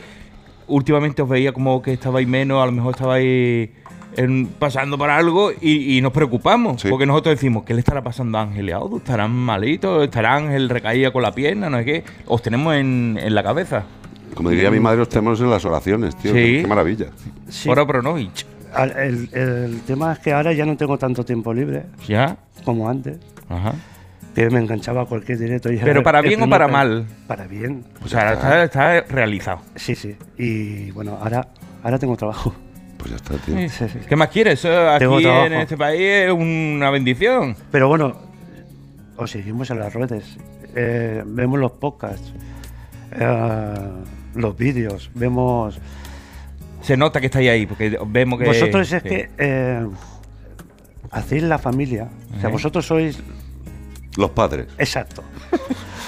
últimamente 0.67 1.21
os 1.21 1.29
veía 1.29 1.53
como 1.53 1.81
que 1.81 1.93
estabais 1.93 2.27
menos, 2.27 2.61
a 2.61 2.65
lo 2.65 2.73
mejor 2.73 2.95
estabais 2.95 3.69
en- 4.17 4.47
pasando 4.47 4.97
por 4.97 5.09
algo 5.09 5.51
y, 5.61 5.97
y 5.97 6.01
nos 6.01 6.11
preocupamos. 6.11 6.83
Porque 6.89 7.05
nosotros 7.05 7.35
decimos, 7.35 7.63
¿qué 7.63 7.73
le 7.73 7.79
estará 7.79 8.01
pasando 8.03 8.39
a 8.39 8.41
Ángel 8.41 8.67
y 8.67 8.71
a 8.73 8.79
Odu? 8.79 8.97
¿Estarán 8.97 9.31
malitos? 9.31 10.03
¿Estará 10.03 10.35
Ángel 10.35 10.67
recaída 10.67 11.11
con 11.11 11.21
la 11.21 11.31
pierna? 11.31 11.69
No 11.69 11.77
sé 11.77 11.85
qué. 11.85 12.03
Os 12.25 12.41
tenemos 12.41 12.75
en, 12.75 13.17
en 13.21 13.33
la 13.35 13.43
cabeza. 13.43 13.85
Como 14.33 14.49
diría 14.49 14.69
mi 14.69 14.79
madre, 14.81 15.01
os 15.03 15.09
tenemos 15.09 15.39
en 15.39 15.49
las 15.49 15.63
oraciones, 15.63 16.15
tío. 16.17 16.31
Sí. 16.33 16.37
Qué, 16.37 16.61
qué 16.63 16.67
maravilla. 16.67 17.05
Sí. 17.47 17.69
Ora 17.69 17.87
Pronovich. 17.87 18.43
Al- 18.43 18.56
El, 18.75 19.29
el 19.33 19.81
tema 19.81 20.13
es 20.13 20.19
que 20.19 20.33
ahora 20.33 20.53
ya 20.53 20.65
no 20.65 20.75
tengo 20.77 20.97
tanto 20.97 21.23
tiempo 21.25 21.53
libre. 21.53 21.83
¿Ya? 22.07 22.37
Como 22.63 22.89
antes. 22.89 23.17
Ajá. 23.49 23.73
Que 24.35 24.49
me 24.49 24.59
enganchaba 24.59 25.01
a 25.01 25.05
cualquier 25.05 25.39
directo. 25.39 25.71
y 25.71 25.77
¿Pero 25.77 26.03
para 26.03 26.21
bien 26.21 26.41
o 26.43 26.49
para 26.49 26.67
mal? 26.67 27.05
Para 27.27 27.47
bien. 27.47 27.83
O 28.03 28.07
sea, 28.07 28.33
está, 28.33 28.63
está 28.63 29.01
realizado. 29.01 29.61
Sí, 29.75 29.95
sí. 29.95 30.15
Y 30.37 30.91
bueno, 30.91 31.17
ahora, 31.21 31.47
ahora 31.83 31.97
tengo 31.97 32.15
trabajo. 32.15 32.53
Pues 32.97 33.09
ya 33.11 33.15
está, 33.15 33.33
tío. 33.37 33.55
Sí. 33.57 33.69
Sí, 33.69 33.85
sí. 33.89 33.99
¿Qué 34.07 34.15
más 34.15 34.29
quieres? 34.29 34.59
Eso 34.59 34.89
aquí 34.89 34.99
Tengo 35.05 35.19
en 35.19 35.53
este 35.53 35.75
país 35.77 36.01
es 36.01 36.31
una 36.31 36.89
bendición. 36.91 37.55
Pero 37.71 37.87
bueno, 37.87 38.15
os 39.15 39.31
seguimos 39.31 39.69
en 39.71 39.79
las 39.79 39.93
redes. 39.93 40.37
eh, 40.75 41.23
vemos 41.25 41.59
los 41.59 41.71
podcasts, 41.71 42.31
eh, 43.19 43.73
los 44.35 44.55
vídeos, 44.55 45.09
vemos... 45.15 45.79
Se 46.87 46.95
nota 46.95 47.19
que 47.19 47.25
estáis 47.25 47.49
ahí, 47.49 47.65
porque 47.65 47.99
vemos 48.07 48.39
que... 48.39 48.45
vosotros 48.45 48.89
es 48.93 49.03
sí. 49.03 49.09
que 49.09 49.29
eh, 49.37 49.85
hacéis 51.11 51.43
la 51.43 51.57
familia. 51.57 52.07
O 52.37 52.39
sea, 52.39 52.49
vosotros 52.49 52.85
sois... 52.85 53.19
Los 54.15 54.31
padres. 54.31 54.67
Exacto. 54.77 55.21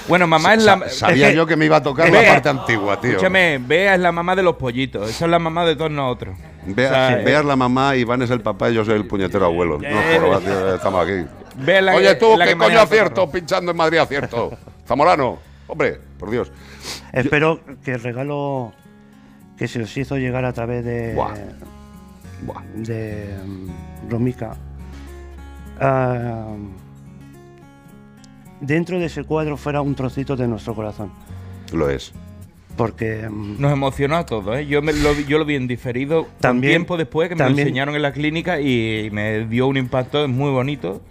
Bueno, 0.08 0.26
mamá 0.26 0.54
es 0.54 0.64
la... 0.64 0.88
sabía 0.88 1.28
es 1.28 1.36
yo 1.36 1.46
que 1.46 1.54
me 1.54 1.66
iba 1.66 1.76
a 1.76 1.82
tocar 1.84 2.10
la 2.10 2.24
parte 2.24 2.48
antigua, 2.48 3.00
tío. 3.00 3.10
Escúchame, 3.10 3.58
Bea 3.58 3.94
es 3.94 4.00
la 4.00 4.10
mamá 4.10 4.34
de 4.34 4.42
los 4.42 4.56
pollitos. 4.56 5.08
Esa 5.08 5.26
es 5.26 5.30
la 5.30 5.38
mamá 5.38 5.64
de 5.64 5.76
todos 5.76 5.92
nosotros. 5.92 6.36
Vea, 6.66 6.88
O 6.88 6.92
sea, 6.92 7.20
eh, 7.20 7.24
Veas 7.24 7.44
la 7.44 7.54
mamá, 7.54 7.94
Iván 7.94 8.20
es 8.22 8.30
el 8.30 8.40
papá 8.40 8.70
y 8.70 8.74
yo 8.74 8.84
soy 8.84 8.96
el 8.96 9.06
puñetero 9.06 9.44
abuelo. 9.44 9.78
No, 9.78 10.20
jodas, 10.20 10.42
tío, 10.42 10.74
estamos 10.74 11.06
aquí. 11.06 11.28
Bea 11.58 11.82
la- 11.82 11.94
Oye, 11.94 12.14
tú, 12.16 12.36
la 12.36 12.44
¿qué 12.44 12.56
coño 12.56 12.80
acierto 12.80 13.30
pinchando 13.30 13.70
en 13.70 13.76
Madrid 13.76 13.98
acierto? 13.98 14.50
Zamorano, 14.84 15.38
hombre, 15.68 16.00
por 16.18 16.28
Dios. 16.28 16.50
Espero 17.12 17.60
que 17.84 17.92
el 17.92 18.02
regalo 18.02 18.72
que 19.60 19.68
se 19.68 19.82
os 19.82 19.94
hizo 19.94 20.16
llegar 20.16 20.46
a 20.46 20.54
través 20.54 20.82
de... 20.84 21.12
Buah. 21.14 21.34
de 22.74 23.28
mm, 23.44 24.10
Romica. 24.10 24.56
ah, 25.78 26.46
dentro 28.62 28.98
de 28.98 29.04
ese 29.04 29.24
cuadro 29.24 29.58
fuera 29.58 29.82
un 29.82 29.94
trocito 29.94 30.34
de 30.34 30.48
nuestro 30.48 30.74
corazón. 30.74 31.10
Lo 31.74 31.90
es. 31.90 32.12
Porque 32.76 33.28
mm, 33.28 33.60
Nos 33.60 33.70
emocionó 33.70 34.16
a 34.16 34.24
todos, 34.24 34.56
¿eh? 34.58 34.66
Yo, 34.66 34.80
me 34.80 34.94
lo, 34.94 35.14
vi- 35.14 35.26
yo 35.26 35.38
lo 35.38 35.44
vi 35.44 35.56
en 35.56 35.66
diferido 35.68 36.26
un 36.50 36.60
tiempo 36.62 36.96
después 36.96 37.28
que 37.28 37.34
me 37.36 37.44
lo 37.44 37.50
enseñaron 37.50 37.94
en 37.94 38.00
la 38.00 38.12
clínica 38.12 38.60
y 38.62 39.10
me 39.12 39.44
dio 39.46 39.66
un 39.66 39.76
impacto 39.76 40.26
muy 40.26 40.50
bonito 40.50 41.02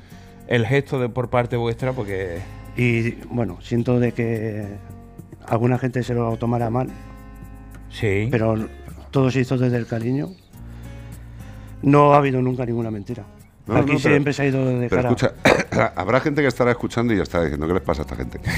el 0.48 0.66
gesto 0.66 1.00
de 1.00 1.10
por 1.10 1.30
parte 1.30 1.56
vuestra 1.56 1.94
porque... 1.94 2.40
Y 2.76 3.12
bueno, 3.30 3.60
siento 3.62 4.00
de 4.00 4.12
que 4.14 4.66
alguna 5.46 5.78
gente 5.78 6.02
se 6.02 6.16
lo 6.16 6.36
tomara 6.38 6.72
mal. 6.72 6.90
Sí. 7.90 8.28
Pero 8.32 8.68
todo 9.12 9.32
se 9.32 9.42
hizo 9.42 9.58
desde 9.58 9.78
el 9.78 9.86
cariño. 9.88 10.30
No 11.82 12.14
ha 12.14 12.18
habido 12.18 12.42
nunca 12.42 12.66
ninguna 12.66 12.92
mentira. 12.92 13.26
No, 13.68 13.76
Aquí 13.76 13.94
no, 13.94 13.98
pero- 13.98 14.00
siempre 14.00 14.34
se 14.34 14.42
ha 14.44 14.46
ido 14.48 14.66
de 14.66 14.90
cara. 14.90 15.02
escucha, 15.10 15.34
habrá 15.96 16.20
gente 16.22 16.42
que 16.42 16.48
estará 16.48 16.72
escuchando 16.72 17.14
y 17.14 17.18
ya 17.18 17.24
está 17.24 17.42
diciendo, 17.44 17.68
¿qué 17.68 17.74
les 17.74 17.84
pasa 17.84 18.02
a 18.02 18.06
esta 18.06 18.16
gente? 18.16 18.40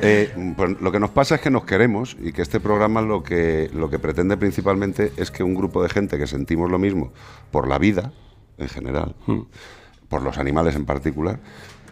Eh, 0.00 0.30
pues 0.56 0.80
lo 0.80 0.92
que 0.92 1.00
nos 1.00 1.10
pasa 1.10 1.34
es 1.34 1.40
que 1.40 1.50
nos 1.50 1.64
queremos 1.64 2.16
y 2.22 2.30
que 2.30 2.40
este 2.40 2.60
programa 2.60 3.02
lo 3.02 3.24
que, 3.24 3.68
lo 3.74 3.90
que 3.90 3.98
pretende 3.98 4.36
principalmente 4.36 5.12
es 5.16 5.32
que 5.32 5.42
un 5.42 5.56
grupo 5.56 5.82
de 5.82 5.88
gente 5.88 6.18
que 6.18 6.28
sentimos 6.28 6.70
lo 6.70 6.78
mismo 6.78 7.12
por 7.50 7.66
la 7.66 7.78
vida 7.78 8.12
en 8.58 8.68
general, 8.68 9.16
Hmm. 9.26 9.40
por 10.08 10.22
los 10.22 10.38
animales 10.38 10.76
en 10.76 10.84
particular, 10.84 11.40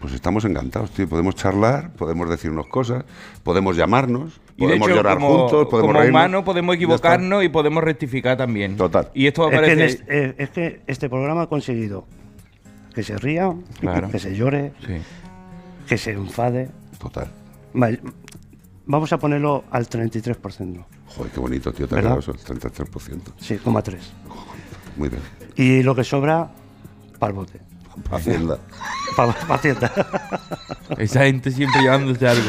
pues 0.00 0.12
estamos 0.12 0.44
encantados, 0.44 0.90
tío. 0.90 1.08
Podemos 1.08 1.34
charlar, 1.34 1.92
podemos 1.94 2.28
decirnos 2.28 2.66
cosas, 2.66 3.04
podemos 3.42 3.76
llamarnos, 3.76 4.40
Y 4.56 4.62
de 4.62 4.66
podemos 4.68 4.88
hecho, 4.88 4.96
llorar 4.96 5.14
como, 5.18 5.38
juntos, 5.38 5.66
podemos 5.68 5.92
como 5.92 6.00
reírnos. 6.00 6.44
podemos 6.44 6.74
equivocarnos 6.76 7.44
y 7.44 7.48
podemos 7.48 7.82
rectificar 7.84 8.36
también. 8.36 8.76
Total. 8.76 9.10
Y 9.14 9.26
esto 9.26 9.50
es, 9.50 9.60
que 9.60 9.84
este, 9.84 10.04
eh, 10.26 10.34
es 10.38 10.50
que 10.50 10.80
este 10.86 11.08
programa 11.08 11.42
ha 11.42 11.46
conseguido 11.48 12.06
que 12.94 13.02
se 13.02 13.16
ría, 13.18 13.52
Claro. 13.80 14.10
que 14.10 14.18
se 14.18 14.34
llore, 14.34 14.72
Sí. 14.86 14.94
que 15.86 15.98
se 15.98 16.12
enfade. 16.12 16.70
Total. 16.98 17.28
Vale, 17.74 18.00
Vamos 18.88 19.12
a 19.12 19.18
ponerlo 19.18 19.64
al 19.72 19.88
33%. 19.88 20.84
Joder, 21.08 21.32
qué 21.32 21.40
bonito, 21.40 21.72
tío, 21.72 21.88
te 21.88 21.98
eso, 21.98 22.30
el 22.30 22.38
33%. 22.38 23.32
Sí, 23.36 23.56
coma 23.56 23.82
3. 23.82 24.00
Muy 24.96 25.08
bien. 25.08 25.22
Y 25.56 25.82
lo 25.82 25.94
que 25.94 26.04
sobra, 26.04 26.48
para 27.18 27.30
el 27.30 27.36
bote. 27.36 27.65
Hacienda. 28.10 28.58
Para 29.16 29.32
Hacienda. 29.32 29.92
Esa 30.98 31.24
gente 31.24 31.50
siempre 31.50 31.80
llevándose 31.82 32.26
algo. 32.28 32.48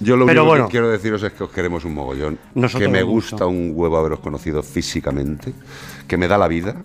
Yo 0.00 0.16
lo 0.16 0.26
Pero 0.26 0.42
único 0.42 0.50
bueno. 0.50 0.66
que 0.66 0.72
quiero 0.72 0.90
deciros 0.90 1.22
es 1.22 1.32
que 1.32 1.44
os 1.44 1.50
queremos 1.50 1.84
un 1.84 1.94
mogollón. 1.94 2.38
Nosotros 2.54 2.82
que 2.82 2.88
me 2.92 3.02
gusta 3.02 3.46
un 3.46 3.72
huevo 3.74 3.96
haberos 3.96 4.20
conocido 4.20 4.62
físicamente. 4.62 5.52
Que 6.06 6.16
me 6.16 6.28
da 6.28 6.36
la 6.38 6.48
vida. 6.48 6.76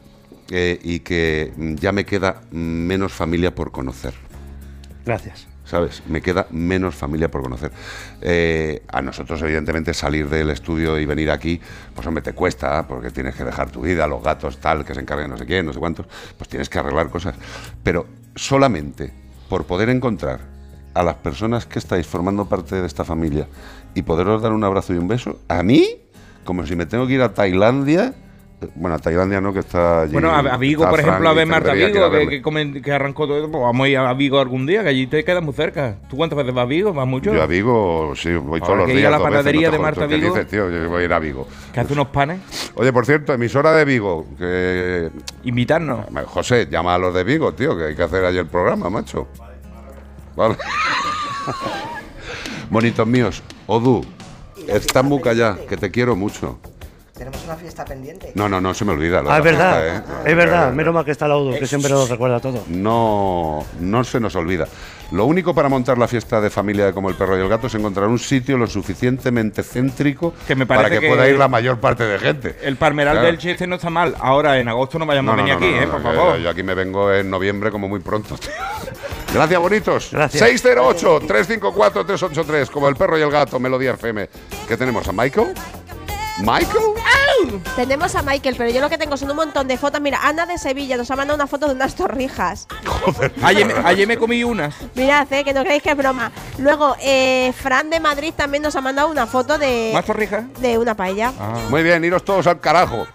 eh, 0.49 0.79
y 0.83 0.99
que 0.99 1.53
ya 1.79 1.91
me 1.93 2.03
queda 2.05 2.41
menos 2.51 3.13
familia 3.13 3.55
por 3.55 3.71
conocer. 3.71 4.13
Gracias. 5.05 5.47
¿Sabes? 5.71 6.03
Me 6.09 6.21
queda 6.21 6.47
menos 6.51 6.95
familia 6.95 7.31
por 7.31 7.41
conocer. 7.41 7.71
Eh, 8.19 8.83
a 8.89 9.01
nosotros, 9.01 9.41
evidentemente, 9.41 9.93
salir 9.93 10.27
del 10.27 10.49
estudio 10.49 10.99
y 10.99 11.05
venir 11.05 11.31
aquí, 11.31 11.61
pues 11.95 12.05
hombre, 12.05 12.21
te 12.21 12.33
cuesta, 12.33 12.85
porque 12.85 13.09
tienes 13.09 13.35
que 13.35 13.45
dejar 13.45 13.71
tu 13.71 13.79
vida, 13.79 14.05
los 14.05 14.21
gatos, 14.21 14.57
tal, 14.57 14.83
que 14.83 14.93
se 14.93 14.99
encarguen 14.99 15.29
no 15.29 15.37
sé 15.37 15.45
quién, 15.45 15.65
no 15.65 15.71
sé 15.71 15.79
cuántos, 15.79 16.07
pues 16.37 16.49
tienes 16.49 16.67
que 16.67 16.77
arreglar 16.77 17.09
cosas. 17.09 17.35
Pero 17.83 18.05
solamente 18.35 19.13
por 19.47 19.63
poder 19.63 19.87
encontrar 19.87 20.41
a 20.93 21.03
las 21.03 21.15
personas 21.15 21.65
que 21.65 21.79
estáis 21.79 22.05
formando 22.05 22.49
parte 22.49 22.75
de 22.75 22.85
esta 22.85 23.05
familia 23.05 23.47
y 23.95 24.01
poderos 24.01 24.41
dar 24.41 24.51
un 24.51 24.65
abrazo 24.65 24.93
y 24.93 24.97
un 24.97 25.07
beso, 25.07 25.39
a 25.47 25.63
mí, 25.63 26.01
como 26.43 26.67
si 26.67 26.75
me 26.75 26.85
tengo 26.85 27.07
que 27.07 27.13
ir 27.13 27.21
a 27.21 27.33
Tailandia, 27.33 28.13
bueno, 28.75 28.95
a 28.95 28.99
Tailandia 28.99 29.41
no, 29.41 29.53
que 29.53 29.59
está 29.59 30.01
allí. 30.03 30.13
Bueno, 30.13 30.31
a, 30.31 30.57
Vigo, 30.57 30.87
por 30.89 30.99
ejemplo, 30.99 31.29
a 31.29 31.33
ver 31.33 31.47
Marta 31.47 31.73
Vigo, 31.73 32.11
que, 32.11 32.41
comen- 32.41 32.81
que 32.81 32.91
arrancó 32.91 33.25
todo 33.25 33.37
eso, 33.39 33.49
pues 33.51 33.61
vamos 33.63 33.85
a 33.85 33.89
ir 33.89 33.97
a 33.97 34.13
Vigo 34.13 34.39
algún 34.39 34.65
día, 34.67 34.83
que 34.83 34.89
allí 34.89 35.07
te 35.07 35.23
queda 35.23 35.41
muy 35.41 35.53
cerca. 35.53 35.95
¿Tú 36.09 36.17
cuántas 36.17 36.37
veces 36.37 36.53
vas 36.53 36.63
a 36.63 36.67
Vigo? 36.67 36.93
¿Vas 36.93 37.07
mucho? 37.07 37.33
Yo 37.33 37.41
a 37.41 37.47
Vigo, 37.47 38.13
sí, 38.15 38.33
voy 38.35 38.61
todos 38.61 38.77
los 38.77 38.87
que 38.87 38.95
días. 38.95 39.07
a 39.07 39.17
la 39.17 39.23
panadería 39.23 39.67
no 39.67 39.73
de 39.73 39.79
Marta 39.79 40.07
¿Qué 40.07 40.15
Vigo? 40.15 40.35
dices, 40.35 40.47
tío? 40.47 40.69
Yo 40.69 40.89
voy 40.89 41.01
a 41.01 41.05
ir 41.05 41.13
a 41.13 41.19
Vigo. 41.19 41.47
Que 41.73 41.79
hace 41.79 41.93
unos 41.93 42.07
panes. 42.07 42.39
Oye, 42.75 42.93
por 42.93 43.05
cierto, 43.05 43.33
emisora 43.33 43.71
de 43.73 43.85
Vigo, 43.85 44.25
que... 44.37 45.09
Invitarnos. 45.43 46.05
José, 46.27 46.67
llama 46.69 46.95
a 46.95 46.97
los 46.97 47.13
de 47.13 47.23
Vigo, 47.23 47.53
tío, 47.53 47.77
que 47.77 47.85
hay 47.85 47.95
que 47.95 48.03
hacer 48.03 48.23
ahí 48.25 48.37
el 48.37 48.47
programa, 48.47 48.89
macho. 48.89 49.27
Vale. 50.35 50.55
Bonitos 52.69 53.05
míos, 53.07 53.43
Odu, 53.67 54.05
estás 54.67 55.03
muy 55.03 55.19
callada, 55.21 55.57
que 55.67 55.75
te 55.75 55.91
quiero 55.91 56.15
mucho. 56.15 56.57
Tenemos 57.23 57.45
una 57.45 57.55
fiesta 57.55 57.85
pendiente. 57.85 58.31
No, 58.33 58.49
no, 58.49 58.59
no 58.59 58.73
se 58.73 58.83
me 58.83 58.93
olvida. 58.93 59.21
lo 59.21 59.31
Ah, 59.31 59.37
es 59.37 59.43
verdad, 59.43 59.79
fiesta, 59.79 60.09
¿eh? 60.23 60.31
es 60.31 60.35
verdad. 60.35 60.73
Menos 60.73 60.91
mal 60.91 61.05
que 61.05 61.11
está 61.11 61.27
Laudo, 61.27 61.51
que 61.59 61.67
siempre 61.67 61.91
lo 61.91 62.07
recuerda 62.07 62.39
todo. 62.39 62.63
No, 62.67 63.63
no 63.79 64.03
se 64.03 64.19
nos 64.19 64.35
olvida. 64.35 64.67
Lo 65.11 65.25
único 65.25 65.53
para 65.53 65.69
montar 65.69 65.99
la 65.99 66.07
fiesta 66.07 66.41
de 66.41 66.49
familia 66.49 66.85
de 66.87 66.93
Como 66.93 67.09
el 67.09 67.15
Perro 67.15 67.37
y 67.37 67.41
el 67.41 67.47
Gato 67.49 67.67
es 67.67 67.75
encontrar 67.75 68.07
un 68.07 68.17
sitio 68.17 68.57
lo 68.57 68.65
suficientemente 68.65 69.61
céntrico 69.61 70.33
Que 70.47 70.55
me 70.55 70.65
para 70.65 70.89
que, 70.89 70.99
que- 70.99 71.09
pueda 71.09 71.27
ir 71.27 71.37
la 71.37 71.47
mayor 71.49 71.79
parte 71.79 72.05
de 72.05 72.17
gente. 72.17 72.55
El 72.63 72.77
Palmeral 72.77 73.13
Claro. 73.15 73.27
del 73.27 73.37
Cheste 73.37 73.67
no 73.67 73.75
está 73.75 73.91
mal. 73.91 74.15
Ahora, 74.19 74.57
en 74.57 74.67
agosto 74.67 74.97
no 74.97 75.05
vayamos 75.05 75.35
No, 75.35 75.41
a 75.41 75.45
venir 75.45 75.59
no, 75.59 75.65
aquí, 75.65 75.75
no, 75.75 75.81
¿eh? 75.81 75.85
no, 75.85 75.91
Por 75.91 76.01
yo- 76.01 76.11
favor. 76.17 76.37
Yo 76.39 76.49
aquí 76.49 76.63
me 76.63 76.73
vengo 76.73 77.13
en 77.13 77.29
noviembre 77.29 77.69
como 77.69 77.87
muy 77.87 77.99
pronto, 77.99 78.35
tío. 78.37 78.49
Gracias, 79.33 79.59
bonitos. 79.61 80.09
Gracias. 80.11 80.63
608-354-383, 80.65 82.69
como 82.71 82.87
el 82.89 82.95
perro 82.95 83.17
y 83.19 83.21
el 83.21 83.29
gato, 83.31 83.59
Melodía 83.59 83.91
FM. 83.91 84.27
¿Qué 84.67 84.75
tenemos? 84.77 85.07
¿A 85.07 85.11
Michael? 85.11 85.53
¿Michael? 86.39 87.61
Tenemos 87.75 88.15
a 88.15 88.21
Michael, 88.21 88.55
pero 88.57 88.69
yo 88.71 88.81
lo 88.81 88.89
que 88.89 88.97
tengo 88.97 89.17
son 89.17 89.29
un 89.31 89.35
montón 89.35 89.67
de 89.67 89.77
fotos. 89.77 89.99
Mira, 90.01 90.19
Ana 90.23 90.45
de 90.45 90.57
Sevilla 90.57 90.97
nos 90.97 91.09
ha 91.11 91.15
mandado 91.15 91.35
una 91.35 91.47
foto 91.47 91.67
de 91.67 91.73
unas 91.73 91.95
torrijas. 91.95 92.67
Joder. 92.85 93.33
Ayer, 93.43 93.65
me- 93.65 93.73
ayer 93.87 94.07
me 94.07 94.17
comí 94.17 94.43
unas. 94.43 94.75
Mirad, 94.95 95.31
eh, 95.31 95.43
que 95.43 95.53
no 95.53 95.63
creéis 95.63 95.83
que 95.83 95.91
es 95.91 95.97
broma. 95.97 96.31
Luego, 96.57 96.95
eh, 97.01 97.53
Fran 97.61 97.89
de 97.89 97.99
Madrid 97.99 98.33
también 98.35 98.63
nos 98.63 98.75
ha 98.75 98.81
mandado 98.81 99.09
una 99.09 99.27
foto 99.27 99.57
de, 99.57 99.91
¿Más 99.93 100.05
torrijas? 100.05 100.43
de 100.59 100.77
una 100.77 100.95
paella. 100.95 101.31
Muy 101.69 101.83
bien, 101.83 102.03
iros 102.03 102.23
todos 102.23 102.47
al 102.47 102.59
carajo. 102.59 103.05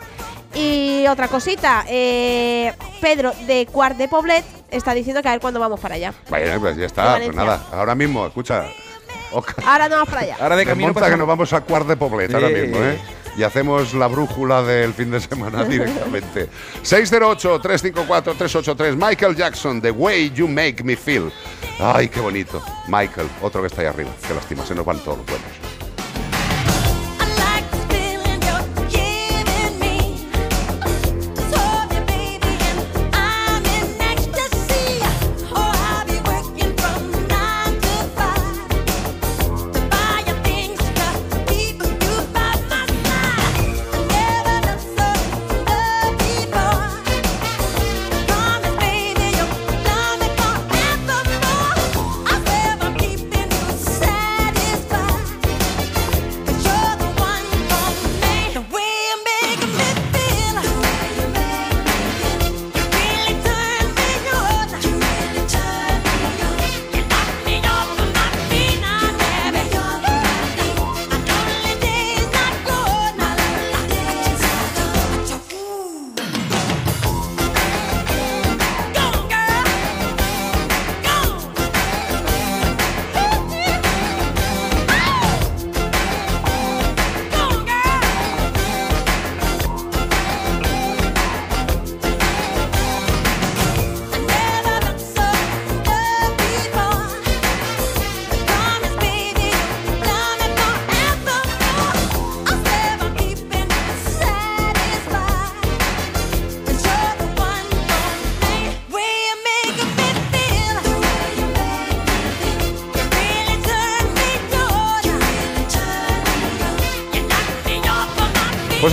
Y 0.55 1.07
otra 1.09 1.29
cosita, 1.29 1.85
eh, 1.89 2.73
Pedro 3.01 3.33
de 3.47 3.67
Cuart 3.67 3.97
de 3.97 4.09
Poblet 4.09 4.45
está 4.71 4.95
diciendo 4.95 5.21
que 5.23 5.29
a 5.29 5.33
ver 5.33 5.41
cuándo 5.41 5.61
vamos 5.61 5.79
para 5.81 5.97
allá. 5.97 6.15
Vaya, 6.31 6.59
pues 6.59 6.77
ya 6.77 6.87
está. 6.87 7.17
Pues 7.17 7.35
nada, 7.35 7.61
ahora 7.73 7.95
mismo, 7.95 8.27
escucha. 8.27 8.65
Ahora 9.65 9.89
no 9.89 9.97
vamos 9.97 10.09
para 10.09 10.21
allá. 10.23 10.37
Ahora 10.41 10.57
de 10.57 10.65
camino 10.65 10.95
pasamos- 10.95 11.11
que 11.13 11.17
nos 11.19 11.27
vamos 11.27 11.53
a 11.53 11.61
Cuart 11.61 11.87
de 11.87 11.97
Poblet 11.97 12.33
ahora 12.35 12.49
mismo, 12.49 12.79
¿eh? 12.79 12.99
Y 13.37 13.43
hacemos 13.43 13.93
la 13.93 14.07
brújula 14.07 14.63
del 14.63 14.95
fin 14.95 15.11
de 15.11 15.21
semana 15.21 15.63
directamente. 15.65 16.49
608-354-383. 16.83 18.97
Michael 18.97 19.37
Jackson, 19.37 19.83
The 19.83 19.91
Way 19.91 20.31
You 20.31 20.49
Make 20.49 20.83
Me 20.83 20.97
Feel. 20.97 21.31
Ay, 21.79 22.09
qué 22.09 22.21
bonito. 22.21 22.63
Michael, 22.89 23.29
otro 23.43 23.61
que 23.61 23.67
está 23.67 23.83
ahí 23.83 23.89
arriba. 23.89 24.11
Qué 24.27 24.33
lástima, 24.35 24.65
se 24.65 24.75
nos 24.75 24.87
van 24.87 24.99
todos 25.01 25.19
los 25.19 25.27
buenos. 25.27 25.66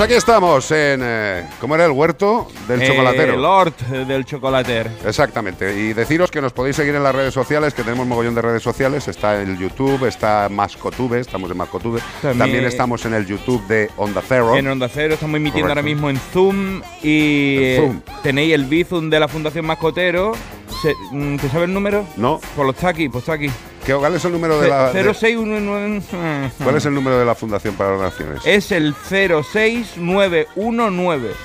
Aquí 0.03 0.13
estamos 0.13 0.69
en. 0.71 1.01
eh, 1.03 1.47
¿Cómo 1.59 1.75
era 1.75 1.85
el 1.85 1.91
huerto 1.91 2.47
del 2.67 2.81
Eh, 2.81 2.87
chocolatero? 2.87 3.37
Lord 3.37 3.73
eh, 3.91 4.05
del 4.05 4.25
chocolatero. 4.25 4.89
Exactamente. 5.05 5.73
Y 5.79 5.93
deciros 5.93 6.29
que 6.31 6.41
nos 6.41 6.53
podéis 6.53 6.75
seguir 6.75 6.95
en 6.95 7.03
las 7.03 7.13
redes 7.15 7.33
sociales, 7.33 7.73
que 7.73 7.83
tenemos 7.83 8.05
mogollón 8.07 8.35
de 8.35 8.41
redes 8.41 8.63
sociales. 8.63 9.07
Está 9.07 9.41
el 9.41 9.57
YouTube, 9.57 10.05
está 10.05 10.47
Mascotube, 10.49 11.19
estamos 11.19 11.49
en 11.51 11.57
Mascotube. 11.57 11.99
También, 12.21 12.37
También- 12.39 12.65
estamos 12.65 13.05
en 13.05 13.13
el 13.13 13.25
YouTube 13.25 13.65
de 13.67 13.89
Onda 13.97 14.21
Cero. 14.27 14.55
En 14.55 14.67
Onda 14.67 14.89
Cero 14.89 15.13
estamos 15.15 15.37
emitiendo 15.37 15.69
Correcto. 15.69 15.79
ahora 15.79 15.81
mismo 15.83 16.09
en 16.09 16.17
Zoom 16.31 16.81
y 17.01 17.57
eh, 17.61 17.77
Zoom. 17.79 18.01
tenéis 18.23 18.53
el 18.53 18.65
Bizum 18.65 19.09
de 19.09 19.19
la 19.19 19.27
Fundación 19.27 19.65
Mascotero. 19.65 20.33
Mm, 21.11 21.37
¿Te 21.37 21.47
sabe 21.49 21.65
el 21.65 21.73
número? 21.73 22.05
No. 22.17 22.39
Pues 22.55 22.65
lo 22.65 22.71
está 22.71 22.89
aquí, 22.89 23.07
pues 23.07 23.21
está 23.23 23.33
aquí. 23.33 23.49
¿Qué, 23.85 23.93
¿Cuál 23.93 24.15
es 24.15 24.23
el 24.23 24.31
número 24.31 24.59
de 24.61 24.69
la. 24.69 24.93
de- 24.93 25.03
06919. 25.13 26.51
¿Cuál 26.63 26.75
es 26.77 26.85
el 26.85 26.93
número 26.93 27.19
de 27.19 27.25
la 27.25 27.35
Fundación 27.35 27.75
para 27.75 27.91
Donaciones? 27.91 28.41
Es 28.45 28.71
el 28.71 28.93
06919. 28.93 30.47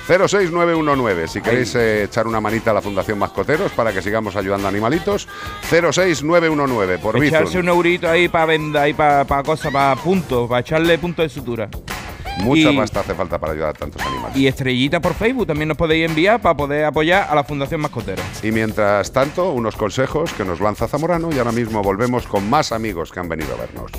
06919. 0.07 1.27
Si 1.27 1.41
queréis 1.41 1.75
eh, 1.75 2.03
echar 2.03 2.27
una 2.27 2.39
manita 2.39 2.71
a 2.71 2.73
la 2.75 2.81
Fundación 2.81 3.19
Mascoteros 3.19 3.71
para 3.73 3.91
que 3.93 4.01
sigamos 4.01 4.35
ayudando 4.35 4.67
a 4.67 4.69
animalitos, 4.69 5.27
06919 5.69 6.97
por 6.99 7.17
Echarse 7.23 7.57
Bizum. 7.57 7.61
un 7.61 7.67
eurito 7.69 8.09
ahí 8.09 8.27
para 8.29 8.45
venda, 8.45 8.83
ahí 8.83 8.93
para 8.93 9.25
cosas, 9.43 9.71
para 9.71 9.95
puntos, 10.01 10.47
para 10.47 10.61
echarle 10.61 10.97
puntos 10.97 11.25
de 11.25 11.29
sutura. 11.29 11.69
Mucha 12.39 12.71
y- 12.71 12.77
pasta 12.77 13.01
hace 13.01 13.13
falta 13.13 13.37
para 13.39 13.53
ayudar 13.53 13.69
a 13.69 13.73
tantos 13.73 14.01
animales. 14.01 14.37
Y 14.37 14.47
estrellita 14.47 14.99
por 14.99 15.13
Facebook 15.13 15.47
también 15.47 15.67
nos 15.67 15.77
podéis 15.77 16.09
enviar 16.09 16.41
para 16.41 16.55
poder 16.55 16.85
apoyar 16.85 17.27
a 17.29 17.35
la 17.35 17.43
Fundación 17.43 17.81
Mascotero. 17.81 18.21
Y 18.43 18.51
mientras 18.51 19.11
tanto, 19.11 19.51
unos 19.51 19.75
consejos 19.75 20.33
que 20.33 20.45
nos 20.45 20.59
lanza 20.59 20.87
Zamorano 20.87 21.29
y 21.33 21.37
ahora 21.37 21.51
mismo 21.51 21.81
volvemos 21.81 22.25
con 22.27 22.49
más 22.49 22.71
amigos 22.71 23.11
que 23.11 23.19
han 23.19 23.29
venido 23.29 23.53
a 23.55 23.57
vernos. 23.57 23.91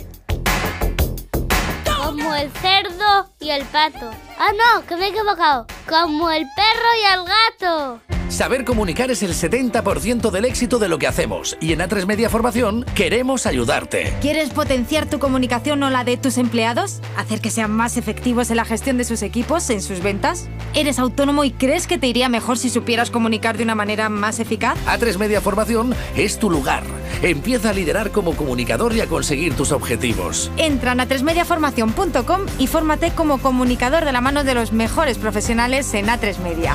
Como 1.85 2.35
el 2.35 2.51
cerdo 2.53 3.30
y 3.41 3.51
el 3.51 3.65
pato. 3.65 4.11
Ah, 4.39 4.53
no, 4.53 4.87
que 4.87 4.97
me 4.97 5.07
he 5.07 5.09
equivocado. 5.09 5.67
Como 5.89 6.31
el 6.31 6.47
perro 6.55 6.89
y 7.03 7.13
el 7.13 7.25
gato. 7.25 8.01
Saber 8.31 8.65
comunicar 8.65 9.11
es 9.11 9.25
el 9.25 9.35
70% 9.35 10.31
del 10.31 10.45
éxito 10.45 10.79
de 10.79 10.89
lo 10.89 11.01
que 11.01 11.09
hacemos 11.09 11.59
y 11.61 11.73
en 11.73 11.81
A3 11.81 12.07
Media 12.07 12.31
Formación 12.31 12.85
queremos 12.95 13.45
ayudarte. 13.45 14.15
¿Quieres 14.21 14.51
potenciar 14.51 15.11
tu 15.11 15.19
comunicación 15.19 15.83
o 15.83 15.91
la 15.91 16.05
de 16.05 16.17
tus 16.17 16.39
empleados? 16.39 17.01
¿Hacer 17.17 17.41
que 17.41 17.51
sean 17.51 17.73
más 17.73 17.97
efectivos 17.97 18.51
en 18.51 18.59
la 18.59 18.65
gestión 18.65 18.99
de 18.99 19.05
sus 19.05 19.23
equipos, 19.23 19.69
en 19.69 19.83
sus 19.83 20.01
ventas? 20.01 20.49
¿Eres 20.75 21.01
autónomo 21.01 21.43
y 21.43 21.51
crees 21.51 21.89
que 21.89 21.99
te 21.99 22.07
iría 22.07 22.29
mejor 22.29 22.57
si 22.57 22.71
supieras 22.71 23.11
comunicar 23.11 23.57
de 23.57 23.65
una 23.65 23.75
manera 23.75 24.09
más 24.09 24.39
eficaz? 24.39 24.79
A3 24.87 25.19
Media 25.19 25.41
Formación 25.41 25.93
es 26.15 26.39
tu 26.39 26.51
lugar. 26.51 26.85
Empieza 27.23 27.71
a 27.71 27.73
liderar 27.73 28.13
como 28.13 28.37
comunicador 28.37 28.95
y 28.95 29.01
a 29.01 29.07
conseguir 29.07 29.55
tus 29.55 29.73
objetivos. 29.73 30.53
Entra 30.57 30.93
en 30.93 31.01
atresmediaformación.com 31.01 32.47
y 32.59 32.69
fórmate 32.69 33.11
como 33.11 33.30
comunicador 33.39 34.05
de 34.05 34.13
la 34.13 34.21
mano 34.21 34.45
de 34.45 34.55
los 34.55 34.73
mejores 34.73 35.19
profesionales 35.19 35.93
en 35.95 36.07
A3 36.07 36.39
Media. 36.39 36.75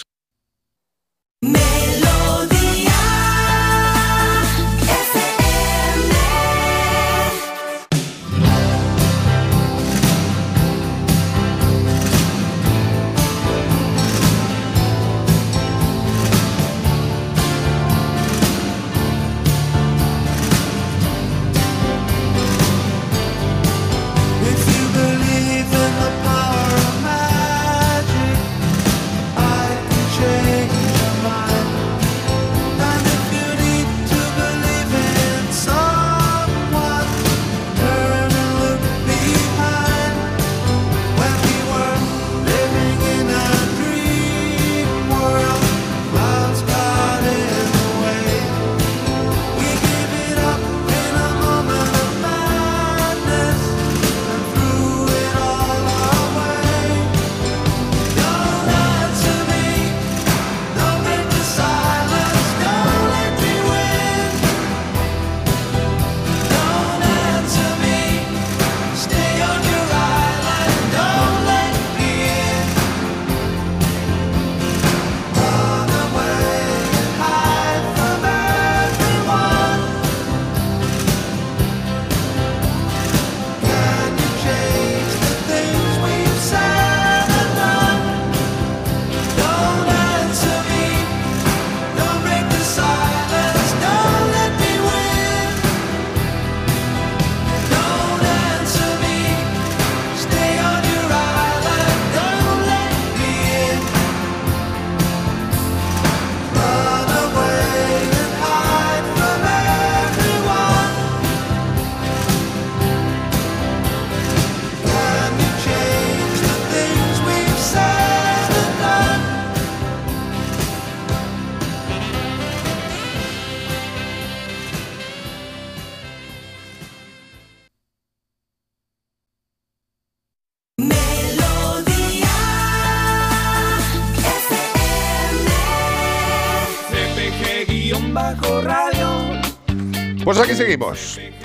Pues 1.43 1.80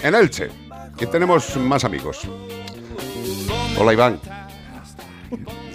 en 0.02 0.14
Elche. 0.14 0.48
Y 0.98 1.06
tenemos 1.06 1.56
más 1.56 1.84
amigos. 1.84 2.20
Hola, 3.78 3.92
Iván. 3.92 4.20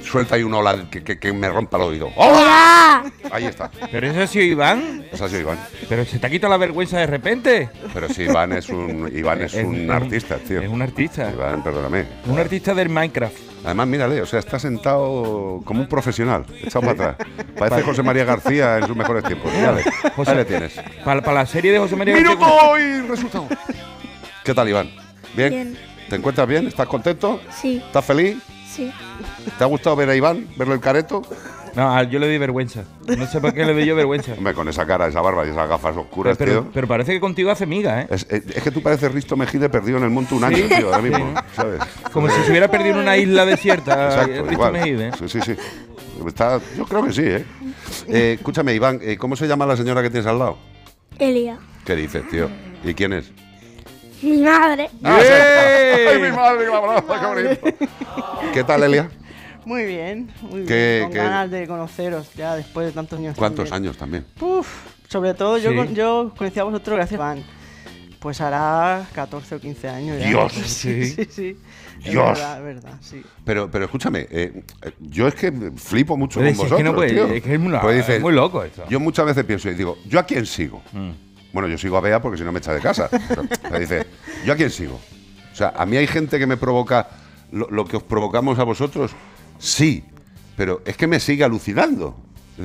Suelta 0.03 0.35
ahí 0.35 0.43
un 0.43 0.53
hola 0.53 0.88
que, 0.91 1.03
que- 1.03 1.18
que 1.19 1.31
me 1.31 1.48
rompa 1.49 1.77
el 1.77 1.84
oído. 1.84 2.10
¡Hola! 2.18 3.03
Ahí 3.31 3.45
está. 3.45 3.72
¿Pero 3.91 4.07
ese 4.07 4.23
ha 4.23 4.27
sido 4.27 4.43
Iván? 4.45 5.06
Ese 5.11 5.23
ha 5.23 5.30
sido 5.30 5.41
Iván. 5.41 5.60
¿Pero 5.88 6.03
se 6.06 6.19
te 6.19 6.27
ha 6.27 6.30
quitado 6.30 6.52
la 6.52 6.57
vergüenza 6.57 6.98
de 6.99 7.07
repente? 7.07 7.69
Pero 7.93 8.10
sí, 8.10 8.23
Iván 8.23 8.52
es 8.52 8.68
un, 8.69 9.10
Iván 9.15 9.41
es 9.41 9.53
Es- 9.53 9.64
un 9.65 9.76
es 9.76 9.81
un- 9.84 9.91
artista, 9.91 10.35
tío. 10.38 10.61
es 10.61 10.68
un 10.69 10.81
artista. 10.81 11.31
Iván, 11.31 11.64
perdóname. 11.64 12.06
Un 12.26 12.39
artista 12.39 12.73
del 12.73 12.89
Minecraft. 12.89 13.38
Además, 13.64 13.88
mírale, 13.88 14.22
o 14.22 14.26
sea, 14.26 14.40
está 14.40 14.58
sentado 14.58 15.62
como 15.64 15.82
un 15.82 15.88
profesional, 15.88 16.46
echado 16.64 16.82
para 16.82 17.12
atrás. 17.12 17.28
Parece 17.58 17.84
José 17.84 18.02
María 18.02 18.26
García 18.26 18.78
en 18.80 18.88
sus 18.88 18.96
mejores 18.96 19.24
tiempos. 19.24 19.54
Mírale, 19.54 19.84
ahí 20.26 20.36
le 20.36 20.46
tienes. 20.46 20.74
Para, 21.06 21.32
la 21.32 21.46
serie 21.46 21.72
de 21.72 21.80
José 21.80 21.96
María 21.96 22.16
¡Minuto 22.16 22.40
García- 22.40 22.80
y 22.80 23.08
resultado! 23.08 23.48
¿Qué 24.44 24.54
tal, 24.54 24.68
Iván? 24.68 24.90
¿Bien? 25.36 25.50
Bien. 25.52 25.78
¿Te 26.10 26.16
encuentras 26.16 26.48
bien? 26.48 26.68
¿Estás 26.68 26.88
contento? 26.88 27.40
Sí. 27.56 27.82
¿Estás 27.86 28.04
feliz? 28.04 28.38
Sí. 28.68 28.92
¿Te 29.58 29.64
ha 29.64 29.68
gustado 29.68 29.96
ver 29.96 30.10
a 30.10 30.16
Iván? 30.16 30.48
¿Verlo 30.58 30.74
el 30.74 30.80
careto? 30.80 31.22
No, 31.76 31.95
a- 31.95 32.03
yo 32.03 32.19
le 32.19 32.27
doy 32.27 32.38
vergüenza. 32.38 32.84
No 33.07 33.26
sé 33.27 33.39
por 33.39 33.53
qué 33.53 33.64
le 33.65 33.73
doy 33.73 33.85
yo 33.85 33.95
vergüenza. 33.95 34.34
Hombre, 34.38 34.53
con 34.53 34.68
esa 34.68 34.85
cara, 34.85 35.07
esa 35.07 35.22
barba 35.22 35.45
y 35.45 35.49
esas 35.49 35.69
gafas 35.69 35.95
oscuras, 35.95 36.38
pero, 36.38 36.52
tío. 36.64 36.72
pero 36.73 36.88
parece 36.88 37.14
que 37.14 37.19
contigo 37.19 37.49
hace 37.52 37.65
miga, 37.65 38.02
¿eh? 38.02 38.07
Es, 38.10 38.26
es- 38.30 38.45
es 38.57 38.64
que 38.64 38.72
tú 38.72 38.81
pareces 38.81 39.11
Risto 39.11 39.38
Mejide 39.38 39.69
perdido 39.69 39.98
en 39.98 40.03
el 40.03 40.10
monte 40.10 40.34
un 40.35 40.43
año, 40.43 40.57
Sí. 40.57 40.76
tío, 40.76 40.88
ahora 40.88 41.02
mismo, 41.02 41.34
Sí. 41.38 41.43
¿sabes? 41.56 41.81
Como 42.11 42.30
si 42.30 42.41
se 42.43 42.49
hubiera 42.52 42.69
perdido 42.69 42.95
en 42.95 43.02
una 43.02 43.15
isla 43.18 43.45
desierta. 43.45 44.06
Exacto, 44.06 44.34
Risto 44.34 44.52
igual. 44.53 44.73
Mejide, 44.73 45.07
¿eh? 45.07 45.11
Sí, 45.19 45.30
sí, 45.30 45.39
sí. 45.41 45.56
Está- 46.27 46.60
yo 46.77 46.85
creo 46.85 47.03
que 47.06 47.14
sí, 47.14 47.23
¿eh? 47.26 47.45
Eh, 48.07 48.35
escúchame, 48.38 48.73
Iván, 48.73 48.99
eh, 49.02 49.18
¿cómo 49.18 49.35
se 49.35 49.48
llama 49.48 49.65
la 49.65 49.76
señora 49.77 50.02
que 50.02 50.10
tienes 50.10 50.27
al 50.27 50.39
lado? 50.39 50.57
Elia. 51.18 51.57
¿Qué 51.85 51.95
dices, 51.95 52.27
tío? 52.30 52.49
¿Y 52.84 52.93
quién 52.93 53.14
es? 53.14 53.31
Mi 54.22 54.38
madre. 54.41 54.89
Ah. 55.03 55.19
¡Ay, 55.19 56.22
mi 56.22 56.30
madre, 56.30 56.65
qué 56.65 57.26
bonito! 57.26 57.88
¿Qué 58.53 58.64
tal, 58.64 58.84
Elia? 58.84 59.10
Muy 59.66 59.86
bien, 59.86 60.32
muy 60.42 60.66
¿Qué- 60.66 60.96
bien. 60.98 61.04
Con 61.04 61.12
qué- 61.12 61.18
ganas 61.18 61.52
de 61.52 61.68
conoceros 61.68 62.34
ya 62.36 62.56
después 62.56 62.88
de 62.88 62.92
tantos 62.94 63.20
años. 63.20 63.36
¿Cuántos 63.38 63.70
también. 63.70 63.90
años 63.90 63.98
también? 63.98 64.26
Uf, 64.40 64.68
sobre 65.08 65.34
todo 65.34 65.58
yo, 65.58 65.72
Sí. 65.72 65.76
con- 65.76 65.96
yo 65.96 66.34
conocí 66.38 66.60
a 66.60 66.64
vosotros 66.64 66.96
gracias 66.98 67.20
a 67.20 67.24
Van. 67.24 67.44
Pues 68.20 68.40
hará 68.40 69.08
14 69.14 69.56
o 69.56 69.60
15 69.60 69.90
años 69.90 70.20
ya. 70.20 70.28
Dios. 70.28 70.54
Sí, 70.66 71.06
Sí. 71.06 71.26
sí. 71.30 71.58
Es 72.04 72.12
Dios. 72.12 72.26
verdad, 72.26 72.58
es 72.58 72.64
verdad, 72.64 72.98
sí. 73.02 73.22
Pero, 73.46 73.70
pero 73.70 73.86
escúchame, 73.86 74.28
eh, 74.32 74.64
eh, 74.84 74.92
yo 75.00 75.28
es 75.28 75.36
que 75.36 75.52
flipo 75.76 76.18
mucho 76.18 76.40
Pero 76.40 76.50
con 76.50 76.56
si 76.56 76.62
es 76.64 76.70
vosotros, 76.70 76.78
que 76.78 76.84
no 76.84 76.96
puede- 76.96 77.10
tío. 77.12 77.26
es 77.28 77.44
que 77.44 77.54
es 77.56 77.60
muy- 77.60 77.78
Pues 77.80 78.10
es 78.10 78.22
muy 78.22 78.34
loco 78.34 78.64
esto. 78.64 78.84
Yo 78.90 79.00
muchas 79.00 79.26
veces 79.26 79.44
pienso 79.46 79.70
y 79.70 79.76
digo, 79.76 79.98
¿yo 80.08 80.20
a 80.20 80.24
quién 80.24 80.46
sigo? 80.46 80.82
Bueno, 81.54 81.68
yo 81.68 81.78
sigo 81.78 81.98
a 81.98 82.02
Bea 82.02 82.22
porque 82.22 82.38
si 82.38 82.44
no 82.44 82.52
me 82.52 82.60
echa 82.60 82.74
de 82.74 82.80
casa. 82.80 83.10
Pero, 83.30 83.44
pero 83.62 83.80
dice, 83.80 84.06
¿yo 84.46 84.54
a 84.54 84.56
quién 84.56 84.70
sigo? 84.70 85.00
O 85.52 85.56
sea, 85.56 85.74
a 85.76 85.86
mí 85.86 85.98
hay 85.98 86.08
gente 86.08 86.40
que 86.40 86.48
me 86.48 86.58
provoca 86.58 87.08
lo, 87.52 87.70
lo 87.70 87.86
que 87.86 87.98
os 87.98 88.04
provocamos 88.04 88.58
a 88.60 88.64
vosotros, 88.64 89.12
sí, 89.62 90.04
pero 90.58 90.82
es 90.86 90.98
que 90.98 91.08
me 91.08 91.20
sigue 91.20 91.44
alucinando. 91.44 92.16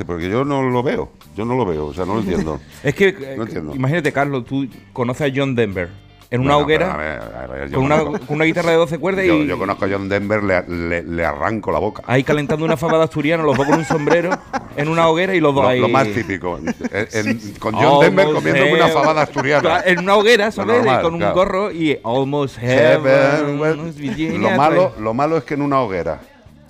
Porque 0.06 0.28
yo 0.28 0.44
no 0.44 0.62
lo 0.62 0.82
veo, 0.82 1.10
yo 1.36 1.44
no 1.44 1.55
lo 1.56 1.64
veo, 1.64 1.86
o 1.86 1.94
sea, 1.94 2.05
no 2.05 2.14
lo 2.14 2.20
entiendo. 2.20 2.60
Es 2.82 2.94
que, 2.94 3.09
eh, 3.09 3.35
No 3.36 3.44
entiendo. 3.44 3.74
imagínate, 3.74 4.12
Carlos, 4.12 4.44
tú 4.44 4.66
conoces 4.93 5.31
a 5.31 5.35
John 5.35 5.55
Denver 5.55 5.89
en 6.28 6.40
una 6.40 6.55
Bueno, 6.56 6.64
hoguera 6.66 6.86
pero 6.86 6.93
a 6.93 6.97
ver, 7.06 7.20
a 7.36 7.47
ver, 7.47 7.68
yo 7.70 7.77
con, 7.77 7.85
una, 7.85 8.02
con 8.05 8.20
una 8.28 8.44
guitarra 8.44 8.73
de 8.73 8.77
12 8.78 8.98
cuerdas 8.98 9.24
Yo, 9.24 9.35
y 9.36 9.47
yo 9.47 9.56
conozco 9.56 9.85
a 9.85 9.89
John 9.89 10.09
Denver, 10.09 10.43
le, 10.43 10.64
le- 10.68 11.02
le 11.05 11.24
arranco 11.24 11.70
la 11.70 11.78
boca. 11.78 12.02
ahí 12.05 12.24
calentando 12.24 12.64
una 12.64 12.77
fabada 12.77 13.05
asturiana, 13.05 13.44
los 13.44 13.56
dos 13.56 13.64
con 13.64 13.78
un 13.78 13.85
sombrero 13.86 14.31
en 14.77 14.89
una 14.89 15.06
hoguera 15.09 15.35
y 15.36 15.40
los 15.40 15.55
dos 15.55 15.62
Lo, 15.62 15.68
ahí. 15.70 15.81
lo 15.81 15.89
más 15.89 16.09
típico. 16.09 16.59
En- 16.59 16.74
en- 17.12 17.55
con 17.60 17.74
John 17.74 18.01
Denver 18.05 18.27
Almost 18.27 18.44
comiéndome 18.44 18.74
una 18.74 18.86
heaven. 18.89 19.02
fabada 19.02 19.23
asturiana. 19.23 19.82
En 19.86 20.01
una 20.01 20.16
hoguera, 20.16 20.51
¿sabes? 20.51 20.77
normal, 20.78 21.01
con 21.02 21.14
un 21.14 21.20
claro. 21.20 21.35
gorro 21.36 21.70
y 21.73 21.98
Almost 22.05 22.59
Heaven, 22.59 23.59
Heaven. 23.60 23.94
Virginia, 23.97 24.51
Lo 24.51 24.56
malo, 24.59 24.90
pues. 24.90 25.01
lo 25.02 25.14
malo 25.14 25.36
es 25.39 25.44
que 25.44 25.55
en 25.55 25.62
una 25.62 25.81
hoguera, 25.81 26.20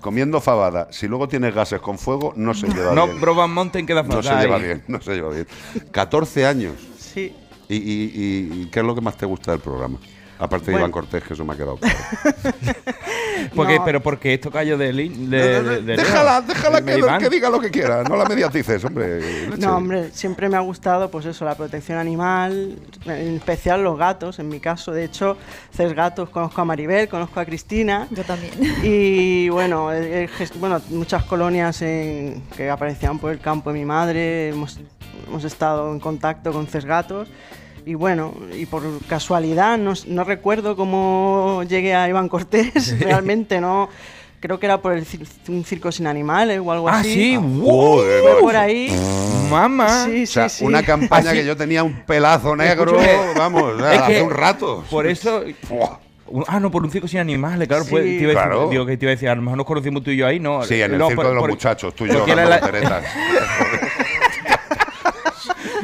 comiendo 0.06 0.40
fabada, 0.40 0.86
si 0.92 1.08
luego 1.08 1.26
tienes 1.26 1.52
gases 1.52 1.80
con 1.80 1.98
fuego, 1.98 2.32
no 2.36 2.54
se 2.54 2.68
lleva 2.68 2.94
No, 2.94 3.06
bien. 3.08 3.20
Broban 3.20 3.50
Mountain 3.52 3.84
queda 3.86 4.04
No 4.04 4.22
se 4.22 4.28
fatal. 4.28 4.44
lleva 4.44 4.58
bien, 4.58 4.84
no 4.86 5.00
se 5.00 5.14
lleva 5.16 5.30
bien. 5.30 5.48
14 5.90 6.46
años. 6.46 6.74
Sí. 6.96 7.34
¿Y, 7.68 7.74
y- 7.74 8.12
y- 8.14 8.62
y 8.62 8.70
qué 8.70 8.78
es 8.80 8.86
lo 8.86 8.94
que 8.94 9.00
más 9.00 9.16
te 9.16 9.26
gusta 9.26 9.50
del 9.50 9.60
programa? 9.60 9.98
Aparte 10.38 10.66
de 10.66 10.72
Bueno. 10.72 10.78
Iván 10.86 10.92
Cortés, 10.92 11.22
que 11.24 11.34
eso 11.34 11.44
me 11.44 11.54
ha 11.54 11.56
quedado 11.56 11.76
claro. 11.78 11.96
Porque, 13.54 13.78
No. 13.78 13.84
Pero 13.84 14.02
porque 14.02 14.34
esto 14.34 14.50
cayó 14.50 14.76
de, 14.78 14.92
de, 14.92 15.08
de- 15.08 15.62
de- 15.62 15.82
de- 15.82 15.96
déjala, 15.96 16.40
déjala 16.40 16.80
de 16.80 16.92
que, 16.92 16.98
Iván. 16.98 17.20
que 17.20 17.28
diga 17.28 17.48
lo 17.50 17.60
que 17.60 17.70
quiera, 17.70 18.02
no 18.02 18.16
la 18.16 18.24
mediatices, 18.24 18.82
hombre. 18.84 19.20
leche. 19.50 19.58
No, 19.58 19.76
hombre, 19.76 20.10
siempre 20.12 20.48
me 20.48 20.56
ha 20.56 20.60
gustado, 20.60 21.10
pues 21.10 21.26
eso, 21.26 21.44
la 21.44 21.54
protección 21.54 21.98
animal, 21.98 22.78
en 23.04 23.36
especial 23.36 23.82
los 23.84 23.98
gatos, 23.98 24.38
en 24.38 24.48
mi 24.48 24.58
caso. 24.60 24.92
De 24.92 25.04
hecho, 25.04 25.36
tres 25.74 25.92
gatos, 25.94 26.28
conozco 26.30 26.60
a 26.60 26.64
Maribel, 26.64 27.08
conozco 27.08 27.40
a 27.40 27.44
Cristina. 27.44 28.06
Yo 28.10 28.24
también. 28.24 28.52
Y 28.82 29.48
bueno, 29.50 29.90
bueno 30.56 30.80
muchas 30.90 31.24
colonias 31.24 31.82
en- 31.82 32.42
que 32.56 32.68
aparecían 32.70 33.18
por 33.18 33.32
el 33.32 33.38
campo 33.40 33.70
de 33.72 33.78
mi 33.78 33.84
madre, 33.84 34.48
hemos, 34.48 34.80
hemos 35.28 35.44
estado 35.44 35.92
en 35.92 36.00
contacto 36.00 36.52
con 36.52 36.66
tres 36.66 36.84
gatos. 36.84 37.28
Y 37.86 37.94
bueno, 37.94 38.34
y 38.52 38.66
por 38.66 38.82
casualidad, 39.08 39.78
no, 39.78 39.92
no 40.08 40.24
recuerdo 40.24 40.74
cómo 40.76 41.62
llegué 41.68 41.94
a 41.94 42.08
Iván 42.08 42.28
Cortés, 42.28 42.98
realmente 43.00 43.60
no. 43.60 43.88
Creo 44.40 44.58
que 44.60 44.66
era 44.66 44.82
por 44.82 44.92
el 44.92 45.06
cir- 45.06 45.26
un 45.48 45.64
circo 45.64 45.90
sin 45.90 46.06
animales 46.06 46.60
o 46.62 46.70
algo 46.70 46.88
Ah, 46.88 46.98
así. 46.98 47.14
sí, 47.14 47.36
Joder, 47.64 48.22
Fue 48.22 48.40
por 48.40 48.56
ahí. 48.56 48.88
Mamá. 49.50 50.04
Sí, 50.06 50.24
O 50.24 50.26
sea, 50.26 50.48
sí, 50.48 50.58
sí. 50.58 50.64
una 50.64 50.82
campaña 50.82 51.30
Así- 51.30 51.38
que 51.40 51.46
yo 51.46 51.56
tenía 51.56 51.82
un 51.84 52.02
pelazo 52.04 52.54
negro, 52.56 52.98
vamos, 53.36 53.62
o 53.62 53.78
sea, 53.78 53.94
es 53.94 54.00
hace 54.00 54.22
un 54.22 54.30
rato. 54.30 54.84
Por 54.90 55.06
eso. 55.06 55.42
Ah, 56.48 56.58
no, 56.58 56.72
por 56.72 56.82
un 56.82 56.90
circo 56.90 57.06
sin 57.06 57.20
animales, 57.20 57.68
claro. 57.68 57.84
pues, 57.88 58.02
te 58.02 58.08
iba 58.10 58.24
a 58.24 58.26
decir, 58.26 58.32
Claro. 58.34 58.68
digo, 58.68 58.84
que 58.84 58.96
te 58.96 59.04
iba 59.04 59.10
a 59.10 59.14
decir, 59.14 59.28
a 59.28 59.34
lo 59.36 59.42
mejor 59.42 59.58
nos 59.58 59.66
conocimos 59.66 60.02
tú 60.02 60.10
y 60.10 60.16
yo 60.16 60.26
ahí, 60.26 60.40
¿no? 60.40 60.64
Sí, 60.64 60.82
en 60.82 60.92
el 60.92 60.98
No, 60.98 61.06
circo 61.06 61.22
por- 61.22 61.28
de 61.30 61.34
los 61.34 61.40
por- 61.42 61.50
muchachos, 61.50 61.94
tú 61.94 62.04
y 62.04 62.08
yo 62.08 62.26
la-. 62.26 62.60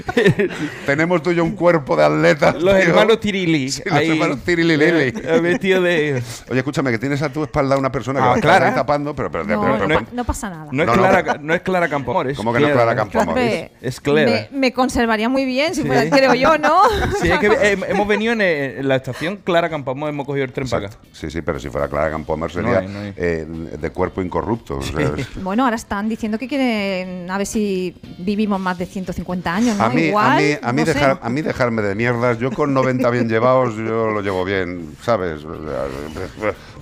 Tenemos 0.86 1.22
tú 1.22 1.30
y 1.30 1.34
yo 1.36 1.44
un 1.44 1.52
cuerpo 1.56 1.96
de 1.96 2.04
atletas. 2.04 2.54
Los 2.54 2.74
tío. 2.74 2.88
hermanos 2.88 3.20
Tirili. 3.20 3.70
Sí, 3.70 3.82
los 3.84 3.94
ahí, 3.94 4.10
hermanos 4.10 4.38
Tirili 4.44 4.76
Lili. 4.76 5.12
eh, 5.22 5.40
Vestido 5.42 5.82
de. 5.82 6.22
Oye, 6.50 6.58
escúchame, 6.58 6.90
que 6.90 6.98
tienes 6.98 7.22
a 7.22 7.30
tu 7.32 7.42
espalda 7.44 7.76
una 7.76 7.90
persona 7.92 8.20
que 8.20 8.26
Ah, 8.26 8.40
Clara. 8.40 8.68
ahí 8.68 8.74
tapando, 8.74 9.14
pero, 9.14 9.30
pero, 9.30 9.44
No, 9.44 9.60
pero- 9.62 9.78
pero- 9.86 10.00
no, 10.00 10.06
no 10.12 10.24
pasa 10.24 10.50
nada. 10.50 10.68
No 10.70 10.82
es, 10.82 10.90
Clara, 10.90 11.38
no 11.40 11.54
es 11.54 11.62
Clara 11.62 11.88
Campoamor, 11.88 12.28
es 12.30 12.36
¿Cómo 12.36 12.52
que 12.52 12.60
no 12.60 12.66
es 12.68 12.72
Clara 12.72 12.94
Campoamor? 12.96 13.28
Hombre, 13.28 13.70
Es 13.80 14.00
Clara. 14.00 14.30
Me, 14.30 14.48
me 14.58 14.72
conservaría 14.72 15.28
muy 15.28 15.44
bien 15.44 15.74
si 15.74 15.82
Sí. 15.82 15.86
fuera, 15.86 16.08
creo 16.08 16.34
yo, 16.34 16.58
¿no? 16.58 16.82
Sí, 17.20 17.30
es 17.30 17.38
que 17.38 17.50
hem- 17.50 17.84
hemos 17.88 18.06
venido 18.06 18.32
en, 18.32 18.40
eh, 18.40 18.78
en 18.80 18.88
la 18.88 18.96
estación 18.96 19.36
Clara 19.38 19.68
Campoamor, 19.68 20.08
hemos 20.10 20.26
cogido 20.26 20.44
el 20.44 20.52
tren 20.52 20.68
para 20.68 20.86
acá. 20.88 20.96
Sí, 21.12 21.30
sí, 21.30 21.42
pero 21.42 21.58
si 21.58 21.68
fuera 21.68 21.88
Clara 21.88 22.10
Campoamor 22.10 22.48
No 22.54 22.62
sería 22.62 22.78
hay, 22.80 22.88
no 22.88 22.98
hay. 23.00 23.14
eh, 23.16 23.46
de 23.80 23.90
cuerpo 23.90 24.22
incorrupto. 24.22 24.78
o 24.78 24.82
sea, 24.82 25.12
es- 25.16 25.42
Bueno, 25.42 25.64
ahora 25.64 25.76
están 25.76 26.08
diciendo 26.08 26.38
que 26.38 26.48
quieren 26.48 27.30
a 27.30 27.38
ver 27.38 27.46
si 27.46 27.94
vivimos 28.18 28.60
más 28.60 28.78
de 28.78 28.86
150 28.86 29.54
años, 29.54 29.76
¿no? 29.76 29.84
A 29.84 29.88
mí, 29.92 30.02
Igual, 30.02 30.32
a 30.32 30.36
mí, 30.40 30.56
a 30.62 30.72
mí, 30.72 30.80
no 30.82 30.86
dejar- 30.86 31.18
a 31.22 31.28
mí 31.30 31.42
dejarme 31.42 31.82
de 31.82 31.94
mierdas, 31.94 32.38
yo 32.38 32.50
con 32.50 32.72
90 32.74 33.08
bien 33.10 33.28
llevados, 33.28 33.74
yo 33.76 34.10
lo 34.10 34.20
llevo 34.20 34.44
bien, 34.44 34.96
¿sabes? 35.02 35.42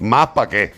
¿Más 0.01 0.29
para 0.29 0.49
qué? 0.49 0.73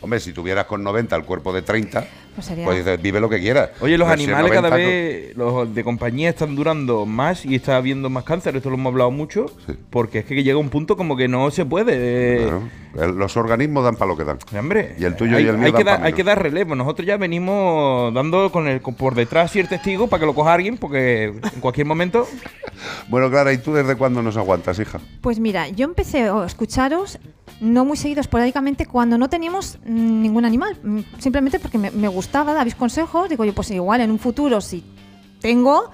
Hombre, 0.00 0.20
si 0.20 0.32
tuvieras 0.32 0.66
con 0.66 0.82
90 0.82 1.16
el 1.16 1.24
cuerpo 1.24 1.52
de 1.52 1.62
30, 1.62 2.06
Pues 2.36 2.46
sería- 2.46 2.66
pues 2.66 3.02
vive 3.02 3.18
lo 3.18 3.28
que 3.30 3.40
quieras. 3.40 3.70
Oye, 3.80 3.96
los 3.98 4.06
animales 4.08 4.42
90 4.52 4.62
cada 4.62 4.76
vez, 4.76 5.34
los 5.36 5.74
de 5.74 5.82
compañía 5.82 6.28
están 6.28 6.54
durando 6.54 7.04
más 7.06 7.44
y 7.46 7.54
está 7.56 7.76
habiendo 7.78 8.10
más 8.10 8.24
cáncer, 8.24 8.54
esto 8.56 8.68
lo 8.68 8.76
hemos 8.76 8.92
hablado 8.92 9.10
mucho, 9.10 9.46
porque 9.90 10.18
es 10.18 10.24
que 10.26 10.42
llega 10.44 10.58
un 10.58 10.68
punto 10.68 10.96
como 10.98 11.16
que 11.16 11.28
no 11.28 11.50
se 11.50 11.64
puede. 11.64 12.44
Claro, 12.92 13.12
los 13.14 13.36
organismos 13.38 13.84
dan 13.84 13.96
para 13.96 14.10
lo 14.10 14.16
que 14.18 14.24
dan. 14.24 14.38
Hombre, 14.58 14.94
Y 14.98 15.04
el 15.04 15.16
tuyo 15.16 15.38
hay, 15.38 15.44
y 15.44 15.48
el 15.48 15.56
mío 15.56 15.66
hay 15.66 15.72
que, 15.72 15.78
dan 15.78 15.86
dar, 15.86 16.00
pa' 16.00 16.06
hay 16.06 16.12
que 16.12 16.24
dar 16.24 16.42
relevo. 16.42 16.74
Nosotros 16.74 17.06
ya 17.06 17.16
venimos 17.16 18.12
dando 18.12 18.52
con 18.52 18.68
el 18.68 18.80
por 18.80 19.14
detrás 19.14 19.56
y 19.56 19.60
el 19.60 19.68
testigo 19.68 20.06
para 20.06 20.20
que 20.20 20.26
lo 20.26 20.34
coja 20.34 20.52
alguien, 20.52 20.76
porque 20.76 21.24
en 21.24 21.60
cualquier 21.60 21.86
momento. 21.86 22.28
Bueno, 23.08 23.30
Clara, 23.30 23.52
¿y 23.52 23.58
tú 23.58 23.72
desde 23.72 23.96
cuándo 23.96 24.22
nos 24.22 24.36
aguantas, 24.36 24.78
hija? 24.78 25.00
Pues 25.22 25.40
mira, 25.40 25.68
yo 25.68 25.84
empecé 25.86 26.24
a 26.28 26.44
escucharos 26.44 27.18
no 27.60 27.84
muy 27.84 27.96
seguido, 27.96 28.20
esporádicamente, 28.20 28.86
cuando 28.86 29.18
no 29.18 29.28
teníamos 29.28 29.78
ningún 29.84 30.44
animal. 30.44 30.76
Simplemente 31.18 31.58
porque 31.58 31.78
me, 31.78 31.90
me 31.90 32.08
gustaba, 32.08 32.52
dabais 32.52 32.74
consejos. 32.74 33.28
Digo 33.28 33.44
yo, 33.44 33.54
pues 33.54 33.70
igual 33.70 34.00
en 34.00 34.10
un 34.10 34.18
futuro, 34.18 34.60
si 34.60 34.84
tengo, 35.40 35.90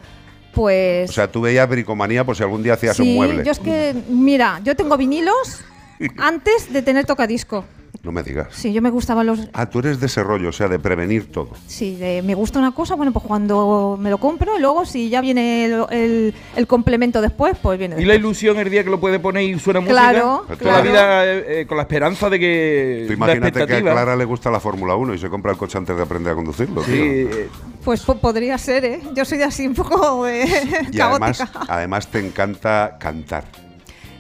pues... 0.52 1.10
O 1.10 1.12
sea, 1.12 1.30
tú 1.30 1.40
veías 1.40 1.68
bricomanía 1.68 2.24
por 2.24 2.36
si 2.36 2.42
algún 2.42 2.62
día 2.62 2.74
hacías 2.74 2.98
un 2.98 3.06
sí, 3.06 3.14
mueble. 3.14 3.44
yo 3.44 3.52
es 3.52 3.58
que, 3.58 3.94
mira, 4.08 4.60
yo 4.64 4.76
tengo 4.76 4.96
vinilos 4.96 5.64
antes 6.18 6.72
de 6.72 6.82
tener 6.82 7.06
tocadisco. 7.06 7.64
No 8.04 8.10
me 8.10 8.24
digas. 8.24 8.48
Sí, 8.50 8.72
yo 8.72 8.82
me 8.82 8.90
gustaban 8.90 9.26
los... 9.26 9.38
Ah, 9.52 9.66
tú 9.70 9.78
eres 9.78 10.00
de 10.00 10.06
ese 10.06 10.24
rollo, 10.24 10.48
o 10.48 10.52
sea, 10.52 10.66
de 10.66 10.80
prevenir 10.80 11.30
todo. 11.30 11.50
Sí, 11.68 11.94
de- 11.94 12.20
me 12.22 12.34
gusta 12.34 12.58
una 12.58 12.72
cosa, 12.72 12.96
bueno, 12.96 13.12
pues 13.12 13.24
cuando 13.24 13.96
me 13.96 14.10
lo 14.10 14.18
compro, 14.18 14.58
luego 14.58 14.84
si 14.84 15.08
ya 15.08 15.20
viene 15.20 15.66
el, 15.66 15.84
el- 15.90 16.34
el 16.56 16.66
complemento 16.66 17.20
después, 17.20 17.56
pues 17.62 17.78
viene 17.78 18.02
Y 18.02 18.04
la 18.04 18.16
ilusión 18.16 18.58
el 18.58 18.70
día 18.70 18.82
que 18.82 18.90
lo 18.90 18.98
puede 18.98 19.20
poner 19.20 19.44
y 19.44 19.56
suena 19.60 19.80
Claro, 19.84 20.44
música. 20.48 20.56
Toda 20.58 20.72
la 20.78 20.82
claro. 20.82 20.90
vida 20.90 21.26
eh, 21.26 21.60
eh, 21.60 21.66
con 21.66 21.76
la 21.76 21.84
esperanza 21.84 22.28
de 22.28 22.40
que. 22.40 23.04
Tú 23.06 23.12
la 23.12 23.14
imagínate 23.36 23.66
que 23.68 23.74
a. 23.76 23.80
Clara 23.82 24.16
le 24.16 24.24
gusta 24.24 24.50
la 24.50 24.58
Fórmula 24.58 24.96
1 24.96 25.14
y 25.14 25.18
se 25.18 25.28
compra 25.30 25.52
el 25.52 25.56
coche 25.58 25.78
antes 25.78 25.96
de 25.96 26.02
aprender 26.02 26.32
a 26.32 26.34
conducirlo. 26.34 26.82
Sí, 26.82 26.90
tío. 26.90 27.00
eh, 27.02 27.48
Pues 27.84 28.00
po- 28.02 28.16
podría 28.16 28.58
ser, 28.58 28.84
¿eh? 28.84 29.00
Yo 29.14 29.24
soy 29.24 29.42
así 29.42 29.64
un 29.64 29.74
poco 29.74 30.26
eh, 30.26 30.44
Y 30.90 30.98
además, 30.98 31.40
además 31.68 32.08
te 32.08 32.18
encanta 32.18 32.96
cantar. 32.98 33.44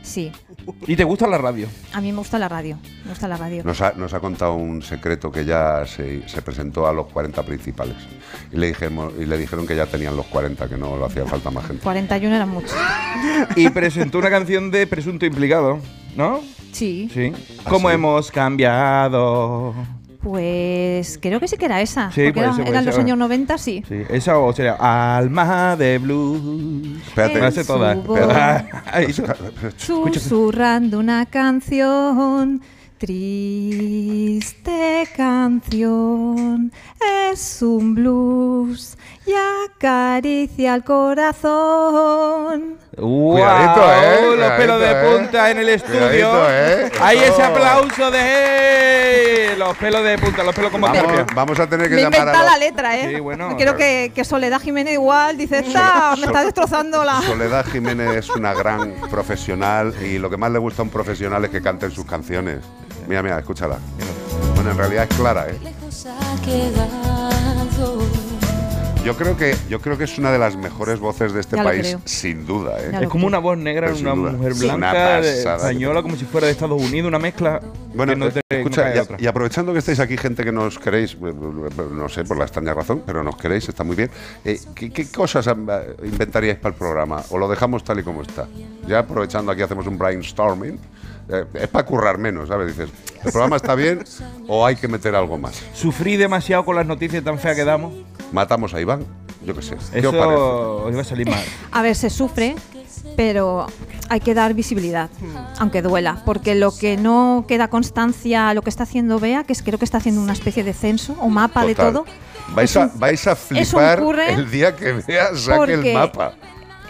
Sí, 0.02 0.30
¿Y 0.86 0.96
te 0.96 1.04
gusta 1.04 1.26
la 1.26 1.38
radio? 1.38 1.68
a 1.92 2.00
mí 2.00 2.12
me 2.12 2.18
gusta 2.18 2.38
la 2.38 2.48
radio. 2.48 2.78
Me 3.04 3.10
gusta 3.10 3.28
la 3.28 3.36
radio. 3.36 3.62
Nos 3.64 3.80
ha, 3.80 3.92
nos 3.92 4.12
ha 4.14 4.20
contado 4.20 4.54
un 4.54 4.82
secreto 4.82 5.30
que 5.30 5.44
ya 5.44 5.84
se, 5.86 6.28
se 6.28 6.42
presentó 6.42 6.86
a 6.86 6.92
los 6.92 7.06
40 7.06 7.42
principales. 7.44 7.96
Y 8.52 8.56
le, 8.56 8.68
dijimos, 8.68 9.12
y 9.20 9.24
le 9.24 9.36
dijeron 9.38 9.66
que 9.66 9.76
ya 9.76 9.86
tenían 9.86 10.16
los 10.16 10.26
40, 10.26 10.68
que 10.68 10.76
no 10.76 10.96
le 10.98 11.04
hacía 11.04 11.24
falta 11.26 11.50
más 11.50 11.66
gente. 11.66 11.82
41 11.82 12.34
eran 12.34 12.48
muchos. 12.48 12.72
Y 13.56 13.70
presentó 13.70 14.18
una 14.18 14.30
canción 14.30 14.70
de 14.70 14.86
Presunto 14.86 15.26
Implicado, 15.26 15.78
¿no? 16.16 16.40
Sí. 16.72 17.08
Sí. 17.12 17.32
¿Cómo 17.68 17.88
sí? 17.88 17.94
hemos 17.94 18.30
cambiado? 18.30 19.74
Pues 20.22 21.18
creo 21.20 21.40
que 21.40 21.48
sí 21.48 21.56
que 21.56 21.64
era 21.64 21.80
esa. 21.80 22.10
Sí, 22.12 22.22
porque 22.26 22.40
era- 22.40 22.52
ser, 22.54 22.68
eran 22.68 22.84
los 22.84 22.94
ser. 22.94 23.04
años 23.04 23.18
90, 23.18 23.58
sí. 23.58 23.82
Sí, 23.88 24.02
esa 24.08 24.38
o 24.38 24.52
sería 24.52 24.76
Alma 25.16 25.74
de 25.76 25.98
Blues. 25.98 26.98
Espérate. 27.08 27.40
Me 27.40 27.46
hace. 27.46 27.64
Ay, 28.92 29.12
Susurrando 29.76 31.00
una 31.00 31.26
canción, 31.26 32.62
triste 33.72 35.08
canción, 35.16 36.70
es 37.32 37.60
un 37.62 37.94
blues 37.96 38.96
y 39.26 39.32
acaricia 39.32 40.74
el 40.74 40.84
corazón. 40.84 42.78
¡Wow! 42.96 43.32
Cuidadito, 43.32 43.92
¿eh? 43.92 44.36
Los 44.36 44.50
pelos 44.52 44.80
de 44.80 44.90
¿eh? 44.90 44.94
punta 45.16 45.50
en 45.50 45.58
el 45.58 45.68
estudio. 45.70 45.98
Cuidadito, 46.08 46.46
¿eh? 46.50 46.92
Hay 47.00 47.18
ese 47.18 47.42
aplauso 47.42 48.10
de 48.10 49.54
los 49.56 49.76
pelos 49.76 50.02
de 50.04 50.18
punta, 50.18 50.42
los 50.42 50.54
pelos 50.54 50.70
como 50.72 50.86
Vamos, 50.88 51.12
vamos 51.34 51.60
a 51.60 51.66
tener 51.68 51.88
que 51.88 51.94
Me 51.94 52.02
llamar 52.02 52.28
a 52.28 52.32
los- 52.42 52.44
la 52.52 52.58
letra, 52.58 52.98
¿eh? 52.98 53.14
Sí, 53.14 53.20
bueno, 53.20 53.48
Creo 53.56 53.58
claro. 53.58 53.76
que, 53.78 54.12
que 54.14 54.24
Soledad 54.24 54.60
Jiménez 54.60 54.94
igual 54.94 55.36
dice, 55.36 55.60
esta 55.60 56.14
me 56.18 56.26
está 56.26 56.44
destrozando 56.44 57.04
la... 57.04 57.22
Soledad 57.22 57.64
Jiménez 57.66 58.16
es 58.16 58.30
una 58.30 58.52
gran 58.54 58.92
profesional 59.10 59.94
y 60.02 60.18
lo 60.18 60.28
que 60.28 60.36
más 60.36 60.50
le 60.50 60.58
gusta 60.58 60.82
a 60.82 60.84
un 60.84 60.90
profesional 60.90 61.44
es 61.44 61.50
que 61.50 61.62
canten 61.62 61.90
sus 61.92 62.04
canciones. 62.04 62.58
Mira, 63.08 63.22
mira, 63.22 63.38
escúchala. 63.38 63.78
Bueno, 64.54 64.70
en 64.72 64.76
realidad 64.78 65.06
es 65.10 65.16
clara, 65.16 65.46
¿eh? 65.48 65.58
Yo 69.04 69.16
creo 69.16 69.36
que 69.36 69.56
yo 69.68 69.80
creo 69.80 69.98
que 69.98 70.04
es 70.04 70.16
una 70.16 70.30
de 70.30 70.38
las 70.38 70.54
mejores 70.56 71.00
voces 71.00 71.32
de 71.32 71.40
este 71.40 71.56
Ya 71.56 71.64
país, 71.64 71.96
sin 72.04 72.46
duda, 72.46 72.78
¿eh? 72.80 72.92
Es 73.02 73.08
como 73.08 73.26
una 73.26 73.38
voz 73.38 73.58
negra 73.58 73.90
en 73.90 73.96
una 73.96 74.14
duda. 74.14 74.30
mujer 74.32 74.52
una 74.52 74.76
blanca, 74.76 75.18
española, 75.18 76.02
como 76.02 76.14
si 76.14 76.24
fuera 76.24 76.46
de 76.46 76.52
Estados 76.52 76.80
Unidos, 76.80 77.08
una 77.08 77.18
mezcla. 77.18 77.60
Bueno, 77.94 78.12
que 78.12 78.18
no 78.18 78.26
eh, 78.28 78.32
te- 78.48 78.58
escucha, 78.60 78.86
hay 78.86 78.96
y, 78.96 79.00
otra. 79.00 79.16
y 79.18 79.26
aprovechando 79.26 79.72
que 79.72 79.80
estáis 79.80 79.98
aquí, 79.98 80.16
gente 80.16 80.44
que 80.44 80.52
nos 80.52 80.78
queréis, 80.78 81.14
eh, 81.14 81.16
no 81.92 82.08
sé 82.08 82.24
por 82.24 82.36
la 82.38 82.44
extraña 82.44 82.74
razón, 82.74 83.02
pero 83.04 83.24
nos 83.24 83.36
queréis, 83.36 83.68
está 83.68 83.82
muy 83.82 83.96
bien. 83.96 84.08
eh, 84.44 84.60
¿qué, 84.72 84.90
qué 84.92 85.10
cosas 85.10 85.48
eh, 85.48 85.96
inventaríais 86.04 86.58
para 86.58 86.72
el 86.72 86.78
programa? 86.78 87.24
¿O 87.30 87.38
lo 87.38 87.48
dejamos 87.48 87.82
tal 87.82 87.98
y 87.98 88.04
como 88.04 88.22
está? 88.22 88.46
Ya 88.86 89.00
aprovechando 89.00 89.50
aquí 89.50 89.62
hacemos 89.62 89.84
un 89.88 89.98
brainstorming. 89.98 90.78
eh, 91.28 91.44
es 91.54 91.68
para 91.68 91.84
currar 91.86 92.18
menos, 92.18 92.48
¿sabes? 92.48 92.68
Dices, 92.68 92.88
¿el 93.24 93.32
programa 93.32 93.56
está 93.56 93.74
bien 93.74 94.04
o 94.48 94.64
hay 94.64 94.76
que 94.76 94.86
meter 94.88 95.14
algo 95.16 95.38
más? 95.38 95.60
Sufrí 95.72 96.16
demasiado 96.16 96.64
con 96.64 96.76
las 96.76 96.86
noticias 96.86 97.22
tan 97.24 97.38
feas 97.38 97.56
que 97.56 97.64
damos. 97.64 97.92
¿Matamos 98.32 98.74
a 98.74 98.80
Iván? 98.80 99.04
Yo 99.44 99.54
qué 99.54 99.62
sé. 99.62 99.76
¿Qué 99.92 100.06
os 100.06 100.14
parece? 100.14 100.34
Eso 100.34 100.88
iba 100.90 101.00
a 101.00 101.04
salir 101.04 101.28
mal. 101.28 101.44
A 101.70 101.82
ver, 101.82 101.96
se 101.96 102.10
sufre, 102.10 102.54
pero 103.16 103.66
hay 104.08 104.20
que 104.20 104.34
dar 104.34 104.54
visibilidad, 104.54 105.10
aunque 105.58 105.82
duela, 105.82 106.22
porque 106.24 106.54
lo 106.54 106.74
que 106.76 106.96
no 106.96 107.44
queda 107.48 107.68
constancia, 107.68 108.54
lo 108.54 108.62
que 108.62 108.70
está 108.70 108.84
haciendo 108.84 109.18
Bea, 109.18 109.44
que 109.44 109.52
es, 109.52 109.62
creo 109.62 109.78
que 109.78 109.84
está 109.84 109.98
haciendo 109.98 110.20
una 110.22 110.32
especie 110.32 110.62
de 110.64 110.72
censo 110.72 111.14
o 111.20 111.28
mapa 111.28 111.64
de 111.66 111.74
todo, 111.74 112.04
Vais, 112.54 112.76
a, 112.76 112.90
vais 112.96 113.24
flipar 113.36 114.02
el 114.28 114.50
día 114.50 114.76
que 114.76 114.92
veas 114.92 115.40
saque 115.40 115.72
el 115.74 115.94
mapa. 115.94 116.34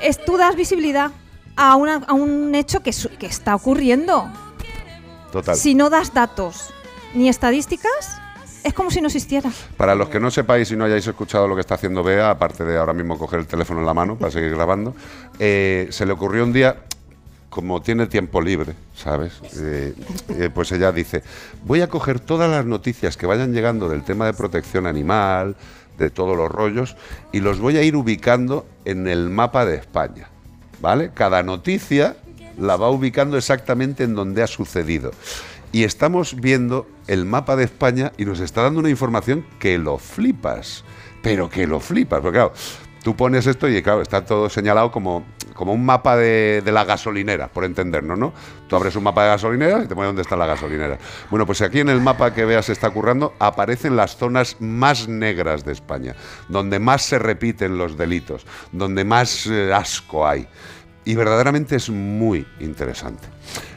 es 0.02 0.22
tú 0.24 0.36
das 0.36 0.56
visibilidad 0.56 1.10
a, 1.56 1.76
una- 1.76 2.02
a 2.06 2.14
un 2.14 2.54
hecho 2.54 2.80
que, 2.82 2.92
su- 2.92 3.10
que 3.10 3.26
está 3.26 3.54
ocurriendo. 3.54 4.28
Total. 5.30 5.54
Si 5.54 5.74
no 5.74 5.88
das 5.90 6.12
datos 6.14 6.70
ni 7.14 7.28
estadísticas, 7.28 8.18
es 8.64 8.74
como 8.74 8.90
si 8.90 9.00
no 9.00 9.08
existiera. 9.08 9.50
Para 9.76 9.94
los 9.94 10.08
que 10.08 10.20
no 10.20 10.30
sepáis 10.30 10.70
y 10.70 10.76
no 10.76 10.84
hayáis 10.84 11.06
escuchado 11.06 11.48
lo 11.48 11.54
que 11.54 11.60
está 11.60 11.74
haciendo 11.74 12.02
Bea, 12.02 12.30
aparte 12.30 12.64
de 12.64 12.78
ahora 12.78 12.92
mismo 12.92 13.18
coger 13.18 13.40
el 13.40 13.46
teléfono 13.46 13.80
en 13.80 13.86
la 13.86 13.94
mano 13.94 14.16
para 14.16 14.30
seguir 14.30 14.54
grabando, 14.54 14.94
eh, 15.38 15.88
se 15.90 16.06
le 16.06 16.12
ocurrió 16.12 16.44
un 16.44 16.52
día, 16.52 16.76
como 17.50 17.82
tiene 17.82 18.06
tiempo 18.06 18.40
libre, 18.40 18.74
¿sabes? 18.94 19.32
Eh, 19.58 19.94
eh, 20.28 20.50
pues 20.54 20.72
ella 20.72 20.92
dice, 20.92 21.22
voy 21.64 21.80
a 21.80 21.88
coger 21.88 22.20
todas 22.20 22.50
las 22.50 22.64
noticias 22.64 23.16
que 23.16 23.26
vayan 23.26 23.52
llegando 23.52 23.88
del 23.88 24.02
tema 24.04 24.26
de 24.26 24.32
protección 24.32 24.86
animal, 24.86 25.56
de 25.98 26.10
todos 26.10 26.36
los 26.36 26.50
rollos, 26.50 26.96
y 27.32 27.40
los 27.40 27.60
voy 27.60 27.76
a 27.76 27.82
ir 27.82 27.96
ubicando 27.96 28.66
en 28.84 29.06
el 29.08 29.28
mapa 29.28 29.64
de 29.66 29.76
España, 29.76 30.28
¿vale? 30.80 31.10
Cada 31.12 31.42
noticia 31.42 32.16
la 32.58 32.76
va 32.76 32.90
ubicando 32.90 33.36
exactamente 33.36 34.04
en 34.04 34.14
donde 34.14 34.42
ha 34.42 34.46
sucedido. 34.46 35.12
Y 35.72 35.84
estamos 35.84 36.36
viendo 36.38 36.86
el 37.06 37.24
mapa 37.24 37.56
de 37.56 37.64
España 37.64 38.12
y 38.18 38.26
nos 38.26 38.40
está 38.40 38.62
dando 38.62 38.80
una 38.80 38.90
información 38.90 39.46
que 39.58 39.78
lo 39.78 39.96
flipas, 39.96 40.84
pero 41.22 41.48
que 41.48 41.66
lo 41.66 41.80
flipas, 41.80 42.20
porque 42.20 42.36
claro, 42.36 42.52
tú 43.02 43.16
pones 43.16 43.46
esto 43.46 43.66
y 43.68 43.82
claro, 43.82 44.02
está 44.02 44.24
todo 44.24 44.50
señalado 44.50 44.92
como, 44.92 45.24
como 45.54 45.72
un 45.72 45.84
mapa 45.84 46.16
de, 46.16 46.62
de 46.62 46.72
la 46.72 46.84
gasolinera, 46.84 47.48
por 47.48 47.64
entendernos, 47.64 48.18
¿no? 48.18 48.34
Tú 48.68 48.76
abres 48.76 48.96
un 48.96 49.02
mapa 49.02 49.24
de 49.24 49.30
gasolineras 49.30 49.84
y 49.84 49.88
te 49.88 49.94
pones 49.94 50.10
dónde 50.10 50.22
está 50.22 50.36
la 50.36 50.46
gasolinera. 50.46 50.98
Bueno, 51.30 51.46
pues 51.46 51.62
aquí 51.62 51.80
en 51.80 51.88
el 51.88 52.02
mapa 52.02 52.34
que 52.34 52.44
veas 52.44 52.68
está 52.68 52.90
currando 52.90 53.34
aparecen 53.38 53.96
las 53.96 54.16
zonas 54.16 54.56
más 54.60 55.08
negras 55.08 55.64
de 55.64 55.72
España, 55.72 56.14
donde 56.48 56.78
más 56.78 57.02
se 57.02 57.18
repiten 57.18 57.78
los 57.78 57.96
delitos, 57.96 58.46
donde 58.72 59.04
más 59.04 59.46
eh, 59.46 59.72
asco 59.72 60.26
hay. 60.26 60.46
Y 61.04 61.14
verdaderamente 61.16 61.74
es 61.76 61.90
muy 61.90 62.46
interesante. 62.60 63.26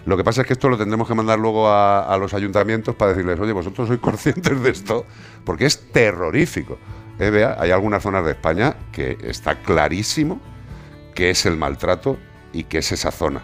Lo 0.05 0.15
que 0.15 0.23
pasa 0.23 0.41
es 0.41 0.47
que 0.47 0.53
esto 0.53 0.69
lo 0.69 0.77
tendremos 0.77 1.07
que 1.07 1.15
mandar 1.15 1.39
luego 1.39 1.69
a, 1.69 2.15
los 2.19 2.33
ayuntamientos 2.35 2.93
para 2.95 3.11
decirles, 3.13 3.39
oye, 3.39 3.51
vosotros 3.51 3.87
sois 3.87 3.99
conscientes 3.99 4.61
de 4.61 4.69
esto, 4.69 5.05
porque 5.43 5.65
es 5.65 5.91
terrorífico. 5.91 6.77
Eh, 7.17 7.47
hay 7.57 7.71
algunas 7.71 8.03
zonas 8.03 8.23
de 8.25 8.31
España 8.31 8.75
que 8.91 9.17
está 9.23 9.55
clarísimo 9.55 10.39
que 11.15 11.29
es 11.31 11.45
el 11.45 11.55
maltrato 11.57 12.17
y 12.53 12.65
que 12.65 12.79
es 12.79 12.91
esa 12.91 13.09
zona. 13.09 13.41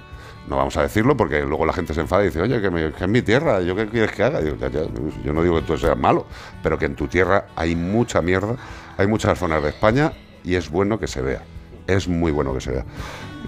No 0.48 0.58
vamos 0.58 0.76
a 0.78 0.82
decirlo 0.82 1.16
porque 1.16 1.42
luego 1.42 1.66
la 1.66 1.72
gente 1.74 1.94
se 1.94 2.02
enfada 2.02 2.22
y 2.24 2.26
dice, 2.28 2.42
oye, 2.42 2.62
que, 2.62 2.70
me- 2.70 2.92
que 2.92 3.04
es 3.06 3.10
mi 3.10 3.22
tierra, 3.22 3.62
¿yo 3.62 3.76
qué 3.76 3.88
quieres 3.88 4.12
que 4.12 4.24
haga? 4.24 4.42
Digo, 4.42 4.58
"Ya, 4.58 4.70
ya, 4.70 4.82
yo 5.24 5.34
no 5.34 5.42
digo 5.42 5.56
que 5.56 5.62
tú 5.66 5.78
seas 5.78 5.98
malo, 5.98 6.28
pero 6.62 6.78
que 6.78 6.86
en 6.86 6.96
tu 6.96 7.08
tierra 7.08 7.46
hay 7.56 7.76
mucha 7.76 8.22
mierda, 8.22 8.56
hay 8.98 9.08
muchas 9.08 9.40
zonas 9.40 9.64
de 9.64 9.70
España 9.70 10.12
y 10.44 10.56
es 10.56 10.70
bueno 10.70 11.00
que 11.00 11.08
se 11.08 11.22
vea. 11.22 11.44
Es 11.88 12.08
muy 12.08 12.32
bueno 12.32 12.54
que 12.54 12.62
se 12.62 12.72
vea. 12.72 12.86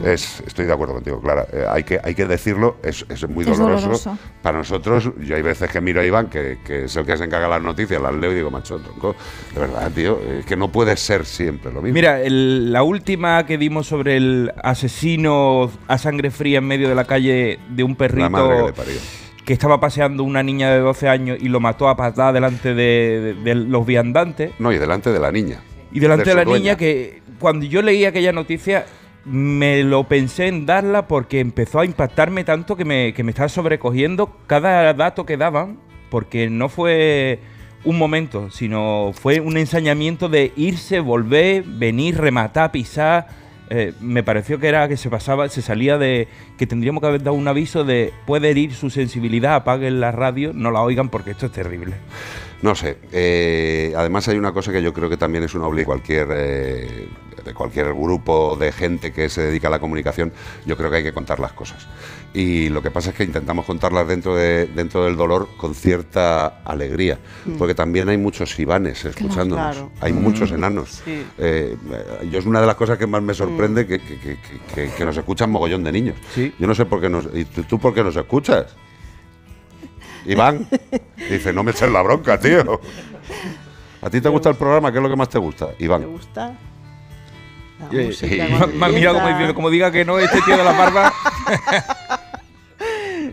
Es, 0.04 0.42
estoy 0.48 0.66
de 0.66 0.74
acuerdo 0.74 0.96
contigo, 0.96 1.22
Clara. 1.22 1.46
Eh, 1.54 1.66
hay, 1.70 1.84
que, 1.84 2.00
hay 2.04 2.16
que 2.16 2.26
decirlo, 2.26 2.78
es, 2.84 3.06
es 3.10 3.28
muy 3.30 3.44
Es 3.44 3.58
doloroso. 3.58 3.82
doloroso. 3.82 4.18
Para 4.42 4.58
nosotros, 4.58 5.12
yo 5.22 5.36
hay 5.36 5.42
veces 5.42 5.70
que 5.70 5.80
miro 5.82 6.02
a 6.02 6.06
Iván, 6.06 6.28
que, 6.30 6.58
que 6.66 6.86
es 6.86 6.96
el 6.96 7.06
que 7.06 7.16
se 7.18 7.24
encarga 7.26 7.46
de 7.48 7.52
las 7.54 7.62
noticias, 7.62 8.02
las 8.02 8.14
leo 8.16 8.32
y 8.32 8.36
digo, 8.36 8.50
macho, 8.52 8.80
tronco, 8.80 9.16
de 9.54 9.60
verdad, 9.60 9.92
tío, 9.92 10.20
eh, 10.24 10.44
que 10.48 10.56
no 10.56 10.72
puede 10.72 10.98
ser 10.98 11.26
siempre 11.26 11.72
lo 11.72 11.82
mismo. 11.82 11.94
Mira, 11.94 12.22
el- 12.22 12.72
la 12.74 12.84
última 12.84 13.46
que 13.46 13.58
dimos 13.58 13.88
sobre 13.88 14.18
el 14.18 14.52
asesino 14.64 15.72
a 15.88 15.98
sangre 15.98 16.32
fría 16.32 16.58
en 16.60 16.66
medio 16.68 16.90
de 16.90 16.96
la 16.96 17.06
calle 17.06 17.60
de 17.70 17.84
un 17.84 17.96
La 18.00 18.30
madre 18.30 18.48
que 18.50 18.54
perrito 18.54 18.68
le 18.68 18.74
parió. 18.74 19.00
que 19.46 19.54
estaba 19.54 19.80
paseando 19.80 20.24
una 20.24 20.42
niña 20.44 20.72
de 20.72 20.80
12 20.80 21.08
años 21.10 21.38
y 21.40 21.50
lo 21.50 21.60
mató 21.60 21.88
a 21.88 21.96
patada 21.96 22.34
delante 22.34 22.74
de, 22.74 23.36
de- 23.36 23.44
de 23.44 23.56
los 23.56 23.86
viandantes. 23.86 24.52
No, 24.60 24.72
y 24.72 24.78
delante 24.78 25.12
de 25.12 25.20
la 25.20 25.32
niña. 25.32 25.62
Y 25.92 26.00
delante 26.00 26.30
de, 26.32 26.36
la 26.36 26.44
dueña. 26.44 26.60
niña 26.60 26.78
que 26.78 27.22
cuando 27.40 27.66
yo 27.66 27.82
leí 27.82 28.06
aquella 28.06 28.32
noticia 28.32 28.86
me 29.26 29.84
lo 29.84 30.04
pensé 30.06 30.48
en 30.48 30.66
darla 30.66 31.08
porque 31.08 31.40
empezó 31.40 31.80
a 31.80 31.86
impactarme 31.86 32.44
tanto 32.44 32.76
que 32.76 32.86
me, 32.86 33.14
que 33.14 33.24
me 33.24 33.32
estaba 33.32 33.50
sobrecogiendo 33.50 34.38
cada 34.48 34.94
dato 34.94 35.26
que 35.26 35.38
daban 35.38 35.80
porque 36.10 36.50
no 36.50 36.70
fue 36.70 37.40
un 37.86 37.98
momento, 37.98 38.50
sino 38.52 39.12
fue 39.14 39.40
un 39.40 39.58
ensañamiento 39.58 40.30
de 40.30 40.54
irse, 40.56 41.00
volver, 41.00 41.64
venir, 41.64 42.18
rematar, 42.18 42.72
pisar. 42.72 43.28
Eh, 43.70 43.94
me 44.00 44.24
pareció 44.24 44.60
que 44.60 44.68
era 44.68 44.88
que 44.88 44.98
se 44.98 45.10
pasaba, 45.10 45.50
se 45.50 45.62
salía 45.62 45.98
de 45.98 46.28
que 46.58 46.68
tendríamos 46.68 47.02
que 47.02 47.08
haber 47.08 47.24
dado 47.24 47.36
un 47.36 47.48
aviso 47.48 47.84
de 47.84 48.14
puede 48.26 48.52
herir 48.52 48.74
su 48.74 48.90
sensibilidad, 48.90 49.56
apaguen 49.56 50.00
la 50.00 50.12
radio, 50.12 50.52
no 50.54 50.70
la 50.72 50.82
oigan 50.82 51.10
porque 51.10 51.32
esto 51.32 51.48
es 51.48 51.52
terrible. 51.52 51.96
No 52.64 52.74
sé. 52.76 52.98
eh, 53.12 53.94
además 53.96 54.28
hay 54.30 54.38
una 54.38 54.52
cosa 54.54 54.72
que 54.72 54.82
yo 54.82 54.94
creo 54.94 55.10
que 55.10 55.18
también 55.18 55.44
es 55.44 55.54
una 55.54 55.68
obligación 55.68 55.84
cualquier 55.98 56.28
eh, 56.32 57.08
de 57.44 57.54
cualquier 57.54 57.88
grupo 57.94 58.56
de 58.58 58.72
gente 58.72 59.12
que 59.12 59.28
se 59.28 59.42
dedica 59.42 59.68
a 59.68 59.72
la 59.72 59.80
comunicación. 59.80 60.32
Yo 60.66 60.78
creo 60.78 60.90
que 60.90 60.98
hay 60.98 61.04
que 61.04 61.12
contar 61.14 61.40
las 61.42 61.52
cosas. 61.52 61.86
Y 62.34 62.70
lo 62.70 62.82
que 62.82 62.90
pasa 62.90 63.10
es 63.10 63.16
que 63.18 63.26
intentamos 63.26 63.66
contarlas 63.66 64.08
dentro 64.08 64.34
de 64.36 64.66
dentro 64.68 65.04
del 65.04 65.18
dolor 65.18 65.50
con 65.58 65.76
cierta 65.76 66.62
alegría, 66.64 67.20
Mm. 67.46 67.58
porque 67.58 67.76
también 67.76 68.08
hay 68.10 68.18
muchos 68.18 68.58
Ivanes 68.58 69.04
escuchándonos. 69.04 69.76
Claro. 69.76 69.92
Hay 70.00 70.14
Mm. 70.14 70.22
muchos 70.24 70.52
enanos. 70.52 71.02
Sí. 71.04 71.22
Eh, 71.38 71.76
yo 72.32 72.40
es 72.40 72.46
una 72.46 72.62
de 72.62 72.68
las 72.68 72.76
cosas 72.76 72.98
que 72.98 73.06
más 73.08 73.22
me 73.22 73.34
sorprende 73.34 73.86
que, 73.86 74.00
que- 74.00 74.18
que- 74.20 74.38
que- 74.74 74.90
que 74.98 75.06
nos 75.06 75.18
escuchan 75.18 75.52
mogollón 75.52 75.84
de 75.84 75.92
niños. 75.92 76.16
Yo 76.58 76.66
no 76.66 76.74
sé 76.74 76.86
por 76.86 77.02
qué 77.02 77.10
nos. 77.10 77.28
¿Y 77.34 77.44
tú, 77.46 77.64
tú 77.64 77.78
por 77.78 77.94
qué 77.94 78.04
nos 78.06 78.16
escuchas? 78.16 78.68
Iván 80.26 80.68
dice, 81.30 81.52
no 81.54 81.64
me 81.64 81.72
eches 81.72 81.92
la 81.92 82.02
bronca, 82.02 82.40
tío. 82.40 82.80
¿A 84.02 84.10
ti 84.10 84.22
te 84.22 84.30
gusta 84.30 84.50
el 84.50 84.56
programa? 84.56 84.92
¿Qué 84.92 84.98
es 84.98 85.04
lo 85.04 85.10
que 85.10 85.16
más 85.16 85.30
te 85.30 85.40
gusta? 85.40 85.68
¿Te 85.74 85.84
Iván. 85.86 86.04
gusta? 86.12 86.54
La 87.92 88.04
música 88.04 88.34
eh, 88.46 88.48
cuando 88.58 88.68
me 88.78 88.86
ha 88.86 88.90
mirado 88.90 89.16
como 89.16 89.28
diciendo, 89.30 89.54
como 89.56 89.70
diga 89.70 89.92
que 89.92 90.06
no, 90.06 90.18
este 90.20 90.42
tío 90.42 90.58
de 90.58 90.64
la 90.64 90.72
barba. 90.72 91.14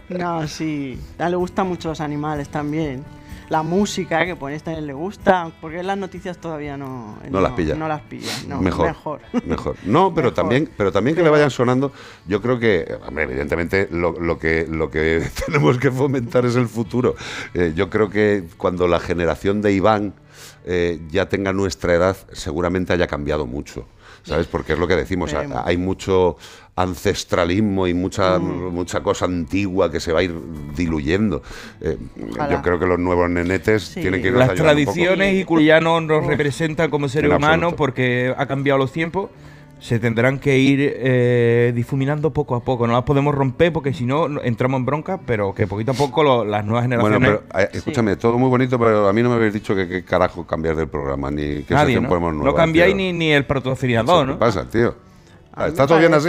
No, 0.08 0.46
sí. 0.48 0.98
A 1.18 1.26
él 1.26 1.30
le 1.32 1.36
gustan 1.36 1.68
mucho 1.68 1.88
los 1.90 2.00
animales 2.00 2.48
también. 2.48 3.04
La 3.50 3.64
música 3.64 4.24
que 4.24 4.36
ponéis 4.36 4.62
también 4.62 4.86
le 4.86 4.92
gusta, 4.92 5.50
porque 5.60 5.82
las 5.82 5.98
noticias 5.98 6.38
todavía 6.38 6.76
no, 6.76 7.18
No 7.28 7.40
las 7.40 7.52
pilla. 7.52 7.74
No 7.74 7.88
las 7.88 8.00
pilla. 8.02 8.32
No, 8.46 8.60
mejor, 8.60 8.86
mejor. 8.86 9.20
mejor. 9.44 9.76
No, 9.82 10.14
pero 10.14 10.32
también, 10.32 10.70
pero 10.76 10.92
también 10.92 11.16
que 11.16 11.22
le 11.24 11.30
vayan 11.30 11.50
sonando. 11.50 11.90
Yo 12.26 12.40
creo 12.40 12.60
que, 12.60 12.96
hombre, 13.06 13.24
evidentemente, 13.24 13.88
lo, 13.90 14.12
lo 14.12 14.38
que 14.38 14.68
lo 14.68 14.88
que 14.88 15.28
tenemos 15.46 15.78
que 15.78 15.90
fomentar 15.90 16.46
es 16.46 16.54
el 16.54 16.68
futuro. 16.68 17.16
Eh, 17.52 17.72
yo 17.74 17.90
creo 17.90 18.08
que 18.08 18.44
cuando 18.56 18.86
la 18.86 19.00
generación 19.00 19.62
de 19.62 19.72
Iván 19.72 20.14
eh, 20.64 21.00
ya 21.10 21.28
tenga 21.28 21.52
nuestra 21.52 21.92
edad, 21.92 22.16
seguramente 22.32 22.92
haya 22.92 23.08
cambiado 23.08 23.46
mucho. 23.46 23.84
¿Sabes? 24.22 24.46
Porque 24.46 24.74
es 24.74 24.78
lo 24.78 24.86
que 24.86 24.96
decimos, 24.96 25.32
Esperemos. 25.32 25.62
hay 25.64 25.76
mucho 25.76 26.36
ancestralismo 26.76 27.86
y 27.86 27.94
mucha, 27.94 28.38
Mm. 28.38 28.72
mucha 28.74 29.00
cosa 29.02 29.24
antigua 29.26 29.90
que 29.90 30.00
se 30.00 30.12
va 30.12 30.20
a 30.20 30.22
ir 30.22 30.34
diluyendo. 30.76 31.42
Eh, 31.80 31.96
yo 32.50 32.62
creo 32.62 32.78
que 32.78 32.86
los 32.86 32.98
nuevos 32.98 33.28
nenetes 33.30 33.92
tienen 33.94 34.20
que 34.22 34.28
irnos 34.28 34.40
Las 34.40 34.50
ayudando 34.50 34.78
un 34.80 34.84
poco. 34.84 34.92
tradiciones 34.94 35.46
y 35.60 35.64
ya 35.64 35.80
no 35.80 36.00
nos 36.00 36.26
representan 36.26 36.90
como 36.90 37.08
seres 37.08 37.32
humanos 37.32 37.74
porque 37.76 38.34
ha 38.36 38.46
cambiado 38.46 38.78
los 38.78 38.92
tiempos. 38.92 39.30
Se 39.80 39.98
tendrán 39.98 40.38
que 40.38 40.58
ir 40.58 40.78
eh, 40.96 41.72
difuminando 41.74 42.30
poco 42.32 42.54
a 42.54 42.60
poco. 42.60 42.86
No 42.86 42.92
las 42.92 43.02
podemos 43.04 43.34
romper 43.34 43.72
porque 43.72 43.92
si 43.94 44.04
no 44.04 44.40
entramos 44.42 44.78
en 44.78 44.84
bronca, 44.86 45.18
pero 45.26 45.54
que 45.54 45.66
poquito 45.66 45.92
a 45.92 45.94
poco 45.94 46.22
lo- 46.22 46.44
las 46.44 46.64
nuevas 46.64 46.84
generaciones. 46.84 47.18
Bueno, 47.18 47.40
pero 47.50 47.62
eh, 47.64 47.70
escúchame, 47.72 48.16
todo 48.16 48.38
muy 48.38 48.50
bonito, 48.50 48.78
pero 48.78 49.08
a 49.08 49.12
mí 49.12 49.22
no 49.22 49.30
me 49.30 49.36
habéis 49.36 49.54
dicho 49.54 49.74
que 49.74 49.88
qué 49.88 50.04
carajo 50.04 50.46
cambiar 50.46 50.76
del 50.76 50.88
programa, 50.88 51.30
ni 51.30 51.62
qué 51.62 51.74
Nadie, 51.74 51.98
¿no? 52.00 52.08
ponemos 52.08 52.34
No 52.34 52.54
cambiáis 52.54 52.94
ni, 52.94 53.12
ni 53.14 53.32
el 53.32 53.46
patrocinador, 53.46 54.26
¿Qué 54.26 54.32
¿no? 54.32 54.38
pasa, 54.38 54.68
tío? 54.68 54.94
A 55.60 55.64
mí 55.64 55.68
¿Está 55.70 55.86
todo 55.86 55.98
bien 55.98 56.14
así? 56.14 56.28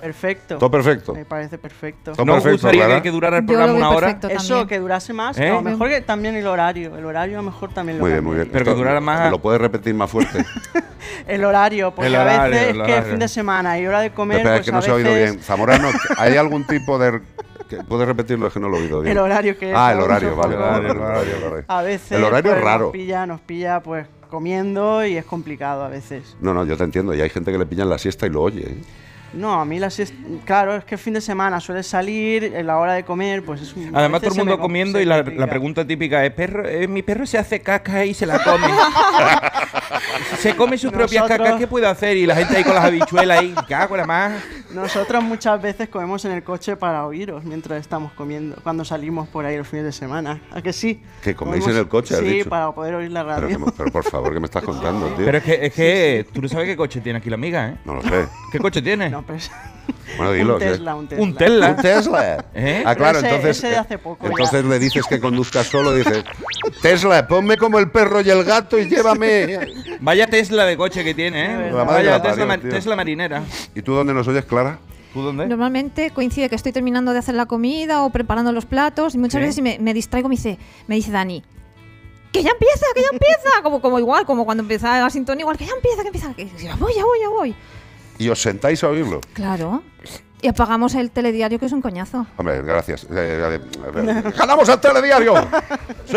Perfecto. 0.00 0.58
Todo 0.58 0.70
perfecto. 0.70 1.14
Me 1.14 1.24
parece 1.24 1.58
perfecto. 1.58 2.12
Todo 2.12 2.24
¿No 2.24 2.34
perfecto, 2.34 2.52
gustaría 2.68 2.96
que- 2.96 3.02
que 3.02 3.10
durara 3.10 3.38
el 3.38 3.46
programa 3.46 3.72
una 3.72 3.90
hora? 3.90 4.10
Eso, 4.10 4.28
también. 4.28 4.68
que 4.68 4.78
durase 4.78 5.12
más. 5.12 5.38
¿Eh? 5.38 5.48
A 5.48 5.54
lo 5.54 5.62
mejor 5.62 5.88
que 5.88 6.00
también 6.02 6.36
el 6.36 6.46
horario. 6.46 6.96
El 6.96 7.04
horario 7.04 7.38
a 7.38 7.42
lo 7.42 7.50
mejor 7.50 7.72
también 7.72 7.98
lo 7.98 8.04
Muy 8.04 8.12
bien, 8.12 8.24
muy 8.24 8.34
bien. 8.36 8.50
Esto- 8.54 9.30
¿Lo 9.30 9.38
puedes 9.38 9.60
repetir 9.60 9.94
más 9.94 10.10
fuerte? 10.10 10.44
El 11.26 11.44
horario, 11.44 11.90
porque 11.94 12.06
El 12.06 12.16
a 12.16 12.24
veces 12.24 12.76
es 12.76 12.82
que 12.82 12.96
el 12.96 13.04
fin 13.04 13.18
de 13.18 13.28
semana 13.28 13.78
y 13.78 13.86
hora 13.86 14.00
de 14.00 14.10
comer, 14.10 14.42
pues 14.42 14.60
es 14.60 14.66
que 14.66 14.72
no 14.72 14.78
a 14.78 14.82
se 14.82 14.90
ha 14.90 14.94
oído 14.94 15.10
veces- 15.12 15.30
bien. 15.32 15.42
Zamorano, 15.42 15.88
¿hay 16.16 16.36
algún 16.36 16.66
tipo 16.66 16.98
de... 16.98 17.20
que- 17.68 17.78
¿Puedes 17.84 18.06
repetirlo? 18.06 18.46
Es 18.46 18.52
que 18.52 18.60
no 18.60 18.68
lo 18.68 18.76
he 18.76 18.80
oído 18.82 19.00
bien. 19.00 19.12
El 19.12 19.18
horario 19.22 19.58
que 19.58 19.70
es, 19.70 19.76
Ah, 19.76 19.92
el 19.92 20.00
horario, 20.00 20.36
vale. 20.36 20.54
el 20.54 20.60
horario, 20.62 20.90
el 21.36 21.42
horario. 21.44 21.64
A 21.68 21.82
veces 21.82 22.12
El 22.12 22.24
horario 22.24 22.50
pues, 22.52 22.58
es 22.58 22.64
raro. 22.64 22.84
Nos 22.86 22.92
pilla, 22.92 23.26
nos 23.26 23.40
pilla 23.40 23.80
pues 23.80 24.06
comiendo 24.28 25.04
y 25.04 25.16
es 25.16 25.24
complicado 25.24 25.82
a 25.82 25.88
veces. 25.88 26.36
No, 26.40 26.54
no, 26.54 26.64
yo 26.64 26.76
te 26.76 26.84
entiendo. 26.84 27.14
Y 27.14 27.20
hay 27.20 27.30
gente 27.30 27.50
que 27.50 27.58
le 27.58 27.66
pillan 27.66 27.88
la 27.88 27.98
siesta 27.98 28.26
y 28.26 28.30
lo 28.30 28.42
oye. 28.42 28.62
¿eh? 28.62 28.76
No, 29.32 29.60
a 29.60 29.64
mí 29.64 29.78
la 29.78 29.90
siesta, 29.90 30.16
claro, 30.46 30.76
es 30.76 30.84
que 30.84 30.94
el 30.94 30.98
fin 31.00 31.12
de 31.14 31.20
semana 31.20 31.60
suele 31.60 31.82
salir, 31.82 32.44
en 32.44 32.66
la 32.66 32.78
hora 32.78 32.94
de 32.94 33.04
comer, 33.04 33.44
pues 33.44 33.60
es 33.60 33.74
un... 33.74 33.94
Además, 33.94 34.22
todo 34.22 34.30
el 34.32 34.36
mundo 34.38 34.52
com- 34.56 34.62
comiendo 34.62 35.00
y 35.00 35.04
la, 35.04 35.22
la 35.22 35.46
pregunta 35.46 35.86
típica 35.86 36.24
es: 36.24 36.32
perro, 36.32 36.66
eh, 36.66 36.88
mi 36.88 37.02
perro 37.02 37.26
se 37.26 37.36
hace 37.38 37.60
caca 37.60 38.04
y 38.06 38.14
se 38.14 38.24
la 38.24 38.42
come. 38.42 38.66
se 40.38 40.54
come 40.56 40.78
sus 40.78 40.92
propias 40.92 41.26
cacas, 41.26 41.56
¿qué 41.56 41.66
puede 41.66 41.86
hacer? 41.86 42.16
Y 42.16 42.26
la 42.26 42.34
gente 42.36 42.56
ahí 42.56 42.64
con 42.64 42.74
las 42.74 42.84
habichuelas 42.84 43.38
ahí, 43.40 43.54
cago 43.68 43.96
la 43.96 44.06
más. 44.06 44.32
Nosotros 44.72 45.22
muchas 45.24 45.60
veces 45.60 45.88
comemos 45.88 46.24
en 46.24 46.32
el 46.32 46.42
coche 46.42 46.76
para 46.76 47.04
oíros 47.06 47.42
mientras 47.44 47.80
estamos 47.80 48.12
comiendo, 48.12 48.56
cuando 48.62 48.84
salimos 48.84 49.28
por 49.28 49.44
ahí 49.44 49.56
los 49.56 49.66
fines 49.66 49.84
de 49.86 49.92
semana. 49.92 50.40
¿A 50.52 50.60
que 50.62 50.72
sí? 50.72 51.02
¿Que 51.22 51.34
coméis 51.34 51.64
Comemos- 51.64 51.70
en 51.74 51.76
el 51.78 51.88
coche, 51.88 52.14
has 52.14 52.20
Sí, 52.20 52.26
dicho? 52.26 52.48
para 52.50 52.70
poder 52.72 52.94
oír 52.94 53.10
la 53.10 53.24
Pero, 53.24 53.40
radio. 53.48 53.64
que- 53.64 53.72
pero 53.76 53.90
por 53.92 54.04
favor, 54.04 54.32
¿qué 54.34 54.40
me 54.40 54.46
estás 54.46 54.62
contando, 54.64 55.06
tío? 55.08 55.24
Pero 55.24 55.38
es 55.38 55.44
que, 55.44 55.66
es 55.66 55.72
que 55.74 56.26
tú 56.32 56.42
no 56.42 56.48
sabes 56.48 56.66
qué 56.66 56.76
coche 56.76 57.00
tiene 57.00 57.18
aquí 57.18 57.30
la 57.30 57.34
amiga, 57.36 57.68
¿eh? 57.68 57.76
No 57.84 57.94
lo 57.94 58.02
sé. 58.02 58.26
¿Qué 58.52 58.58
coche 58.58 58.82
tiene? 58.82 59.08
No, 59.10 59.17
pero 59.26 59.38
es- 59.38 59.50
Bueno, 60.16 60.32
dilo. 60.32 60.54
Un. 60.54 60.58
Tesla, 60.60 60.94
un 60.94 61.06
Tesla. 61.08 61.24
Un 61.24 61.34
Tesla. 61.36 61.68
Un 61.70 61.76
Tesla. 61.76 62.44
¿Eh? 62.54 62.82
Ah, 62.84 62.94
claro, 62.94 63.18
ese- 63.18 63.28
entonces. 63.28 63.58
ese 63.58 63.68
de 63.68 63.74
eh, 63.74 63.78
hace 63.78 63.98
poco 63.98 64.24
ya. 64.24 64.30
entonces 64.30 64.64
le 64.64 64.78
dices 64.78 65.06
que 65.08 65.20
conduzcas 65.20 65.66
solo 65.66 65.94
y 65.94 65.98
dices: 65.98 66.24
Tesla, 66.82 67.26
ponme 67.26 67.56
como 67.56 67.78
el 67.78 67.90
perro 67.90 68.20
y 68.20 68.28
el 68.30 68.44
gato 68.44 68.78
y 68.78 68.88
llévame. 68.88 69.58
Vaya 70.00 70.26
Tesla 70.26 70.64
de 70.66 70.76
coche 70.76 71.04
que 71.04 71.14
tiene, 71.14 71.68
¿eh? 71.68 71.72
La 71.72 71.84
madre 71.84 72.02
que 72.04 72.10
la 72.10 72.18
Vaya 72.18 72.22
Tesla, 72.22 72.46
parió. 72.46 72.70
Tesla 72.70 72.96
marinera. 72.96 73.42
¿Y 73.74 73.82
tú 73.82 73.94
dónde 73.94 74.12
nos 74.14 74.26
oyes, 74.28 74.44
Clara? 74.44 74.78
¿Tú 75.12 75.22
dónde? 75.22 75.46
Normalmente 75.46 76.10
coincide 76.10 76.48
que 76.50 76.56
estoy 76.56 76.72
terminando 76.72 77.12
de 77.12 77.18
hacer 77.20 77.34
la 77.34 77.46
comida 77.46 78.02
o 78.02 78.10
preparando 78.10 78.52
los 78.52 78.66
platos 78.66 79.14
y 79.14 79.18
muchas 79.18 79.40
Sí. 79.40 79.46
veces 79.46 79.62
me, 79.62 79.78
me 79.80 79.94
distraigo 79.94 80.28
me 80.28 80.34
dice, 80.34 80.58
me 80.86 80.96
dice 80.96 81.10
Dani, 81.10 81.42
que 82.32 82.42
ya 82.42 82.50
empieza, 82.50 82.84
que 82.94 83.00
ya 83.00 83.08
empieza, 83.12 83.62
como, 83.62 83.80
como 83.80 83.98
igual, 83.98 84.26
como 84.26 84.44
cuando 84.44 84.62
empieza 84.62 85.00
la 85.00 85.08
sintonía, 85.08 85.42
igual 85.42 85.56
que 85.56 85.64
ya 85.64 85.72
empieza, 85.72 86.02
que 86.02 86.08
empieza, 86.08 86.34
que 86.34 86.46
ya 86.62 86.76
voy, 86.76 86.92
ya 86.94 87.04
voy, 87.04 87.18
ya 87.20 87.28
voy. 87.30 87.56
Y 88.18 88.28
os 88.28 88.40
sentáis 88.42 88.82
a 88.84 88.88
oírlo. 88.88 89.20
Claro. 89.32 89.82
Y 90.40 90.46
apagamos 90.46 90.94
el 90.94 91.10
telediario 91.10 91.58
que 91.58 91.66
es 91.66 91.72
un 91.72 91.82
coñazo. 91.82 92.24
Hombre, 92.36 92.62
gracias. 92.62 93.04
Eh, 93.04 93.08
eh, 93.12 93.60
eh, 93.96 94.22
¡Ganamos 94.38 94.68
al 94.68 94.80
telediario! 94.80 95.34
¡Sí! 96.06 96.16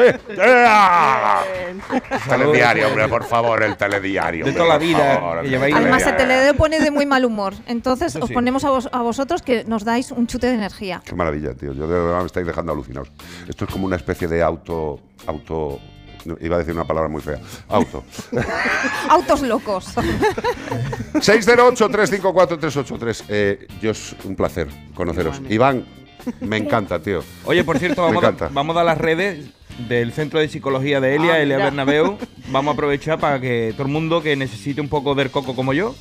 Telediario, 2.30 2.88
hombre, 2.88 3.08
por 3.08 3.24
favor, 3.24 3.64
el 3.64 3.76
telediario. 3.78 4.46
De 4.46 4.52
hombre, 4.52 4.64
toda 4.64 4.74
la 4.74 4.78
vida, 4.78 5.16
favor, 5.16 5.46
el 5.46 5.74
Además 5.74 6.06
el 6.06 6.18
telediario. 6.18 6.56
pone 6.56 6.80
de 6.80 6.92
muy 6.92 7.06
mal 7.06 7.26
humor. 7.26 7.54
Entonces 7.68 8.16
os 8.16 8.30
ponemos 8.32 8.64
a, 8.64 8.70
vos- 8.70 8.90
a 8.92 9.02
vosotros 9.02 9.42
que 9.42 9.64
nos 9.66 9.84
dais 9.84 10.12
un 10.12 10.28
chute 10.28 10.48
de 10.48 10.54
energía. 10.54 11.02
Qué 11.04 11.16
maravilla, 11.16 11.54
tío. 11.56 11.74
Yo 11.74 11.88
de 11.88 12.00
verdad 12.00 12.20
me 12.20 12.26
estáis 12.28 12.46
dejando 12.46 12.72
alucinados. 12.74 13.12
Esto 13.48 13.66
es 13.66 13.72
como 13.72 13.86
una 13.86 13.96
especie 13.96 14.28
de 14.28 14.42
auto. 14.44 15.00
auto. 15.28 15.80
No, 16.26 16.38
Iba 16.42 16.56
a 16.56 16.60
decir 16.60 16.74
una 16.74 16.86
palabra 16.86 17.10
muy 17.10 17.22
fea. 17.22 17.40
Auto. 17.70 18.04
Autos 19.10 19.42
locos. 19.42 19.86
608-354-383. 21.14 23.24
Eh, 23.30 23.68
yo 23.82 23.92
es 23.92 24.16
un 24.24 24.36
placer 24.36 24.68
conoceros. 24.94 25.42
Iván, 25.50 25.86
me 26.42 26.58
encanta, 26.58 27.00
tío. 27.00 27.24
Oye, 27.46 27.64
por 27.64 27.80
cierto, 27.80 28.02
vamos, 28.04 28.24
a, 28.24 28.28
encanta. 28.28 28.50
vamos 28.54 28.76
a 28.76 28.80
dar 28.80 28.86
las 28.86 28.98
redes 28.98 29.46
del 29.88 30.12
Centro 30.14 30.40
de 30.40 30.48
Psicología 30.50 31.00
de 31.00 31.16
Elia, 31.16 31.34
Ah, 31.34 31.40
Elia. 31.40 31.58
Bernabeu. 31.58 32.18
Vamos 32.52 32.72
a 32.72 32.74
aprovechar 32.74 33.18
para 33.18 33.40
que 33.40 33.72
todo 33.78 33.88
el 33.88 33.94
mundo 33.94 34.22
que 34.22 34.36
necesite 34.36 34.82
un 34.82 34.90
poco 34.90 35.16
del 35.16 35.32
coco 35.32 35.56
como 35.56 35.72
yo, 35.72 35.96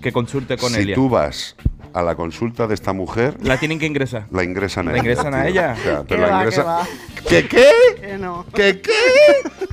que 0.00 0.12
consulte 0.12 0.56
con 0.56 0.70
si 0.70 0.82
Elia. 0.82 0.94
tú 0.94 1.08
vas 1.08 1.56
a 1.92 2.02
la 2.02 2.14
consulta 2.14 2.66
de 2.66 2.74
esta 2.74 2.92
mujer, 2.92 3.36
La 3.42 3.58
tienen 3.58 3.78
que 3.78 3.86
ingresar. 3.86 4.24
la 4.30 4.44
ingresan 4.44 4.88
a 4.88 4.92
¿La 4.92 4.98
ella. 4.98 5.02
ingresan 5.02 5.34
a 5.34 5.46
ella? 5.48 5.76
O 5.78 5.82
sea, 5.82 6.00
te 6.02 6.14
¿Qué 6.14 6.20
la 6.20 6.28
va, 6.28 6.44
qué? 6.44 7.28
¿Qué 7.28 7.48
qué? 7.48 7.70
Que 8.00 8.18
no. 8.18 8.44
¿Qué 8.54 8.80
qué? 8.80 8.90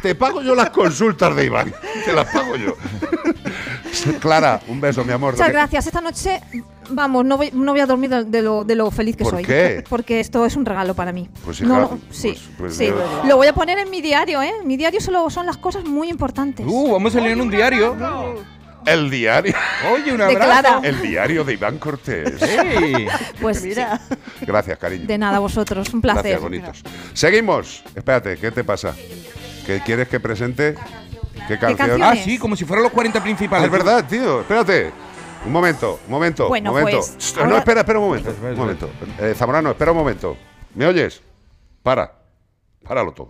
Te 0.01 0.15
pago 0.15 0.41
yo 0.41 0.53
las 0.55 0.69
consultas 0.71 1.35
de 1.35 1.45
Iván. 1.45 1.73
Te 2.05 2.13
las 2.13 2.25
pago 2.31 2.55
yo. 2.55 2.75
Clara, 4.19 4.61
un 4.67 4.79
beso, 4.79 5.03
mi 5.03 5.11
amor. 5.11 5.33
Muchas 5.33 5.49
gracias. 5.51 5.87
Esta 5.87 6.01
noche, 6.01 6.39
vamos, 6.89 7.25
no 7.25 7.37
voy, 7.37 7.49
no 7.53 7.71
voy 7.71 7.81
a 7.81 7.85
dormir 7.85 8.09
de, 8.09 8.41
lo, 8.41 8.63
de 8.63 8.75
lo 8.75 8.91
feliz 8.91 9.15
que 9.15 9.23
¿Por 9.23 9.33
soy. 9.33 9.43
qué? 9.43 9.83
Porque 9.89 10.19
esto 10.19 10.45
es 10.45 10.55
un 10.55 10.65
regalo 10.65 10.93
para 10.93 11.11
mí. 11.11 11.29
Pues, 11.45 11.61
No, 11.61 11.67
hija, 11.67 11.81
no, 11.81 11.99
sí, 12.11 12.29
pues- 12.29 12.49
pues 12.57 12.77
sí. 12.77 12.87
yo- 12.87 13.23
Lo 13.27 13.37
voy 13.37 13.47
a 13.47 13.53
poner 13.53 13.77
en 13.79 13.89
mi 13.89 14.01
diario, 14.01 14.41
¿eh? 14.41 14.51
Mi 14.63 14.77
diario 14.77 15.01
solo 15.01 15.29
son 15.29 15.45
las 15.45 15.57
cosas 15.57 15.83
muy 15.85 16.09
importantes. 16.09 16.65
Uh, 16.69 16.91
vamos 16.91 17.15
a 17.15 17.19
leer 17.19 17.31
en 17.33 17.41
un 17.41 17.49
diario. 17.49 17.95
El 18.87 19.09
diario. 19.09 19.53
Oye, 19.91 20.11
un 20.11 20.17
De 20.19 20.23
abrazo. 20.23 20.81
El 20.83 21.01
diario 21.01 21.43
de 21.43 21.53
Iván 21.53 21.77
Cortés. 21.77 22.41
Ey. 22.41 23.07
Pues 23.41 23.61
Mira. 23.63 23.99
Gracias, 24.41 24.77
cariño. 24.79 25.05
de 25.05 25.17
nada, 25.17 25.39
vosotros. 25.39 25.93
Un 25.93 26.01
placer. 26.01 26.21
Gracias, 26.23 26.41
bonitos. 26.41 26.83
Seguimos. 27.13 27.83
Espérate, 27.95 28.37
¿qué 28.37 28.51
te 28.51 28.63
pasa? 28.63 28.95
¿Qué 29.65 29.81
quieres 29.85 30.07
que 30.07 30.19
presente? 30.19 30.75
¿Qué 31.47 31.57
canción? 31.59 31.77
canciones? 31.77 32.07
Ah, 32.07 32.15
sí, 32.23 32.37
como 32.39 32.55
si 32.55 32.65
fueran 32.65 32.83
los 32.83 32.91
40 32.93 33.19
Ah, 33.19 33.23
principales. 33.23 33.65
es 33.65 33.71
verdad, 33.71 34.05
tío. 34.07 34.41
Espérate. 34.41 34.91
Un 35.45 35.51
momento, 35.51 35.99
un 36.05 36.11
momento, 36.11 36.47
Bueno, 36.47 36.71
un 36.71 36.79
momento. 36.79 36.99
pues, 36.99 37.35
No, 37.37 37.43
ahora- 37.43 37.57
espera, 37.59 37.81
espera 37.81 37.99
un 37.99 38.05
momento. 38.07 38.35
Un 38.41 38.55
momento. 38.55 38.89
Eh, 39.19 39.33
Zamorano, 39.35 39.69
espera 39.71 39.91
un 39.91 39.97
momento. 39.97 40.35
¿Me 40.75 40.85
oyes? 40.87 41.21
Para. 41.83 42.11
Páralo 42.83 43.11
todo. 43.13 43.29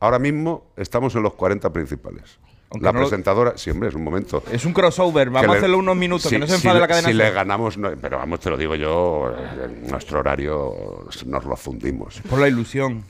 Ahora 0.00 0.18
mismo 0.18 0.72
estamos 0.76 1.14
en 1.14 1.22
los 1.22 1.34
40 1.34 1.70
principales. 1.72 2.38
Aunque 2.72 2.84
la 2.86 2.92
no 2.92 3.00
lo- 3.00 3.08
presentadora, 3.08 3.58
siempre 3.58 3.88
es 3.88 3.94
un 3.94 4.04
momento. 4.04 4.42
Es 4.50 4.64
un 4.64 4.72
crossover, 4.72 5.28
vamos 5.30 5.54
a 5.54 5.58
hacerlo 5.58 5.78
unos 5.78 5.96
minutos, 5.96 6.22
si- 6.24 6.30
que 6.30 6.38
no 6.38 6.46
se 6.46 6.52
si 6.52 6.66
enfade 6.68 6.74
le- 6.74 6.80
la 6.80 6.88
cadena. 6.88 7.08
Si 7.08 7.14
le 7.14 7.24
Ser. 7.24 7.34
ganamos, 7.34 7.76
no- 7.78 7.90
pero 8.00 8.18
vamos, 8.18 8.38
te 8.40 8.48
lo 8.50 8.56
digo 8.56 8.74
yo, 8.76 9.32
eh, 9.36 9.86
nuestro 9.90 10.20
horario 10.20 11.06
nos 11.26 11.44
lo 11.44 11.56
fundimos. 11.56 12.20
Por 12.28 12.38
la 12.38 12.48
ilusión. 12.48 13.04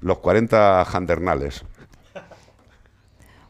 Los 0.00 0.18
40 0.18 0.84
jandernales. 0.84 1.64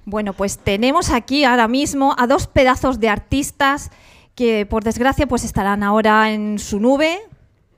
Bueno, 0.04 0.34
pues 0.34 0.58
tenemos 0.58 1.10
aquí 1.10 1.44
ahora 1.44 1.66
mismo 1.66 2.14
a 2.18 2.26
dos 2.26 2.46
pedazos 2.46 3.00
de 3.00 3.08
artistas 3.08 3.90
que 4.34 4.66
por 4.66 4.84
desgracia 4.84 5.26
pues 5.26 5.44
estarán 5.44 5.82
ahora 5.82 6.30
en 6.30 6.58
su 6.58 6.78
nube 6.78 7.20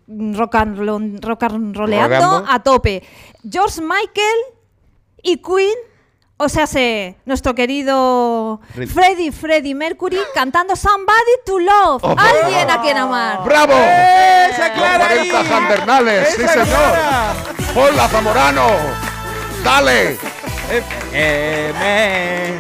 rock 0.08 0.54
and, 0.56 0.78
roll- 0.78 1.20
rock 1.22 1.44
and 1.44 1.76
rolleando 1.76 2.16
Roleando. 2.16 2.44
a 2.50 2.62
tope. 2.62 3.02
George 3.48 3.80
Michael 3.80 4.40
y 5.22 5.36
Queen, 5.38 5.76
o 6.38 6.48
sea, 6.48 6.66
se- 6.66 7.16
nuestro 7.24 7.54
querido 7.54 8.60
Fred- 8.74 8.88
Freddie 8.88 9.32
Freddie 9.32 9.74
Mercury 9.74 10.18
cantando 10.34 10.76
Somebody 10.76 11.36
to 11.46 11.58
Love, 11.58 12.04
Oh, 12.04 12.14
alguien 12.18 12.70
a 12.70 12.80
quien 12.82 12.96
amar. 12.98 13.42
¡Bravo! 13.44 13.72
¡Esa 13.74 14.68
Los 14.68 14.76
Clara 14.78 15.06
40 15.06 15.40
ahí! 15.40 15.46
jandernales, 15.48 16.28
sí 16.34 16.42
¡Esa 16.42 16.64
señor. 16.64 16.94
¡Hola, 17.74 18.08
Zamorano! 18.08 18.66
¡Dale! 19.64 20.18
Eh, 20.70 20.82
eh, 21.12 22.52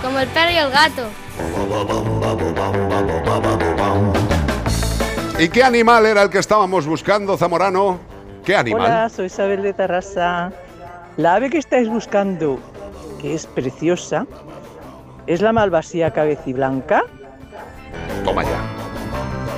como 0.00 0.18
el 0.20 0.28
perro 0.28 0.50
y 0.52 0.56
el 0.56 0.70
gato. 0.70 1.08
¿Y 5.38 5.48
qué 5.48 5.64
animal 5.64 6.06
era 6.06 6.22
el 6.22 6.30
que 6.30 6.38
estábamos 6.38 6.86
buscando, 6.86 7.36
Zamorano? 7.36 7.98
¿Qué 8.44 8.54
animal? 8.54 8.82
Hola, 8.82 9.08
soy 9.08 9.26
Isabel 9.26 9.62
de 9.62 9.72
Tarrasa. 9.72 10.52
La 11.16 11.34
ave 11.34 11.50
que 11.50 11.58
estáis 11.58 11.88
buscando, 11.88 12.60
que 13.20 13.34
es 13.34 13.46
preciosa, 13.46 14.26
¿es 15.26 15.40
la 15.40 15.52
malvasía 15.52 16.12
cabeciblanca? 16.12 17.02
Toma 18.24 18.44
ya. 18.44 18.60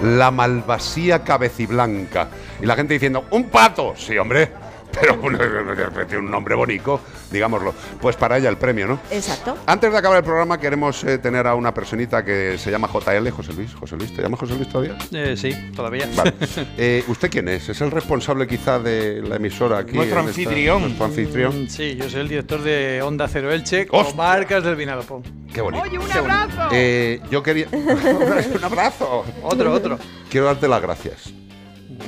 La 0.03 0.31
malvasía 0.31 1.23
cabeciblanca. 1.25 2.29
Y 2.61 2.67
la 2.67 2.75
gente 2.75 2.95
diciendo, 2.95 3.25
¡un 3.31 3.45
pato! 3.45 3.95
Sí, 3.97 4.17
hombre. 4.17 4.51
Pero 5.01 5.15
un, 5.21 5.37
tiene 6.09 6.19
un 6.25 6.31
nombre 6.31 6.55
bonito, 6.55 7.01
digámoslo. 7.31 7.75
Pues 8.01 8.17
para 8.17 8.39
ella 8.39 8.49
el 8.49 8.57
premio, 8.57 8.87
¿no? 8.87 9.01
Exacto. 9.11 9.57
Antes 9.67 9.91
de 9.93 9.99
acabar 9.99 10.19
el 10.19 10.25
programa 10.25 10.59
queremos 10.59 11.03
eh, 11.05 11.19
tener 11.19 11.47
a 11.47 11.55
una 11.55 11.73
personita 11.75 12.25
que 12.25 12.57
se 12.59 12.71
llama 12.71 12.89
JL, 12.89 13.29
José 13.31 13.53
Luis. 13.53 13.75
José 13.75 13.97
Luis, 13.97 14.15
¿te 14.15 14.23
llamas 14.23 14.41
José 14.41 14.55
Luis 14.55 14.69
todavía? 14.69 14.97
Eh, 15.13 15.37
sí, 15.37 15.53
todavía. 15.75 16.09
Vale. 16.17 16.35
Eh, 16.77 17.05
¿Usted 17.09 17.31
quién 17.31 17.49
es? 17.49 17.69
¿Es 17.69 17.81
el 17.81 17.91
responsable 17.91 18.47
quizá 18.47 18.79
de 18.79 19.23
la 19.23 19.37
emisora 19.37 19.79
aquí? 19.79 19.95
Nuestro 19.97 20.19
esta- 20.21 20.29
anfitrión. 20.31 20.83
nuestro 20.83 21.05
anfitrión. 21.05 21.65
Mm, 21.65 21.69
Sí, 21.69 21.97
yo 21.97 22.09
soy 22.11 22.21
el 22.21 22.29
director 22.29 22.63
de 22.63 23.01
Onda 23.03 23.29
Cero 23.29 23.53
Elche, 23.53 23.87
comarcas 23.87 24.63
del 24.65 24.77
Vinalopón. 24.77 25.23
Qué 25.53 25.61
bonito. 25.61 25.83
Oye, 25.85 25.99
un 25.99 26.11
abrazo. 26.13 26.69
Eh, 26.73 27.21
yo 27.31 27.43
quería... 27.43 27.67
un 27.73 28.65
abrazo. 28.65 29.25
Otro, 29.43 29.73
otro. 29.73 29.99
Quiero 30.31 30.47
darte 30.47 30.67
las 30.69 30.83
gracias. 30.83 31.33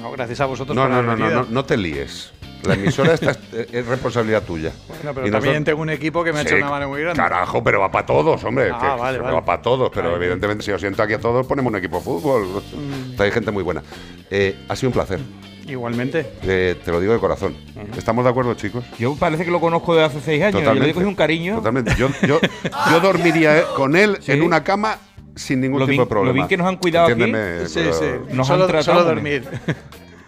No, 0.00 0.10
gracias 0.12 0.40
a 0.40 0.47
vosotros 0.47 0.74
No, 0.74 0.82
por 0.82 0.90
no, 0.90 1.02
la 1.02 1.16
no, 1.16 1.16
no, 1.16 1.31
no, 1.42 1.47
no 1.48 1.65
te 1.65 1.76
líes. 1.76 2.32
La 2.65 2.75
emisora 2.75 3.15
esta 3.15 3.31
es, 3.31 3.39
es 3.73 3.86
responsabilidad 3.86 4.43
tuya. 4.43 4.73
Bueno, 4.89 5.02
pero 5.15 5.26
Y 5.26 5.31
también 5.31 5.33
nosotros- 5.33 5.65
tengo 5.65 5.83
un 5.83 5.91
equipo 5.91 6.25
que 6.25 6.33
me 6.33 6.39
ha 6.41 6.43
hecho 6.43 6.57
Sí, 6.57 6.62
una 6.62 6.70
mano 6.70 6.89
muy 6.89 7.01
grande. 7.01 7.23
Carajo, 7.23 7.62
pero 7.62 7.81
va 7.81 7.91
para 7.93 8.07
todos, 8.07 8.43
hombre. 8.44 8.70
Ah, 8.73 8.78
que- 8.81 9.01
vale, 9.02 9.18
vale. 9.18 9.35
Va 9.35 9.44
para 9.44 9.62
todos, 9.62 9.91
pero 9.94 10.17
evidentemente 10.17 10.65
si 10.65 10.73
os 10.73 10.81
siento 10.81 11.02
aquí 11.02 11.15
a 11.15 11.20
todos, 11.20 11.47
ponemos 11.47 11.70
un 11.70 11.78
equipo 11.78 11.99
de 11.99 12.02
fútbol. 12.02 12.47
Mm. 12.47 13.20
Hay 13.20 13.31
gente 13.31 13.51
muy 13.51 13.62
buena. 13.62 13.83
Eh, 14.31 14.57
ha 14.68 14.75
sido 14.76 14.89
un 14.89 14.94
placer. 14.94 15.20
Igualmente. 15.68 16.25
Eh, 16.43 16.76
te 16.85 16.91
lo 16.93 17.01
digo 17.01 17.12
de 17.12 17.18
corazón. 17.18 17.57
¿Estamos 17.97 18.25
de 18.25 18.31
acuerdo, 18.31 18.55
chicos? 18.55 18.85
Yo 18.99 19.17
parece 19.17 19.44
que 19.44 19.51
lo 19.51 19.60
conozco 19.60 19.94
de 19.97 20.05
hace 20.05 20.20
seis 20.20 20.43
años. 20.43 20.62
Yo 20.62 20.75
le 20.75 20.86
digo 20.86 21.01
es 21.01 21.07
un 21.07 21.15
cariño. 21.17 21.57
Totalmente. 21.57 21.94
Yo, 21.97 22.09
yo, 22.26 22.39
yo 22.91 23.01
dormiría 23.01 23.59
eh, 23.59 23.65
con 23.75 23.97
él 23.97 24.18
en 24.26 24.43
una 24.43 24.62
cama 24.62 24.99
sin 25.35 25.60
ningún 25.60 25.81
Lo 25.81 25.86
tipo 25.86 25.91
bien- 25.93 26.02
de 26.05 26.07
problema. 26.09 26.28
lo 26.28 26.35
bien 26.35 26.49
que 26.49 26.57
nos 26.57 26.67
han 26.68 26.76
cuidado 26.76 27.07
aquí. 27.07 27.12
Entiéndeme, 27.23 27.67
Sí, 27.68 27.81
pero- 27.83 27.93
sí. 27.94 28.07
Nos 28.35 28.47
solo, 28.47 28.65
han 28.65 28.70
tratado 28.70 28.99
solo 29.01 29.05
dormir. 29.15 29.44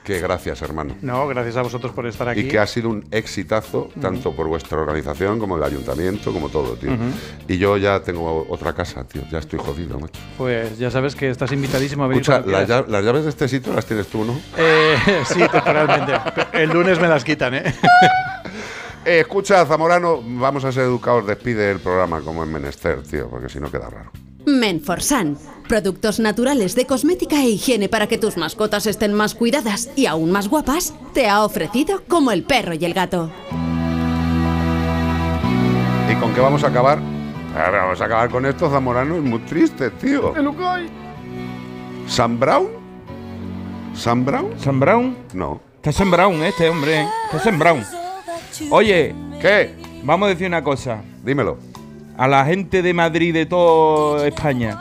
Que 0.09 0.21
gracias, 0.21 0.63
hermano. 0.63 0.95
No, 1.03 1.29
gracias 1.29 1.59
a 1.59 1.63
vosotros 1.63 1.93
por 1.93 2.07
estar 2.07 2.31
aquí. 2.31 2.41
Y 2.41 2.49
que 2.49 2.59
ha 2.59 2.67
sido 2.67 2.89
un 2.89 3.05
exitazo, 3.11 3.91
tanto 4.01 4.33
por 4.35 4.49
vuestra 4.49 4.79
organización 4.79 5.39
como 5.39 5.59
el 5.59 5.63
ayuntamiento, 5.63 6.33
como 6.33 6.49
todo, 6.49 6.77
tío. 6.77 6.93
Y 7.47 7.59
yo 7.59 7.77
ya 7.77 8.01
tengo 8.01 8.47
otra 8.49 8.73
casa, 8.73 9.05
tío. 9.05 9.21
Ya 9.31 9.39
estoy 9.39 9.59
jodido, 9.59 10.01
macho. 10.01 10.19
Pues 10.39 10.79
ya 10.79 10.91
sabes 10.91 11.15
que 11.15 11.29
estás 11.29 11.53
invitadísimo 11.53 12.05
a 12.05 12.07
venir. 12.07 12.23
Escucha, 12.23 12.41
las 12.41 13.05
llaves 13.05 13.25
de 13.25 13.29
este 13.29 13.49
sitio 13.49 13.75
las 13.75 13.85
tienes 13.85 14.07
tú, 14.07 14.25
¿no? 14.25 14.41
Eh, 14.57 14.97
sí, 15.27 15.41
temporalmente. 15.53 16.15
El 16.55 16.71
lunes 16.71 16.99
me 16.99 17.09
las 17.09 17.23
quitan, 17.23 17.55
¿eh? 17.55 17.65
Eh, 19.05 19.21
escucha, 19.21 19.65
Zamorano, 19.65 20.21
vamos 20.23 20.65
a 20.65 20.73
ser 20.73 20.83
educados. 20.83 21.27
Despide 21.27 21.71
el 21.71 21.79
programa 21.79 22.21
como 22.21 22.43
en 22.43 22.53
Menester, 22.53 23.03
tío, 23.05 23.31
porque 23.31 23.49
si 23.49 23.59
no 23.59 23.71
queda 23.71 23.89
raro. 23.89 24.11
Menforsan. 24.49 25.37
Productos 25.69 26.19
naturales 26.19 26.75
de 26.75 26.87
cosmética 26.87 27.43
e 27.43 27.51
higiene 27.51 27.89
para 27.89 28.07
que 28.07 28.17
tus 28.17 28.39
mascotas 28.39 28.87
estén 28.87 29.13
más 29.13 29.35
cuidadas 29.35 29.91
y 29.97 30.07
aún 30.07 30.33
más 30.33 30.49
guapas, 30.49 30.95
te 31.13 31.29
ha 31.29 31.45
ofrecido 31.45 32.03
como 32.09 32.33
el 32.33 32.43
perro 32.43 32.73
y 32.75 32.85
el 32.85 32.95
gato. 32.95 33.31
¿Y 36.11 36.15
con 36.17 36.33
qué 36.33 36.41
vamos 36.41 36.65
a 36.65 36.69
acabar? 36.69 36.99
Vamos 37.55 38.01
a 38.01 38.05
acabar 38.05 38.31
con 38.31 38.47
esto, 38.47 38.71
Zamorano. 38.71 39.17
Es 39.17 39.23
muy 39.23 39.41
triste, 39.41 39.91
tío. 39.91 40.33
¿Sam 42.07 42.41
Brown? 42.41 42.69
¿Sam 43.95 44.25
Brown? 44.25 44.59
¿Sam 44.59 44.81
Brown? 44.81 45.17
No. 45.35 45.61
Está 45.77 45.93
Sam 45.93 46.11
Brown 46.11 46.43
este 46.45 46.71
hombre. 46.71 47.07
Está 47.27 47.39
Sam 47.41 47.59
Brown. 47.59 47.85
Oye. 48.71 49.15
¿Qué? 49.41 49.75
Vamos 50.03 50.27
a 50.27 50.31
decir 50.31 50.47
una 50.47 50.65
cosa. 50.65 51.03
Dímelo. 51.23 51.59
A 52.19 52.27
la 52.27 52.45
gente 52.45 52.83
de 52.83 52.93
Madrid, 52.93 53.33
de 53.33 53.47
toda 53.47 54.27
España. 54.27 54.77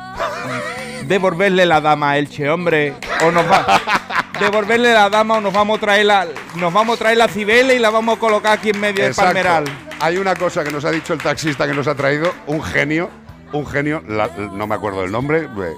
Devolverle 1.06 1.66
la 1.66 1.80
dama 1.80 2.12
a 2.12 2.18
Elche, 2.18 2.50
hombre. 2.50 2.96
O 3.26 3.32
nos 3.32 3.46
va... 3.50 3.66
Devolverle 4.40 4.94
la 4.94 5.10
dama 5.10 5.36
o 5.38 5.42
nos 5.42 5.54
vamos 5.54 5.78
a 5.78 5.82
traer 5.82 6.06
la... 6.06 6.28
Nos 6.56 6.72
vamos 6.74 6.96
a 6.96 7.00
traer 7.00 7.18
la 7.18 7.28
cibele 7.28 7.76
y 7.76 7.80
la 7.80 7.90
vamos 7.90 8.18
a 8.18 8.20
colocar 8.20 8.54
aquí 8.58 8.70
en 8.70 8.80
medio 8.80 9.06
Exacto. 9.06 9.34
del 9.34 9.44
palmeral. 9.46 9.78
Hay 10.00 10.18
una 10.18 10.36
cosa 10.36 10.64
que 10.64 10.72
nos 10.72 10.84
ha 10.86 10.92
dicho 10.92 11.14
el 11.14 11.20
taxista 11.22 11.66
que 11.68 11.74
nos 11.74 11.88
ha 11.88 11.96
traído, 11.96 12.32
un 12.48 12.62
genio, 12.62 13.10
un 13.54 13.66
genio, 13.66 14.04
la- 14.08 14.28
no 14.38 14.68
me 14.68 14.76
acuerdo 14.76 15.02
del 15.02 15.12
nombre, 15.12 15.42
eh, 15.46 15.74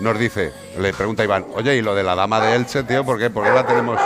nos 0.00 0.18
dice, 0.18 0.52
le 0.78 0.92
pregunta 0.92 1.22
a 1.22 1.24
Iván, 1.24 1.46
oye, 1.54 1.76
¿y 1.76 1.80
lo 1.82 1.94
de 1.94 2.02
la 2.02 2.14
dama 2.14 2.38
de 2.40 2.54
Elche, 2.56 2.82
tío? 2.82 3.02
¿Por 3.02 3.18
qué? 3.18 3.30
¿Por 3.30 3.44
qué 3.44 3.50
la 3.50 3.66
tenemos? 3.66 3.98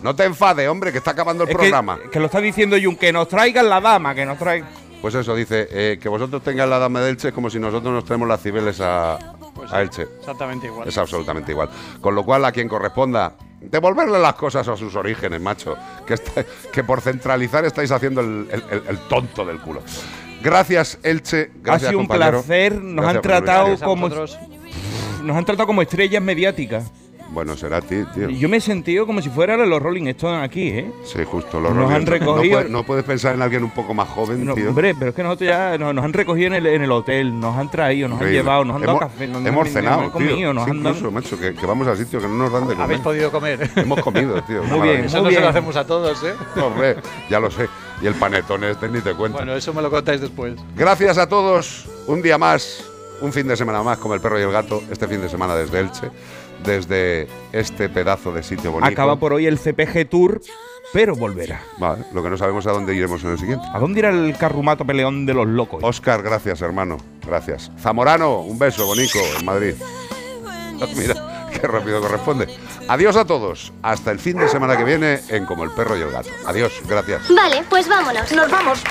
No 0.00 0.14
te 0.14 0.24
enfades, 0.24 0.68
hombre, 0.68 0.92
que 0.92 0.98
está 0.98 1.10
acabando 1.10 1.42
el 1.42 1.50
Es 1.50 1.56
que- 1.56 1.58
programa. 1.60 1.98
Que, 2.12 2.20
lo 2.20 2.26
está 2.26 2.40
diciendo 2.40 2.76
Jun, 2.80 2.94
que 2.96 3.12
nos 3.12 3.26
traigan 3.28 3.68
la 3.68 3.80
dama, 3.80 4.14
que 4.14 4.24
nos 4.26 4.38
traigan... 4.38 4.68
Pues 5.04 5.14
eso, 5.16 5.34
dice, 5.34 5.68
eh, 5.70 5.98
que 6.00 6.08
vosotros 6.08 6.42
tengáis 6.42 6.70
la 6.70 6.78
dama 6.78 7.02
de 7.02 7.10
Elche 7.10 7.28
es 7.28 7.34
como 7.34 7.50
si 7.50 7.58
nosotros 7.58 7.92
nos 7.92 8.06
traemos 8.06 8.26
las 8.26 8.40
cibeles 8.42 8.80
a, 8.80 9.16
a 9.70 9.82
Elche. 9.82 10.04
Exactamente 10.20 10.66
igual. 10.68 10.88
Es 10.88 10.96
absolutamente 10.96 11.52
igual. 11.52 11.68
Con 12.00 12.14
lo 12.14 12.24
cual, 12.24 12.42
a 12.46 12.52
quien 12.52 12.66
corresponda, 12.70 13.34
devolverle 13.60 14.18
las 14.18 14.32
cosas 14.32 14.66
a 14.66 14.74
sus 14.78 14.96
orígenes, 14.96 15.42
macho. 15.42 15.76
Que, 16.06 16.14
está- 16.14 16.46
que 16.72 16.82
por 16.84 17.02
centralizar 17.02 17.66
estáis 17.66 17.90
haciendo 17.90 18.22
el, 18.22 18.48
el- 18.50 18.64
el- 18.70 18.82
el 18.88 18.98
tonto 19.00 19.44
del 19.44 19.60
culo. 19.60 19.82
Gracias, 20.42 20.98
Elche. 21.02 21.50
Gracias, 21.56 21.88
ha 21.88 21.88
sido 21.90 21.98
un 22.00 22.06
compañero. 22.06 22.38
placer, 22.38 22.72
nos 22.72 22.94
Gracias 23.04 23.16
han 23.16 23.20
tratado 23.22 23.78
como 23.84 24.08
nos 24.08 25.36
han 25.36 25.44
tratado 25.44 25.66
como 25.66 25.82
estrellas 25.82 26.22
mediáticas. 26.22 26.90
Bueno, 27.34 27.56
será 27.56 27.78
a 27.78 27.80
ti, 27.82 27.96
tío. 28.14 28.30
Y 28.30 28.38
yo 28.38 28.48
me 28.48 28.58
he 28.58 28.60
sentido 28.60 29.06
como 29.06 29.20
si 29.20 29.28
fuera 29.28 29.56
los 29.56 29.82
Rolling 29.82 30.06
Stones 30.06 30.42
aquí, 30.44 30.68
¿eh? 30.68 30.90
Sí, 31.04 31.18
justo. 31.24 31.58
Los 31.58 31.72
Nos 31.74 31.82
Rolling 31.82 31.96
han 31.96 32.06
recogido- 32.06 32.44
No, 32.44 32.50
puedes, 32.54 32.70
no 32.70 32.82
puedes 32.84 33.04
pensar 33.04 33.34
en 33.34 33.42
alguien 33.42 33.64
un 33.64 33.70
poco 33.72 33.92
más 33.92 34.08
joven, 34.08 34.44
No, 34.44 34.54
tío. 34.54 34.68
hombre, 34.68 34.94
pero 34.94 35.10
es 35.10 35.16
que 35.16 35.22
nosotros 35.24 35.48
ya 35.50 35.76
nos, 35.76 35.92
nos 35.94 36.04
han 36.04 36.12
recogido 36.12 36.46
en 36.46 36.54
el, 36.54 36.66
en 36.66 36.82
el 36.82 36.92
hotel, 36.92 37.38
nos 37.40 37.56
han 37.56 37.70
traído, 37.70 38.06
nos 38.08 38.16
Increíble. 38.18 38.38
han 38.38 38.44
llevado, 38.44 38.64
nos 38.64 38.76
han 38.76 38.82
dado 38.82 38.98
Hemos- 38.98 39.10
café, 39.12 39.26
nos 39.26 39.44
Hemos 39.46 39.66
han, 39.66 39.72
cenado, 39.72 40.00
hemos 40.02 40.12
comido, 40.12 40.36
tío. 40.36 40.52
nos 40.54 40.64
Sí, 40.64 40.70
han 40.70 40.82
dado. 40.84 40.96
incluso, 40.96 41.10
macho, 41.12 41.38
que, 41.40 41.54
que 41.54 41.66
vamos 41.66 41.88
a 41.88 41.96
sitios 41.96 42.22
que 42.22 42.28
no 42.28 42.34
nos 42.36 42.52
dan 42.52 42.62
de 42.68 42.74
comer. 42.74 42.84
Habéis 42.84 43.00
podido 43.00 43.30
comer. 43.32 43.70
Hemos 43.76 44.00
comido, 44.00 44.40
tío. 44.44 44.62
Muy 44.62 44.68
bien, 44.68 44.78
maravilla. 44.78 45.06
Eso 45.06 45.22
no 45.22 45.30
se 45.30 45.40
lo 45.40 45.48
hacemos 45.48 45.76
a 45.76 45.84
todos, 45.86 46.22
¿eh? 46.22 46.34
Hombre, 46.62 46.96
ya 47.28 47.40
lo 47.40 47.50
sé. 47.50 47.68
Y 48.00 48.06
el 48.06 48.14
panetón 48.14 48.62
este 48.64 48.88
ni 48.88 49.00
te 49.00 49.12
cuento. 49.14 49.38
Bueno, 49.38 49.54
eso 49.56 49.74
me 49.74 49.82
lo 49.82 49.90
contáis 49.90 50.20
después. 50.20 50.54
Gracias 50.76 51.18
a 51.18 51.28
todos. 51.28 51.86
Un 52.06 52.22
día 52.22 52.38
más, 52.38 52.84
un 53.20 53.32
fin 53.32 53.46
de 53.48 53.56
semana 53.56 53.82
más, 53.82 53.98
como 53.98 54.14
el 54.14 54.20
perro 54.20 54.38
y 54.38 54.42
el 54.42 54.50
gato. 54.52 54.82
Este 54.90 55.06
fin 55.08 55.20
de 55.20 55.28
semana 55.28 55.54
desde 55.54 55.80
Elche, 55.80 56.10
desde 56.64 57.28
este 57.52 57.88
pedazo 57.88 58.32
de 58.32 58.42
sitio 58.42 58.72
bonito. 58.72 58.90
Acaba 58.90 59.16
por 59.16 59.32
hoy 59.32 59.46
el 59.46 59.58
CPG 59.58 60.08
Tour, 60.08 60.40
pero 60.92 61.14
volverá. 61.14 61.62
Vale, 61.78 62.04
lo 62.12 62.22
que 62.22 62.30
no 62.30 62.36
sabemos 62.36 62.66
a 62.66 62.72
dónde 62.72 62.94
iremos 62.94 63.22
en 63.24 63.30
el 63.30 63.38
siguiente. 63.38 63.66
¿A 63.72 63.78
dónde 63.78 64.00
irá 64.00 64.10
el 64.10 64.36
carrumato 64.36 64.84
peleón 64.84 65.26
de 65.26 65.34
los 65.34 65.46
locos? 65.46 65.82
Oscar, 65.82 66.22
gracias, 66.22 66.60
hermano. 66.62 66.98
Gracias. 67.26 67.70
Zamorano, 67.78 68.40
un 68.40 68.58
beso, 68.58 68.86
bonico, 68.86 69.18
en 69.38 69.44
Madrid. 69.44 69.74
Mira, 70.96 71.48
qué 71.52 71.66
rápido 71.66 72.00
corresponde. 72.00 72.48
Adiós 72.88 73.16
a 73.16 73.24
todos. 73.24 73.72
Hasta 73.82 74.10
el 74.10 74.18
fin 74.18 74.38
de 74.38 74.48
semana 74.48 74.76
que 74.76 74.84
viene 74.84 75.20
en 75.28 75.46
Como 75.46 75.64
el 75.64 75.70
perro 75.70 75.96
y 75.96 76.02
el 76.02 76.10
gato. 76.10 76.30
Adiós, 76.46 76.72
gracias. 76.88 77.22
Vale, 77.34 77.62
pues 77.68 77.88
vámonos. 77.88 78.30
Nos 78.32 78.50
vamos. 78.50 78.82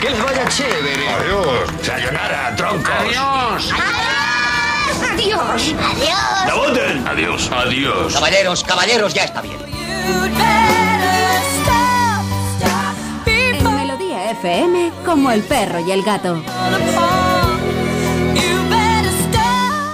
Que 0.00 0.10
les 0.10 0.22
vaya 0.22 0.48
chévere. 0.48 1.08
Adiós. 1.08 1.70
Sayonara, 1.82 2.54
troncos. 2.56 2.90
Adiós. 2.90 3.72
Adiós. 5.12 5.74
¡La 6.46 6.54
voten! 6.54 7.08
Adiós, 7.08 7.50
adiós. 7.52 8.14
Caballeros, 8.14 8.64
caballeros, 8.64 9.14
ya 9.14 9.24
está 9.24 9.40
bien. 9.42 9.56
En 13.26 13.74
Melodía 13.76 14.30
FM, 14.32 14.92
como 15.04 15.30
el 15.30 15.42
perro 15.42 15.80
y 15.80 15.90
el 15.90 16.02
gato. 16.02 16.42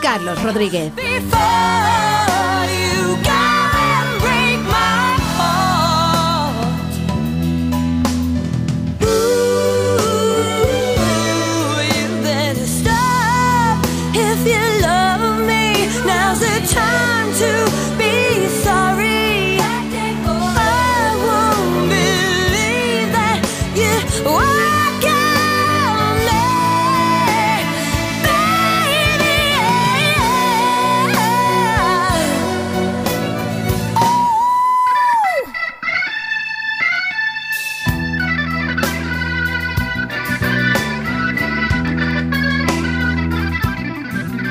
Carlos 0.02 0.42
Rodríguez. 0.42 0.94
Before 0.94 2.01